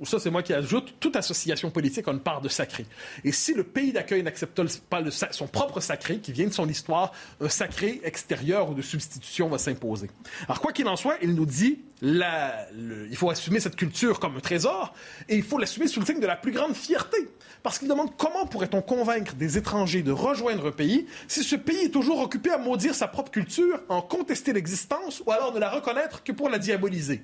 Ça 0.05 0.19
c'est 0.19 0.29
moi 0.29 0.43
qui 0.43 0.53
ajoute, 0.53 0.95
toute 0.99 1.15
association 1.15 1.71
politique 1.71 2.07
a 2.07 2.11
une 2.11 2.19
part 2.19 2.41
de 2.41 2.49
sacré. 2.49 2.85
Et 3.23 3.31
si 3.31 3.53
le 3.53 3.63
pays 3.63 3.91
d'accueil 3.91 4.23
n'accepte 4.23 4.61
pas 4.89 5.01
son 5.31 5.47
propre 5.47 5.79
sacré, 5.79 6.19
qui 6.19 6.31
vient 6.31 6.47
de 6.47 6.53
son 6.53 6.69
histoire, 6.69 7.11
un 7.41 7.49
sacré 7.49 8.01
extérieur 8.03 8.69
ou 8.69 8.73
de 8.73 8.81
substitution 8.81 9.49
va 9.49 9.57
s'imposer. 9.57 10.09
Alors 10.47 10.61
quoi 10.61 10.71
qu'il 10.71 10.87
en 10.87 10.95
soit, 10.95 11.17
il 11.21 11.33
nous 11.33 11.45
dit, 11.45 11.79
il 12.01 13.15
faut 13.15 13.29
assumer 13.29 13.59
cette 13.59 13.75
culture 13.75 14.19
comme 14.19 14.37
un 14.37 14.41
trésor, 14.41 14.93
et 15.27 15.35
il 15.35 15.43
faut 15.43 15.57
l'assumer 15.57 15.87
sous 15.87 15.99
le 15.99 16.05
signe 16.05 16.19
de 16.19 16.27
la 16.27 16.35
plus 16.35 16.51
grande 16.51 16.75
fierté. 16.75 17.17
Parce 17.63 17.79
qu'il 17.79 17.87
demande 17.87 18.15
comment 18.15 18.45
pourrait-on 18.45 18.83
convaincre 18.83 19.33
des 19.33 19.57
étrangers 19.57 20.03
de 20.03 20.11
rejoindre 20.11 20.67
un 20.67 20.71
pays 20.71 21.07
si 21.27 21.43
ce 21.43 21.55
pays 21.55 21.85
est 21.85 21.89
toujours 21.89 22.19
occupé 22.19 22.51
à 22.51 22.59
maudire 22.59 22.93
sa 22.93 23.07
propre 23.07 23.31
culture, 23.31 23.81
en 23.89 24.01
contester 24.01 24.53
l'existence, 24.53 25.23
ou 25.25 25.31
alors 25.31 25.51
ne 25.53 25.59
la 25.59 25.69
reconnaître 25.69 26.23
que 26.23 26.31
pour 26.31 26.49
la 26.49 26.59
diaboliser. 26.59 27.23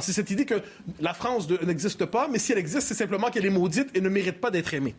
C'est 0.00 0.12
cette 0.12 0.30
idée 0.30 0.46
que 0.46 0.62
la 1.00 1.12
France 1.12 1.48
n'existe 1.64 2.06
pas, 2.06 2.28
mais 2.28 2.38
si 2.38 2.52
elle 2.52 2.58
existe, 2.58 2.88
c'est 2.88 2.94
simplement 2.94 3.30
qu'elle 3.30 3.44
est 3.44 3.50
maudite 3.50 3.88
et 3.94 4.00
ne 4.00 4.08
mérite 4.08 4.40
pas 4.40 4.50
d'être 4.50 4.72
aimée. 4.72 4.94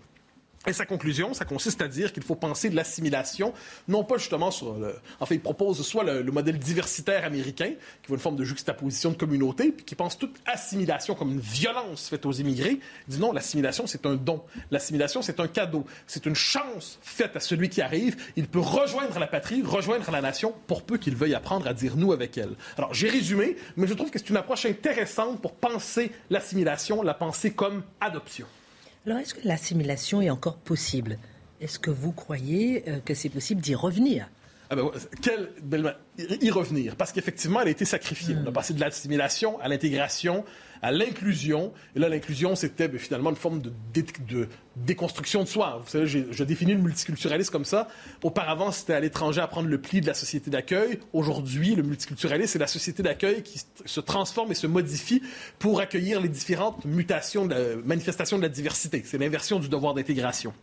Et 0.66 0.72
sa 0.72 0.86
conclusion, 0.86 1.34
ça 1.34 1.43
consiste 1.43 1.82
à 1.82 1.89
dire 1.89 2.14
qu'il 2.14 2.24
faut 2.24 2.36
penser 2.36 2.70
de 2.70 2.76
l'assimilation, 2.76 3.53
non 3.89 4.05
pas 4.05 4.18
justement 4.18 4.49
sur 4.49 4.74
le... 4.78 4.95
En 5.20 5.26
fait, 5.26 5.36
il 5.36 5.41
propose 5.41 5.86
soit 5.86 6.05
le, 6.05 6.32
modèle 6.32 6.57
diversitaire 6.57 7.26
américain, 7.26 7.74
qui 8.01 8.07
voit 8.07 8.16
une 8.16 8.22
forme 8.22 8.38
de 8.38 8.45
juxtaposition 8.45 9.11
de 9.11 9.18
communauté, 9.18 9.72
puis 9.74 9.84
qui 9.84 9.95
pense 9.95 10.18
toute 10.18 10.38
assimilation 10.45 11.16
comme 11.16 11.32
une 11.32 11.41
violence 11.41 12.07
faite 12.07 12.26
aux 12.26 12.32
immigrés. 12.32 12.80
Il 13.07 13.16
dit 13.16 13.20
non, 13.20 13.34
l'assimilation, 13.34 13.88
c'est 13.88 14.05
un 14.05 14.16
don. 14.16 14.41
L'assimilation, 14.72 15.22
c'est 15.22 15.41
un 15.41 15.49
cadeau. 15.49 15.86
C'est 16.07 16.26
une 16.26 16.36
chance 16.36 16.97
faite 17.01 17.36
à 17.36 17.41
celui 17.41 17.68
qui 17.68 17.82
arrive. 17.82 18.16
Il 18.38 18.47
peut 18.47 18.59
rejoindre 18.59 19.20
la 19.20 19.28
patrie, 19.28 19.61
rejoindre 19.64 20.09
la 20.11 20.22
nation, 20.22 20.53
pour 20.68 20.84
peu 20.84 20.97
qu'il 20.97 21.18
veuille 21.18 21.36
apprendre 21.36 21.68
à 21.68 21.74
dire 21.74 21.97
nous 21.97 22.14
avec 22.14 22.38
elle. 22.38 22.55
Alors, 22.78 22.93
j'ai 22.93 23.09
résumé, 23.09 23.57
mais 23.76 23.86
je 23.86 23.93
trouve 23.93 24.11
que 24.11 24.18
c'est 24.18 24.30
une 24.30 24.38
approche 24.38 24.66
intéressante 24.66 25.41
pour 25.41 25.55
penser 25.55 26.14
l'assimilation, 26.30 27.03
la 27.03 27.14
penser 27.14 27.51
comme 27.51 27.84
adoption. 27.99 28.47
Alors, 29.06 29.20
est-ce 29.20 29.34
que 29.34 29.45
l'assimilation 29.45 30.22
est 30.22 30.30
encore 30.30 30.58
possible? 30.58 31.18
Est-ce 31.60 31.78
que 31.78 31.91
vous 31.91 32.14
croyez 32.14 32.84
euh, 32.88 32.99
que 33.04 33.14
c'est 33.14 33.30
possible 33.30 33.60
d'y 33.62 33.76
revenir? 33.76 34.30
Ah 34.70 34.76
ben, 34.76 34.89
quelle 35.22 35.49
belle... 35.62 35.95
y 36.18 36.49
revenir, 36.49 36.95
parce 36.95 37.12
qu'effectivement, 37.12 37.62
elle 37.62 37.68
a 37.68 37.72
été 37.72 37.86
sacrifiée. 37.86 38.36
On 38.41 38.47
a 38.47 38.49
hmm. 38.49 38.54
passé 38.54 38.74
de 38.74 38.80
l'assimilation 38.80 39.60
à 39.60 39.68
l'intégration, 39.68 40.45
à 40.84 40.91
l'inclusion. 40.91 41.73
Et 41.95 41.99
là, 41.99 42.09
l'inclusion, 42.09 42.55
c'était 42.55 42.88
ben, 42.88 42.99
finalement 42.99 43.31
une 43.31 43.38
forme 43.38 43.61
de, 43.61 43.71
déconstruction 44.75 45.43
de 45.43 45.47
soi. 45.47 45.81
Vous 45.84 45.89
savez, 45.89 46.05
je 46.07 46.43
définis 46.43 46.73
le 46.73 46.81
multiculturalisme 46.81 47.51
comme 47.51 47.65
ça. 47.65 47.88
Auparavant, 48.21 48.71
c'était 48.71 48.93
à 48.93 48.99
l'étranger 48.99 49.41
à 49.41 49.47
prendre 49.47 49.69
le 49.69 49.79
pli 49.79 50.01
de 50.01 50.07
la 50.07 50.13
société 50.13 50.51
d'accueil. 50.51 50.99
Aujourd'hui, 51.13 51.73
le 51.73 51.84
multiculturalisme, 51.84 52.51
c'est 52.53 52.59
la 52.59 52.67
société 52.67 53.01
d'accueil 53.01 53.41
qui 53.43 53.61
se 53.86 53.99
transforme 54.01 54.51
et 54.51 54.55
se 54.55 54.67
modifie 54.67 55.23
pour 55.57 55.79
accueillir 55.79 56.19
les 56.19 56.29
différentes 56.29 56.84
mutations, 56.86 57.47
la, 57.47 57.77
manifestations 57.86 58.38
de 58.38 58.43
la 58.43 58.49
diversité. 58.49 59.03
C'est 59.05 59.17
l'inversion 59.17 59.59
du 59.59 59.69
devoir 59.69 59.93
d'intégration. 59.93 60.53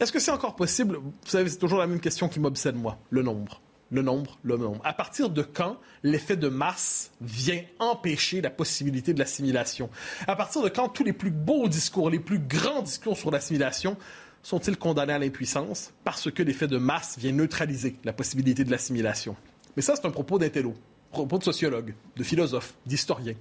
Est-ce 0.00 0.10
que 0.10 0.20
c'est 0.20 0.30
encore 0.30 0.56
possible? 0.56 0.96
Vous 0.96 1.12
savez, 1.26 1.50
c'est 1.50 1.58
toujours 1.58 1.80
la 1.80 1.86
même 1.86 2.00
question 2.00 2.28
qui 2.28 2.40
m'obsède, 2.40 2.76
moi, 2.76 2.98
le 3.10 3.22
nombre. 3.22 3.60
Le 3.90 4.02
nombre, 4.02 4.38
le 4.42 4.56
nombre. 4.56 4.80
À 4.84 4.92
partir 4.92 5.30
de 5.30 5.42
quand 5.42 5.78
l'effet 6.02 6.36
de 6.36 6.48
masse 6.48 7.10
vient 7.20 7.62
empêcher 7.78 8.40
la 8.40 8.50
possibilité 8.50 9.14
de 9.14 9.18
l'assimilation? 9.18 9.90
À 10.26 10.36
partir 10.36 10.62
de 10.62 10.68
quand 10.68 10.88
tous 10.88 11.04
les 11.04 11.12
plus 11.12 11.30
beaux 11.30 11.68
discours, 11.68 12.10
les 12.10 12.20
plus 12.20 12.38
grands 12.38 12.82
discours 12.82 13.16
sur 13.16 13.30
l'assimilation 13.30 13.96
sont-ils 14.42 14.76
condamnés 14.76 15.12
à 15.12 15.18
l'impuissance 15.18 15.92
parce 16.04 16.30
que 16.30 16.42
l'effet 16.42 16.68
de 16.68 16.78
masse 16.78 17.18
vient 17.18 17.32
neutraliser 17.32 17.96
la 18.04 18.12
possibilité 18.12 18.64
de 18.64 18.70
l'assimilation? 18.70 19.36
Mais 19.76 19.82
ça, 19.82 19.94
c'est 19.96 20.06
un 20.06 20.10
propos 20.10 20.38
d'intello, 20.38 20.74
propos 21.10 21.38
de 21.38 21.44
sociologue, 21.44 21.94
de 22.16 22.22
philosophe, 22.22 22.74
d'historien. 22.86 23.34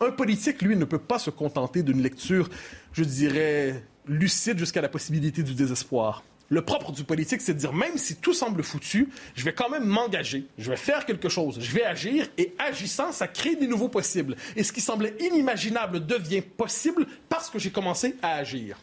Un 0.00 0.12
politique, 0.12 0.62
lui, 0.62 0.76
ne 0.76 0.84
peut 0.84 0.98
pas 0.98 1.18
se 1.18 1.30
contenter 1.30 1.82
d'une 1.82 2.02
lecture, 2.02 2.48
je 2.92 3.02
dirais, 3.02 3.82
lucide 4.06 4.58
jusqu'à 4.58 4.80
la 4.80 4.88
possibilité 4.88 5.42
du 5.42 5.54
désespoir. 5.54 6.22
Le 6.50 6.62
propre 6.62 6.92
du 6.92 7.04
politique, 7.04 7.42
c'est 7.42 7.52
de 7.52 7.58
dire, 7.58 7.74
même 7.74 7.98
si 7.98 8.16
tout 8.16 8.32
semble 8.32 8.62
foutu, 8.62 9.10
je 9.34 9.44
vais 9.44 9.52
quand 9.52 9.68
même 9.68 9.84
m'engager, 9.84 10.46
je 10.56 10.70
vais 10.70 10.76
faire 10.76 11.04
quelque 11.04 11.28
chose, 11.28 11.58
je 11.60 11.72
vais 11.72 11.84
agir, 11.84 12.26
et 12.38 12.54
agissant, 12.58 13.12
ça 13.12 13.28
crée 13.28 13.54
des 13.54 13.66
nouveaux 13.66 13.90
possibles. 13.90 14.34
Et 14.56 14.62
ce 14.62 14.72
qui 14.72 14.80
semblait 14.80 15.14
inimaginable 15.20 16.06
devient 16.06 16.40
possible 16.40 17.06
parce 17.28 17.50
que 17.50 17.58
j'ai 17.58 17.70
commencé 17.70 18.16
à 18.22 18.36
agir. 18.36 18.78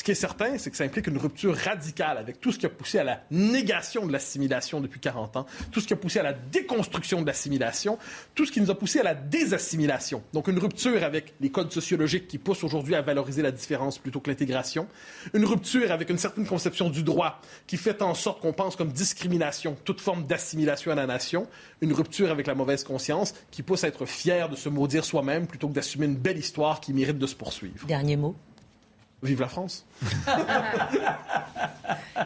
Ce 0.00 0.02
qui 0.02 0.12
est 0.12 0.14
certain, 0.14 0.56
c'est 0.56 0.70
que 0.70 0.78
ça 0.78 0.84
implique 0.84 1.08
une 1.08 1.18
rupture 1.18 1.54
radicale 1.54 2.16
avec 2.16 2.40
tout 2.40 2.52
ce 2.52 2.58
qui 2.58 2.64
a 2.64 2.70
poussé 2.70 2.98
à 2.98 3.04
la 3.04 3.22
négation 3.30 4.06
de 4.06 4.12
l'assimilation 4.12 4.80
depuis 4.80 4.98
40 4.98 5.36
ans, 5.36 5.46
tout 5.72 5.82
ce 5.82 5.86
qui 5.86 5.92
a 5.92 5.96
poussé 5.96 6.18
à 6.18 6.22
la 6.22 6.32
déconstruction 6.32 7.20
de 7.20 7.26
l'assimilation, 7.26 7.98
tout 8.34 8.46
ce 8.46 8.50
qui 8.50 8.62
nous 8.62 8.70
a 8.70 8.74
poussé 8.74 9.00
à 9.00 9.02
la 9.02 9.14
désassimilation. 9.14 10.22
Donc 10.32 10.48
une 10.48 10.58
rupture 10.58 11.04
avec 11.04 11.34
les 11.42 11.50
codes 11.50 11.70
sociologiques 11.70 12.28
qui 12.28 12.38
poussent 12.38 12.64
aujourd'hui 12.64 12.94
à 12.94 13.02
valoriser 13.02 13.42
la 13.42 13.50
différence 13.50 13.98
plutôt 13.98 14.20
que 14.20 14.30
l'intégration, 14.30 14.88
une 15.34 15.44
rupture 15.44 15.92
avec 15.92 16.08
une 16.08 16.16
certaine 16.16 16.46
conception 16.46 16.88
du 16.88 17.02
droit 17.02 17.38
qui 17.66 17.76
fait 17.76 18.00
en 18.00 18.14
sorte 18.14 18.40
qu'on 18.40 18.54
pense 18.54 18.76
comme 18.76 18.92
discrimination 18.92 19.76
toute 19.84 20.00
forme 20.00 20.26
d'assimilation 20.26 20.92
à 20.92 20.94
la 20.94 21.06
nation, 21.06 21.46
une 21.82 21.92
rupture 21.92 22.30
avec 22.30 22.46
la 22.46 22.54
mauvaise 22.54 22.84
conscience 22.84 23.34
qui 23.50 23.62
pousse 23.62 23.84
à 23.84 23.88
être 23.88 24.06
fier 24.06 24.48
de 24.48 24.56
se 24.56 24.70
maudire 24.70 25.04
soi-même 25.04 25.46
plutôt 25.46 25.68
que 25.68 25.74
d'assumer 25.74 26.06
une 26.06 26.16
belle 26.16 26.38
histoire 26.38 26.80
qui 26.80 26.94
mérite 26.94 27.18
de 27.18 27.26
se 27.26 27.34
poursuivre. 27.34 27.86
Dernier 27.86 28.16
mot. 28.16 28.34
Vive 29.22 29.40
la 29.40 29.48
France. 29.48 29.86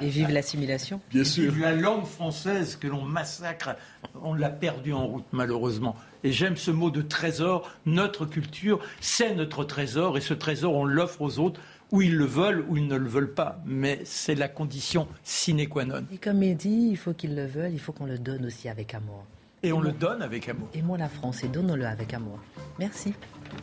Et 0.01 0.09
vive 0.09 0.31
l'assimilation. 0.31 1.01
Bien 1.11 1.25
sûr. 1.25 1.53
Vive 1.53 1.63
la 1.63 1.73
langue 1.73 2.05
française 2.05 2.77
que 2.77 2.87
l'on 2.87 3.03
massacre. 3.03 3.77
On 4.23 4.35
l'a 4.35 4.51
perdue 4.51 4.93
en 4.93 5.07
route, 5.07 5.25
malheureusement. 5.33 5.97
Et 6.23 6.33
j'aime 6.33 6.57
ce 6.57 6.71
mot 6.71 6.91
de 6.91 7.03
trésor. 7.03 7.71
Notre 7.87 8.27
culture, 8.27 8.81
c'est 9.01 9.35
notre 9.35 9.65
trésor. 9.65 10.17
Et 10.17 10.21
ce 10.21 10.35
trésor, 10.35 10.75
on 10.75 10.85
l'offre 10.85 11.23
aux 11.23 11.39
autres 11.39 11.61
ou 11.91 12.03
ils 12.03 12.17
le 12.17 12.25
veulent 12.25 12.65
ou 12.69 12.77
ils 12.77 12.87
ne 12.87 12.97
le 12.97 13.09
veulent 13.09 13.35
pas. 13.35 13.61
Mais 13.67 14.01
c'est 14.05 14.35
la 14.35 14.49
condition 14.49 15.07
sine 15.23 15.69
qua 15.69 15.85
non. 15.85 16.05
Et 16.13 16.19
comme 16.19 16.43
il 16.43 16.57
dit, 16.57 16.89
il 16.91 16.97
faut 16.97 17.13
qu'ils 17.13 17.35
le 17.35 17.47
veulent, 17.47 17.73
il 17.73 17.81
faut 17.81 17.93
qu'on 17.93 18.07
le 18.07 18.19
donne 18.19 18.47
aussi 18.47 18.69
avec 18.69 18.95
amour. 18.95 19.25
Et 19.63 19.73
on 19.73 19.81
le 19.81 19.93
donne 19.93 20.21
avec 20.21 20.49
amour. 20.49 20.69
Aimons 20.75 20.97
la 20.97 21.09
France 21.09 21.43
et 21.43 21.49
donnons-le 21.49 21.87
avec 21.87 22.13
amour. 22.13 22.39
Merci. 22.79 23.15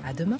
À 0.03 0.13
demain. 0.13 0.37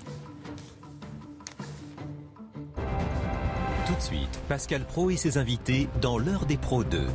Tout 3.88 3.96
de 3.96 4.02
suite, 4.02 4.40
Pascal 4.48 4.82
Pro 4.84 5.10
et 5.10 5.18
ses 5.18 5.38
invités 5.38 5.90
dans 6.02 6.18
l'heure 6.18 6.46
des 6.46 6.58
pros 6.58 6.84
2. 6.84 7.08